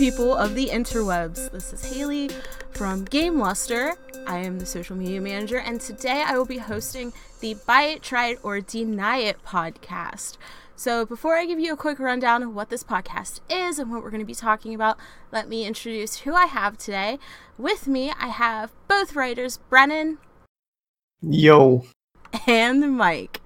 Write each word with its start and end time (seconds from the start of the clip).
cool 0.00 0.10
people 0.10 0.34
of 0.34 0.54
the 0.54 0.68
interwebs. 0.68 1.50
This 1.50 1.72
is 1.74 1.92
Haley 1.92 2.30
from 2.70 3.04
Game 3.04 3.38
Luster. 3.38 3.94
I 4.26 4.38
am 4.38 4.58
the 4.58 4.64
social 4.64 4.96
media 4.96 5.20
manager, 5.20 5.58
and 5.58 5.78
today 5.78 6.24
I 6.26 6.38
will 6.38 6.46
be 6.46 6.56
hosting 6.56 7.12
the 7.40 7.54
Buy 7.66 7.82
It, 7.82 8.02
Try 8.02 8.28
It, 8.28 8.38
or 8.42 8.60
Deny 8.60 9.18
It 9.18 9.44
podcast. 9.44 10.38
So, 10.74 11.04
before 11.04 11.36
I 11.36 11.44
give 11.44 11.60
you 11.60 11.74
a 11.74 11.76
quick 11.76 11.98
rundown 11.98 12.42
of 12.42 12.54
what 12.54 12.70
this 12.70 12.82
podcast 12.82 13.40
is 13.50 13.78
and 13.78 13.90
what 13.90 14.02
we're 14.02 14.10
going 14.10 14.22
to 14.22 14.26
be 14.26 14.34
talking 14.34 14.74
about, 14.74 14.96
let 15.32 15.50
me 15.50 15.66
introduce 15.66 16.20
who 16.20 16.34
I 16.34 16.46
have 16.46 16.78
today. 16.78 17.18
With 17.58 17.86
me, 17.86 18.10
I 18.18 18.28
have 18.28 18.72
both 18.88 19.14
writers, 19.14 19.58
Brennan. 19.68 20.16
Yo. 21.20 21.84
And 22.46 22.96
Mike. 22.96 23.42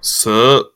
Sup? 0.00 0.75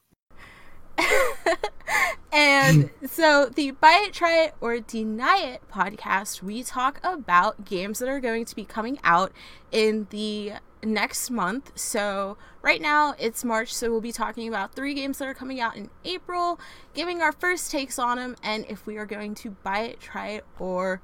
and 2.33 2.91
so 3.07 3.47
the 3.47 3.71
buy 3.73 4.05
it 4.07 4.13
try 4.13 4.45
it 4.45 4.55
or 4.61 4.79
deny 4.81 5.39
it 5.39 5.63
podcast 5.73 6.43
we 6.43 6.63
talk 6.63 7.01
about 7.03 7.65
games 7.65 7.99
that 7.99 8.09
are 8.09 8.21
going 8.21 8.45
to 8.45 8.55
be 8.55 8.65
coming 8.65 8.99
out 9.03 9.33
in 9.73 10.07
the 10.11 10.53
next 10.83 11.31
month. 11.31 11.73
So 11.75 12.37
right 12.63 12.81
now 12.81 13.15
it's 13.19 13.45
march 13.45 13.73
so 13.73 13.91
we'll 13.91 14.01
be 14.01 14.13
talking 14.13 14.49
about 14.49 14.75
three 14.75 14.95
games 14.95 15.19
that 15.19 15.27
are 15.27 15.35
coming 15.35 15.61
out 15.61 15.77
in 15.77 15.89
april 16.05 16.61
giving 16.93 17.23
our 17.23 17.33
first 17.33 17.71
takes 17.71 17.99
on 17.99 18.19
them 18.19 18.37
and 18.43 18.67
if 18.69 18.85
we 18.85 18.99
are 18.99 19.07
going 19.07 19.35
to 19.35 19.51
buy 19.63 19.81
it 19.81 19.99
try 19.99 20.29
it 20.29 20.45
or 20.59 21.01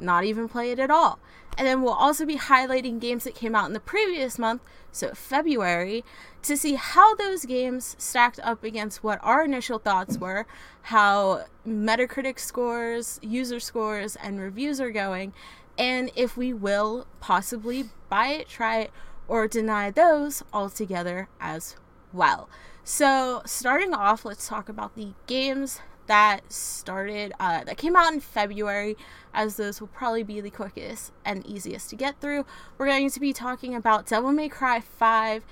not 0.00 0.24
even 0.24 0.48
play 0.48 0.70
it 0.70 0.78
at 0.78 0.90
all. 0.90 1.18
And 1.58 1.66
then 1.66 1.82
we'll 1.82 1.92
also 1.92 2.24
be 2.24 2.36
highlighting 2.36 3.00
games 3.00 3.24
that 3.24 3.34
came 3.34 3.54
out 3.54 3.66
in 3.66 3.72
the 3.72 3.80
previous 3.80 4.38
month 4.38 4.62
so 4.92 5.12
February, 5.14 6.04
to 6.42 6.56
see 6.56 6.74
how 6.74 7.14
those 7.14 7.44
games 7.44 7.96
stacked 7.98 8.40
up 8.42 8.64
against 8.64 9.04
what 9.04 9.18
our 9.22 9.44
initial 9.44 9.78
thoughts 9.78 10.18
were, 10.18 10.46
how 10.82 11.44
Metacritic 11.66 12.38
scores, 12.38 13.18
user 13.22 13.60
scores, 13.60 14.16
and 14.16 14.40
reviews 14.40 14.80
are 14.80 14.90
going, 14.90 15.32
and 15.78 16.10
if 16.14 16.36
we 16.36 16.52
will 16.52 17.06
possibly 17.20 17.90
buy 18.08 18.28
it, 18.28 18.48
try 18.48 18.80
it, 18.80 18.90
or 19.28 19.46
deny 19.46 19.90
those 19.90 20.42
altogether 20.52 21.28
as 21.40 21.76
well. 22.12 22.48
So, 22.82 23.42
starting 23.44 23.94
off, 23.94 24.24
let's 24.24 24.48
talk 24.48 24.68
about 24.68 24.96
the 24.96 25.12
games 25.26 25.80
that 26.06 26.52
started 26.52 27.32
uh, 27.38 27.62
that 27.62 27.76
came 27.76 27.94
out 27.94 28.12
in 28.12 28.18
February, 28.18 28.96
as 29.32 29.56
those 29.56 29.80
will 29.80 29.88
probably 29.88 30.24
be 30.24 30.40
the 30.40 30.50
quickest 30.50 31.12
and 31.24 31.46
easiest 31.46 31.88
to 31.90 31.96
get 31.96 32.20
through. 32.20 32.44
We're 32.76 32.86
going 32.86 33.10
to 33.10 33.20
be 33.20 33.32
talking 33.32 33.76
about 33.76 34.06
Devil 34.06 34.32
May 34.32 34.48
Cry 34.48 34.80
5 34.80 35.44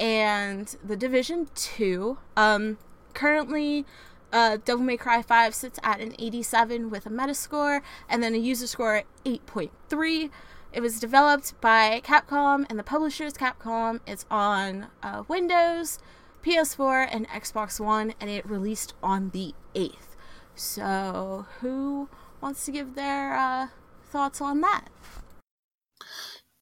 and 0.00 0.74
The 0.82 0.96
Division 0.96 1.48
2. 1.54 2.18
Um, 2.36 2.78
currently, 3.12 3.84
uh, 4.32 4.56
Devil 4.64 4.84
May 4.84 4.96
Cry 4.96 5.22
5 5.22 5.54
sits 5.54 5.78
at 5.82 6.00
an 6.00 6.14
87 6.18 6.90
with 6.90 7.04
a 7.06 7.10
Metascore 7.10 7.82
and 8.08 8.22
then 8.22 8.34
a 8.34 8.38
user 8.38 8.66
score 8.66 8.96
at 8.96 9.06
8.3. 9.24 10.30
It 10.72 10.80
was 10.80 10.98
developed 10.98 11.60
by 11.60 12.00
Capcom 12.02 12.64
and 12.70 12.78
the 12.78 12.82
publisher 12.82 13.24
is 13.24 13.34
Capcom. 13.34 14.00
It's 14.06 14.24
on 14.30 14.86
uh, 15.02 15.24
Windows, 15.28 15.98
PS4, 16.42 17.08
and 17.10 17.28
Xbox 17.28 17.78
One, 17.78 18.14
and 18.20 18.30
it 18.30 18.48
released 18.48 18.94
on 19.02 19.30
the 19.30 19.54
8th. 19.74 20.16
So, 20.54 21.46
who 21.60 22.08
wants 22.40 22.64
to 22.64 22.72
give 22.72 22.94
their 22.94 23.34
uh, 23.34 23.68
thoughts 24.04 24.40
on 24.40 24.60
that? 24.62 24.86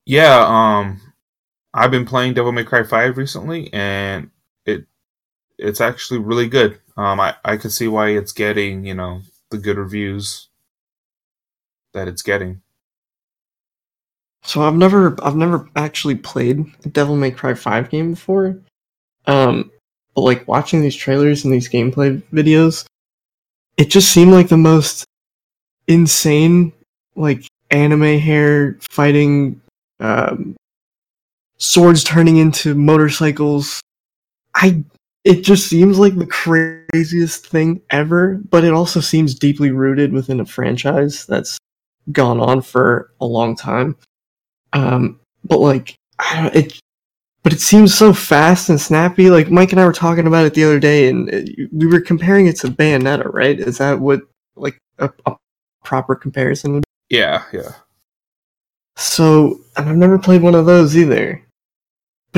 Yeah, 0.04 0.38
um, 0.38 1.00
I've 1.74 1.90
been 1.90 2.06
playing 2.06 2.34
Devil 2.34 2.52
May 2.52 2.64
Cry 2.64 2.82
5 2.82 3.16
recently, 3.16 3.72
and 3.72 4.30
it 4.64 4.86
it's 5.58 5.80
actually 5.80 6.20
really 6.20 6.48
good. 6.48 6.80
Um, 6.96 7.20
I, 7.20 7.36
I 7.44 7.56
can 7.56 7.70
see 7.70 7.88
why 7.88 8.10
it's 8.10 8.32
getting, 8.32 8.84
you 8.84 8.94
know, 8.94 9.22
the 9.50 9.58
good 9.58 9.76
reviews 9.76 10.48
that 11.92 12.08
it's 12.08 12.22
getting. 12.22 12.62
So 14.42 14.62
I've 14.62 14.74
never 14.74 15.16
I've 15.22 15.36
never 15.36 15.68
actually 15.76 16.14
played 16.14 16.64
a 16.84 16.88
Devil 16.88 17.16
May 17.16 17.30
Cry 17.30 17.54
5 17.54 17.90
game 17.90 18.12
before. 18.12 18.58
Um, 19.26 19.70
but 20.14 20.22
like 20.22 20.48
watching 20.48 20.80
these 20.80 20.96
trailers 20.96 21.44
and 21.44 21.52
these 21.52 21.68
gameplay 21.68 22.22
videos, 22.32 22.86
it 23.76 23.90
just 23.90 24.10
seemed 24.10 24.32
like 24.32 24.48
the 24.48 24.56
most 24.56 25.04
insane 25.86 26.72
like 27.14 27.46
anime 27.70 28.18
hair 28.18 28.78
fighting 28.90 29.60
um, 30.00 30.56
swords 31.58 32.04
turning 32.04 32.36
into 32.36 32.74
motorcycles 32.74 33.80
i 34.54 34.82
it 35.24 35.42
just 35.42 35.68
seems 35.68 35.98
like 35.98 36.16
the 36.16 36.26
craziest 36.26 37.46
thing 37.46 37.80
ever 37.90 38.40
but 38.50 38.64
it 38.64 38.72
also 38.72 39.00
seems 39.00 39.34
deeply 39.34 39.70
rooted 39.70 40.12
within 40.12 40.40
a 40.40 40.46
franchise 40.46 41.26
that's 41.26 41.58
gone 42.12 42.40
on 42.40 42.62
for 42.62 43.12
a 43.20 43.26
long 43.26 43.54
time 43.54 43.96
um 44.72 45.18
but 45.44 45.58
like 45.58 45.96
it 46.54 46.80
but 47.42 47.52
it 47.52 47.60
seems 47.60 47.94
so 47.94 48.12
fast 48.12 48.68
and 48.68 48.80
snappy. 48.80 49.30
Like 49.30 49.50
Mike 49.50 49.72
and 49.72 49.80
I 49.80 49.86
were 49.86 49.92
talking 49.92 50.26
about 50.26 50.44
it 50.44 50.54
the 50.54 50.64
other 50.64 50.78
day, 50.78 51.08
and 51.08 51.28
it, 51.30 51.70
we 51.72 51.86
were 51.86 52.00
comparing 52.00 52.46
it 52.46 52.56
to 52.56 52.68
Bayonetta, 52.68 53.32
right? 53.32 53.58
Is 53.58 53.78
that 53.78 54.00
what 54.00 54.20
like 54.56 54.78
a, 54.98 55.10
a 55.24 55.36
proper 55.84 56.14
comparison 56.14 56.74
would? 56.74 56.84
Be? 57.08 57.16
Yeah, 57.16 57.44
yeah. 57.52 57.72
So, 58.96 59.60
and 59.76 59.88
I've 59.88 59.96
never 59.96 60.18
played 60.18 60.42
one 60.42 60.54
of 60.54 60.66
those 60.66 60.96
either, 60.96 61.42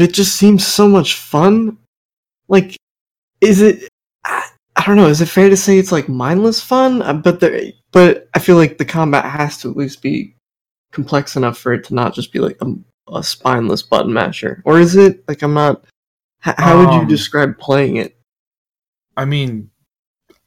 but 0.00 0.08
it 0.08 0.14
just 0.14 0.36
seems 0.36 0.66
so 0.66 0.88
much 0.88 1.16
fun. 1.16 1.76
Like, 2.48 2.74
is 3.42 3.60
it? 3.60 3.86
I, 4.24 4.48
I 4.74 4.86
don't 4.86 4.96
know. 4.96 5.08
Is 5.08 5.20
it 5.20 5.26
fair 5.26 5.50
to 5.50 5.58
say 5.58 5.76
it's 5.76 5.92
like 5.92 6.08
mindless 6.08 6.58
fun? 6.58 7.02
Uh, 7.02 7.12
but 7.12 7.40
there, 7.40 7.60
but 7.92 8.26
I 8.32 8.38
feel 8.38 8.56
like 8.56 8.78
the 8.78 8.86
combat 8.86 9.26
has 9.26 9.58
to 9.58 9.70
at 9.70 9.76
least 9.76 10.00
be 10.00 10.34
complex 10.90 11.36
enough 11.36 11.58
for 11.58 11.74
it 11.74 11.84
to 11.84 11.94
not 11.94 12.14
just 12.14 12.32
be 12.32 12.38
like 12.38 12.56
a 12.62 12.72
a 13.12 13.22
spineless 13.22 13.82
button 13.82 14.14
masher, 14.14 14.62
or 14.64 14.80
is 14.80 14.96
it 14.96 15.22
like 15.28 15.42
I'm 15.42 15.52
not? 15.52 15.84
H- 16.46 16.54
how 16.56 16.78
um, 16.78 16.86
would 16.86 16.94
you 16.94 17.00
um, 17.00 17.06
describe 17.06 17.58
playing 17.58 17.96
it? 17.96 18.16
I 19.18 19.26
mean, 19.26 19.70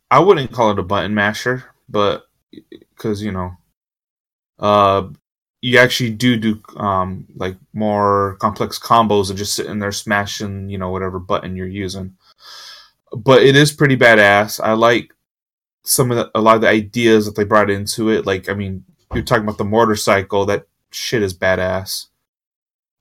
I 0.10 0.18
wouldn't 0.18 0.52
call 0.52 0.72
it 0.72 0.80
a 0.80 0.84
button 0.84 1.14
masher, 1.14 1.64
but 1.88 2.26
because 2.50 3.22
you 3.22 3.32
know, 3.32 3.52
uh, 4.58 5.10
you 5.64 5.78
actually 5.78 6.10
do 6.10 6.36
do 6.36 6.62
um 6.76 7.26
like 7.36 7.56
more 7.72 8.36
complex 8.42 8.78
combos 8.78 9.30
and 9.30 9.38
just 9.38 9.56
sitting 9.56 9.80
there 9.80 9.94
smashing 9.94 10.70
you 10.70 10.78
know 10.78 10.90
whatever 10.90 11.20
button 11.20 11.56
you're 11.56 11.66
using. 11.66 12.16
But 13.16 13.44
it 13.44 13.56
is 13.56 13.72
pretty 13.72 13.96
badass. 13.96 14.60
I 14.62 14.74
like 14.74 15.14
some 15.84 16.12
of 16.12 16.18
the, 16.18 16.32
a 16.36 16.42
lot 16.42 16.56
of 16.56 16.62
the 16.62 16.68
ideas 16.68 17.26
that 17.26 17.36
they 17.36 17.46
brought 17.46 17.70
into 17.70 18.10
it. 18.10 18.26
Like, 18.26 18.50
I 18.50 18.56
mean, 18.56 18.84
you're 19.14 19.24
talking 19.24 19.44
about 19.44 19.58
the 19.58 19.64
motorcycle. 19.64 20.46
That 20.46 20.68
shit 20.92 21.22
is 21.22 21.34
badass. 21.34 22.08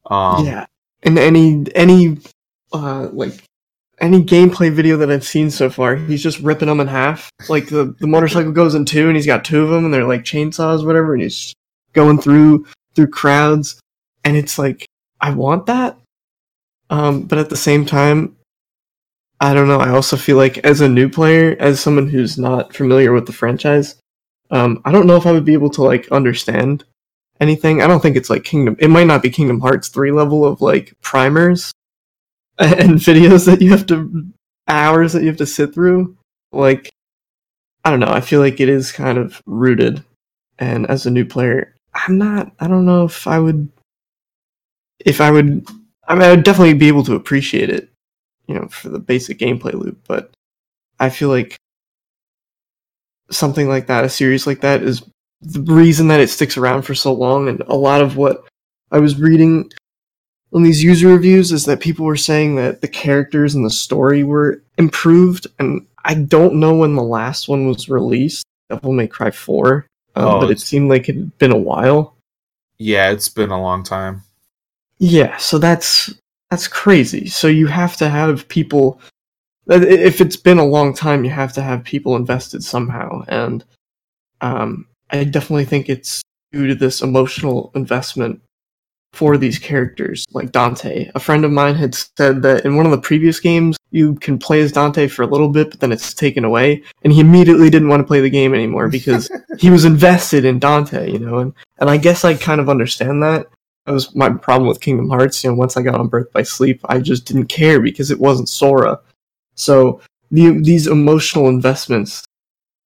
Um, 0.07 0.47
yeah, 0.47 0.67
and 1.03 1.19
any 1.19 1.65
any 1.75 2.19
uh, 2.73 3.09
like 3.13 3.43
any 4.01 4.23
gameplay 4.23 4.71
video 4.71 4.97
that 4.99 5.11
I've 5.11 5.25
seen 5.25 5.51
so 5.51 5.69
far, 5.69 5.97
he's 5.97 6.23
just 6.23 6.39
ripping 6.39 6.69
them 6.69 6.79
in 6.79 6.87
half. 6.87 7.29
Like 7.49 7.69
the 7.69 7.97
the 7.99 8.07
motorcycle 8.07 8.53
goes 8.53 8.77
in 8.77 8.85
two, 8.85 9.09
and 9.09 9.17
he's 9.17 9.27
got 9.27 9.45
two 9.45 9.63
of 9.65 9.71
them, 9.71 9.85
and 9.85 9.93
they're 9.93 10.07
like 10.07 10.23
chainsaws, 10.23 10.87
whatever, 10.87 11.15
and 11.15 11.23
he's 11.23 11.55
going 11.93 12.21
through 12.21 12.67
through 12.95 13.09
crowds, 13.09 13.81
and 14.25 14.37
it's 14.37 14.59
like 14.59 14.87
I 15.21 15.31
want 15.31 15.67
that, 15.67 15.99
um, 16.91 17.23
but 17.23 17.39
at 17.39 17.49
the 17.49 17.57
same 17.57 17.87
time, 17.87 18.37
I 19.41 19.55
don't 19.55 19.69
know. 19.69 19.81
I 19.81 19.91
also 19.91 20.17
feel 20.17 20.37
like 20.37 20.59
as 20.59 20.81
a 20.81 20.89
new 20.89 21.09
player, 21.09 21.57
as 21.59 21.81
someone 21.81 22.07
who's 22.07 22.39
not 22.39 22.75
familiar 22.75 23.13
with 23.13 23.27
the 23.27 23.33
franchise, 23.33 23.97
um, 24.51 24.81
I 24.85 24.93
don't 24.93 25.07
know 25.07 25.17
if 25.17 25.27
I 25.27 25.33
would 25.33 25.45
be 25.45 25.55
able 25.55 25.71
to 25.71 25.83
like 25.83 26.11
understand 26.13 26.85
anything. 27.41 27.83
I 27.83 27.87
don't 27.87 28.01
think 28.01 28.17
it's 28.17 28.31
like 28.31 28.45
Kingdom. 28.45 28.77
It 28.79 28.89
might 28.89 29.07
not 29.07 29.23
be 29.23 29.31
Kingdom 29.31 29.61
Hearts 29.61 29.89
three 29.89 30.13
level 30.13 30.45
of 30.45 30.61
like 30.61 30.95
primers 31.01 31.73
and 32.59 33.01
videos 33.01 33.47
that 33.47 33.63
you 33.63 33.71
have 33.71 33.87
to 33.87 34.27
hours 34.69 35.13
that 35.13 35.23
you 35.23 35.29
have 35.29 35.39
to 35.39 35.47
sit 35.47 35.75
through. 35.75 36.17
Like 36.53 36.91
I 37.85 37.91
don't 37.91 38.01
know. 38.01 38.13
I 38.13 38.21
feel 38.21 38.41
like 38.41 38.61
it 38.61 38.69
is 38.69 38.93
kind 38.93 39.19
of 39.19 39.43
rooted, 39.47 40.05
and 40.59 40.87
as 40.87 41.07
a 41.07 41.11
new 41.11 41.25
player, 41.25 41.75
I'm 41.95 42.19
not. 42.19 42.53
I 42.61 42.69
don't 42.69 42.87
know 42.87 43.05
if 43.05 43.27
I 43.27 43.39
would. 43.39 43.69
If 44.99 45.21
I 45.21 45.31
would, 45.31 45.67
I 46.07 46.15
mean, 46.15 46.23
I 46.23 46.31
would 46.31 46.45
definitely 46.45 46.75
be 46.75 46.89
able 46.89 47.05
to 47.05 47.15
appreciate 47.15 47.71
it, 47.71 47.91
you 48.47 48.55
know, 48.55 48.69
for 48.69 48.89
the 48.89 48.99
basic 48.99 49.39
gameplay 49.39 49.73
loop. 49.75 49.99
But 50.07 50.33
I 51.01 51.11
feel 51.11 51.29
like 51.29 51.57
something 53.31 53.69
like 53.69 53.89
that, 53.89 54.05
a 54.05 54.09
series 54.09 54.47
like 54.47 54.61
that, 54.61 54.83
is 54.83 55.03
the 55.41 55.61
reason 55.61 56.09
that 56.09 56.21
it 56.21 56.31
sticks 56.31 56.57
around 56.57 56.83
for 56.83 56.95
so 56.95 57.13
long 57.13 57.49
and 57.49 57.61
a 57.63 57.75
lot 57.75 58.01
of 58.01 58.17
what 58.17 58.47
I 58.93 59.01
was 59.01 59.19
reading 59.19 59.71
on 60.53 60.63
these 60.63 60.85
user 60.85 61.09
reviews 61.09 61.51
is 61.51 61.65
that 61.65 61.81
people 61.81 62.07
were 62.07 62.17
saying 62.17 62.57
that 62.57 62.81
the 62.81 62.89
characters 62.89 63.55
and 63.55 63.65
the 63.65 63.71
story 63.71 64.23
were 64.23 64.63
improved 64.79 65.47
and 65.59 65.87
I 66.05 66.15
don't 66.15 66.55
know 66.55 66.75
when 66.75 66.95
the 66.95 67.03
last 67.03 67.49
one 67.49 67.67
was 67.67 67.89
released. 67.89 68.45
Devil 68.69 68.93
May 68.93 69.07
Cry 69.07 69.31
4. 69.31 69.87
Um, 70.15 70.29
oh, 70.29 70.41
but 70.41 70.51
it 70.51 70.61
seemed 70.61 70.89
like 70.89 71.09
it 71.09 71.17
had 71.17 71.39
been 71.39 71.53
a 71.53 71.59
while. 71.59 72.17
Yeah, 72.79 73.11
it's 73.11 73.29
been 73.29 73.51
a 73.51 73.61
long 73.61 73.83
time. 73.83 74.23
Yeah, 74.99 75.37
so 75.39 75.59
that's 75.59 76.13
that's 76.51 76.69
crazy. 76.69 77.27
So 77.27 77.49
you 77.49 77.67
have 77.67 77.97
to 77.97 78.09
have 78.09 78.49
people 78.49 79.01
if 79.69 80.21
it's 80.21 80.37
been 80.37 80.59
a 80.59 80.65
long 80.65 80.93
time, 80.93 81.25
you 81.25 81.31
have 81.31 81.53
to 81.55 81.63
have 81.63 81.85
people 81.85 82.17
invested 82.17 82.63
somehow 82.63 83.25
and 83.29 83.65
um 84.41 84.87
I 85.11 85.25
definitely 85.25 85.67
think 85.67 85.89
it's 85.89 86.23
due 86.53 86.67
to 86.67 86.75
this 86.75 87.03
emotional 87.03 87.71
investment 87.75 88.41
for 89.13 89.37
these 89.37 89.59
characters, 89.59 90.27
like 90.33 90.53
Dante. 90.53 91.11
A 91.15 91.21
friend 91.21 91.45
of 91.45 91.51
mine 91.51 91.75
had 91.75 91.95
said 91.95 92.43
that 92.43 92.65
in 92.65 92.77
one 92.77 92.87
of 92.87 92.93
the 92.93 92.99
previous 93.01 93.41
games, 93.41 93.77
you 93.91 94.15
can 94.17 94.39
play 94.39 94.63
as 94.63 94.73
Dante 94.73 95.07
for 95.07 95.23
a 95.23 95.27
little 95.27 95.51
bit, 95.51 95.71
but 95.71 95.81
then 95.81 95.93
it's 95.93 96.15
taken 96.15 96.45
away. 96.45 96.83
And 97.03 97.13
he 97.13 97.21
immediately 97.21 97.69
didn't 97.69 97.89
want 97.89 98.01
to 98.01 98.07
play 98.07 98.21
the 98.21 98.31
game 98.31 98.55
anymore 98.55 98.89
because 98.89 99.31
he 99.59 99.71
was 99.71 99.85
invested 99.85 100.45
in 100.45 100.59
Dante, 100.59 101.11
you 101.11 101.19
know? 101.19 101.39
And, 101.39 101.53
and 101.79 101.91
I 101.91 101.99
guess 101.99 102.25
I 102.25 102.35
kind 102.35 102.61
of 102.61 102.71
understand 102.71 103.23
that. 103.23 103.49
That 103.85 103.93
was 103.93 104.15
my 104.15 104.31
problem 104.31 104.69
with 104.69 104.81
Kingdom 104.81 105.11
Hearts. 105.11 105.45
You 105.45 105.51
know, 105.51 105.57
once 105.57 105.77
I 105.77 105.83
got 105.83 105.97
on 106.01 106.09
Birth 106.09 106.33
by 106.33 106.43
Sleep, 106.43 106.81
I 106.89 107.01
just 107.01 107.27
didn't 107.27 107.47
care 107.47 107.81
because 107.81 108.11
it 108.11 108.21
wasn't 108.21 108.49
Sora. 108.49 108.99
So 109.57 110.01
the, 110.31 110.59
these 110.63 110.87
emotional 110.87 111.49
investments 111.49 112.25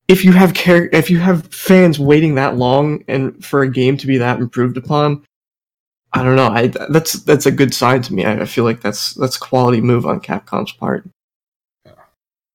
if 0.07 0.23
you 0.23 0.31
have 0.31 0.53
care 0.53 0.89
if 0.93 1.09
you 1.09 1.19
have 1.19 1.47
fans 1.47 1.99
waiting 1.99 2.35
that 2.35 2.55
long 2.55 3.03
and 3.07 3.43
for 3.43 3.61
a 3.61 3.69
game 3.69 3.97
to 3.97 4.07
be 4.07 4.17
that 4.17 4.39
improved 4.39 4.77
upon 4.77 5.23
i 6.13 6.23
don't 6.23 6.35
know. 6.35 6.47
I 6.47 6.67
that's 6.67 7.13
that's 7.23 7.45
a 7.45 7.51
good 7.51 7.73
sign 7.73 8.01
to 8.03 8.13
me. 8.13 8.25
I, 8.25 8.41
I 8.41 8.45
feel 8.45 8.63
like 8.63 8.81
that's 8.81 9.13
that's 9.13 9.37
quality 9.37 9.81
move 9.81 10.05
on 10.05 10.19
capcom's 10.19 10.71
part. 10.71 11.07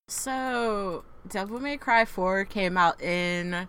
So 0.09 1.05
devil 1.29 1.61
may 1.61 1.77
cry 1.77 2.05
4 2.05 2.45
came 2.45 2.77
out 2.77 3.01
in 3.01 3.69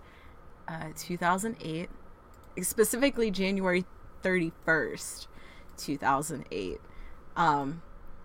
uh, 0.68 0.89
2008 0.97 1.88
specifically 2.62 3.30
january 3.30 3.85
31st 4.24 5.27
2008 5.77 6.81
um 7.35 7.81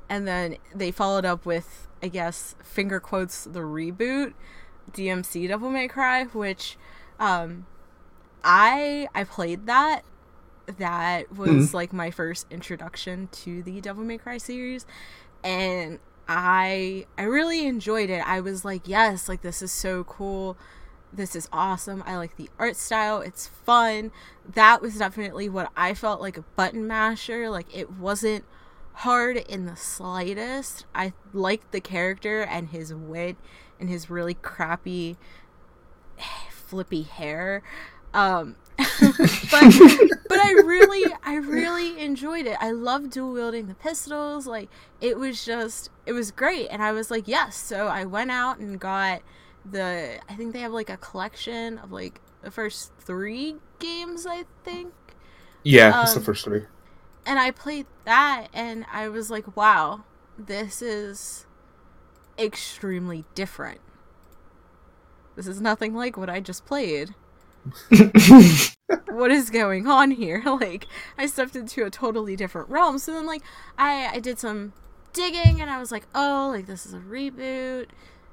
and 0.08 0.26
then 0.26 0.56
they 0.74 0.90
followed 0.90 1.26
up 1.26 1.44
with 1.44 1.86
i 2.02 2.08
guess 2.08 2.54
finger 2.64 2.98
quotes 2.98 3.44
the 3.44 3.60
reboot 3.60 4.32
DMC 4.92 5.48
Devil 5.48 5.70
May 5.70 5.88
Cry, 5.88 6.24
which 6.24 6.76
um 7.18 7.66
I 8.42 9.08
I 9.14 9.24
played 9.24 9.66
that. 9.66 10.02
That 10.76 11.34
was 11.34 11.48
mm-hmm. 11.50 11.76
like 11.76 11.92
my 11.92 12.10
first 12.10 12.46
introduction 12.50 13.28
to 13.32 13.62
the 13.62 13.80
Devil 13.80 14.04
May 14.04 14.18
Cry 14.18 14.38
series 14.38 14.86
and 15.42 15.98
I 16.28 17.06
I 17.16 17.22
really 17.22 17.66
enjoyed 17.66 18.10
it. 18.10 18.22
I 18.26 18.40
was 18.40 18.64
like, 18.64 18.86
yes, 18.86 19.28
like 19.28 19.42
this 19.42 19.62
is 19.62 19.72
so 19.72 20.04
cool. 20.04 20.56
This 21.12 21.34
is 21.34 21.48
awesome. 21.52 22.02
I 22.06 22.16
like 22.16 22.36
the 22.36 22.50
art 22.58 22.76
style. 22.76 23.20
It's 23.20 23.46
fun. 23.46 24.12
That 24.46 24.82
was 24.82 24.98
definitely 24.98 25.48
what 25.48 25.70
I 25.74 25.94
felt 25.94 26.20
like 26.20 26.36
a 26.36 26.42
button 26.42 26.86
masher. 26.86 27.48
Like 27.48 27.74
it 27.74 27.92
wasn't 27.92 28.44
hard 28.92 29.38
in 29.38 29.64
the 29.64 29.76
slightest. 29.76 30.84
I 30.94 31.14
liked 31.32 31.72
the 31.72 31.80
character 31.80 32.42
and 32.42 32.68
his 32.68 32.92
wit 32.92 33.36
and 33.80 33.88
his 33.88 34.10
really 34.10 34.34
crappy 34.34 35.16
flippy 36.50 37.02
hair 37.02 37.62
um 38.12 38.56
but 39.50 39.74
but 40.28 40.38
I 40.38 40.52
really 40.64 41.12
I 41.24 41.36
really 41.36 42.00
enjoyed 42.00 42.46
it. 42.46 42.56
I 42.60 42.70
love 42.70 43.10
dual 43.10 43.32
wielding 43.32 43.66
the 43.66 43.74
pistols. 43.74 44.46
Like 44.46 44.68
it 45.00 45.18
was 45.18 45.44
just 45.44 45.90
it 46.06 46.12
was 46.12 46.30
great 46.30 46.68
and 46.68 46.82
I 46.82 46.92
was 46.92 47.10
like, 47.10 47.26
"Yes." 47.26 47.56
So 47.56 47.88
I 47.88 48.04
went 48.04 48.30
out 48.30 48.58
and 48.58 48.78
got 48.78 49.22
the 49.68 50.20
I 50.28 50.34
think 50.34 50.52
they 50.52 50.60
have 50.60 50.72
like 50.72 50.90
a 50.90 50.96
collection 50.96 51.78
of 51.78 51.90
like 51.90 52.20
the 52.42 52.52
first 52.52 52.92
3 53.00 53.56
games, 53.80 54.26
I 54.26 54.44
think. 54.62 54.92
Yeah, 55.64 55.98
um, 55.98 56.04
it's 56.04 56.14
the 56.14 56.20
first 56.20 56.44
3. 56.44 56.62
And 57.26 57.38
I 57.40 57.50
played 57.50 57.86
that 58.04 58.46
and 58.54 58.86
I 58.92 59.08
was 59.08 59.28
like, 59.28 59.56
"Wow, 59.56 60.04
this 60.38 60.80
is 60.80 61.46
extremely 62.38 63.24
different. 63.34 63.80
This 65.34 65.48
is 65.48 65.60
nothing 65.60 65.94
like 65.94 66.16
what 66.16 66.30
I 66.30 66.38
just 66.40 66.64
played. 66.64 67.14
what 69.10 69.30
is 69.30 69.50
going 69.50 69.86
on 69.86 70.10
here? 70.10 70.42
Like, 70.58 70.86
I 71.16 71.26
stepped 71.26 71.54
into 71.54 71.84
a 71.84 71.90
totally 71.90 72.34
different 72.34 72.68
realm. 72.68 72.98
So 72.98 73.12
then, 73.12 73.26
like, 73.26 73.42
I, 73.76 74.08
I 74.14 74.18
did 74.18 74.38
some 74.38 74.72
digging 75.12 75.60
and 75.60 75.70
I 75.70 75.78
was 75.78 75.92
like, 75.92 76.06
oh, 76.14 76.50
like, 76.52 76.66
this 76.66 76.84
is 76.84 76.94
a 76.94 76.98
reboot. 76.98 77.86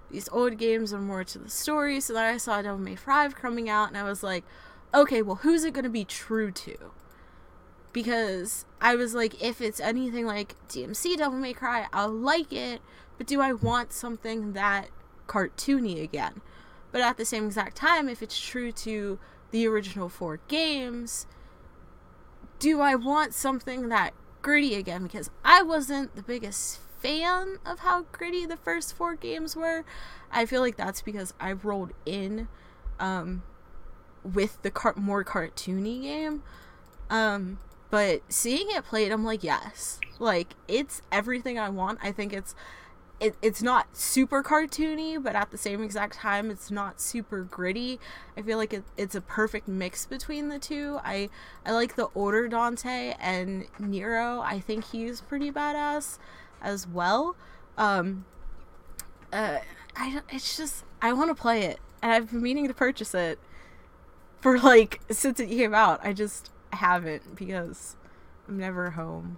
These 0.10 0.30
old 0.32 0.58
games 0.58 0.94
are 0.94 1.00
more 1.00 1.24
to 1.24 1.40
the 1.40 1.50
story. 1.50 2.00
So 2.00 2.14
then 2.14 2.34
I 2.34 2.38
saw 2.38 2.62
Devil 2.62 2.80
May 2.80 2.96
5 2.96 3.36
coming 3.36 3.70
out 3.70 3.90
and 3.90 3.98
I 3.98 4.04
was 4.04 4.24
like, 4.24 4.44
okay, 4.94 5.22
well, 5.22 5.38
who's 5.38 5.64
it 5.64 5.74
going 5.74 5.84
to 5.84 5.90
be 5.90 6.06
true 6.06 6.52
to? 6.52 6.76
Because 7.94 8.66
I 8.82 8.96
was 8.96 9.14
like, 9.14 9.42
if 9.42 9.62
it's 9.62 9.80
anything 9.80 10.26
like 10.26 10.56
DMC 10.68 11.18
Devil 11.18 11.40
May 11.40 11.54
Cry, 11.54 11.88
I'll 11.94 12.10
like 12.10 12.52
it. 12.52 12.82
But 13.18 13.28
do 13.28 13.42
I 13.42 13.54
want 13.54 13.94
something 13.94 14.54
that 14.54 14.90
cartoony 15.28 16.02
again? 16.02 16.42
But 16.96 17.04
at 17.04 17.18
the 17.18 17.26
same 17.26 17.48
exact 17.48 17.76
time, 17.76 18.08
if 18.08 18.24
it's 18.24 18.40
true 18.40 18.72
to 18.72 19.20
the 19.52 19.68
original 19.68 20.08
four 20.08 20.40
games, 20.48 21.28
do 22.58 22.80
I 22.80 22.96
want 22.96 23.34
something 23.34 23.90
that 23.90 24.14
gritty 24.42 24.76
again? 24.76 25.04
Because 25.04 25.30
I 25.44 25.62
wasn't 25.62 26.16
the 26.16 26.24
biggest 26.24 26.80
fan 27.00 27.58
of 27.66 27.80
how 27.80 28.06
gritty 28.14 28.46
the 28.46 28.56
first 28.56 28.96
four 28.96 29.14
games 29.14 29.58
were. 29.58 29.84
I 30.32 30.46
feel 30.46 30.62
like 30.62 30.78
that's 30.78 31.02
because 31.02 31.34
I 31.38 31.52
rolled 31.52 31.92
in 32.06 32.48
um, 32.98 33.44
with 34.24 34.62
the 34.62 34.72
car- 34.72 34.96
more 34.96 35.26
cartoony 35.26 36.02
game. 36.02 36.44
Um, 37.10 37.60
but 37.90 38.22
seeing 38.30 38.68
it 38.70 38.86
played, 38.86 39.12
I'm 39.12 39.26
like, 39.26 39.44
yes, 39.44 40.00
like 40.18 40.54
it's 40.70 41.02
everything 41.12 41.60
I 41.60 41.68
want. 41.68 42.00
I 42.02 42.14
think 42.14 42.32
it's 42.32 42.56
it, 43.20 43.36
it's 43.42 43.62
not 43.62 43.96
super 43.96 44.44
cartoony, 44.44 45.22
but 45.22 45.36
at 45.36 45.52
the 45.52 45.58
same 45.58 45.82
exact 45.82 46.16
time, 46.16 46.52
it's 46.52 46.70
not 46.70 47.00
super 47.00 47.44
gritty. 47.44 48.00
I 48.38 48.42
feel 48.42 48.58
like 48.58 48.74
it, 48.74 48.84
it's 48.98 49.16
a 49.16 49.22
perfect 49.22 49.68
mix 49.68 50.06
between 50.06 50.50
the 50.50 50.60
two. 50.60 51.00
I 51.04 51.30
I 51.66 51.72
like 51.72 51.96
the 51.96 52.10
older 52.14 52.48
Dante 52.48 53.16
and 53.20 53.68
Nero. 53.80 54.42
I 54.42 54.60
think 54.60 54.86
he's 54.86 55.22
pretty 55.22 55.52
badass 55.52 56.18
as 56.62 56.88
well. 56.88 57.36
Um, 57.78 58.26
uh, 59.32 59.60
I 59.96 60.22
it's 60.30 60.58
just 60.58 60.84
I 61.02 61.14
want 61.14 61.30
to 61.30 61.42
play 61.42 61.64
it, 61.64 61.80
and 62.02 62.12
I've 62.12 62.32
been 62.32 62.42
meaning 62.42 62.68
to 62.68 62.74
purchase 62.74 63.16
it 63.16 63.40
for 64.42 64.60
like 64.60 65.00
since 65.10 65.40
it 65.40 65.48
came 65.48 65.74
out. 65.74 66.02
I 66.04 66.12
just 66.12 66.52
haven't 66.74 67.36
because 67.36 67.96
I'm 68.48 68.58
never 68.58 68.92
home. 68.92 69.38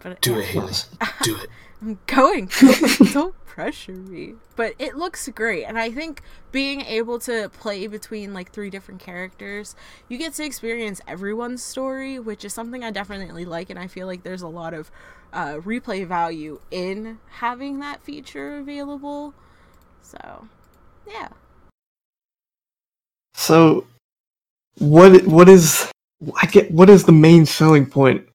But 0.00 0.20
do 0.20 0.38
it, 0.38 0.46
Haley. 0.46 0.72
Do 1.22 1.36
it. 1.36 1.48
I'm 1.82 1.98
going. 2.06 2.50
Don't 3.12 3.34
pressure 3.46 3.92
me. 3.92 4.34
But 4.56 4.74
it 4.78 4.96
looks 4.96 5.28
great, 5.28 5.64
and 5.64 5.78
I 5.78 5.90
think 5.90 6.22
being 6.52 6.82
able 6.82 7.18
to 7.20 7.48
play 7.50 7.86
between 7.86 8.32
like 8.32 8.52
three 8.52 8.70
different 8.70 9.00
characters, 9.00 9.74
you 10.08 10.18
get 10.18 10.34
to 10.34 10.44
experience 10.44 11.00
everyone's 11.06 11.62
story, 11.62 12.18
which 12.18 12.44
is 12.44 12.54
something 12.54 12.84
I 12.84 12.90
definitely 12.90 13.44
like, 13.44 13.70
and 13.70 13.78
I 13.78 13.86
feel 13.86 14.06
like 14.06 14.22
there's 14.22 14.42
a 14.42 14.48
lot 14.48 14.74
of 14.74 14.90
uh, 15.32 15.54
replay 15.56 16.06
value 16.06 16.60
in 16.70 17.18
having 17.28 17.80
that 17.80 18.02
feature 18.02 18.58
available. 18.58 19.34
So, 20.02 20.48
yeah. 21.06 21.28
So, 23.34 23.86
what 24.78 25.26
what 25.26 25.48
is 25.48 25.90
I 26.40 26.46
get 26.46 26.70
what 26.70 26.90
is 26.90 27.04
the 27.04 27.12
main 27.12 27.46
selling 27.46 27.86
point 27.86 28.29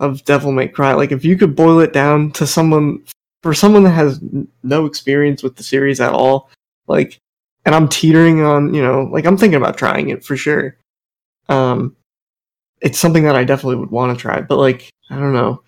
of 0.00 0.24
Devil 0.24 0.52
May 0.52 0.68
Cry. 0.68 0.94
Like 0.94 1.12
if 1.12 1.24
you 1.24 1.36
could 1.36 1.56
boil 1.56 1.80
it 1.80 1.92
down 1.92 2.30
to 2.32 2.46
someone 2.46 3.04
for 3.42 3.54
someone 3.54 3.84
that 3.84 3.90
has 3.90 4.20
no 4.62 4.86
experience 4.86 5.42
with 5.42 5.56
the 5.56 5.62
series 5.62 6.00
at 6.00 6.12
all, 6.12 6.50
like 6.86 7.18
and 7.64 7.74
I'm 7.74 7.88
teetering 7.88 8.42
on, 8.42 8.72
you 8.72 8.82
know, 8.82 9.08
like 9.12 9.26
I'm 9.26 9.36
thinking 9.36 9.56
about 9.56 9.76
trying 9.76 10.10
it 10.10 10.24
for 10.24 10.36
sure. 10.36 10.76
Um 11.48 11.96
it's 12.80 12.98
something 12.98 13.24
that 13.24 13.36
I 13.36 13.44
definitely 13.44 13.76
would 13.76 13.90
want 13.90 14.16
to 14.16 14.20
try, 14.20 14.40
but 14.40 14.58
like 14.58 14.90
I 15.10 15.16
don't 15.16 15.32
know. 15.32 15.62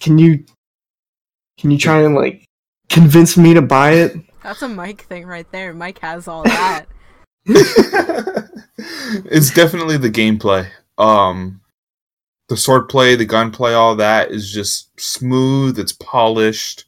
Can 0.00 0.18
you 0.18 0.44
can 1.58 1.70
you 1.70 1.78
try 1.78 2.02
and 2.02 2.14
like 2.14 2.44
convince 2.88 3.36
me 3.36 3.54
to 3.54 3.62
buy 3.62 3.92
it? 3.92 4.16
That's 4.42 4.62
a 4.62 4.68
Mike 4.68 5.04
thing 5.04 5.26
right 5.26 5.50
there. 5.52 5.74
Mike 5.74 5.98
has 6.00 6.26
all 6.26 6.42
that. 6.44 6.86
it's 7.46 9.52
definitely 9.52 9.96
the 9.96 10.10
gameplay. 10.10 10.68
Um 10.98 11.59
the 12.50 12.56
sword 12.56 12.88
play, 12.88 13.14
the 13.14 13.24
gunplay, 13.24 13.72
all 13.72 13.94
that 13.94 14.32
is 14.32 14.52
just 14.52 15.00
smooth. 15.00 15.78
It's 15.78 15.92
polished. 15.92 16.84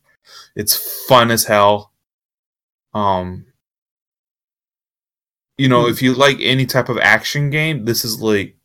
It's 0.56 1.06
fun 1.06 1.30
as 1.30 1.44
hell. 1.44 1.92
Um, 2.92 3.46
you 5.56 5.68
know, 5.68 5.86
if 5.86 6.02
you 6.02 6.14
like 6.14 6.38
any 6.40 6.66
type 6.66 6.88
of 6.88 6.98
action 6.98 7.48
game, 7.48 7.84
this 7.84 8.04
is 8.04 8.20
like 8.20 8.56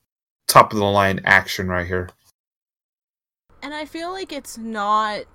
top 0.48 0.74
of 0.74 0.80
the 0.80 0.86
line 0.86 1.22
action 1.24 1.68
right 1.68 1.86
here. 1.86 2.10
And 3.62 3.75
I 3.75 3.86
feel 3.86 4.12
like 4.12 4.32
it's 4.34 4.58
not 4.58 5.25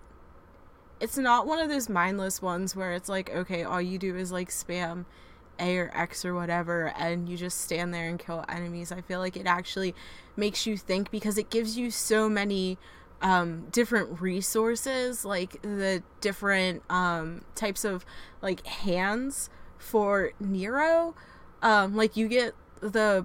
it's 0.99 1.17
not 1.17 1.47
one 1.47 1.61
of 1.61 1.69
those 1.69 1.89
mindless 1.89 2.43
ones 2.43 2.75
where 2.75 2.93
it's 2.93 3.09
like, 3.09 3.31
okay, 3.31 3.63
all 3.63 3.81
you 3.81 3.99
do 3.99 4.17
is 4.17 4.33
like 4.33 4.49
spam 4.51 5.05
a 5.59 5.77
or 5.79 5.91
X 5.95 6.25
or 6.25 6.35
whatever, 6.35 6.93
and 6.97 7.29
you 7.29 7.37
just 7.37 7.61
stand 7.61 7.93
there 7.93 8.09
and 8.09 8.19
kill 8.19 8.45
enemies. 8.49 8.93
I 8.93 9.01
feel 9.01 9.21
like 9.21 9.37
it 9.37 9.47
actually 9.47 9.95
makes 10.37 10.67
you 10.67 10.77
think 10.77 11.11
because 11.11 11.39
it 11.39 11.51
gives 11.51 11.77
you 11.77 11.91
so 11.91 12.29
many 12.29 12.79
um, 13.21 13.69
different 13.71 14.21
resources, 14.21 15.25
like 15.25 15.63
the 15.63 16.03
different 16.21 16.83
um, 16.91 17.45
types 17.55 17.85
of 17.85 18.05
like 18.41 18.67
hands 18.67 19.49
for 19.79 20.33
Nero. 20.41 21.15
Um, 21.63 21.95
like 21.95 22.17
you 22.17 22.29
get 22.29 22.55
the 22.81 23.25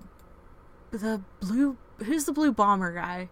the 0.92 1.22
blue 1.40 1.78
who's 1.98 2.26
the 2.26 2.32
blue 2.32 2.52
bomber 2.52 2.94
guy? 2.94 3.30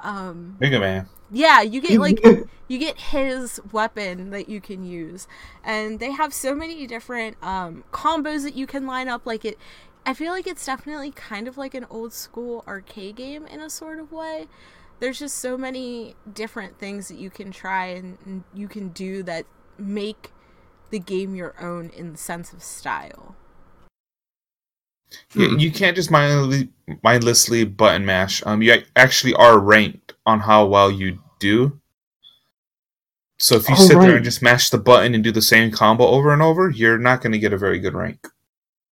Um 0.00 0.56
Mega 0.60 0.78
Man. 0.78 1.08
Yeah, 1.30 1.60
you 1.62 1.80
get 1.80 1.98
like 1.98 2.24
you 2.68 2.78
get 2.78 2.98
his 2.98 3.60
weapon 3.72 4.30
that 4.30 4.48
you 4.48 4.60
can 4.60 4.84
use. 4.84 5.26
And 5.64 5.98
they 5.98 6.12
have 6.12 6.32
so 6.32 6.54
many 6.54 6.86
different 6.86 7.36
um 7.42 7.84
combos 7.92 8.42
that 8.44 8.54
you 8.54 8.66
can 8.66 8.86
line 8.86 9.08
up 9.08 9.26
like 9.26 9.44
it 9.44 9.58
I 10.06 10.14
feel 10.14 10.32
like 10.32 10.46
it's 10.46 10.64
definitely 10.64 11.10
kind 11.10 11.48
of 11.48 11.58
like 11.58 11.74
an 11.74 11.84
old 11.90 12.12
school 12.12 12.62
arcade 12.68 13.16
game 13.16 13.44
in 13.46 13.60
a 13.60 13.68
sort 13.68 13.98
of 13.98 14.12
way. 14.12 14.46
There's 15.00 15.18
just 15.18 15.38
so 15.38 15.58
many 15.58 16.14
different 16.32 16.78
things 16.78 17.08
that 17.08 17.18
you 17.18 17.28
can 17.28 17.50
try 17.50 17.86
and, 17.86 18.16
and 18.24 18.44
you 18.54 18.68
can 18.68 18.90
do 18.90 19.24
that 19.24 19.46
make 19.76 20.32
the 20.90 21.00
game 21.00 21.34
your 21.34 21.60
own 21.60 21.90
in 21.90 22.12
the 22.12 22.18
sense 22.18 22.52
of 22.52 22.62
style. 22.62 23.34
Yeah, 25.34 25.48
you 25.58 25.72
can't 25.72 25.96
just 25.96 26.10
mindlessly, 26.10 26.68
mindlessly 27.02 27.64
button 27.64 28.06
mash. 28.06 28.42
Um, 28.46 28.62
you 28.62 28.82
actually 28.94 29.34
are 29.34 29.58
ranked 29.58 30.05
on 30.26 30.40
how 30.40 30.66
well 30.66 30.90
you 30.90 31.22
do. 31.38 31.80
So 33.38 33.56
if 33.56 33.68
you 33.68 33.74
oh, 33.78 33.86
sit 33.86 33.96
right. 33.96 34.06
there 34.06 34.16
and 34.16 34.24
just 34.24 34.42
mash 34.42 34.70
the 34.70 34.78
button 34.78 35.14
and 35.14 35.22
do 35.22 35.30
the 35.30 35.42
same 35.42 35.70
combo 35.70 36.06
over 36.06 36.32
and 36.32 36.42
over, 36.42 36.70
you're 36.70 36.98
not 36.98 37.22
going 37.22 37.32
to 37.32 37.38
get 37.38 37.52
a 37.52 37.58
very 37.58 37.78
good 37.78 37.94
rank. 37.94 38.26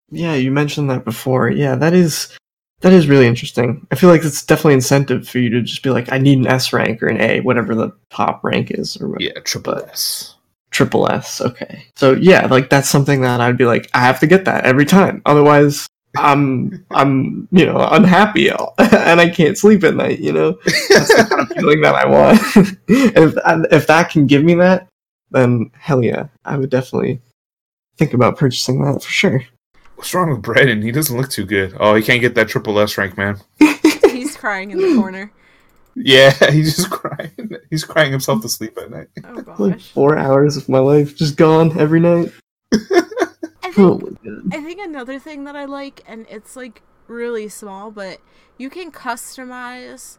Yeah, 0.09 0.35
you 0.35 0.51
mentioned 0.51 0.89
that 0.89 1.05
before. 1.05 1.49
Yeah, 1.49 1.75
that 1.75 1.93
is 1.93 2.37
that 2.81 2.91
is 2.91 3.07
really 3.07 3.25
interesting. 3.25 3.87
I 3.91 3.95
feel 3.95 4.09
like 4.09 4.23
it's 4.23 4.45
definitely 4.45 4.73
incentive 4.73 5.27
for 5.27 5.39
you 5.39 5.49
to 5.51 5.61
just 5.61 5.81
be 5.81 5.89
like, 5.89 6.11
I 6.11 6.17
need 6.17 6.37
an 6.37 6.47
S 6.47 6.73
rank 6.73 7.01
or 7.01 7.07
an 7.07 7.21
A, 7.21 7.39
whatever 7.39 7.73
the 7.73 7.91
top 8.09 8.43
rank 8.43 8.69
is, 8.71 8.99
or 9.01 9.07
whatever. 9.07 9.33
yeah, 9.33 9.41
triple 9.41 9.75
S. 9.75 10.35
Triple 10.71 11.09
S. 11.09 11.39
Okay, 11.39 11.85
so 11.95 12.13
yeah, 12.13 12.45
like 12.47 12.69
that's 12.69 12.89
something 12.89 13.21
that 13.21 13.39
I'd 13.39 13.57
be 13.57 13.65
like, 13.65 13.89
I 13.93 14.01
have 14.01 14.19
to 14.19 14.27
get 14.27 14.45
that 14.45 14.65
every 14.65 14.85
time, 14.85 15.21
otherwise 15.25 15.87
I'm 16.15 16.85
I'm 16.91 17.47
you 17.51 17.65
know 17.65 17.87
unhappy 17.91 18.49
and 18.77 19.19
I 19.19 19.29
can't 19.29 19.57
sleep 19.57 19.83
at 19.83 19.95
night. 19.95 20.19
You 20.19 20.33
know, 20.33 20.51
that's 20.63 21.15
the 21.15 21.25
kind 21.29 21.41
of 21.41 21.49
feeling 21.49 21.81
that 21.81 21.95
I 21.95 22.05
want. 22.05 22.39
if 22.87 23.35
if 23.71 23.87
that 23.87 24.09
can 24.09 24.27
give 24.27 24.43
me 24.43 24.55
that, 24.55 24.87
then 25.31 25.71
hell 25.73 26.03
yeah, 26.03 26.27
I 26.45 26.57
would 26.57 26.69
definitely 26.69 27.21
think 27.97 28.13
about 28.13 28.37
purchasing 28.37 28.83
that 28.83 29.01
for 29.01 29.09
sure. 29.09 29.43
What's 29.95 30.13
wrong 30.13 30.29
with 30.31 30.41
Braden? 30.41 30.81
He 30.81 30.91
doesn't 30.91 31.15
look 31.15 31.29
too 31.29 31.45
good. 31.45 31.75
Oh, 31.79 31.95
he 31.95 32.03
can't 32.03 32.21
get 32.21 32.35
that 32.35 32.47
triple 32.47 32.77
S 32.79 32.97
rank, 32.97 33.17
man. 33.17 33.39
he's 33.59 34.35
crying 34.35 34.71
in 34.71 34.77
the 34.77 34.95
corner. 34.99 35.31
Yeah, 35.95 36.33
he's 36.51 36.75
just 36.75 36.89
crying. 36.89 37.51
He's 37.69 37.83
crying 37.83 38.11
himself 38.11 38.41
to 38.41 38.49
sleep 38.49 38.77
at 38.77 38.89
night. 38.89 39.07
Oh 39.23 39.41
gosh. 39.41 39.59
Like 39.59 39.79
four 39.79 40.17
hours 40.17 40.57
of 40.57 40.67
my 40.67 40.79
life 40.79 41.15
just 41.15 41.37
gone 41.37 41.77
every 41.79 41.99
night. 41.99 42.31
I 43.77 43.81
think, 43.81 44.11
oh 44.23 44.41
I 44.51 44.61
think 44.61 44.79
another 44.81 45.19
thing 45.19 45.43
that 45.45 45.55
I 45.55 45.65
like, 45.65 46.01
and 46.07 46.25
it's 46.29 46.55
like 46.55 46.81
really 47.07 47.47
small, 47.49 47.91
but 47.91 48.19
you 48.57 48.69
can 48.69 48.91
customize 48.91 50.17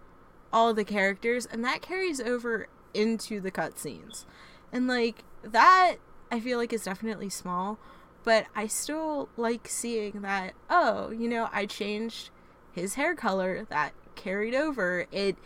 all 0.53 0.75
the 0.75 0.85
characters, 0.85 1.47
and 1.47 1.65
that 1.65 1.83
carries 1.83 2.21
over 2.21 2.69
into 2.95 3.41
the 3.41 3.51
cutscenes. 3.51 4.25
And 4.73 4.87
like 4.89 5.25
that, 5.43 5.97
I 6.31 6.41
feel 6.41 6.59
like 6.59 6.73
is 6.73 6.85
definitely 6.85 7.29
small, 7.31 7.79
but 8.25 8.47
I 8.55 8.67
still 8.67 9.29
like 9.37 9.69
seeing 9.69 10.23
that, 10.23 10.55
oh, 10.71 11.11
you 11.11 11.29
know, 11.29 11.49
I 11.53 11.67
changed 11.67 12.31
his 12.73 12.95
hair 12.95 13.15
color, 13.15 13.67
that 13.71 13.93
carried 14.17 14.55
over. 14.55 15.07
It 15.13 15.37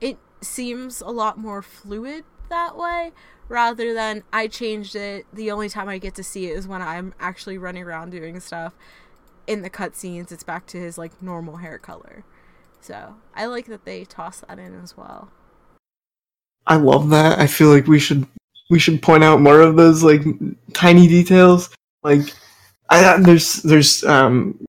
it 0.00 0.18
seems 0.40 1.00
a 1.00 1.08
lot 1.10 1.38
more 1.38 1.62
fluid 1.62 2.24
that 2.48 2.76
way 2.76 3.12
rather 3.50 3.92
than 3.92 4.22
I 4.32 4.46
changed 4.46 4.96
it. 4.96 5.26
The 5.32 5.50
only 5.50 5.68
time 5.68 5.88
I 5.88 5.98
get 5.98 6.14
to 6.14 6.22
see 6.22 6.46
it 6.46 6.56
is 6.56 6.66
when 6.66 6.80
I'm 6.80 7.12
actually 7.20 7.58
running 7.58 7.82
around 7.82 8.10
doing 8.10 8.40
stuff. 8.40 8.74
In 9.46 9.62
the 9.62 9.70
cutscenes, 9.70 10.32
it's 10.32 10.44
back 10.44 10.66
to 10.68 10.78
his 10.78 10.96
like 10.96 11.20
normal 11.20 11.56
hair 11.56 11.76
color. 11.76 12.24
So 12.80 13.16
I 13.34 13.46
like 13.46 13.66
that 13.66 13.84
they 13.84 14.04
toss 14.04 14.40
that 14.40 14.58
in 14.58 14.80
as 14.80 14.96
well. 14.96 15.30
I 16.66 16.76
love 16.76 17.10
that. 17.10 17.38
I 17.38 17.46
feel 17.46 17.68
like 17.68 17.86
we 17.86 17.98
should 17.98 18.26
we 18.70 18.78
should 18.78 19.02
point 19.02 19.24
out 19.24 19.40
more 19.40 19.60
of 19.60 19.76
those 19.76 20.02
like 20.04 20.22
tiny 20.72 21.08
details 21.08 21.68
like, 22.02 22.34
I 22.88 23.20
there's 23.20 23.62
there's 23.62 24.04
um 24.04 24.64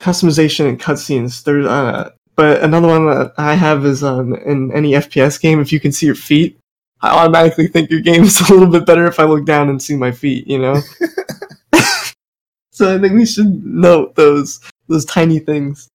customization 0.00 0.68
and 0.68 0.80
cutscenes. 0.80 1.42
There's 1.44 1.66
uh, 1.66 2.10
but 2.36 2.62
another 2.62 2.88
one 2.88 3.06
that 3.06 3.32
I 3.38 3.54
have 3.54 3.84
is 3.84 4.04
um 4.04 4.34
in 4.34 4.72
any 4.72 4.92
FPS 4.92 5.40
game, 5.40 5.60
if 5.60 5.72
you 5.72 5.80
can 5.80 5.92
see 5.92 6.06
your 6.06 6.14
feet, 6.14 6.58
I 7.04 7.10
automatically 7.10 7.66
think 7.66 7.90
your 7.90 8.00
game 8.00 8.24
is 8.24 8.40
a 8.48 8.52
little 8.52 8.70
bit 8.70 8.86
better 8.86 9.06
if 9.06 9.20
I 9.20 9.24
look 9.24 9.44
down 9.44 9.68
and 9.68 9.80
see 9.80 9.94
my 9.94 10.10
feet. 10.10 10.46
You 10.46 10.58
know. 10.58 10.80
so 12.70 12.94
I 12.94 12.98
think 12.98 13.12
we 13.12 13.26
should 13.26 13.64
note 13.64 14.14
those 14.14 14.60
those 14.88 15.04
tiny 15.04 15.38
things. 15.38 15.88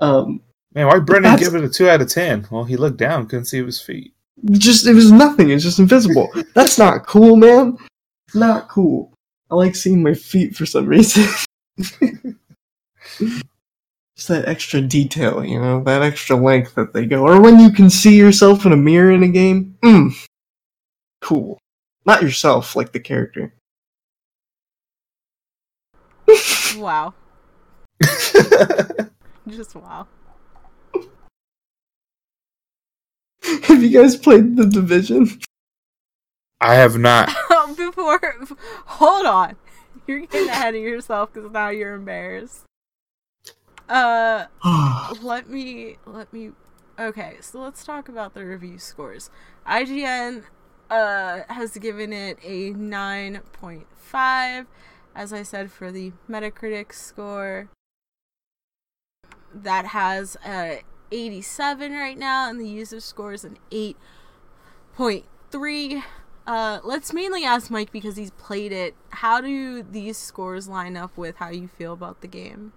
Um, 0.00 0.40
Man, 0.74 0.86
why 0.86 0.98
Brennan 0.98 1.38
give 1.38 1.54
it 1.54 1.64
a 1.64 1.68
two 1.68 1.88
out 1.88 2.00
of 2.00 2.08
ten? 2.08 2.46
Well, 2.50 2.64
he 2.64 2.76
looked 2.76 2.98
down, 2.98 3.26
couldn't 3.26 3.46
see 3.46 3.62
his 3.62 3.80
feet. 3.80 4.14
Just 4.52 4.86
it 4.86 4.94
was 4.94 5.12
nothing. 5.12 5.50
It's 5.50 5.64
just 5.64 5.78
invisible. 5.78 6.30
That's 6.54 6.78
not 6.78 7.06
cool, 7.06 7.36
man. 7.36 7.78
Not 8.34 8.68
cool. 8.68 9.12
I 9.50 9.54
like 9.54 9.74
seeing 9.74 10.02
my 10.02 10.14
feet 10.14 10.56
for 10.56 10.66
some 10.66 10.86
reason. 10.86 11.24
Just 14.16 14.28
that 14.28 14.48
extra 14.48 14.80
detail, 14.80 15.44
you 15.44 15.60
know, 15.60 15.82
that 15.84 16.02
extra 16.02 16.36
length 16.36 16.74
that 16.74 16.92
they 16.92 17.06
go. 17.06 17.26
Or 17.26 17.40
when 17.40 17.60
you 17.60 17.70
can 17.70 17.88
see 17.88 18.16
yourself 18.16 18.66
in 18.66 18.72
a 18.72 18.76
mirror 18.76 19.12
in 19.12 19.22
a 19.22 19.28
game. 19.28 19.76
Mm. 19.82 20.12
Cool. 21.26 21.58
Not 22.04 22.22
yourself, 22.22 22.76
like 22.76 22.92
the 22.92 23.00
character. 23.00 23.52
wow. 26.76 27.14
Just 29.48 29.74
wow. 29.74 30.06
Have 33.42 33.82
you 33.82 33.90
guys 33.90 34.14
played 34.14 34.56
The 34.56 34.66
Division? 34.66 35.40
I 36.60 36.76
have 36.76 36.96
not. 36.96 37.28
Before, 37.76 38.20
hold 38.86 39.26
on, 39.26 39.56
you're 40.06 40.20
getting 40.20 40.48
ahead 40.48 40.76
of 40.76 40.80
yourself 40.80 41.32
because 41.32 41.50
now 41.50 41.70
you're 41.70 41.94
embarrassed. 41.94 42.62
Uh, 43.88 44.44
let 45.22 45.50
me 45.50 45.96
let 46.06 46.32
me. 46.32 46.52
Okay, 47.00 47.38
so 47.40 47.60
let's 47.60 47.82
talk 47.82 48.08
about 48.08 48.34
the 48.34 48.46
review 48.46 48.78
scores. 48.78 49.28
IGN 49.66 50.44
uh 50.90 51.42
has 51.48 51.76
given 51.78 52.12
it 52.12 52.38
a 52.42 52.70
nine 52.70 53.40
point 53.52 53.86
five, 53.96 54.66
as 55.14 55.32
I 55.32 55.42
said 55.42 55.70
for 55.70 55.90
the 55.90 56.12
Metacritic 56.28 56.92
score. 56.92 57.68
That 59.54 59.86
has 59.86 60.36
a 60.46 60.82
87 61.10 61.92
right 61.92 62.18
now, 62.18 62.48
and 62.48 62.60
the 62.60 62.68
user 62.68 63.00
score 63.00 63.32
is 63.32 63.44
an 63.44 63.58
8.3. 63.70 66.02
Uh, 66.46 66.80
let's 66.84 67.12
mainly 67.12 67.44
ask 67.44 67.70
Mike 67.70 67.90
because 67.90 68.16
he's 68.16 68.30
played 68.32 68.72
it. 68.72 68.94
How 69.10 69.40
do 69.40 69.82
these 69.82 70.16
scores 70.16 70.68
line 70.68 70.96
up 70.96 71.16
with 71.16 71.36
how 71.36 71.50
you 71.50 71.68
feel 71.68 71.92
about 71.92 72.20
the 72.20 72.28
game? 72.28 72.72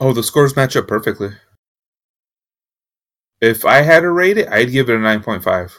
Oh, 0.00 0.12
the 0.12 0.22
scores 0.22 0.56
match 0.56 0.76
up 0.76 0.86
perfectly. 0.86 1.30
If 3.40 3.64
I 3.64 3.82
had 3.82 4.00
to 4.00 4.10
rate 4.10 4.38
it, 4.38 4.48
I'd 4.48 4.72
give 4.72 4.88
it 4.88 4.94
a 4.94 4.98
9.5. 4.98 5.78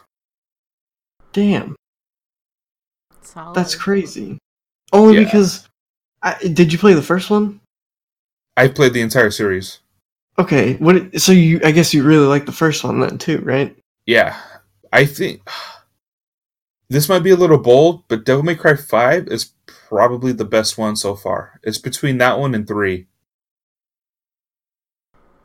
Damn. 1.33 1.75
Solid. 3.21 3.55
That's 3.55 3.75
crazy. 3.75 4.38
Only 4.91 5.19
yeah. 5.19 5.24
because. 5.25 5.67
I, 6.21 6.38
did 6.39 6.74
you 6.74 6.79
play 6.79 6.93
the 6.93 7.01
first 7.01 7.29
one? 7.29 7.62
I 8.57 8.67
played 8.67 8.93
the 8.93 9.01
entire 9.01 9.31
series. 9.31 9.79
Okay, 10.38 10.75
what? 10.75 11.19
So 11.19 11.31
you, 11.31 11.62
I 11.63 11.71
guess 11.71 11.93
you 11.93 12.03
really 12.03 12.27
like 12.27 12.45
the 12.45 12.51
first 12.51 12.83
one 12.83 13.00
then 13.00 13.17
too, 13.17 13.39
right? 13.39 13.77
Yeah, 14.05 14.38
I 14.91 15.05
think 15.05 15.48
this 16.89 17.09
might 17.09 17.24
be 17.24 17.31
a 17.31 17.36
little 17.36 17.57
bold, 17.57 18.03
but 18.07 18.25
Devil 18.25 18.43
May 18.43 18.55
Cry 18.55 18.75
5 18.75 19.27
is 19.27 19.51
probably 19.65 20.31
the 20.31 20.45
best 20.45 20.77
one 20.77 20.95
so 20.95 21.15
far. 21.15 21.59
It's 21.63 21.77
between 21.77 22.17
that 22.19 22.39
one 22.39 22.55
and 22.55 22.67
3. 22.67 23.05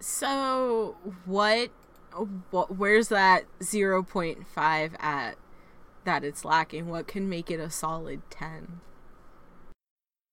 So, 0.01 0.97
what, 1.25 1.71
what 2.51 2.77
where's 2.77 3.09
that 3.09 3.45
0.5 3.61 5.03
at 5.03 5.37
that 6.05 6.25
it's 6.25 6.45
lacking? 6.45 6.89
What 6.89 7.07
can 7.07 7.29
make 7.29 7.51
it 7.51 7.61
a 7.61 7.71
solid 7.71 8.23
10? 8.31 8.81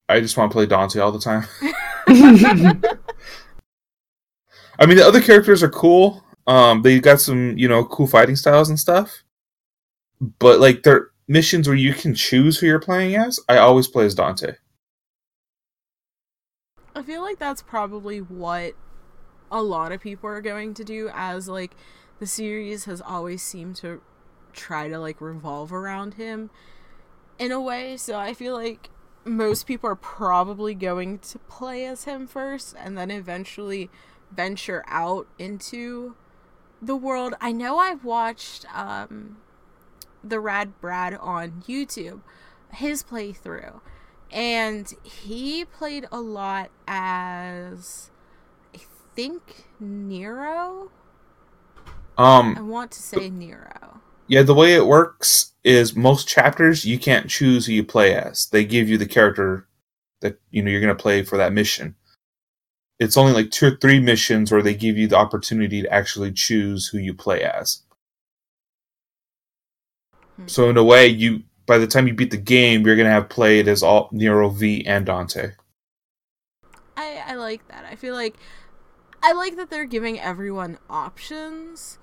I 0.08 0.20
just 0.20 0.36
want 0.36 0.50
to 0.50 0.54
play 0.54 0.66
Dante 0.66 1.00
all 1.00 1.12
the 1.12 1.18
time. 1.18 1.46
I 4.78 4.86
mean, 4.86 4.96
the 4.96 5.06
other 5.06 5.20
characters 5.20 5.62
are 5.62 5.70
cool. 5.70 6.24
Um, 6.46 6.82
they 6.82 7.00
got 7.00 7.20
some, 7.20 7.56
you 7.56 7.68
know, 7.68 7.84
cool 7.84 8.06
fighting 8.06 8.36
styles 8.36 8.68
and 8.68 8.78
stuff 8.78 9.22
but 10.38 10.60
like 10.60 10.82
there 10.82 11.10
missions 11.28 11.66
where 11.66 11.76
you 11.76 11.94
can 11.94 12.14
choose 12.14 12.58
who 12.58 12.66
you're 12.66 12.78
playing 12.78 13.16
as, 13.16 13.40
I 13.48 13.58
always 13.58 13.88
play 13.88 14.04
as 14.04 14.14
Dante. 14.14 14.54
I 16.94 17.02
feel 17.02 17.22
like 17.22 17.38
that's 17.38 17.62
probably 17.62 18.18
what 18.18 18.74
a 19.50 19.62
lot 19.62 19.92
of 19.92 20.00
people 20.00 20.28
are 20.28 20.40
going 20.40 20.74
to 20.74 20.84
do 20.84 21.10
as 21.14 21.48
like 21.48 21.74
the 22.18 22.26
series 22.26 22.84
has 22.84 23.00
always 23.00 23.42
seemed 23.42 23.76
to 23.76 24.02
try 24.52 24.88
to 24.88 24.98
like 24.98 25.20
revolve 25.20 25.72
around 25.72 26.14
him 26.14 26.50
in 27.38 27.52
a 27.52 27.60
way. 27.60 27.96
So 27.96 28.18
I 28.18 28.34
feel 28.34 28.54
like 28.54 28.90
most 29.24 29.66
people 29.66 29.88
are 29.88 29.96
probably 29.96 30.74
going 30.74 31.18
to 31.18 31.38
play 31.40 31.86
as 31.86 32.04
him 32.04 32.26
first 32.26 32.74
and 32.78 32.96
then 32.96 33.10
eventually 33.10 33.90
venture 34.34 34.84
out 34.88 35.26
into 35.38 36.16
the 36.80 36.96
world. 36.96 37.34
I 37.40 37.52
know 37.52 37.78
I've 37.78 38.04
watched 38.04 38.66
um, 38.74 39.38
the 40.24 40.40
Rad 40.40 40.80
Brad 40.80 41.14
on 41.14 41.62
YouTube, 41.66 42.22
his 42.72 43.02
playthrough, 43.02 43.80
and 44.30 44.92
he 45.02 45.64
played 45.64 46.06
a 46.10 46.20
lot 46.20 46.70
as 46.88 48.10
I 48.74 48.80
think 49.14 49.66
Nero. 49.78 50.90
Um, 52.18 52.56
I 52.58 52.62
want 52.62 52.90
to 52.92 53.02
say 53.02 53.30
Nero. 53.30 54.01
Yeah, 54.32 54.40
the 54.40 54.54
way 54.54 54.72
it 54.72 54.86
works 54.86 55.52
is 55.62 55.94
most 55.94 56.26
chapters 56.26 56.86
you 56.86 56.98
can't 56.98 57.28
choose 57.28 57.66
who 57.66 57.74
you 57.74 57.84
play 57.84 58.14
as. 58.14 58.46
They 58.46 58.64
give 58.64 58.88
you 58.88 58.96
the 58.96 59.04
character 59.04 59.68
that 60.22 60.40
you 60.50 60.62
know 60.62 60.70
you're 60.70 60.80
going 60.80 60.96
to 60.96 61.02
play 61.02 61.22
for 61.22 61.36
that 61.36 61.52
mission. 61.52 61.96
It's 62.98 63.18
only 63.18 63.34
like 63.34 63.50
two 63.50 63.66
or 63.66 63.76
three 63.76 64.00
missions 64.00 64.50
where 64.50 64.62
they 64.62 64.72
give 64.72 64.96
you 64.96 65.06
the 65.06 65.18
opportunity 65.18 65.82
to 65.82 65.92
actually 65.92 66.32
choose 66.32 66.88
who 66.88 66.96
you 66.96 67.12
play 67.12 67.42
as. 67.42 67.82
Hmm. 70.36 70.46
So 70.46 70.70
in 70.70 70.78
a 70.78 70.84
way, 70.84 71.08
you 71.08 71.42
by 71.66 71.76
the 71.76 71.86
time 71.86 72.08
you 72.08 72.14
beat 72.14 72.30
the 72.30 72.38
game, 72.38 72.86
you're 72.86 72.96
going 72.96 73.04
to 73.04 73.12
have 73.12 73.28
played 73.28 73.68
as 73.68 73.82
all 73.82 74.08
Nero 74.12 74.48
V 74.48 74.86
and 74.86 75.04
Dante. 75.04 75.50
I 76.96 77.22
I 77.26 77.34
like 77.34 77.68
that. 77.68 77.84
I 77.84 77.96
feel 77.96 78.14
like 78.14 78.36
I 79.22 79.34
like 79.34 79.56
that 79.56 79.68
they're 79.68 79.84
giving 79.84 80.18
everyone 80.18 80.78
options 80.88 81.98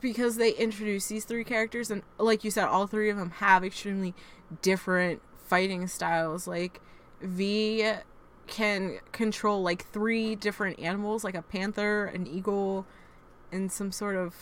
because 0.00 0.36
they 0.36 0.50
introduce 0.50 1.08
these 1.08 1.24
three 1.24 1.44
characters 1.44 1.90
and 1.90 2.02
like 2.18 2.44
you 2.44 2.50
said 2.50 2.64
all 2.66 2.86
three 2.86 3.10
of 3.10 3.16
them 3.16 3.30
have 3.30 3.64
extremely 3.64 4.14
different 4.62 5.22
fighting 5.46 5.86
styles. 5.86 6.46
Like 6.46 6.80
v 7.20 7.92
can 8.46 8.98
control 9.12 9.62
like 9.62 9.86
three 9.86 10.36
different 10.36 10.78
animals 10.78 11.24
like 11.24 11.34
a 11.34 11.42
panther 11.42 12.04
an 12.06 12.26
eagle 12.26 12.86
and 13.50 13.72
some 13.72 13.90
sort 13.90 14.14
of 14.14 14.34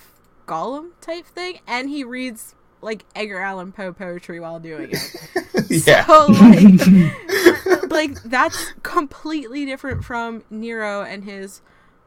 golem 0.46 0.90
type 1.00 1.24
thing 1.24 1.58
and 1.66 1.88
he 1.88 2.04
reads 2.04 2.54
like 2.82 3.06
edgar 3.16 3.38
allan 3.38 3.72
poe 3.72 3.92
poetry 3.92 4.38
while 4.40 4.60
doing 4.60 4.90
it. 4.92 5.30
Yeah. 5.70 6.04
So, 6.04 6.26
like, 6.26 7.90
like 7.90 8.22
that's 8.22 8.74
completely 8.82 9.64
different 9.64 10.04
from 10.04 10.44
nero 10.50 11.02
and 11.02 11.24
his 11.24 11.62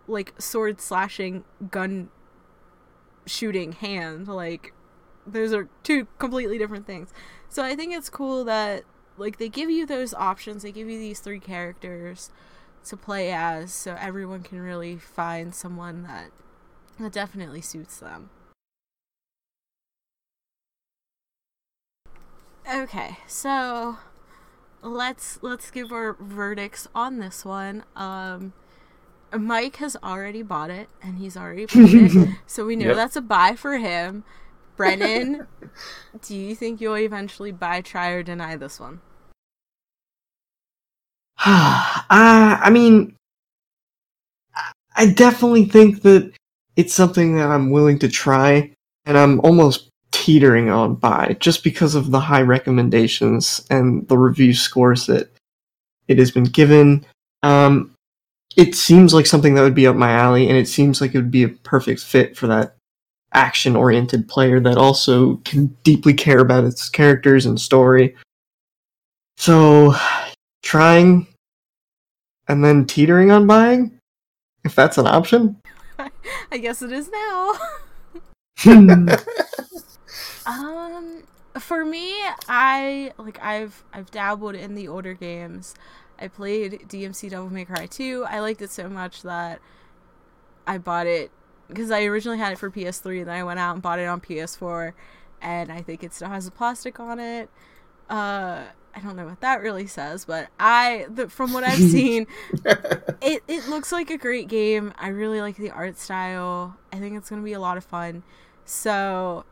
like 0.07 0.33
sword 0.39 0.79
slashing 0.79 1.43
gun 1.71 2.09
shooting 3.27 3.73
hand. 3.73 4.27
Like 4.27 4.73
those 5.25 5.53
are 5.53 5.67
two 5.83 6.07
completely 6.17 6.57
different 6.57 6.87
things. 6.87 7.13
So 7.49 7.63
I 7.63 7.75
think 7.75 7.93
it's 7.93 8.09
cool 8.09 8.43
that 8.45 8.83
like 9.17 9.37
they 9.37 9.49
give 9.49 9.69
you 9.69 9.85
those 9.85 10.13
options. 10.13 10.63
They 10.63 10.71
give 10.71 10.89
you 10.89 10.99
these 10.99 11.19
three 11.19 11.39
characters 11.39 12.31
to 12.85 12.97
play 12.97 13.31
as 13.31 13.73
so 13.73 13.95
everyone 13.99 14.43
can 14.43 14.61
really 14.61 14.97
find 14.97 15.53
someone 15.53 16.03
that 16.03 16.31
that 16.99 17.11
definitely 17.11 17.61
suits 17.61 17.97
them. 17.99 18.29
Okay, 22.71 23.17
so 23.27 23.97
let's 24.81 25.39
let's 25.41 25.71
give 25.71 25.91
our 25.91 26.13
verdicts 26.13 26.87
on 26.93 27.19
this 27.19 27.45
one. 27.45 27.83
Um 27.95 28.53
Mike 29.33 29.77
has 29.77 29.95
already 30.03 30.41
bought 30.41 30.69
it 30.69 30.89
and 31.01 31.17
he's 31.17 31.35
already 31.35 31.65
played 31.65 32.15
it, 32.15 32.29
so 32.47 32.65
we 32.65 32.75
know 32.75 32.87
yep. 32.87 32.95
that's 32.95 33.15
a 33.15 33.21
buy 33.21 33.55
for 33.55 33.77
him. 33.77 34.23
Brennan, 34.75 35.47
do 36.21 36.35
you 36.35 36.55
think 36.55 36.79
you'll 36.79 36.97
eventually 36.97 37.51
buy, 37.51 37.81
try, 37.81 38.09
or 38.09 38.23
deny 38.23 38.55
this 38.55 38.79
one? 38.79 39.01
uh, 41.45 42.03
I 42.09 42.69
mean, 42.71 43.15
I 44.95 45.07
definitely 45.07 45.65
think 45.65 46.03
that 46.03 46.31
it's 46.75 46.93
something 46.93 47.35
that 47.35 47.49
I'm 47.49 47.71
willing 47.71 47.99
to 47.99 48.07
try, 48.07 48.71
and 49.05 49.17
I'm 49.17 49.39
almost 49.41 49.89
teetering 50.11 50.69
on 50.69 50.95
buy 50.95 51.35
just 51.39 51.63
because 51.63 51.95
of 51.95 52.11
the 52.11 52.19
high 52.19 52.41
recommendations 52.41 53.65
and 53.69 54.07
the 54.07 54.17
review 54.17 54.53
scores 54.53 55.07
that 55.07 55.31
it 56.07 56.17
has 56.17 56.31
been 56.31 56.45
given. 56.45 57.05
Um, 57.43 57.93
it 58.57 58.73
seems 58.73 59.13
like 59.13 59.27
something 59.27 59.53
that 59.53 59.61
would 59.61 59.75
be 59.75 59.87
up 59.87 59.95
my 59.95 60.11
alley, 60.11 60.49
and 60.49 60.57
it 60.57 60.67
seems 60.67 60.99
like 60.99 61.13
it 61.13 61.19
would 61.19 61.31
be 61.31 61.43
a 61.43 61.49
perfect 61.49 62.01
fit 62.01 62.35
for 62.35 62.47
that 62.47 62.75
action 63.31 63.75
oriented 63.75 64.27
player 64.27 64.59
that 64.59 64.77
also 64.77 65.35
can 65.37 65.67
deeply 65.83 66.13
care 66.13 66.39
about 66.39 66.63
its 66.63 66.89
characters 66.89 67.45
and 67.45 67.61
story. 67.61 68.15
So, 69.37 69.93
trying 70.63 71.27
and 72.47 72.65
then 72.65 72.85
teetering 72.85 73.29
on 73.29 73.45
buying, 73.45 73.99
if 74.63 74.73
that's 74.73 74.97
an 74.97 75.05
option. 75.05 75.61
I 76.51 76.57
guess 76.57 76.81
it 76.81 76.91
is 76.91 77.11
now. 77.11 77.53
um, 80.47 81.23
for 81.59 81.85
me, 81.85 82.15
I 82.47 83.13
like 83.19 83.39
I've 83.43 83.83
I've 83.93 84.09
dabbled 84.09 84.55
in 84.55 84.73
the 84.73 84.87
older 84.87 85.13
games. 85.13 85.75
I 86.19 86.27
played 86.27 86.87
DMC 86.87 87.29
Devil 87.29 87.49
May 87.49 87.65
Cry 87.65 87.85
2. 87.85 88.25
I 88.27 88.39
liked 88.39 88.61
it 88.61 88.71
so 88.71 88.89
much 88.89 89.21
that 89.23 89.59
I 90.65 90.77
bought 90.77 91.07
it 91.07 91.31
because 91.67 91.91
I 91.91 92.03
originally 92.05 92.37
had 92.37 92.53
it 92.53 92.59
for 92.59 92.71
PS3 92.71 93.19
and 93.19 93.27
then 93.27 93.35
I 93.35 93.43
went 93.43 93.59
out 93.59 93.73
and 93.73 93.81
bought 93.81 93.99
it 93.99 94.07
on 94.07 94.21
PS4 94.21 94.93
and 95.41 95.71
I 95.71 95.81
think 95.81 96.03
it 96.03 96.13
still 96.13 96.29
has 96.29 96.45
the 96.45 96.51
plastic 96.51 96.99
on 96.99 97.19
it. 97.19 97.49
Uh 98.09 98.63
I 98.95 98.99
don't 98.99 99.15
know 99.15 99.25
what 99.25 99.41
that 99.41 99.61
really 99.61 99.85
says, 99.85 100.25
but 100.25 100.47
I 100.59 101.05
the, 101.09 101.29
from 101.29 101.53
what 101.53 101.63
I've 101.63 101.77
seen 101.91 102.25
it 103.21 103.43
it 103.47 103.67
looks 103.67 103.91
like 103.91 104.09
a 104.09 104.17
great 104.17 104.47
game. 104.47 104.93
I 104.97 105.09
really 105.09 105.39
like 105.39 105.57
the 105.57 105.69
art 105.69 105.97
style. 105.97 106.77
I 106.91 106.97
think 106.97 107.15
it's 107.15 107.29
going 107.29 107.41
to 107.41 107.45
be 107.45 107.53
a 107.53 107.59
lot 107.59 107.77
of 107.77 107.83
fun. 107.83 108.23
So 108.65 109.45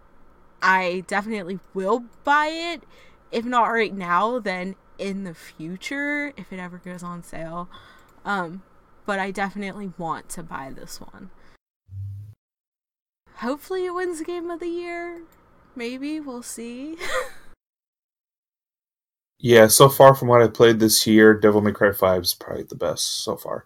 I 0.63 1.04
definitely 1.08 1.60
will 1.75 2.06
buy 2.23 2.47
it. 2.47 2.84
If 3.32 3.45
not 3.45 3.65
right 3.65 3.93
now, 3.93 4.39
then 4.39 4.75
in 4.97 5.23
the 5.23 5.34
future 5.34 6.34
if 6.38 6.51
it 6.51 6.60
ever 6.60 6.77
goes 6.77 7.03
on 7.03 7.23
sale. 7.23 7.69
Um, 8.23 8.63
but 9.05 9.19
I 9.19 9.31
definitely 9.31 9.91
want 9.97 10.29
to 10.29 10.43
buy 10.43 10.71
this 10.75 10.99
one. 10.99 11.29
Hopefully, 13.38 13.86
it 13.86 13.93
wins 13.93 14.21
Game 14.21 14.49
of 14.49 14.60
the 14.60 14.67
Year. 14.67 15.21
Maybe 15.75 16.19
we'll 16.19 16.41
see. 16.41 16.97
yeah, 19.39 19.67
so 19.67 19.89
far 19.89 20.15
from 20.15 20.29
what 20.29 20.41
I 20.41 20.47
played 20.47 20.79
this 20.79 21.05
year, 21.05 21.34
Devil 21.34 21.62
May 21.62 21.73
Cry 21.73 21.91
Five 21.91 22.23
is 22.23 22.34
probably 22.34 22.63
the 22.63 22.75
best 22.75 23.23
so 23.23 23.36
far. 23.36 23.65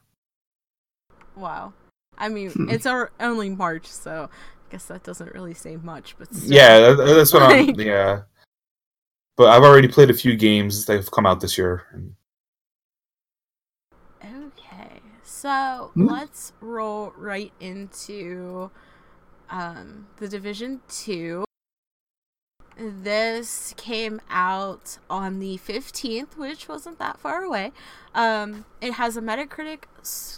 Wow, 1.35 1.73
I 2.17 2.29
mean 2.29 2.51
hmm. 2.51 2.69
it's 2.69 2.87
our 2.87 3.11
only 3.19 3.49
March, 3.49 3.85
so 3.85 4.29
I 4.33 4.71
guess 4.71 4.85
that 4.85 5.03
doesn't 5.03 5.33
really 5.33 5.53
say 5.53 5.77
much. 5.77 6.15
But 6.17 6.33
still, 6.33 6.51
yeah, 6.51 6.93
that's 6.93 7.31
what 7.31 7.43
I'm. 7.43 7.69
Yeah, 7.79 8.21
but 9.39 9.47
I've 9.47 9.63
already 9.63 9.87
played 9.87 10.09
a 10.09 10.13
few 10.13 10.35
games 10.35 10.85
that 10.85 10.97
have 10.97 11.11
come 11.11 11.25
out 11.25 11.39
this 11.39 11.57
year. 11.57 11.85
Okay, 14.21 14.99
so 15.23 15.91
mm. 15.95 16.11
let's 16.11 16.51
roll 16.59 17.13
right 17.15 17.53
into 17.61 18.69
um, 19.49 20.07
the 20.17 20.27
Division 20.27 20.81
Two. 20.89 21.45
This 22.77 23.73
came 23.77 24.19
out 24.29 24.97
on 25.09 25.39
the 25.39 25.57
15th, 25.57 26.35
which 26.35 26.67
wasn't 26.67 26.99
that 26.99 27.17
far 27.17 27.41
away. 27.43 27.71
Um, 28.13 28.65
it 28.81 28.93
has 28.93 29.15
a 29.15 29.21
Metacritic 29.21 29.83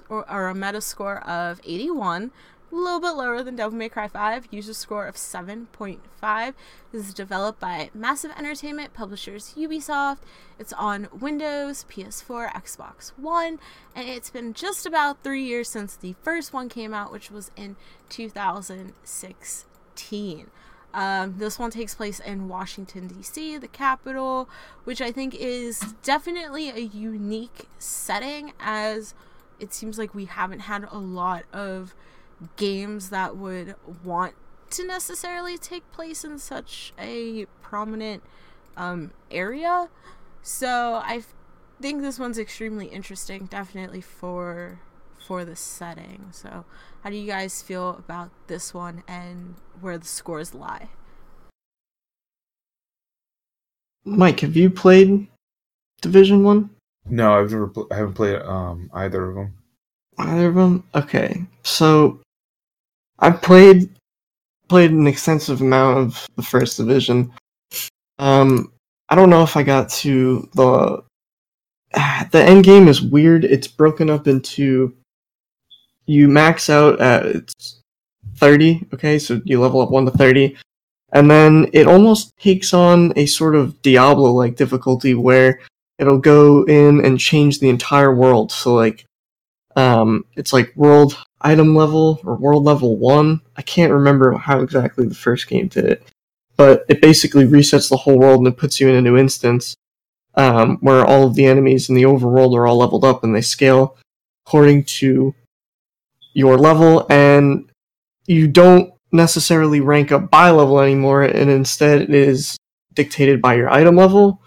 or, 0.10 0.30
or 0.32 0.50
a 0.50 0.54
Metascore 0.54 1.28
of 1.28 1.60
81, 1.64 2.32
a 2.72 2.76
little 2.76 3.00
bit 3.00 3.12
lower 3.12 3.44
than 3.44 3.58
Devil 3.58 3.78
May 3.78 3.90
Cry 3.90 4.08
5, 4.08 4.48
user 4.52 4.74
score 4.74 5.06
of 5.06 5.16
7.5. 5.16 6.54
This 6.92 7.08
is 7.08 7.14
developed 7.14 7.60
by 7.60 7.92
Massive 7.94 8.32
Entertainment, 8.38 8.94
publishers 8.94 9.54
Ubisoft. 9.58 10.20
It's 10.58 10.74
on 10.74 11.08
Windows, 11.12 11.86
PS4, 11.90 12.52
Xbox 12.54 13.12
One, 13.18 13.60
and 13.96 14.08
it's 14.08 14.30
been 14.30 14.54
just 14.54 14.86
about 14.86 15.22
three 15.24 15.44
years 15.44 15.68
since 15.70 15.96
the 15.96 16.16
first 16.24 16.54
one 16.54 16.70
came 16.70 16.94
out, 16.94 17.12
which 17.12 17.30
was 17.30 17.52
in 17.58 17.76
2016. 18.10 20.48
Um, 20.94 21.36
this 21.38 21.58
one 21.58 21.72
takes 21.72 21.96
place 21.96 22.20
in 22.20 22.50
Washington, 22.50 23.08
D.C., 23.08 23.58
the 23.58 23.68
capital, 23.68 24.50
which 24.84 25.02
I 25.02 25.12
think 25.12 25.36
is 25.36 25.80
definitely 26.04 26.70
a 26.70 26.80
unique 26.80 27.68
setting 27.80 28.54
as 28.60 29.14
it 29.60 29.74
seems 29.74 29.98
like 29.98 30.16
we 30.16 30.26
haven't 30.26 30.60
had 30.62 30.88
a 30.92 30.98
lot 30.98 31.44
of 31.54 31.94
games 32.56 33.10
that 33.10 33.38
would 33.38 33.76
want 34.04 34.36
to 34.72 34.86
necessarily 34.86 35.58
take 35.58 35.90
place 35.92 36.24
in 36.24 36.40
such 36.40 36.94
a 37.00 37.46
prominent 37.62 38.24
um, 38.78 39.12
area. 39.30 39.90
So 40.42 41.02
I 41.04 41.24
think 41.82 42.02
this 42.02 42.18
one's 42.18 42.40
extremely 42.40 42.88
interesting, 42.88 43.46
definitely 43.46 44.02
for 44.02 44.80
for 45.28 45.46
the 45.46 45.56
setting. 45.56 46.30
So 46.32 46.66
how 47.04 47.10
do 47.10 47.16
you 47.16 47.28
guys 47.28 47.62
feel 47.62 47.92
about 47.92 48.32
this 48.48 48.74
one 48.74 49.04
and 49.08 49.56
where 49.80 49.98
the 49.98 50.06
scores 50.06 50.54
lie? 50.54 50.90
Mike, 54.04 54.40
have 54.40 54.56
you 54.56 54.70
played 54.70 55.28
Division 56.02 56.44
One? 56.44 56.72
No, 57.06 57.34
I've 57.34 57.52
never. 57.52 57.68
Pl- 57.68 57.88
I 57.92 57.96
haven't 57.98 58.14
played 58.16 58.42
um 58.42 58.90
either 58.94 59.30
of 59.30 59.36
them. 59.36 59.54
Either 60.18 60.48
of 60.48 60.56
them? 60.56 60.84
Okay, 60.96 61.46
so 61.64 62.20
I've 63.22 63.42
played 63.42 63.90
played 64.68 64.92
an 64.92 65.06
extensive 65.06 65.62
amount 65.62 65.98
of 65.98 66.28
the 66.36 66.42
first 66.42 66.78
division. 66.78 67.32
Um, 68.20 68.72
I 69.10 69.16
don't 69.16 69.30
know 69.30 69.44
if 69.44 69.58
I 69.58 69.64
got 69.64 69.90
to 69.90 70.50
the 70.54 71.04
the 72.32 72.44
end 72.44 72.64
game 72.64 72.88
is 72.88 73.02
weird. 73.02 73.44
It's 73.44 73.68
broken 73.68 74.10
up 74.10 74.28
into 74.28 74.96
you 76.06 76.28
max 76.28 76.70
out 76.70 77.00
at 77.00 77.54
30, 78.38 78.88
okay? 78.94 79.20
So 79.20 79.42
you 79.46 79.60
level 79.60 79.82
up 79.82 79.92
1 79.92 80.06
to 80.06 80.12
30. 80.12 80.58
And 81.14 81.30
then 81.30 81.70
it 81.74 81.88
almost 81.88 82.32
takes 82.38 82.74
on 82.74 83.14
a 83.18 83.26
sort 83.26 83.56
of 83.56 83.82
Diablo 83.82 84.32
like 84.32 84.56
difficulty 84.56 85.14
where 85.14 85.60
it'll 86.00 86.18
go 86.18 86.64
in 86.64 87.04
and 87.04 87.20
change 87.20 87.60
the 87.60 87.70
entire 87.70 88.16
world. 88.16 88.52
So 88.52 88.74
like 88.74 89.06
um 89.76 90.26
it's 90.36 90.54
like 90.54 90.74
world 90.76 91.18
item 91.42 91.76
level 91.76 92.20
or 92.24 92.36
world 92.36 92.64
level 92.64 92.98
1. 92.98 93.42
I 93.58 93.62
can't 93.62 93.92
remember 93.92 94.34
how 94.38 94.62
exactly 94.62 95.08
the 95.08 95.16
first 95.16 95.48
game 95.48 95.68
did 95.68 95.86
it. 95.86 96.08
But 96.58 96.86
it 96.90 97.02
basically 97.02 97.46
resets 97.46 97.90
the 97.90 97.98
whole 97.98 98.20
world 98.20 98.40
and 98.40 98.48
it 98.48 98.58
puts 98.58 98.80
you 98.80 98.88
in 98.90 98.96
a 98.96 99.02
new 99.02 99.18
instance 99.18 99.76
um, 100.36 100.78
where 100.82 101.06
all 101.06 101.26
of 101.26 101.36
the 101.36 101.46
enemies 101.46 101.90
in 101.90 101.96
the 101.96 102.04
overworld 102.04 102.56
are 102.56 102.68
all 102.68 102.78
leveled 102.78 103.04
up 103.04 103.24
and 103.24 103.36
they 103.36 103.42
scale 103.42 103.98
according 104.46 104.84
to 104.84 105.34
your 106.34 106.58
level, 106.58 107.06
and 107.10 107.70
you 108.26 108.48
don't 108.48 108.94
necessarily 109.12 109.82
rank 109.82 110.12
up 110.12 110.30
by 110.30 110.50
level 110.50 110.80
anymore, 110.80 111.24
and 111.24 111.50
instead 111.50 112.02
it 112.02 112.10
is 112.10 112.58
dictated 112.94 113.42
by 113.42 113.56
your 113.56 113.70
item 113.70 113.96
level. 113.96 114.42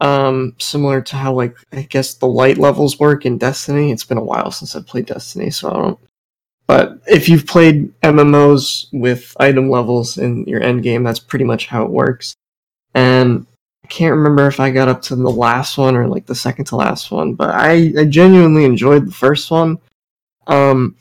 Um, 0.00 0.54
similar 0.58 1.00
to 1.00 1.16
how 1.16 1.32
like 1.32 1.56
I 1.72 1.82
guess 1.82 2.14
the 2.14 2.26
light 2.26 2.58
levels 2.58 3.00
work 3.00 3.24
in 3.24 3.38
Destiny. 3.38 3.90
It's 3.90 4.04
been 4.04 4.18
a 4.18 4.24
while 4.24 4.50
since 4.50 4.76
I've 4.76 4.86
played 4.86 5.06
Destiny, 5.06 5.50
so 5.50 5.70
I 5.70 5.74
don't. 5.74 5.98
But 6.66 6.98
if 7.06 7.28
you've 7.28 7.46
played 7.46 7.92
MMOs 8.00 8.88
with 8.92 9.36
item 9.38 9.70
levels 9.70 10.18
in 10.18 10.44
your 10.46 10.62
end 10.62 10.82
game, 10.82 11.04
that's 11.04 11.20
pretty 11.20 11.44
much 11.44 11.66
how 11.66 11.84
it 11.84 11.90
works. 11.90 12.34
And 12.94 13.46
I 13.84 13.86
can't 13.88 14.16
remember 14.16 14.48
if 14.48 14.58
I 14.58 14.70
got 14.70 14.88
up 14.88 15.02
to 15.02 15.16
the 15.16 15.30
last 15.30 15.78
one 15.78 15.94
or 15.94 16.08
like 16.08 16.26
the 16.26 16.34
second 16.34 16.64
to 16.66 16.76
last 16.76 17.12
one, 17.12 17.34
but 17.34 17.50
I, 17.54 17.92
I 17.96 18.04
genuinely 18.04 18.64
enjoyed 18.64 19.06
the 19.06 19.12
first 19.12 19.50
one. 19.50 19.78
Um, 20.48 20.96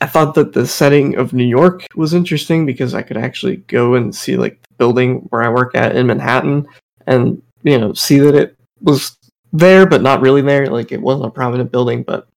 I 0.00 0.06
thought 0.06 0.34
that 0.34 0.52
the 0.52 0.66
setting 0.66 1.16
of 1.16 1.32
New 1.32 1.44
York 1.44 1.86
was 1.94 2.14
interesting 2.14 2.64
because 2.64 2.94
I 2.94 3.02
could 3.02 3.18
actually 3.18 3.56
go 3.56 3.94
and 3.94 4.14
see 4.14 4.36
like 4.36 4.60
the 4.62 4.74
building 4.78 5.26
where 5.30 5.42
I 5.42 5.48
work 5.50 5.74
at 5.74 5.94
in 5.94 6.06
Manhattan 6.06 6.66
and 7.06 7.42
you 7.62 7.78
know 7.78 7.92
see 7.92 8.18
that 8.18 8.34
it 8.34 8.56
was 8.80 9.16
there 9.52 9.86
but 9.86 10.00
not 10.00 10.22
really 10.22 10.42
there 10.42 10.66
like 10.68 10.92
it 10.92 11.02
wasn't 11.02 11.26
a 11.26 11.30
prominent 11.30 11.72
building 11.72 12.02
but 12.02 12.28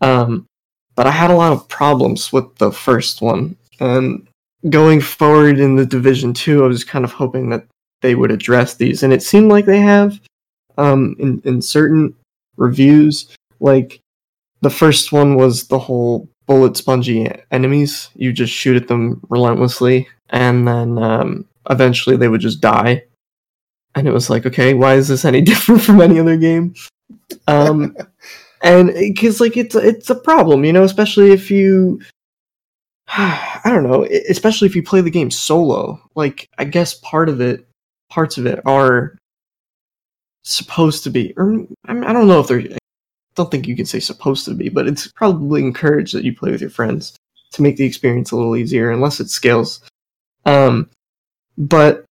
um 0.00 0.46
but 0.96 1.06
I 1.06 1.12
had 1.12 1.30
a 1.30 1.36
lot 1.36 1.52
of 1.52 1.68
problems 1.68 2.32
with 2.32 2.56
the 2.56 2.72
first 2.72 3.22
one 3.22 3.56
and 3.78 4.26
going 4.70 5.00
forward 5.00 5.58
in 5.58 5.76
the 5.76 5.86
division 5.86 6.34
2 6.34 6.64
I 6.64 6.66
was 6.66 6.84
kind 6.84 7.04
of 7.04 7.12
hoping 7.12 7.50
that 7.50 7.66
they 8.02 8.14
would 8.14 8.30
address 8.30 8.74
these, 8.74 9.02
and 9.02 9.12
it 9.12 9.22
seemed 9.22 9.50
like 9.50 9.64
they 9.64 9.80
have 9.80 10.20
um, 10.78 11.16
in 11.18 11.40
in 11.44 11.62
certain 11.62 12.14
reviews. 12.56 13.26
Like 13.60 14.00
the 14.60 14.70
first 14.70 15.12
one 15.12 15.36
was 15.36 15.68
the 15.68 15.78
whole 15.78 16.28
bullet 16.46 16.76
spongy 16.76 17.30
enemies. 17.50 18.10
You 18.14 18.32
just 18.32 18.52
shoot 18.52 18.76
at 18.76 18.88
them 18.88 19.20
relentlessly, 19.28 20.08
and 20.30 20.68
then 20.68 20.98
um, 20.98 21.46
eventually 21.70 22.16
they 22.16 22.28
would 22.28 22.40
just 22.40 22.60
die. 22.60 23.04
And 23.94 24.06
it 24.06 24.12
was 24.12 24.28
like, 24.28 24.44
okay, 24.44 24.74
why 24.74 24.94
is 24.94 25.08
this 25.08 25.24
any 25.24 25.40
different 25.50 25.82
from 25.82 26.00
any 26.00 26.20
other 26.20 26.36
game? 26.36 26.74
Um, 27.48 27.96
and 28.66 28.92
because 28.92 29.40
like 29.40 29.56
it's 29.56 29.74
it's 29.74 30.10
a 30.10 30.14
problem, 30.14 30.64
you 30.64 30.72
know, 30.72 30.82
especially 30.82 31.30
if 31.30 31.50
you 31.50 32.00
I 33.08 33.62
don't 33.66 33.84
know, 33.84 34.04
especially 34.28 34.66
if 34.66 34.74
you 34.74 34.82
play 34.82 35.00
the 35.00 35.10
game 35.10 35.30
solo. 35.30 36.00
Like, 36.14 36.48
I 36.58 36.64
guess 36.64 36.94
part 36.94 37.28
of 37.28 37.40
it 37.40 37.66
parts 38.10 38.38
of 38.38 38.46
it 38.46 38.60
are 38.66 39.16
supposed 40.42 41.04
to 41.04 41.10
be, 41.10 41.32
or 41.36 41.66
I, 41.86 42.12
don't 42.12 42.28
know 42.28 42.40
if 42.40 42.48
they're. 42.48 42.60
I 42.60 42.78
don't 43.36 43.50
think 43.50 43.68
you 43.68 43.76
can 43.76 43.86
say 43.86 44.00
supposed 44.00 44.44
to 44.46 44.54
be, 44.54 44.68
but 44.68 44.88
it's 44.88 45.08
probably 45.12 45.62
encouraged 45.62 46.14
that 46.14 46.24
you 46.24 46.34
play 46.34 46.50
with 46.50 46.60
your 46.60 46.70
friends 46.70 47.16
to 47.52 47.62
make 47.62 47.76
the 47.76 47.84
experience 47.84 48.32
a 48.32 48.36
little 48.36 48.56
easier, 48.56 48.90
unless 48.90 49.20
it 49.20 49.30
scales. 49.30 49.80
Um, 50.44 50.90
but 51.58 52.04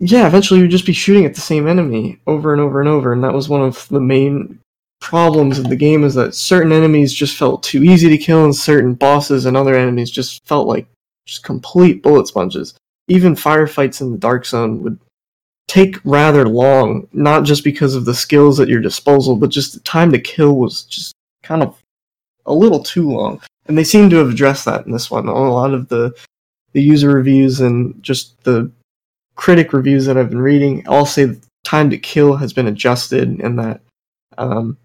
yeah, 0.00 0.26
eventually 0.26 0.60
you'd 0.60 0.70
just 0.70 0.86
be 0.86 0.92
shooting 0.92 1.24
at 1.24 1.34
the 1.34 1.40
same 1.40 1.66
enemy 1.66 2.20
over 2.26 2.52
and 2.52 2.60
over 2.60 2.80
and 2.80 2.88
over, 2.88 3.12
and 3.12 3.24
that 3.24 3.34
was 3.34 3.48
one 3.48 3.62
of 3.62 3.88
the 3.88 4.00
main 4.00 4.58
problems 5.00 5.58
of 5.58 5.68
the 5.68 5.76
game 5.76 6.04
is 6.04 6.14
that 6.14 6.34
certain 6.34 6.72
enemies 6.72 7.12
just 7.12 7.36
felt 7.36 7.62
too 7.62 7.84
easy 7.84 8.08
to 8.08 8.18
kill, 8.18 8.44
and 8.44 8.54
certain 8.54 8.94
bosses 8.94 9.46
and 9.46 9.56
other 9.56 9.74
enemies 9.74 10.10
just 10.10 10.46
felt 10.46 10.66
like 10.66 10.86
just 11.26 11.44
complete 11.44 12.02
bullet 12.02 12.26
sponges 12.26 12.74
even 13.08 13.34
firefights 13.34 14.00
in 14.00 14.12
the 14.12 14.18
dark 14.18 14.46
zone 14.46 14.82
would 14.82 14.98
take 15.66 15.96
rather 16.04 16.48
long, 16.48 17.08
not 17.12 17.44
just 17.44 17.64
because 17.64 17.94
of 17.94 18.04
the 18.04 18.14
skills 18.14 18.60
at 18.60 18.68
your 18.68 18.80
disposal, 18.80 19.36
but 19.36 19.50
just 19.50 19.74
the 19.74 19.80
time 19.80 20.12
to 20.12 20.18
kill 20.18 20.56
was 20.56 20.82
just 20.84 21.14
kind 21.42 21.62
of 21.62 21.82
a 22.46 22.52
little 22.52 22.82
too 22.82 23.10
long. 23.10 23.40
And 23.66 23.76
they 23.76 23.84
seem 23.84 24.08
to 24.10 24.16
have 24.16 24.30
addressed 24.30 24.64
that 24.66 24.86
in 24.86 24.92
this 24.92 25.10
one. 25.10 25.26
A 25.26 25.32
lot 25.32 25.74
of 25.74 25.88
the 25.88 26.14
the 26.72 26.82
user 26.82 27.10
reviews 27.10 27.60
and 27.60 28.00
just 28.02 28.42
the 28.44 28.70
critic 29.36 29.72
reviews 29.72 30.04
that 30.04 30.18
I've 30.18 30.28
been 30.28 30.40
reading 30.40 30.86
all 30.86 31.06
say 31.06 31.24
the 31.24 31.40
time 31.64 31.88
to 31.90 31.98
kill 31.98 32.36
has 32.36 32.52
been 32.52 32.66
adjusted 32.66 33.40
and 33.40 33.58
that 33.58 33.80
um, 34.36 34.76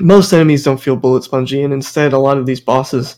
most 0.00 0.32
enemies 0.32 0.64
don't 0.64 0.80
feel 0.80 0.96
bullet 0.96 1.24
spongy, 1.24 1.62
and 1.62 1.72
instead, 1.72 2.12
a 2.12 2.18
lot 2.18 2.38
of 2.38 2.46
these 2.46 2.60
bosses 2.60 3.16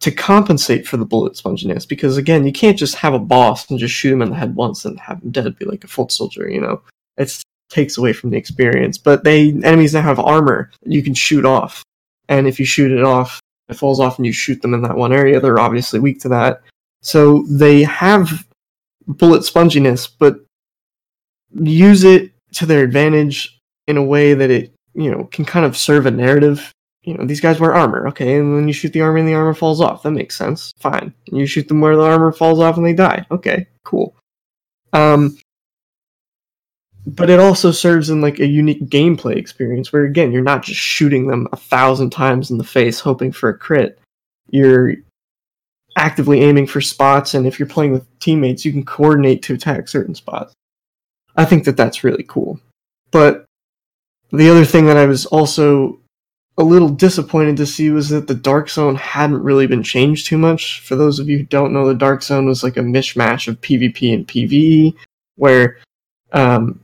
to 0.00 0.12
compensate 0.12 0.86
for 0.86 0.96
the 0.96 1.04
bullet 1.04 1.34
sponginess 1.34 1.86
because 1.86 2.16
again 2.16 2.46
you 2.46 2.52
can't 2.52 2.78
just 2.78 2.94
have 2.94 3.14
a 3.14 3.18
boss 3.18 3.68
and 3.68 3.78
just 3.78 3.94
shoot 3.94 4.12
him 4.12 4.22
in 4.22 4.30
the 4.30 4.36
head 4.36 4.54
once 4.54 4.84
and 4.84 4.98
have 5.00 5.22
him 5.22 5.30
dead 5.30 5.58
be 5.58 5.64
like 5.64 5.84
a 5.84 5.88
foot 5.88 6.12
soldier 6.12 6.48
you 6.48 6.60
know? 6.60 6.80
It 7.16 7.42
takes 7.68 7.98
away 7.98 8.12
from 8.12 8.30
the 8.30 8.36
experience 8.36 8.96
but 8.96 9.24
they 9.24 9.50
enemies 9.64 9.94
now 9.94 10.02
have 10.02 10.18
armor 10.18 10.70
you 10.84 11.02
can 11.02 11.14
shoot 11.14 11.44
off. 11.44 11.82
And 12.28 12.46
if 12.46 12.58
you 12.60 12.66
shoot 12.66 12.92
it 12.92 13.02
off 13.02 13.40
it 13.68 13.74
falls 13.74 14.00
off 14.00 14.18
and 14.18 14.26
you 14.26 14.32
shoot 14.32 14.62
them 14.62 14.74
in 14.74 14.82
that 14.82 14.96
one 14.96 15.12
area 15.12 15.40
they're 15.40 15.58
obviously 15.58 15.98
weak 15.98 16.20
to 16.20 16.28
that. 16.28 16.62
So 17.02 17.44
they 17.48 17.82
have 17.82 18.46
bullet 19.06 19.42
sponginess 19.42 20.08
but 20.18 20.40
use 21.54 22.04
it 22.04 22.32
to 22.52 22.66
their 22.66 22.84
advantage 22.84 23.58
in 23.86 23.96
a 23.96 24.02
way 24.02 24.34
that 24.34 24.50
it 24.50 24.72
you 24.98 25.10
know 25.10 25.24
can 25.32 25.44
kind 25.44 25.64
of 25.64 25.76
serve 25.76 26.06
a 26.06 26.10
narrative 26.10 26.74
you 27.08 27.14
know, 27.14 27.24
these 27.24 27.40
guys 27.40 27.58
wear 27.58 27.74
armor, 27.74 28.06
okay, 28.08 28.36
and 28.36 28.54
then 28.54 28.68
you 28.68 28.74
shoot 28.74 28.92
the 28.92 29.00
armor 29.00 29.16
and 29.16 29.26
the 29.26 29.32
armor 29.32 29.54
falls 29.54 29.80
off. 29.80 30.02
That 30.02 30.10
makes 30.10 30.36
sense. 30.36 30.74
Fine. 30.78 31.14
And 31.28 31.38
you 31.38 31.46
shoot 31.46 31.66
them 31.66 31.80
where 31.80 31.96
the 31.96 32.02
armor 32.02 32.32
falls 32.32 32.60
off 32.60 32.76
and 32.76 32.84
they 32.84 32.92
die. 32.92 33.24
Okay, 33.30 33.66
cool. 33.82 34.14
Um, 34.92 35.38
but 37.06 37.30
it 37.30 37.40
also 37.40 37.70
serves 37.70 38.10
in 38.10 38.20
like 38.20 38.40
a 38.40 38.46
unique 38.46 38.82
gameplay 38.90 39.36
experience 39.36 39.90
where 39.90 40.04
again 40.04 40.32
you're 40.32 40.42
not 40.42 40.62
just 40.62 40.80
shooting 40.80 41.26
them 41.26 41.48
a 41.52 41.56
thousand 41.56 42.10
times 42.10 42.50
in 42.50 42.58
the 42.58 42.64
face 42.64 43.00
hoping 43.00 43.32
for 43.32 43.48
a 43.48 43.56
crit. 43.56 43.98
You're 44.50 44.92
actively 45.96 46.42
aiming 46.42 46.66
for 46.66 46.82
spots, 46.82 47.32
and 47.32 47.46
if 47.46 47.58
you're 47.58 47.68
playing 47.68 47.92
with 47.92 48.18
teammates, 48.18 48.66
you 48.66 48.72
can 48.72 48.84
coordinate 48.84 49.42
to 49.44 49.54
attack 49.54 49.88
certain 49.88 50.14
spots. 50.14 50.52
I 51.36 51.46
think 51.46 51.64
that 51.64 51.78
that's 51.78 52.04
really 52.04 52.24
cool. 52.24 52.60
But 53.10 53.46
the 54.30 54.50
other 54.50 54.64
thing 54.64 54.86
that 54.86 54.96
I 54.96 55.06
was 55.06 55.26
also 55.26 55.98
a 56.58 56.64
little 56.64 56.88
disappointed 56.88 57.56
to 57.56 57.66
see 57.66 57.90
was 57.90 58.08
that 58.08 58.26
the 58.26 58.34
Dark 58.34 58.68
Zone 58.68 58.96
hadn't 58.96 59.42
really 59.42 59.68
been 59.68 59.82
changed 59.82 60.26
too 60.26 60.36
much. 60.36 60.80
For 60.80 60.96
those 60.96 61.20
of 61.20 61.28
you 61.28 61.38
who 61.38 61.44
don't 61.44 61.72
know, 61.72 61.86
the 61.86 61.94
Dark 61.94 62.22
Zone 62.22 62.46
was 62.46 62.64
like 62.64 62.76
a 62.76 62.80
mishmash 62.80 63.46
of 63.46 63.60
PvP 63.60 64.12
and 64.12 64.26
PvE, 64.26 64.94
where 65.36 65.78
um, 66.32 66.80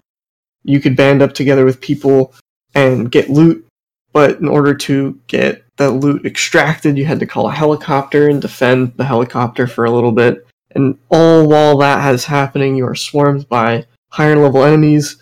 you 0.62 0.80
could 0.80 0.96
band 0.96 1.22
up 1.22 1.34
together 1.34 1.64
with 1.64 1.80
people 1.80 2.34
and 2.74 3.10
get 3.10 3.28
loot, 3.28 3.66
but 4.12 4.38
in 4.38 4.48
order 4.48 4.74
to 4.74 5.18
get 5.26 5.64
that 5.76 5.90
loot 5.90 6.24
extracted, 6.24 6.96
you 6.96 7.04
had 7.04 7.18
to 7.18 7.26
call 7.26 7.48
a 7.48 7.52
helicopter 7.52 8.28
and 8.28 8.40
defend 8.40 8.96
the 8.96 9.04
helicopter 9.04 9.66
for 9.66 9.84
a 9.84 9.90
little 9.90 10.12
bit. 10.12 10.46
And 10.76 10.96
all 11.08 11.48
while 11.48 11.76
that 11.78 12.00
has 12.00 12.24
happening, 12.24 12.76
you 12.76 12.86
are 12.86 12.94
swarmed 12.94 13.48
by 13.48 13.86
higher 14.10 14.36
level 14.36 14.62
enemies 14.62 15.20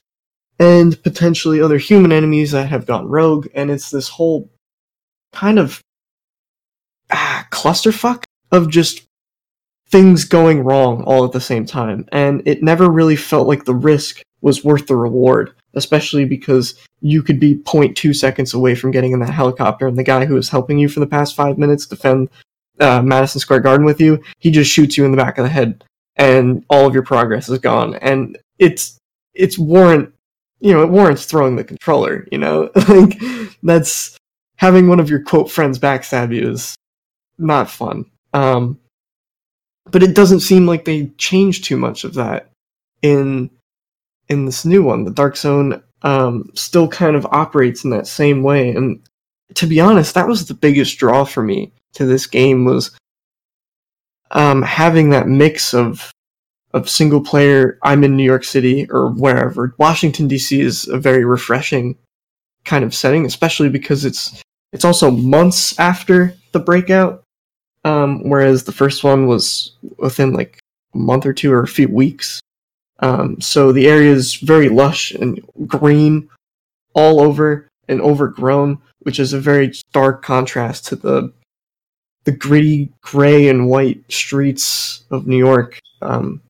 and 0.62 1.02
potentially 1.02 1.60
other 1.60 1.76
human 1.76 2.12
enemies 2.12 2.52
that 2.52 2.68
have 2.68 2.86
gone 2.86 3.08
rogue, 3.08 3.48
and 3.52 3.68
it's 3.68 3.90
this 3.90 4.08
whole 4.08 4.48
kind 5.32 5.58
of 5.58 5.82
ah, 7.10 7.48
clusterfuck 7.50 8.22
of 8.52 8.70
just 8.70 9.04
things 9.88 10.24
going 10.24 10.62
wrong 10.62 11.02
all 11.02 11.24
at 11.24 11.32
the 11.32 11.40
same 11.40 11.66
time. 11.66 12.06
And 12.12 12.46
it 12.46 12.62
never 12.62 12.88
really 12.88 13.16
felt 13.16 13.48
like 13.48 13.64
the 13.64 13.74
risk 13.74 14.22
was 14.40 14.62
worth 14.62 14.86
the 14.86 14.94
reward, 14.94 15.52
especially 15.74 16.26
because 16.26 16.76
you 17.00 17.24
could 17.24 17.40
be 17.40 17.56
0.2 17.56 18.14
seconds 18.14 18.54
away 18.54 18.76
from 18.76 18.92
getting 18.92 19.10
in 19.10 19.18
that 19.18 19.32
helicopter, 19.32 19.88
and 19.88 19.98
the 19.98 20.04
guy 20.04 20.26
who 20.26 20.34
was 20.34 20.48
helping 20.48 20.78
you 20.78 20.88
for 20.88 21.00
the 21.00 21.08
past 21.08 21.34
five 21.34 21.58
minutes 21.58 21.86
defend 21.86 22.30
uh, 22.78 23.02
Madison 23.02 23.40
Square 23.40 23.60
Garden 23.60 23.84
with 23.84 24.00
you, 24.00 24.22
he 24.38 24.52
just 24.52 24.70
shoots 24.70 24.96
you 24.96 25.04
in 25.04 25.10
the 25.10 25.16
back 25.16 25.38
of 25.38 25.42
the 25.42 25.50
head, 25.50 25.82
and 26.14 26.64
all 26.70 26.86
of 26.86 26.94
your 26.94 27.02
progress 27.02 27.48
is 27.48 27.58
gone. 27.58 27.96
And 27.96 28.38
it's 28.60 28.96
it's 29.34 29.58
warrant 29.58 30.14
you 30.62 30.72
know, 30.72 30.82
it 30.82 30.90
warrants 30.90 31.26
throwing 31.26 31.56
the 31.56 31.64
controller, 31.64 32.26
you 32.30 32.38
know? 32.38 32.70
like, 32.88 33.20
that's 33.62 34.16
having 34.56 34.88
one 34.88 35.00
of 35.00 35.10
your 35.10 35.20
quote 35.20 35.50
friends 35.50 35.78
backstab 35.78 36.34
you 36.34 36.50
is 36.50 36.76
not 37.36 37.68
fun. 37.68 38.04
Um, 38.32 38.78
but 39.90 40.04
it 40.04 40.14
doesn't 40.14 40.40
seem 40.40 40.66
like 40.66 40.84
they 40.84 41.06
changed 41.18 41.64
too 41.64 41.76
much 41.76 42.04
of 42.04 42.14
that 42.14 42.50
in 43.02 43.50
in 44.28 44.46
this 44.46 44.64
new 44.64 44.84
one. 44.84 45.04
The 45.04 45.10
Dark 45.10 45.36
Zone 45.36 45.82
um, 46.02 46.48
still 46.54 46.86
kind 46.86 47.16
of 47.16 47.26
operates 47.26 47.82
in 47.82 47.90
that 47.90 48.06
same 48.06 48.44
way, 48.44 48.70
and 48.70 49.02
to 49.54 49.66
be 49.66 49.80
honest, 49.80 50.14
that 50.14 50.28
was 50.28 50.46
the 50.46 50.54
biggest 50.54 50.96
draw 50.96 51.24
for 51.24 51.42
me 51.42 51.72
to 51.94 52.06
this 52.06 52.26
game 52.26 52.64
was 52.64 52.92
um, 54.30 54.62
having 54.62 55.10
that 55.10 55.26
mix 55.26 55.74
of 55.74 56.12
of 56.72 56.88
single 56.88 57.20
player. 57.20 57.78
I'm 57.82 58.04
in 58.04 58.16
New 58.16 58.24
York 58.24 58.44
City 58.44 58.88
or 58.90 59.10
wherever. 59.10 59.74
Washington 59.78 60.28
D.C. 60.28 60.60
is 60.60 60.88
a 60.88 60.98
very 60.98 61.24
refreshing 61.24 61.96
kind 62.64 62.84
of 62.84 62.94
setting, 62.94 63.26
especially 63.26 63.68
because 63.68 64.04
it's 64.04 64.42
it's 64.72 64.84
also 64.84 65.10
months 65.10 65.78
after 65.78 66.34
the 66.52 66.60
breakout, 66.60 67.22
um, 67.84 68.28
whereas 68.28 68.64
the 68.64 68.72
first 68.72 69.04
one 69.04 69.26
was 69.26 69.72
within 69.98 70.32
like 70.32 70.58
a 70.94 70.98
month 70.98 71.26
or 71.26 71.32
two 71.32 71.52
or 71.52 71.62
a 71.62 71.68
few 71.68 71.88
weeks. 71.88 72.40
Um, 73.00 73.40
so 73.40 73.72
the 73.72 73.88
area 73.88 74.12
is 74.12 74.36
very 74.36 74.68
lush 74.68 75.10
and 75.10 75.40
green 75.66 76.28
all 76.94 77.20
over 77.20 77.68
and 77.88 78.00
overgrown, 78.00 78.78
which 79.00 79.18
is 79.18 79.32
a 79.32 79.40
very 79.40 79.72
stark 79.72 80.22
contrast 80.22 80.86
to 80.86 80.96
the 80.96 81.32
the 82.24 82.32
gritty 82.32 82.92
gray 83.00 83.48
and 83.48 83.68
white 83.68 84.00
streets 84.08 85.02
of 85.10 85.26
New 85.26 85.36
York. 85.36 85.80
Um, 86.00 86.40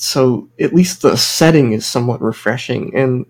so 0.00 0.48
at 0.58 0.72
least 0.72 1.02
the 1.02 1.14
setting 1.16 1.72
is 1.72 1.84
somewhat 1.84 2.22
refreshing 2.22 2.96
and 2.96 3.26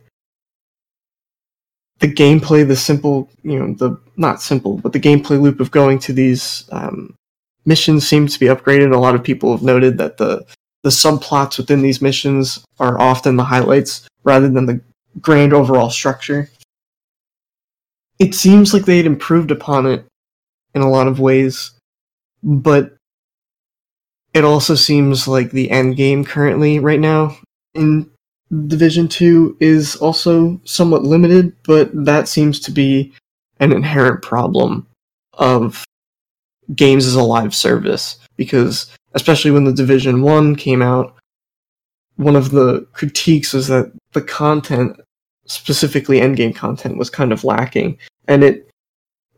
the 1.99 2.07
gameplay, 2.07 2.67
the 2.67 2.77
simple, 2.77 3.29
you 3.43 3.59
know, 3.59 3.75
the 3.75 4.01
not 4.17 4.41
simple, 4.41 4.79
but 4.79 4.93
the 4.93 5.01
gameplay 5.01 5.41
loop 5.41 5.61
of 5.61 5.73
going 5.73 5.99
to 5.99 6.13
these 6.13 6.65
um, 6.73 7.15
missions 7.67 8.07
seems 8.07 8.33
to 8.33 8.41
be 8.41 8.47
upgraded. 8.47 8.95
A 8.95 8.99
lot 8.99 9.15
of 9.15 9.23
people 9.23 9.51
have 9.53 9.63
noted 9.63 9.99
that 9.99 10.17
the 10.17 10.47
the 10.83 10.91
subplots 10.91 11.59
within 11.59 11.83
these 11.83 12.01
missions 12.01 12.65
are 12.79 12.99
often 12.99 13.37
the 13.37 13.45
highlights 13.45 14.09
rather 14.23 14.49
than 14.49 14.65
the 14.65 14.81
grand 15.21 15.53
overall 15.53 15.91
structure. 15.91 16.49
It 18.19 18.35
seems 18.35 18.73
like 18.73 18.85
they 18.85 18.97
had 18.97 19.07
improved 19.07 19.51
upon 19.51 19.87
it 19.87 20.05
in 20.75 20.83
a 20.83 20.89
lot 20.89 21.09
of 21.09 21.21
ways, 21.21 21.73
but 22.43 22.97
it 24.35 24.45
also 24.45 24.75
seems 24.75 25.27
like 25.27 25.51
the 25.51 25.71
end 25.71 25.97
game 25.97 26.25
currently 26.25 26.79
right 26.79 27.01
now 27.01 27.37
in 27.75 28.11
Division 28.67 29.07
2 29.09 29.57
is 29.61 29.97
also 29.97 30.61
somewhat 30.65 31.05
limited, 31.05 31.55
but 31.65 31.91
that 32.05 32.29
seems 32.29 32.59
to 32.61 32.73
be 32.73 33.13
an 33.61 33.73
inherent 33.73 34.23
problem 34.23 34.87
of 35.35 35.85
games 36.75 37.07
as 37.07 37.15
a 37.15 37.23
live 37.23 37.55
service 37.55 38.19
because 38.37 38.91
especially 39.15 39.51
when 39.51 39.65
the 39.65 39.73
Division 39.73 40.23
1 40.23 40.57
came 40.57 40.83
out 40.83 41.17
one 42.21 42.37
of 42.37 42.51
the 42.51 42.87
critiques 42.93 43.55
was 43.55 43.69
that 43.69 43.91
the 44.13 44.21
content 44.21 45.01
specifically 45.47 46.21
endgame 46.21 46.55
content 46.55 46.99
was 46.99 47.09
kind 47.09 47.33
of 47.33 47.45
lacking. 47.45 47.99
And 48.29 48.45
it 48.45 48.70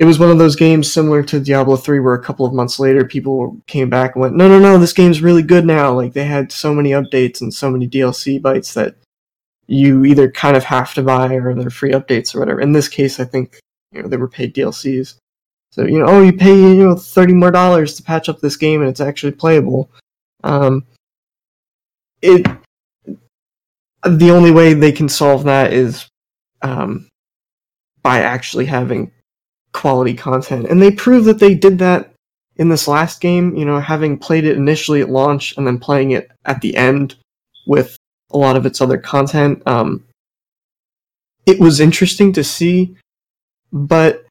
it 0.03 0.05
was 0.05 0.19
one 0.19 0.31
of 0.31 0.39
those 0.39 0.57
games 0.57 0.91
similar 0.91 1.23
to 1.23 1.39
Diablo 1.39 1.77
3 1.77 2.01
where 2.01 2.15
a 2.15 2.23
couple 2.23 2.45
of 2.45 2.53
months 2.53 2.81
later 2.81 3.05
people 3.05 3.57
came 3.69 3.89
back 3.89 4.17
and 4.17 4.23
went, 4.23 4.35
no, 4.35 4.49
no, 4.49 4.59
no, 4.59 4.77
this 4.77 4.93
game's 4.93 5.23
really 5.23 5.45
good 5.45 5.65
now. 5.65 5.93
Like 5.93 6.13
they 6.13 6.25
had 6.25 6.51
so 6.51 6.75
many 6.75 6.91
updates 6.91 7.41
and 7.41 7.55
so 7.55 7.71
many 7.71 7.89
DLC 7.89 8.43
bites 8.43 8.75
that 8.75 8.97
you 9.69 10.05
either 10.05 10.29
kind 10.29 10.57
of 10.57 10.65
have 10.65 10.93
to 10.95 11.05
buy 11.05 11.33
or 11.35 11.55
they're 11.55 11.71
free 11.71 11.93
updates 11.93 12.35
or 12.35 12.41
whatever. 12.41 12.61
In 12.61 12.73
this 12.73 12.89
case, 12.89 13.21
I 13.21 13.25
think, 13.25 13.61
you 13.93 14.03
know, 14.03 14.09
they 14.09 14.17
were 14.17 14.27
paid 14.27 14.57
DLCs. 14.57 15.19
So, 15.71 15.85
you 15.85 16.01
know, 16.01 16.07
oh, 16.07 16.21
you 16.21 16.33
pay, 16.33 16.53
you 16.53 16.85
know, 16.85 16.97
30 16.97 17.35
more 17.35 17.53
dollars 17.53 17.95
to 17.95 18.03
patch 18.03 18.29
up 18.29 18.41
this 18.41 18.57
game 18.57 18.81
and 18.81 18.91
it's 18.91 19.01
actually 19.01 19.33
playable. 19.33 19.89
Um, 20.43 20.85
it, 22.23 22.45
the 24.05 24.33
only 24.33 24.51
way 24.51 24.75
they 24.75 24.91
can 24.91 25.09
solve 25.09 25.45
that 25.45 25.73
is, 25.73 26.09
um, 26.61 27.07
by 28.03 28.19
actually 28.19 28.67
having 28.67 29.13
quality 29.73 30.15
content. 30.15 30.67
And 30.67 30.81
they 30.81 30.91
prove 30.91 31.25
that 31.25 31.39
they 31.39 31.55
did 31.55 31.79
that 31.79 32.13
in 32.57 32.69
this 32.69 32.87
last 32.87 33.21
game, 33.21 33.57
you 33.57 33.65
know, 33.65 33.81
having 33.81 34.19
played 34.19 34.45
it 34.45 34.57
initially 34.57 35.01
at 35.01 35.11
launch 35.11 35.57
and 35.57 35.67
then 35.67 35.79
playing 35.79 36.13
it 36.13 36.31
at 36.45 36.61
the 36.61 36.77
end 36.77 37.17
with 37.67 37.97
a 38.31 38.39
lot 38.39 38.57
of 38.57 38.67
its 38.67 38.81
other 38.81 38.99
content. 38.99 39.63
Um, 39.67 40.05
it 41.47 41.59
was 41.59 41.81
interesting 41.81 42.33
to 42.35 42.45
see, 42.45 42.97
but 43.73 44.25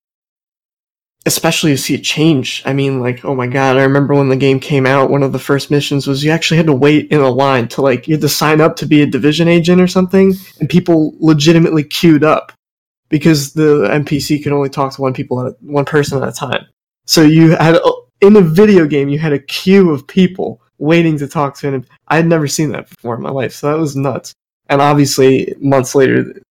especially 1.25 1.71
to 1.71 1.77
see 1.77 1.95
it 1.95 2.03
change. 2.03 2.63
I 2.65 2.73
mean, 2.73 2.99
like, 2.99 3.23
oh 3.25 3.35
my 3.35 3.47
god, 3.47 3.77
I 3.77 3.83
remember 3.83 4.13
when 4.13 4.29
the 4.29 4.35
game 4.35 4.59
came 4.59 4.85
out, 4.85 5.09
one 5.09 5.23
of 5.23 5.33
the 5.33 5.39
first 5.39 5.69
missions 5.69 6.07
was 6.07 6.23
you 6.23 6.31
actually 6.31 6.57
had 6.57 6.67
to 6.67 6.73
wait 6.73 7.11
in 7.11 7.19
a 7.19 7.29
line 7.29 7.67
to 7.69 7.81
like 7.81 8.07
you 8.07 8.15
had 8.15 8.21
to 8.21 8.29
sign 8.29 8.61
up 8.61 8.75
to 8.77 8.85
be 8.85 9.01
a 9.01 9.05
division 9.05 9.47
agent 9.47 9.81
or 9.81 9.87
something, 9.87 10.33
and 10.59 10.69
people 10.69 11.13
legitimately 11.19 11.83
queued 11.83 12.23
up 12.23 12.51
because 13.11 13.53
the 13.53 13.87
NPC 13.91 14.41
could 14.41 14.53
only 14.53 14.69
talk 14.69 14.93
to 14.95 15.01
one 15.01 15.13
people 15.13 15.45
at 15.45 15.51
a, 15.51 15.55
one 15.59 15.85
person 15.85 16.23
at 16.23 16.27
a 16.27 16.31
time. 16.31 16.65
So 17.05 17.21
you 17.21 17.51
had 17.51 17.77
in 18.21 18.35
a 18.37 18.41
video 18.41 18.87
game 18.87 19.09
you 19.09 19.19
had 19.19 19.33
a 19.33 19.39
queue 19.39 19.91
of 19.91 20.07
people 20.07 20.61
waiting 20.79 21.17
to 21.19 21.27
talk 21.27 21.55
to 21.57 21.71
him. 21.71 21.85
I 22.07 22.15
had 22.15 22.25
never 22.25 22.47
seen 22.47 22.71
that 22.71 22.89
before 22.89 23.15
in 23.15 23.21
my 23.21 23.29
life, 23.29 23.53
so 23.53 23.69
that 23.69 23.77
was 23.77 23.95
nuts. 23.95 24.33
And 24.69 24.81
obviously, 24.81 25.53
months 25.59 25.93
later, 25.93 26.41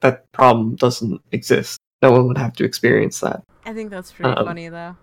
that 0.00 0.30
problem 0.32 0.76
doesn't 0.76 1.20
exist. 1.32 1.78
No 2.00 2.12
one 2.12 2.28
would 2.28 2.38
have 2.38 2.54
to 2.54 2.64
experience 2.64 3.18
that. 3.20 3.42
I 3.66 3.74
think 3.74 3.90
that's 3.90 4.12
pretty 4.12 4.30
um, 4.30 4.46
funny, 4.46 4.68
though. 4.68 4.96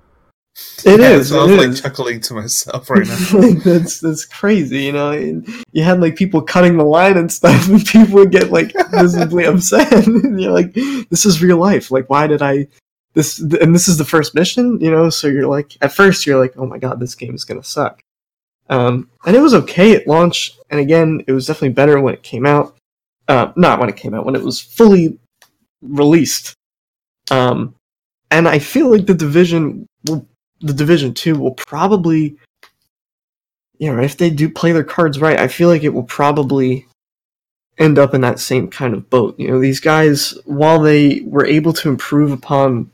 It 0.85 1.01
yeah, 1.01 1.09
is. 1.11 1.29
So 1.29 1.41
I 1.41 1.45
was 1.45 1.67
like 1.67 1.83
chuckling 1.83 2.21
to 2.21 2.33
myself 2.33 2.89
right 2.89 3.05
now. 3.05 3.17
like, 3.39 3.63
that's 3.63 3.99
that's 3.99 4.23
crazy, 4.23 4.83
you 4.83 4.93
know. 4.93 5.11
You 5.11 5.83
had 5.83 5.99
like 5.99 6.15
people 6.15 6.41
cutting 6.41 6.77
the 6.77 6.85
line 6.85 7.17
and 7.17 7.31
stuff, 7.31 7.67
and 7.69 7.85
people 7.85 8.15
would 8.15 8.31
get 8.31 8.51
like 8.51 8.73
visibly 8.91 9.43
upset. 9.45 9.91
and 10.07 10.39
you're 10.39 10.53
like, 10.53 10.73
"This 10.73 11.25
is 11.25 11.41
real 11.41 11.57
life. 11.57 11.91
Like, 11.91 12.09
why 12.09 12.27
did 12.27 12.41
I 12.41 12.67
this?" 13.13 13.39
And 13.39 13.75
this 13.75 13.89
is 13.89 13.97
the 13.97 14.05
first 14.05 14.33
mission, 14.33 14.79
you 14.79 14.91
know. 14.91 15.09
So 15.09 15.27
you're 15.27 15.47
like, 15.47 15.75
at 15.81 15.91
first, 15.91 16.25
you're 16.25 16.39
like, 16.39 16.53
"Oh 16.55 16.65
my 16.65 16.77
god, 16.77 17.01
this 17.01 17.15
game 17.15 17.35
is 17.35 17.43
gonna 17.43 17.63
suck." 17.63 17.99
Um, 18.69 19.09
and 19.25 19.35
it 19.35 19.41
was 19.41 19.53
okay 19.53 19.93
at 19.95 20.07
launch, 20.07 20.57
and 20.69 20.79
again, 20.79 21.21
it 21.27 21.33
was 21.33 21.47
definitely 21.47 21.73
better 21.73 21.99
when 21.99 22.13
it 22.13 22.23
came 22.23 22.45
out. 22.45 22.77
Uh, 23.27 23.51
not 23.57 23.79
when 23.79 23.89
it 23.89 23.97
came 23.97 24.13
out, 24.13 24.25
when 24.25 24.35
it 24.35 24.43
was 24.43 24.61
fully 24.61 25.19
released. 25.81 26.53
Um, 27.29 27.75
and 28.31 28.47
I 28.47 28.59
feel 28.59 28.89
like 28.89 29.05
the 29.05 29.13
division 29.13 29.87
will 30.05 30.27
the 30.61 30.73
Division 30.73 31.13
Two 31.13 31.37
will 31.37 31.53
probably, 31.53 32.37
you 33.77 33.93
know, 33.93 34.01
if 34.01 34.17
they 34.17 34.29
do 34.29 34.49
play 34.49 34.71
their 34.71 34.83
cards 34.83 35.19
right, 35.19 35.39
I 35.39 35.47
feel 35.47 35.69
like 35.69 35.83
it 35.83 35.93
will 35.93 36.03
probably 36.03 36.87
end 37.77 37.99
up 37.99 38.13
in 38.13 38.21
that 38.21 38.39
same 38.39 38.69
kind 38.69 38.93
of 38.93 39.09
boat. 39.09 39.37
You 39.39 39.49
know, 39.49 39.59
these 39.59 39.79
guys, 39.79 40.37
while 40.45 40.79
they 40.79 41.21
were 41.25 41.45
able 41.45 41.73
to 41.73 41.89
improve 41.89 42.31
upon 42.31 42.91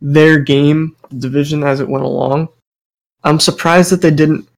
their 0.00 0.38
game 0.38 0.96
division 1.16 1.62
as 1.62 1.80
it 1.80 1.88
went 1.88 2.04
along, 2.04 2.48
I'm 3.24 3.38
surprised 3.38 3.92
that 3.92 4.00
they 4.00 4.10
didn't 4.10 4.48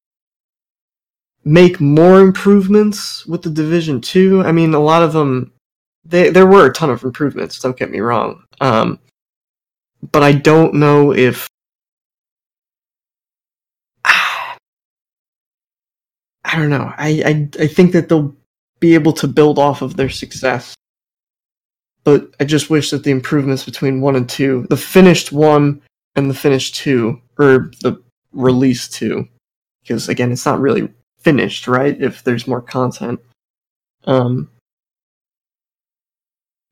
make 1.44 1.80
more 1.80 2.20
improvements 2.20 3.26
with 3.26 3.42
the 3.42 3.50
Division 3.50 4.00
Two. 4.00 4.42
I 4.42 4.52
mean, 4.52 4.72
a 4.74 4.80
lot 4.80 5.02
of 5.02 5.12
them, 5.12 5.52
they 6.04 6.30
there 6.30 6.46
were 6.46 6.66
a 6.66 6.72
ton 6.72 6.90
of 6.90 7.02
improvements. 7.02 7.58
Don't 7.58 7.76
get 7.76 7.90
me 7.90 8.00
wrong, 8.00 8.44
um, 8.60 8.98
but 10.12 10.22
I 10.22 10.32
don't 10.32 10.74
know 10.74 11.12
if 11.12 11.48
I 16.54 16.58
don't 16.58 16.70
know. 16.70 16.92
I, 16.96 17.22
I 17.26 17.48
I 17.64 17.66
think 17.66 17.90
that 17.92 18.08
they'll 18.08 18.32
be 18.78 18.94
able 18.94 19.12
to 19.14 19.26
build 19.26 19.58
off 19.58 19.82
of 19.82 19.96
their 19.96 20.08
success. 20.08 20.76
But 22.04 22.32
I 22.38 22.44
just 22.44 22.70
wish 22.70 22.90
that 22.90 23.02
the 23.02 23.10
improvements 23.10 23.64
between 23.64 24.00
one 24.00 24.14
and 24.14 24.28
two, 24.28 24.66
the 24.70 24.76
finished 24.76 25.32
one 25.32 25.82
and 26.14 26.30
the 26.30 26.34
finished 26.34 26.76
two, 26.76 27.20
or 27.38 27.72
the 27.82 28.00
release 28.32 28.86
two, 28.88 29.26
because 29.82 30.08
again, 30.08 30.30
it's 30.30 30.46
not 30.46 30.60
really 30.60 30.88
finished, 31.18 31.66
right? 31.66 32.00
If 32.00 32.22
there's 32.22 32.46
more 32.46 32.62
content, 32.62 33.18
um, 34.04 34.48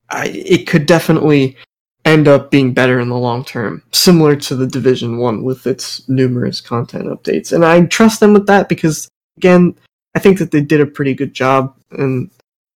I 0.09 0.27
it 0.27 0.65
could 0.65 0.85
definitely 0.85 1.57
end 2.05 2.29
up 2.29 2.51
being 2.51 2.73
better 2.73 3.01
in 3.01 3.09
the 3.09 3.17
long 3.17 3.43
term, 3.43 3.83
similar 3.91 4.37
to 4.37 4.55
the 4.55 4.67
Division 4.67 5.17
One 5.17 5.43
with 5.43 5.67
its 5.67 6.07
numerous 6.07 6.61
content 6.61 7.07
updates. 7.07 7.51
And 7.51 7.65
I 7.65 7.83
trust 7.87 8.21
them 8.21 8.31
with 8.31 8.47
that 8.47 8.69
because 8.69 9.09
again, 9.37 9.75
I 10.15 10.19
think 10.19 10.39
that 10.39 10.51
they 10.51 10.61
did 10.61 10.81
a 10.81 10.85
pretty 10.85 11.13
good 11.13 11.33
job 11.33 11.75
in 11.97 12.29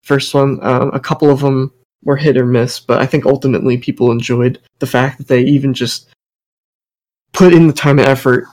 first 0.03 0.35
one. 0.35 0.59
Um, 0.63 0.91
a 0.93 1.01
couple 1.01 1.31
of 1.31 1.41
them 1.41 1.73
were 2.05 2.17
hit 2.17 2.37
or 2.37 2.47
miss, 2.47 2.81
but 2.81 3.01
I 3.01 3.07
think 3.07 3.27
ultimately 3.27 3.77
people 3.79 4.11
enjoyed 4.11 4.61
the 4.79 4.87
fact 4.87 5.19
that 5.19 5.29
they 5.29 5.43
even 5.43 5.75
just 5.75 6.09
put 7.33 7.53
in 7.53 7.67
the 7.67 7.73
time 7.73 7.99
and 7.99 8.09
effort 8.09 8.47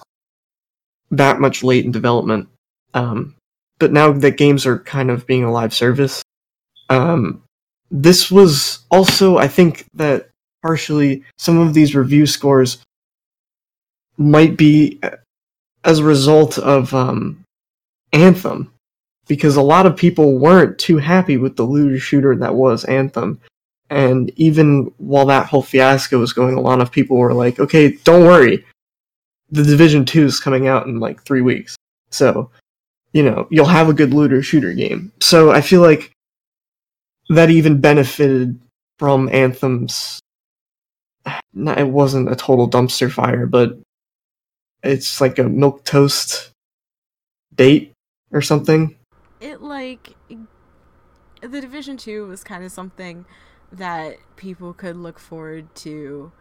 that 1.11 1.39
much 1.39 1.63
late 1.63 1.85
in 1.85 1.91
development. 1.91 2.49
Um, 2.93 3.35
but 3.79 3.93
now 3.93 4.11
that 4.11 4.37
games 4.37 4.65
are 4.65 4.79
kind 4.79 5.09
of 5.09 5.27
being 5.27 5.43
a 5.43 5.51
live 5.51 5.73
service, 5.73 6.23
um, 6.89 7.43
this 7.91 8.31
was 8.31 8.79
also, 8.89 9.37
I 9.37 9.47
think 9.47 9.85
that 9.93 10.29
partially 10.61 11.23
some 11.37 11.59
of 11.59 11.73
these 11.73 11.95
review 11.95 12.25
scores 12.25 12.79
might 14.17 14.57
be 14.57 14.99
as 15.83 15.99
a 15.99 16.03
result 16.03 16.57
of 16.57 16.93
um, 16.93 17.42
Anthem, 18.13 18.71
because 19.27 19.55
a 19.55 19.61
lot 19.61 19.85
of 19.85 19.97
people 19.97 20.37
weren't 20.37 20.77
too 20.77 20.97
happy 20.97 21.37
with 21.37 21.55
the 21.55 21.63
looter 21.63 21.99
shooter 21.99 22.35
that 22.35 22.55
was 22.55 22.85
Anthem. 22.85 23.41
And 23.89 24.31
even 24.37 24.91
while 24.97 25.25
that 25.25 25.47
whole 25.47 25.61
fiasco 25.61 26.19
was 26.19 26.33
going, 26.33 26.55
a 26.55 26.61
lot 26.61 26.81
of 26.81 26.91
people 26.91 27.17
were 27.17 27.33
like, 27.33 27.59
okay, 27.59 27.97
don't 28.03 28.25
worry. 28.25 28.65
The 29.51 29.63
Division 29.63 30.05
2 30.05 30.25
is 30.25 30.39
coming 30.39 30.67
out 30.67 30.87
in 30.87 30.99
like 30.99 31.23
three 31.23 31.41
weeks. 31.41 31.75
So, 32.09 32.49
you 33.11 33.23
know, 33.23 33.47
you'll 33.51 33.65
have 33.65 33.89
a 33.89 33.93
good 33.93 34.13
looter 34.13 34.41
shooter 34.41 34.73
game. 34.73 35.11
So 35.19 35.51
I 35.51 35.61
feel 35.61 35.81
like 35.81 36.11
that 37.29 37.49
even 37.49 37.81
benefited 37.81 38.59
from 38.99 39.29
Anthem's. 39.29 40.19
It 41.55 41.87
wasn't 41.87 42.31
a 42.31 42.35
total 42.35 42.67
dumpster 42.67 43.11
fire, 43.11 43.45
but 43.45 43.77
it's 44.83 45.21
like 45.21 45.37
a 45.37 45.43
milk 45.43 45.85
toast 45.85 46.49
date 47.55 47.92
or 48.33 48.41
something. 48.41 48.97
It 49.39 49.61
like 49.61 50.15
the 51.41 51.61
Division 51.61 51.97
Two 51.97 52.27
was 52.27 52.43
kind 52.43 52.63
of 52.63 52.71
something 52.71 53.25
that 53.71 54.17
people 54.35 54.73
could 54.73 54.97
look 54.97 55.19
forward 55.19 55.73
to, 55.75 56.31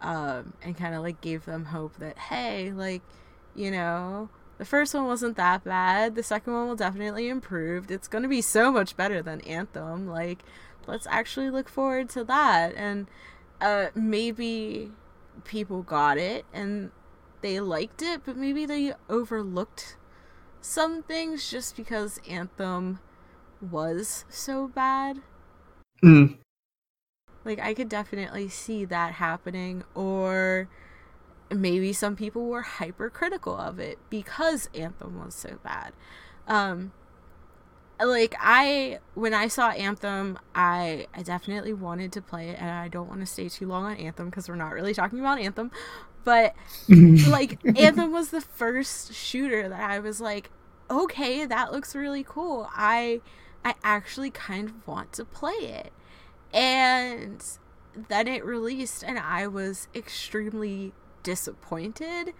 um, 0.00 0.54
and 0.62 0.76
kind 0.76 0.94
of 0.94 1.02
like 1.02 1.20
gave 1.20 1.44
them 1.44 1.66
hope 1.66 1.96
that 1.96 2.16
hey, 2.16 2.72
like 2.72 3.02
you 3.54 3.70
know, 3.70 4.28
the 4.58 4.64
first 4.64 4.94
one 4.94 5.06
wasn't 5.06 5.36
that 5.36 5.64
bad. 5.64 6.14
The 6.14 6.22
second 6.22 6.52
one 6.52 6.68
will 6.68 6.76
definitely 6.76 7.28
improve. 7.28 7.90
It's 7.90 8.08
going 8.08 8.22
to 8.22 8.28
be 8.28 8.42
so 8.42 8.70
much 8.70 8.96
better 8.96 9.22
than 9.22 9.40
Anthem. 9.42 10.06
Like, 10.06 10.42
let's 10.86 11.06
actually 11.08 11.50
look 11.50 11.68
forward 11.68 12.08
to 12.10 12.24
that. 12.24 12.74
And 12.76 13.06
uh, 13.60 13.86
maybe 13.94 14.92
people 15.44 15.82
got 15.82 16.18
it 16.18 16.44
and 16.52 16.90
they 17.40 17.60
liked 17.60 18.02
it, 18.02 18.22
but 18.24 18.36
maybe 18.36 18.66
they 18.66 18.92
overlooked 19.08 19.96
some 20.60 21.02
things 21.02 21.50
just 21.50 21.76
because 21.76 22.20
Anthem 22.28 23.00
was 23.60 24.24
so 24.28 24.68
bad. 24.68 25.20
Mm. 26.02 26.38
Like 27.44 27.58
I 27.58 27.74
could 27.74 27.88
definitely 27.88 28.48
see 28.48 28.84
that 28.86 29.14
happening 29.14 29.84
or 29.94 30.68
maybe 31.50 31.92
some 31.92 32.16
people 32.16 32.46
were 32.46 32.62
hypercritical 32.62 33.56
of 33.56 33.78
it 33.78 33.98
because 34.08 34.68
Anthem 34.74 35.22
was 35.24 35.34
so 35.34 35.58
bad. 35.62 35.92
Um 36.46 36.92
like 38.02 38.34
I 38.38 38.98
when 39.14 39.34
I 39.34 39.48
saw 39.48 39.70
Anthem, 39.70 40.38
I 40.54 41.06
I 41.14 41.22
definitely 41.22 41.72
wanted 41.72 42.12
to 42.12 42.22
play 42.22 42.50
it 42.50 42.58
and 42.58 42.70
I 42.70 42.88
don't 42.88 43.08
want 43.08 43.20
to 43.20 43.26
stay 43.26 43.48
too 43.48 43.66
long 43.66 43.84
on 43.84 43.96
Anthem 43.96 44.30
because 44.30 44.48
we're 44.48 44.56
not 44.56 44.72
really 44.72 44.94
talking 44.94 45.20
about 45.20 45.38
Anthem, 45.38 45.70
but 46.24 46.54
like 46.88 47.58
Anthem 47.78 48.12
was 48.12 48.30
the 48.30 48.40
first 48.40 49.14
shooter 49.14 49.68
that 49.68 49.90
I 49.90 49.98
was 49.98 50.20
like, 50.20 50.50
okay, 50.90 51.46
that 51.46 51.72
looks 51.72 51.94
really 51.94 52.24
cool. 52.24 52.68
I 52.74 53.20
I 53.64 53.74
actually 53.84 54.30
kind 54.30 54.68
of 54.68 54.86
want 54.86 55.12
to 55.14 55.24
play 55.24 55.52
it. 55.52 55.92
And 56.52 57.44
then 58.08 58.26
it 58.28 58.44
released 58.44 59.04
and 59.04 59.18
I 59.18 59.46
was 59.46 59.88
extremely 59.94 60.92
disappointed. 61.22 62.32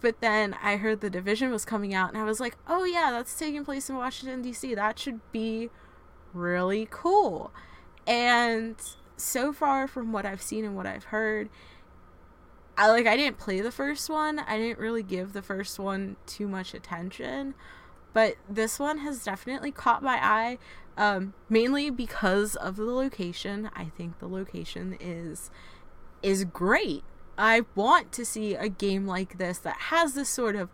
But 0.00 0.20
then 0.20 0.56
I 0.62 0.76
heard 0.76 1.00
the 1.00 1.10
division 1.10 1.50
was 1.50 1.64
coming 1.64 1.94
out 1.94 2.10
and 2.10 2.18
I 2.18 2.24
was 2.24 2.40
like, 2.40 2.56
"Oh 2.66 2.84
yeah, 2.84 3.10
that's 3.12 3.38
taking 3.38 3.64
place 3.64 3.88
in 3.88 3.96
Washington 3.96 4.42
D.C. 4.42 4.74
That 4.74 4.98
should 4.98 5.20
be 5.32 5.70
really 6.34 6.88
cool." 6.90 7.52
And 8.06 8.76
so 9.16 9.52
far 9.52 9.86
from 9.86 10.12
what 10.12 10.26
I've 10.26 10.42
seen 10.42 10.64
and 10.64 10.76
what 10.76 10.86
I've 10.86 11.04
heard, 11.04 11.48
I 12.76 12.90
like 12.90 13.06
I 13.06 13.16
didn't 13.16 13.38
play 13.38 13.60
the 13.60 13.72
first 13.72 14.08
one. 14.08 14.38
I 14.38 14.56
didn't 14.56 14.78
really 14.78 15.02
give 15.02 15.32
the 15.32 15.42
first 15.42 15.78
one 15.78 16.16
too 16.26 16.48
much 16.48 16.74
attention, 16.74 17.54
but 18.12 18.36
this 18.48 18.78
one 18.78 18.98
has 18.98 19.24
definitely 19.24 19.70
caught 19.70 20.02
my 20.02 20.18
eye. 20.22 20.58
Um, 20.96 21.32
mainly 21.48 21.88
because 21.88 22.54
of 22.54 22.76
the 22.76 22.84
location. 22.84 23.70
I 23.74 23.86
think 23.86 24.18
the 24.18 24.28
location 24.28 24.96
is 25.00 25.50
is 26.22 26.44
great. 26.44 27.02
I 27.36 27.62
want 27.74 28.12
to 28.12 28.24
see 28.24 28.54
a 28.54 28.68
game 28.68 29.06
like 29.06 29.38
this 29.38 29.58
that 29.58 29.76
has 29.88 30.14
this 30.14 30.28
sort 30.28 30.54
of 30.54 30.70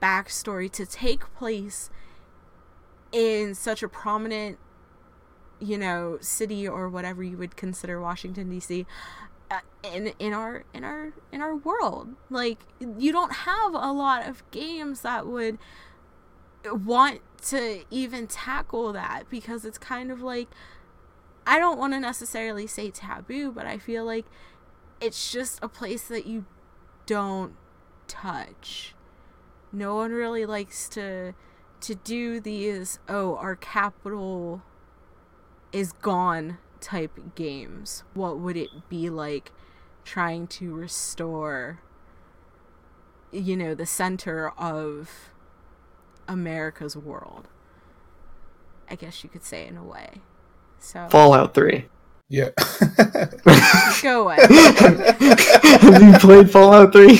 backstory 0.00 0.70
to 0.72 0.84
take 0.84 1.32
place 1.34 1.90
in 3.12 3.54
such 3.54 3.82
a 3.82 3.88
prominent, 3.88 4.58
you 5.58 5.78
know, 5.78 6.18
city 6.20 6.68
or 6.68 6.88
whatever 6.88 7.22
you 7.22 7.36
would 7.38 7.56
consider 7.56 8.00
Washington 8.00 8.50
D.C. 8.50 8.86
In 9.82 10.12
in 10.18 10.32
our 10.32 10.64
in 10.72 10.84
our 10.84 11.12
in 11.32 11.40
our 11.40 11.56
world. 11.56 12.14
Like 12.30 12.60
you 12.80 13.12
don't 13.12 13.32
have 13.32 13.74
a 13.74 13.92
lot 13.92 14.28
of 14.28 14.48
games 14.50 15.00
that 15.02 15.26
would 15.26 15.58
want 16.64 17.20
to 17.46 17.84
even 17.90 18.26
tackle 18.28 18.92
that 18.92 19.24
because 19.28 19.64
it's 19.64 19.78
kind 19.78 20.10
of 20.10 20.22
like 20.22 20.48
I 21.46 21.58
don't 21.58 21.78
want 21.78 21.92
to 21.94 22.00
necessarily 22.00 22.66
say 22.68 22.90
taboo, 22.90 23.50
but 23.50 23.66
I 23.66 23.78
feel 23.78 24.04
like 24.04 24.26
it's 25.00 25.32
just 25.32 25.58
a 25.60 25.68
place 25.68 26.06
that 26.06 26.26
you 26.26 26.44
don't 27.06 27.54
touch. 28.06 28.94
No 29.72 29.96
one 29.96 30.12
really 30.12 30.46
likes 30.46 30.88
to 30.90 31.34
to 31.80 31.94
do 31.96 32.38
these 32.38 33.00
oh 33.08 33.36
our 33.36 33.56
capital 33.56 34.62
is 35.72 35.90
gone 35.92 36.58
type 36.82 37.34
games. 37.34 38.02
What 38.12 38.38
would 38.38 38.56
it 38.56 38.88
be 38.88 39.08
like 39.08 39.52
trying 40.04 40.46
to 40.48 40.74
restore 40.74 41.80
you 43.30 43.56
know 43.56 43.74
the 43.74 43.86
center 43.86 44.50
of 44.50 45.30
America's 46.28 46.96
world? 46.96 47.48
I 48.90 48.94
guess 48.94 49.24
you 49.24 49.30
could 49.30 49.44
say 49.44 49.66
in 49.66 49.76
a 49.76 49.84
way. 49.84 50.20
So 50.78 51.08
Fallout 51.08 51.54
3. 51.54 51.86
Yeah. 52.28 52.48
Go 54.02 54.22
away. 54.22 54.36
Have 54.40 56.02
you 56.02 56.18
played 56.18 56.50
Fallout 56.50 56.92
3? 56.92 57.18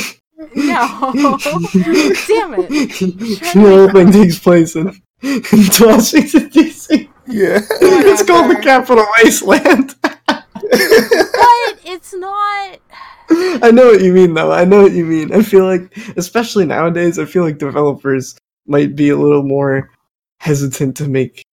No. 0.55 1.13
Damn 1.15 2.55
it. 2.55 2.69
the 2.69 3.51
whole 3.55 3.91
thing 3.91 4.13
takes 4.13 4.39
place 4.39 4.75
in, 4.75 4.89
in 5.23 5.43
Washington, 5.81 6.49
D.C. 6.49 7.09
Yeah. 7.27 7.61
It's 7.81 8.23
called 8.27 8.51
the 8.51 8.61
Capital 8.61 9.07
Wasteland. 9.23 9.95
but 10.03 10.45
it's 11.85 12.15
not. 12.15 12.79
I 13.31 13.71
know 13.73 13.87
what 13.87 14.03
you 14.03 14.13
mean, 14.13 14.35
though. 14.35 14.53
I 14.53 14.65
know 14.65 14.83
what 14.83 14.93
you 14.93 15.05
mean. 15.05 15.33
I 15.33 15.43
feel 15.43 15.65
like, 15.65 15.97
especially 16.17 16.67
nowadays, 16.67 17.19
I 17.19 17.25
feel 17.25 17.45
like 17.45 17.59
developers 17.59 18.37
might 18.67 18.95
be 18.97 19.11
a 19.11 19.17
little 19.17 19.43
more 19.43 19.91
hesitant 20.41 20.97
to 20.97 21.09
make 21.09 21.45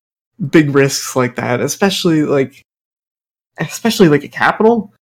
big 0.50 0.74
risks 0.74 1.16
like 1.16 1.36
that, 1.36 1.60
especially 1.62 2.24
like 2.24 2.62
especially 3.60 4.08
like 4.08 4.24
a 4.24 4.30
capital. 4.30 4.94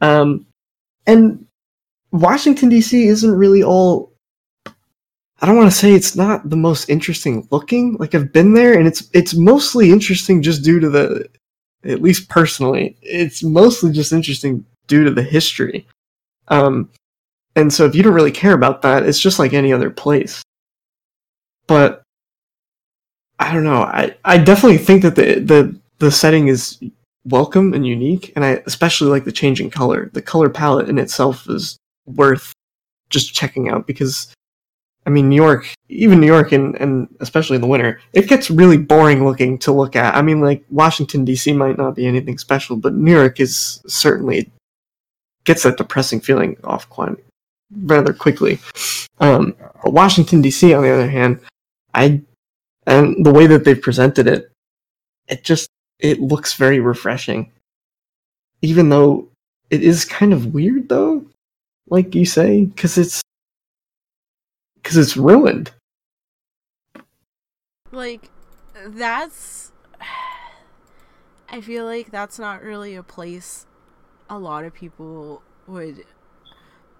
Um, 0.00 0.46
and 1.06 1.46
Washington 2.10 2.68
D.C. 2.68 3.06
isn't 3.06 3.32
really 3.32 3.62
all. 3.62 4.11
I 5.42 5.46
don't 5.46 5.56
want 5.56 5.72
to 5.72 5.76
say 5.76 5.92
it's 5.92 6.14
not 6.14 6.48
the 6.48 6.56
most 6.56 6.88
interesting 6.88 7.48
looking. 7.50 7.96
Like 7.98 8.14
I've 8.14 8.32
been 8.32 8.54
there, 8.54 8.78
and 8.78 8.86
it's 8.86 9.10
it's 9.12 9.34
mostly 9.34 9.90
interesting 9.90 10.40
just 10.40 10.62
due 10.62 10.78
to 10.78 10.88
the, 10.88 11.28
at 11.84 12.00
least 12.00 12.28
personally, 12.28 12.96
it's 13.02 13.42
mostly 13.42 13.90
just 13.90 14.12
interesting 14.12 14.64
due 14.86 15.02
to 15.02 15.10
the 15.10 15.22
history. 15.22 15.84
Um, 16.46 16.88
and 17.56 17.72
so 17.72 17.84
if 17.84 17.96
you 17.96 18.04
don't 18.04 18.14
really 18.14 18.30
care 18.30 18.52
about 18.52 18.82
that, 18.82 19.02
it's 19.02 19.18
just 19.18 19.40
like 19.40 19.52
any 19.52 19.72
other 19.72 19.90
place. 19.90 20.44
But 21.66 22.02
I 23.40 23.52
don't 23.52 23.64
know. 23.64 23.82
I 23.82 24.14
I 24.24 24.38
definitely 24.38 24.78
think 24.78 25.02
that 25.02 25.16
the 25.16 25.40
the 25.40 25.76
the 25.98 26.12
setting 26.12 26.46
is 26.46 26.80
welcome 27.24 27.74
and 27.74 27.84
unique, 27.84 28.32
and 28.36 28.44
I 28.44 28.62
especially 28.66 29.10
like 29.10 29.24
the 29.24 29.32
changing 29.32 29.70
color. 29.70 30.08
The 30.12 30.22
color 30.22 30.50
palette 30.50 30.88
in 30.88 30.98
itself 30.98 31.48
is 31.48 31.76
worth 32.06 32.52
just 33.10 33.34
checking 33.34 33.68
out 33.68 33.88
because 33.88 34.32
I 35.06 35.10
mean 35.10 35.28
New 35.28 35.36
York, 35.36 35.68
even 35.88 36.20
New 36.20 36.26
York 36.26 36.52
and, 36.52 36.74
and 36.76 37.08
especially 37.20 37.56
in 37.56 37.60
the 37.60 37.68
winter, 37.68 38.00
it 38.12 38.28
gets 38.28 38.50
really 38.50 38.78
boring 38.78 39.24
looking 39.24 39.58
to 39.58 39.72
look 39.72 39.96
at. 39.96 40.14
I 40.14 40.22
mean 40.22 40.40
like 40.40 40.64
Washington 40.70 41.26
DC 41.26 41.54
might 41.56 41.78
not 41.78 41.94
be 41.96 42.06
anything 42.06 42.38
special, 42.38 42.76
but 42.76 42.94
New 42.94 43.12
York 43.12 43.40
is 43.40 43.82
certainly 43.86 44.50
gets 45.44 45.64
that 45.64 45.76
depressing 45.76 46.20
feeling 46.20 46.56
off 46.64 46.88
quite 46.88 47.16
rather 47.74 48.12
quickly. 48.12 48.58
Um, 49.18 49.56
but 49.82 49.92
Washington 49.92 50.42
DC 50.42 50.76
on 50.76 50.82
the 50.82 50.90
other 50.90 51.08
hand, 51.08 51.40
I 51.94 52.22
and 52.86 53.24
the 53.24 53.32
way 53.32 53.46
that 53.46 53.64
they've 53.64 53.80
presented 53.80 54.26
it, 54.26 54.50
it 55.28 55.44
just 55.44 55.68
it 55.98 56.20
looks 56.20 56.54
very 56.54 56.80
refreshing. 56.80 57.50
Even 58.60 58.88
though 58.88 59.28
it 59.70 59.82
is 59.82 60.04
kind 60.04 60.32
of 60.32 60.54
weird 60.54 60.88
though, 60.88 61.24
like 61.88 62.14
you 62.14 62.26
say, 62.26 62.68
cuz 62.76 62.98
it's 62.98 63.21
cuz 64.92 64.98
it's 64.98 65.16
ruined. 65.16 65.70
Like 67.90 68.30
that's 68.86 69.72
I 71.48 71.60
feel 71.60 71.84
like 71.84 72.10
that's 72.10 72.38
not 72.38 72.62
really 72.62 72.94
a 72.94 73.02
place 73.02 73.66
a 74.28 74.38
lot 74.38 74.64
of 74.64 74.72
people 74.74 75.42
would 75.66 76.04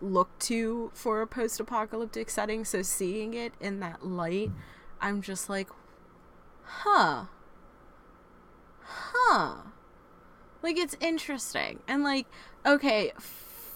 look 0.01 0.39
to 0.39 0.91
for 0.95 1.23
a 1.23 1.27
post 1.27 1.61
apocalyptic 1.61 2.29
setting. 2.31 2.65
So 2.65 2.83
seeing 2.83 3.35
it 3.35 3.53
in 3.61 3.81
that 3.81 4.07
light, 4.07 4.51
I'm 5.01 5.23
just 5.23 5.49
like, 5.49 5.69
huh. 6.63 7.27
Huh. 8.83 9.55
Like 10.63 10.77
it's 10.77 10.97
interesting. 11.01 11.81
And 11.89 12.03
like, 12.03 12.27
okay, 12.67 13.13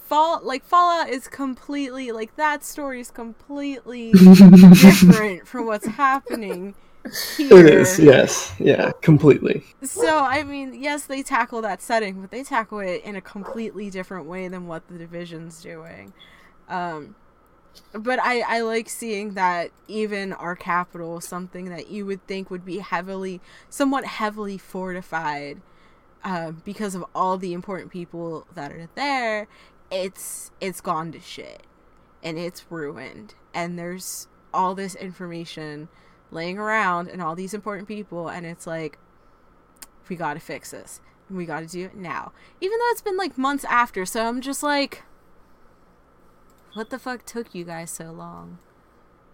fall 0.06 0.40
like 0.42 0.64
Fallout 0.64 1.08
is 1.08 1.28
completely 1.28 2.12
like 2.12 2.36
that 2.36 2.64
story 2.64 3.00
is 3.00 3.10
completely 3.10 4.12
different 4.12 5.46
from 5.46 5.66
what's 5.66 5.86
happening 5.86 6.74
here. 7.36 7.56
It 7.66 7.66
is, 7.66 7.98
yes. 7.98 8.52
Yeah, 8.58 8.92
completely. 9.02 9.64
So, 9.82 10.18
I 10.18 10.42
mean, 10.42 10.74
yes, 10.74 11.06
they 11.06 11.22
tackle 11.22 11.62
that 11.62 11.80
setting, 11.80 12.20
but 12.20 12.30
they 12.30 12.42
tackle 12.42 12.80
it 12.80 13.02
in 13.04 13.16
a 13.16 13.20
completely 13.20 13.90
different 13.90 14.26
way 14.26 14.48
than 14.48 14.66
what 14.66 14.88
the 14.88 14.98
division's 14.98 15.62
doing. 15.62 16.12
Um, 16.68 17.14
but 17.92 18.18
I, 18.18 18.40
I 18.40 18.60
like 18.60 18.88
seeing 18.88 19.34
that 19.34 19.70
even 19.88 20.32
our 20.32 20.56
capital, 20.56 21.20
something 21.20 21.66
that 21.66 21.90
you 21.90 22.06
would 22.06 22.26
think 22.26 22.50
would 22.50 22.64
be 22.64 22.78
heavily, 22.78 23.40
somewhat 23.68 24.04
heavily 24.04 24.58
fortified, 24.58 25.60
uh, 26.24 26.52
because 26.64 26.94
of 26.94 27.04
all 27.14 27.38
the 27.38 27.52
important 27.52 27.92
people 27.92 28.46
that 28.54 28.72
are 28.72 28.88
there, 28.94 29.46
it's 29.90 30.50
it's 30.60 30.80
gone 30.80 31.12
to 31.12 31.20
shit, 31.20 31.62
and 32.22 32.38
it's 32.38 32.64
ruined, 32.70 33.34
and 33.54 33.78
there's 33.78 34.28
all 34.52 34.74
this 34.74 34.94
information 34.94 35.88
laying 36.30 36.58
around 36.58 37.08
and 37.08 37.22
all 37.22 37.34
these 37.34 37.54
important 37.54 37.88
people. 37.88 38.28
And 38.28 38.46
it's 38.46 38.66
like 38.66 38.98
we 40.08 40.16
got 40.16 40.34
to 40.34 40.40
fix 40.40 40.70
this. 40.70 41.00
We 41.28 41.44
got 41.44 41.60
to 41.60 41.66
do 41.66 41.86
it 41.86 41.96
now. 41.96 42.32
Even 42.60 42.78
though 42.78 42.90
it's 42.90 43.02
been 43.02 43.16
like 43.16 43.36
months 43.36 43.64
after. 43.64 44.06
So 44.06 44.26
i'm 44.26 44.40
just 44.40 44.62
like 44.62 45.02
what 46.74 46.90
the 46.90 46.98
fuck 46.98 47.24
took 47.24 47.54
you 47.54 47.64
guys 47.64 47.90
so 47.90 48.12
long? 48.12 48.58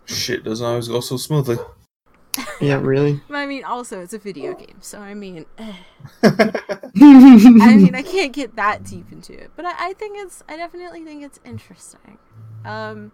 Shit 0.05 0.45
doesn't 0.45 0.65
always 0.65 0.89
go 0.89 1.01
so 1.01 1.17
smoothly 1.17 1.57
yeah 2.61 2.75
really? 2.83 3.21
I 3.31 3.47
mean 3.47 3.65
also 3.65 4.01
it's 4.01 4.13
a 4.13 4.19
video 4.19 4.55
game 4.55 4.79
so 4.81 4.99
i 4.99 5.15
mean 5.15 5.47
i 5.59 5.75
mean 7.77 7.95
i 7.95 8.03
can't 8.03 8.33
get 8.33 8.57
that 8.57 8.85
deep 8.85 9.13
into 9.13 9.33
it 9.33 9.51
but 9.57 9.65
I, 9.65 9.89
I 9.89 9.93
think 9.95 10.19
it's 10.19 10.43
i 10.49 10.57
definitely 10.57 11.05
think 11.05 11.23
it's 11.23 11.41
interesting. 11.45 12.19
Um 12.65 13.13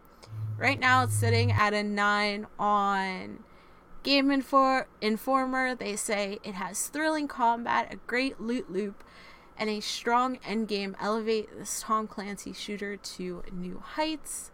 right 0.56 0.78
now 0.78 1.04
it's 1.04 1.14
sitting 1.14 1.52
at 1.52 1.72
a 1.72 1.82
9 1.82 2.46
on 2.58 3.44
Game 4.02 4.28
Infor- 4.28 4.86
Informer, 5.00 5.74
they 5.74 5.96
say 5.96 6.38
it 6.44 6.54
has 6.54 6.86
thrilling 6.86 7.28
combat, 7.28 7.92
a 7.92 7.96
great 7.96 8.40
loot 8.40 8.70
loop, 8.70 9.04
and 9.58 9.68
a 9.68 9.80
strong 9.80 10.38
endgame. 10.38 10.94
Elevate 11.00 11.48
this 11.58 11.82
Tom 11.82 12.06
Clancy 12.06 12.52
shooter 12.52 12.96
to 12.96 13.42
new 13.52 13.82
heights. 13.84 14.50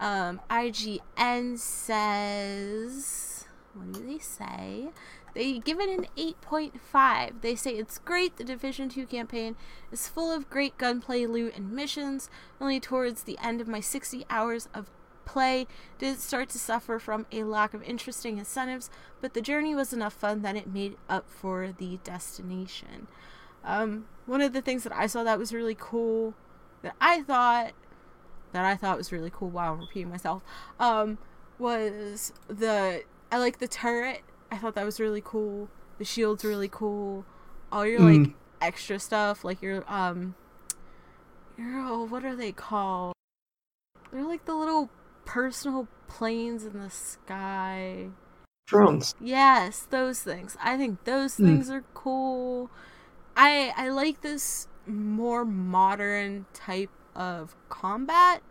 Um, 0.00 0.40
IGN 0.50 1.58
says, 1.58 3.35
what 3.76 3.92
do 3.92 4.06
they 4.06 4.18
say? 4.18 4.88
They 5.34 5.58
give 5.58 5.80
it 5.80 5.88
an 5.88 6.06
8.5. 6.16 7.42
They 7.42 7.54
say 7.54 7.72
it's 7.72 7.98
great. 7.98 8.36
The 8.36 8.44
Division 8.44 8.88
2 8.88 9.06
campaign 9.06 9.56
is 9.92 10.08
full 10.08 10.32
of 10.32 10.48
great 10.48 10.78
gunplay, 10.78 11.26
loot, 11.26 11.54
and 11.56 11.72
missions. 11.72 12.30
Only 12.60 12.80
towards 12.80 13.22
the 13.22 13.38
end 13.42 13.60
of 13.60 13.68
my 13.68 13.80
60 13.80 14.24
hours 14.30 14.68
of 14.72 14.90
play 15.26 15.66
did 15.98 16.14
it 16.14 16.20
start 16.20 16.48
to 16.50 16.58
suffer 16.58 16.98
from 16.98 17.26
a 17.30 17.42
lack 17.42 17.74
of 17.74 17.82
interesting 17.82 18.38
incentives, 18.38 18.88
but 19.20 19.34
the 19.34 19.42
journey 19.42 19.74
was 19.74 19.92
enough 19.92 20.14
fun 20.14 20.40
that 20.42 20.56
it 20.56 20.72
made 20.72 20.96
up 21.08 21.28
for 21.28 21.74
the 21.76 21.98
destination. 22.04 23.08
Um, 23.62 24.06
one 24.24 24.40
of 24.40 24.54
the 24.54 24.62
things 24.62 24.84
that 24.84 24.94
I 24.94 25.06
saw 25.06 25.24
that 25.24 25.38
was 25.38 25.52
really 25.52 25.76
cool, 25.78 26.34
that 26.82 26.94
I 27.00 27.22
thought 27.22 27.72
that 28.52 28.64
I 28.64 28.76
thought 28.76 28.96
was 28.96 29.12
really 29.12 29.30
cool. 29.30 29.50
Wow, 29.50 29.74
I'm 29.74 29.80
repeating 29.80 30.08
myself. 30.08 30.42
Um, 30.80 31.18
was 31.58 32.32
the 32.48 33.02
I 33.30 33.38
like 33.38 33.58
the 33.58 33.68
turret. 33.68 34.22
I 34.50 34.58
thought 34.58 34.74
that 34.74 34.84
was 34.84 35.00
really 35.00 35.22
cool. 35.24 35.68
The 35.98 36.04
shield's 36.04 36.44
really 36.44 36.68
cool. 36.68 37.24
All 37.72 37.86
your 37.86 38.00
mm. 38.00 38.26
like 38.26 38.34
extra 38.60 38.98
stuff, 38.98 39.44
like 39.44 39.60
your 39.62 39.84
um, 39.90 40.34
your 41.56 41.80
oh, 41.80 42.04
what 42.04 42.24
are 42.24 42.36
they 42.36 42.52
called? 42.52 43.14
They're 44.12 44.24
like 44.24 44.44
the 44.44 44.54
little 44.54 44.90
personal 45.24 45.88
planes 46.08 46.64
in 46.64 46.78
the 46.78 46.90
sky. 46.90 48.08
Drones. 48.66 49.14
Yes, 49.20 49.86
those 49.90 50.20
things. 50.20 50.56
I 50.60 50.76
think 50.76 51.04
those 51.04 51.34
mm. 51.34 51.46
things 51.46 51.70
are 51.70 51.84
cool. 51.94 52.70
I 53.36 53.72
I 53.76 53.88
like 53.88 54.22
this 54.22 54.68
more 54.86 55.44
modern 55.44 56.46
type 56.52 56.90
of 57.14 57.56
combat 57.68 58.42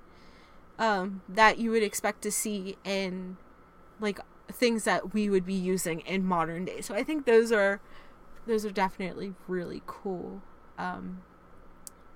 um, 0.77 1.21
that 1.29 1.57
you 1.57 1.71
would 1.71 1.83
expect 1.83 2.21
to 2.23 2.31
see 2.31 2.77
in 2.83 3.37
like 3.99 4.19
things 4.55 4.83
that 4.85 5.13
we 5.13 5.29
would 5.29 5.45
be 5.45 5.53
using 5.53 5.99
in 6.01 6.25
modern 6.25 6.65
day. 6.65 6.81
So 6.81 6.95
I 6.95 7.03
think 7.03 7.25
those 7.25 7.51
are 7.51 7.81
those 8.47 8.65
are 8.65 8.71
definitely 8.71 9.33
really 9.47 9.81
cool. 9.85 10.41
Um, 10.77 11.21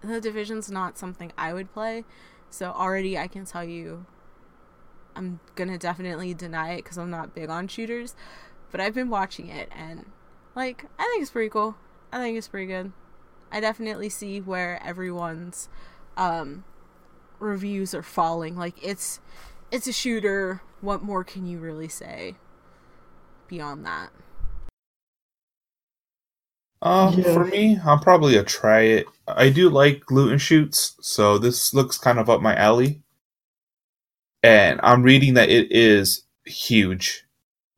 the 0.02 0.22
division's 0.22 0.70
not 0.70 0.98
something 0.98 1.32
I 1.38 1.54
would 1.54 1.74
play, 1.74 2.06
so 2.50 2.72
already 2.72 3.18
I 3.18 3.28
can 3.28 3.46
tell 3.46 3.64
you 3.64 4.06
I'm 5.16 5.40
gonna 5.56 5.78
definitely 5.78 6.34
deny 6.34 6.74
it 6.74 6.84
because 6.84 6.98
I'm 6.98 7.10
not 7.10 7.36
big 7.36 7.50
on 7.50 7.68
shooters. 7.68 8.16
But 8.72 8.80
I've 8.80 8.94
been 8.94 9.10
watching 9.10 9.50
it 9.50 9.70
and 9.76 10.06
like 10.56 10.86
I 10.98 11.04
think 11.04 11.22
it's 11.22 11.32
pretty 11.32 11.50
cool. 11.50 11.76
I 12.12 12.20
think 12.20 12.38
it's 12.38 12.48
pretty 12.48 12.68
good. 12.68 12.92
I 13.52 13.60
definitely 13.60 14.10
see 14.10 14.40
where 14.40 14.82
everyone's 14.84 15.70
um, 16.18 16.64
reviews 17.40 17.94
are 17.94 18.04
falling. 18.04 18.56
Like 18.56 18.76
it's 18.82 19.20
it's 19.72 19.88
a 19.88 19.94
shooter. 19.94 20.62
What 20.82 21.04
more 21.04 21.24
can 21.24 21.46
you 21.46 21.60
really 21.60 21.90
say 21.90 22.36
beyond 23.48 23.86
that? 23.86 24.10
Uh, 26.82 27.14
yeah. 27.18 27.34
for 27.34 27.46
me, 27.46 27.78
I'll 27.84 28.00
probably 28.00 28.38
a 28.38 28.44
try 28.44 28.82
it. 28.82 29.08
I 29.28 29.50
do 29.50 29.70
like 29.70 30.06
gluten 30.06 30.38
shoots, 30.38 30.96
so 31.02 31.38
this 31.38 31.74
looks 31.74 31.98
kind 31.98 32.20
of 32.20 32.30
up 32.30 32.42
my 32.42 32.56
alley 32.56 33.02
and 34.44 34.80
I'm 34.84 35.04
reading 35.04 35.34
that 35.36 35.50
it 35.50 35.72
is 35.72 36.24
huge, 36.46 37.26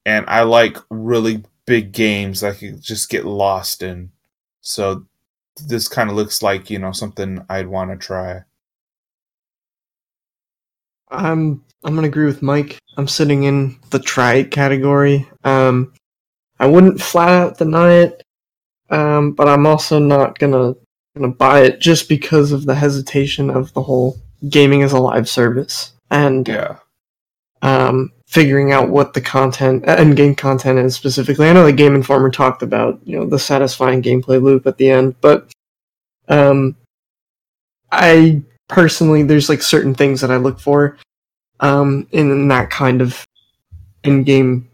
and 0.06 0.26
I 0.28 0.44
like 0.44 0.78
really 0.90 1.44
big 1.66 1.92
games 1.92 2.44
I 2.44 2.54
can 2.54 2.80
just 2.82 3.10
get 3.10 3.26
lost 3.26 3.82
in. 3.82 4.12
So 4.62 5.06
this 5.68 5.88
kind 5.88 6.10
of 6.10 6.16
looks 6.16 6.42
like 6.42 6.70
you 6.70 6.80
know 6.80 6.92
something 6.92 7.46
I'd 7.50 7.68
want 7.68 7.92
to 7.92 7.98
try. 7.98 8.44
I'm 11.12 11.64
I'm 11.84 11.96
gonna 11.96 12.08
agree 12.08 12.26
with 12.26 12.42
Mike. 12.42 12.80
I'm 12.98 13.08
sitting 13.08 13.44
in 13.44 13.78
the 13.90 14.00
try 14.00 14.36
it 14.36 14.52
category. 14.52 15.28
Um, 15.44 15.94
I 16.60 16.68
wouldn't 16.68 17.02
flat 17.02 17.30
out 17.30 17.58
deny 17.58 17.94
it, 17.94 18.24
um, 18.90 19.34
but 19.34 19.48
I'm 19.48 19.66
also 19.66 20.00
not 20.00 20.40
gonna 20.40 20.76
gonna 21.16 21.34
buy 21.34 21.62
it 21.62 21.80
just 21.80 22.08
because 22.08 22.52
of 22.52 22.66
the 22.66 22.76
hesitation 22.76 23.50
of 23.50 23.74
the 23.74 23.82
whole 23.82 24.18
gaming 24.50 24.84
as 24.84 24.94
a 24.94 25.00
live 25.00 25.28
service 25.28 25.94
and 26.10 26.48
yeah. 26.48 26.78
um, 27.62 28.12
figuring 28.28 28.72
out 28.72 28.90
what 28.90 29.14
the 29.14 29.22
content 29.22 29.84
and 29.88 30.16
game 30.16 30.36
content 30.36 30.80
is 30.80 30.96
specifically. 30.96 31.50
I 31.50 31.54
know 31.54 31.66
the 31.66 31.74
Game 31.74 31.96
Informer 31.96 32.30
talked 32.30 32.62
about 32.64 33.00
you 33.06 33.18
know 33.18 33.26
the 33.26 33.40
satisfying 33.40 34.02
gameplay 34.02 34.42
loop 34.42 34.68
at 34.68 34.78
the 34.78 34.90
end, 34.90 35.16
but 35.20 35.52
um, 36.28 36.76
I 37.92 38.44
personally 38.72 39.22
there's 39.22 39.50
like 39.50 39.62
certain 39.62 39.94
things 39.94 40.22
that 40.22 40.32
I 40.32 40.38
look 40.38 40.60
for 40.60 40.98
um, 41.60 42.08
in 42.12 42.48
that 42.48 42.72
kind 42.72 43.02
of 43.02 43.24
in-game 44.04 44.68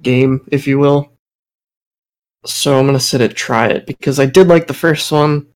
game, 0.00 0.40
if 0.50 0.66
you 0.66 0.78
will. 0.78 1.12
So 2.44 2.76
I'm 2.76 2.86
gonna 2.86 2.98
sit 2.98 3.20
it 3.20 3.36
try 3.36 3.68
it 3.68 3.86
because 3.86 4.18
I 4.18 4.26
did 4.26 4.48
like 4.48 4.66
the 4.66 4.74
first 4.74 5.12
one, 5.12 5.46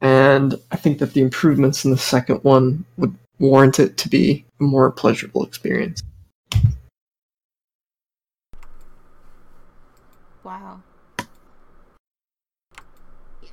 and 0.00 0.56
I 0.72 0.76
think 0.76 0.98
that 0.98 1.12
the 1.12 1.20
improvements 1.20 1.84
in 1.84 1.92
the 1.92 1.98
second 1.98 2.42
one 2.42 2.84
would 2.96 3.14
warrant 3.38 3.78
it 3.78 3.96
to 3.98 4.08
be 4.08 4.44
a 4.58 4.64
more 4.64 4.90
pleasurable 4.90 5.44
experience. 5.44 6.02
Wow. 10.42 10.80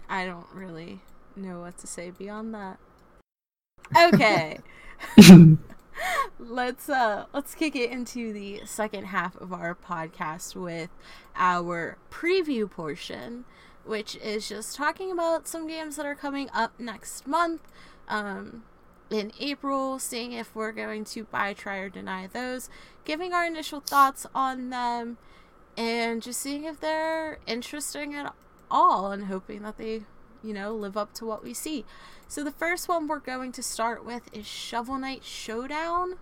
I 0.10 0.26
don't 0.26 0.48
really 0.54 1.00
know 1.36 1.60
what 1.60 1.78
to 1.80 1.88
say 1.88 2.12
beyond 2.12 2.54
that. 2.54 2.80
Okay. 3.96 4.60
let's 6.40 6.90
uh 6.90 7.26
let's 7.34 7.56
kick 7.56 7.76
it 7.76 7.92
into 7.92 8.34
the 8.34 8.62
second 8.66 9.06
half 9.06 9.36
of 9.38 9.54
our 9.54 9.76
podcast 9.76 10.56
with 10.56 10.90
our 11.36 11.98
preview 12.12 12.70
portion, 12.70 13.46
which 13.86 14.16
is 14.18 14.50
just 14.50 14.76
talking 14.76 15.12
about 15.12 15.48
some 15.48 15.68
games 15.68 15.96
that 15.96 16.06
are 16.06 16.16
coming 16.16 16.50
up 16.54 16.80
next 16.80 17.28
month. 17.28 17.62
Um 18.08 18.64
in 19.10 19.32
April, 19.40 20.00
seeing 20.00 20.32
if 20.32 20.56
we're 20.56 20.72
going 20.72 21.04
to 21.06 21.26
buy, 21.26 21.54
try, 21.54 21.78
or 21.78 21.90
deny 21.90 22.26
those, 22.26 22.70
giving 23.06 23.32
our 23.32 23.46
initial 23.46 23.80
thoughts 23.80 24.26
on 24.34 24.70
them, 24.72 25.18
and 25.78 26.22
just 26.22 26.42
seeing 26.42 26.64
if 26.64 26.80
they're 26.80 27.38
interesting 27.46 28.16
at 28.16 28.34
all 28.72 29.12
and 29.12 29.26
hoping 29.26 29.62
that 29.64 29.78
they, 29.78 30.02
you 30.44 30.54
know, 30.54 30.74
live 30.74 30.98
up 30.98 31.14
to 31.14 31.26
what 31.26 31.44
we 31.44 31.54
see. 31.54 31.86
So 32.28 32.44
the 32.44 32.52
first 32.52 32.88
one 32.88 33.08
we're 33.08 33.20
going 33.20 33.52
to 33.54 33.64
start 33.64 34.06
with 34.06 34.30
is 34.34 34.46
Shovel 34.48 34.98
Knight 34.98 35.24
Showdown. 35.24 36.16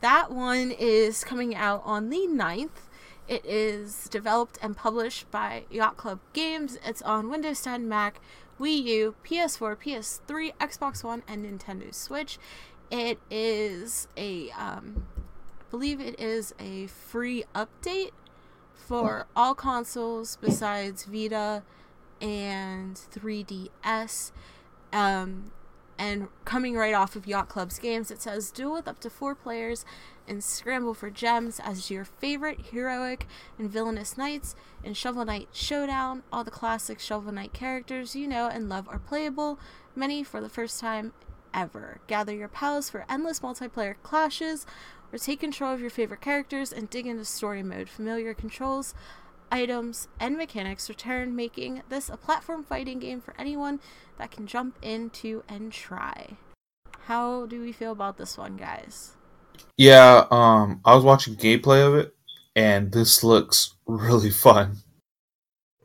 That 0.00 0.30
one 0.30 0.70
is 0.70 1.24
coming 1.24 1.54
out 1.54 1.82
on 1.84 2.10
the 2.10 2.26
9th. 2.28 2.88
It 3.28 3.44
is 3.46 4.08
developed 4.10 4.58
and 4.60 4.76
published 4.76 5.30
by 5.30 5.64
Yacht 5.70 5.96
Club 5.96 6.20
Games. 6.32 6.78
It's 6.84 7.02
on 7.02 7.30
Windows 7.30 7.62
10, 7.62 7.88
Mac, 7.88 8.20
Wii 8.60 8.82
U, 8.84 9.14
PS4, 9.24 9.76
PS3, 9.76 10.52
Xbox 10.60 11.02
One, 11.02 11.22
and 11.26 11.44
Nintendo 11.44 11.94
Switch. 11.94 12.38
It 12.90 13.18
is 13.30 14.08
a, 14.16 14.50
um, 14.50 15.06
I 15.60 15.64
believe 15.70 16.00
it 16.00 16.18
is 16.20 16.54
a 16.58 16.88
free 16.88 17.44
update 17.54 18.10
for 18.74 19.26
all 19.34 19.54
consoles 19.54 20.36
besides 20.40 21.04
Vita 21.04 21.62
and 22.22 22.94
3DS. 22.94 24.32
Um, 24.92 25.52
and 25.98 26.28
coming 26.44 26.74
right 26.74 26.94
off 26.94 27.16
of 27.16 27.26
Yacht 27.26 27.48
Club's 27.48 27.78
games, 27.78 28.10
it 28.10 28.22
says 28.22 28.50
duel 28.50 28.72
with 28.74 28.88
up 28.88 29.00
to 29.00 29.10
four 29.10 29.34
players 29.34 29.84
and 30.26 30.42
scramble 30.42 30.94
for 30.94 31.10
gems 31.10 31.60
as 31.60 31.90
your 31.90 32.04
favorite 32.04 32.66
heroic 32.72 33.26
and 33.58 33.70
villainous 33.70 34.16
knights 34.16 34.54
in 34.82 34.94
Shovel 34.94 35.24
Knight 35.24 35.48
Showdown. 35.52 36.22
All 36.32 36.44
the 36.44 36.50
classic 36.50 36.98
Shovel 36.98 37.32
Knight 37.32 37.52
characters 37.52 38.16
you 38.16 38.26
know 38.26 38.48
and 38.48 38.68
love 38.68 38.88
are 38.88 38.98
playable, 38.98 39.58
many 39.94 40.22
for 40.22 40.40
the 40.40 40.48
first 40.48 40.80
time 40.80 41.12
ever. 41.52 42.00
Gather 42.06 42.34
your 42.34 42.48
pals 42.48 42.88
for 42.88 43.04
endless 43.08 43.40
multiplayer 43.40 43.94
clashes 44.02 44.66
or 45.12 45.18
take 45.18 45.40
control 45.40 45.72
of 45.72 45.80
your 45.80 45.90
favorite 45.90 46.20
characters 46.20 46.72
and 46.72 46.88
dig 46.88 47.06
into 47.06 47.24
story 47.24 47.62
mode. 47.62 47.88
Familiar 47.88 48.32
controls, 48.32 48.94
items, 49.52 50.08
and 50.18 50.36
mechanics 50.36 50.88
return, 50.88 51.36
making 51.36 51.82
this 51.88 52.08
a 52.08 52.16
platform 52.16 52.64
fighting 52.64 52.98
game 52.98 53.20
for 53.20 53.34
anyone 53.38 53.78
that 54.18 54.32
can 54.32 54.46
jump 54.46 54.76
into 54.82 55.44
and 55.48 55.70
try. 55.70 56.36
How 57.06 57.46
do 57.46 57.60
we 57.60 57.70
feel 57.70 57.92
about 57.92 58.16
this 58.18 58.36
one, 58.36 58.56
guys? 58.56 59.12
Yeah, 59.76 60.26
um, 60.30 60.80
I 60.84 60.94
was 60.94 61.04
watching 61.04 61.36
gameplay 61.36 61.86
of 61.86 61.94
it, 61.94 62.14
and 62.56 62.90
this 62.90 63.22
looks 63.22 63.74
really 63.86 64.30
fun. 64.30 64.78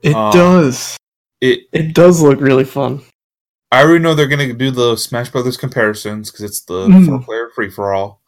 It 0.02 0.16
um, 0.16 0.32
does. 0.32 0.98
It 1.42 1.68
it 1.72 1.94
does 1.94 2.22
look 2.22 2.42
really 2.42 2.64
fun. 2.64 3.02
I 3.72 3.84
already 3.84 4.00
know 4.00 4.16
they're 4.16 4.28
gonna 4.28 4.54
do 4.54 4.72
the 4.72 4.96
Smash 4.96 5.30
Brothers 5.30 5.58
comparisons 5.58 6.32
because 6.32 6.46
it's 6.46 6.62
the 6.62 6.74
mm. 6.88 7.06
four 7.06 7.20
player 7.20 7.50
free 7.54 7.70
for 7.70 7.94
all 7.94 8.22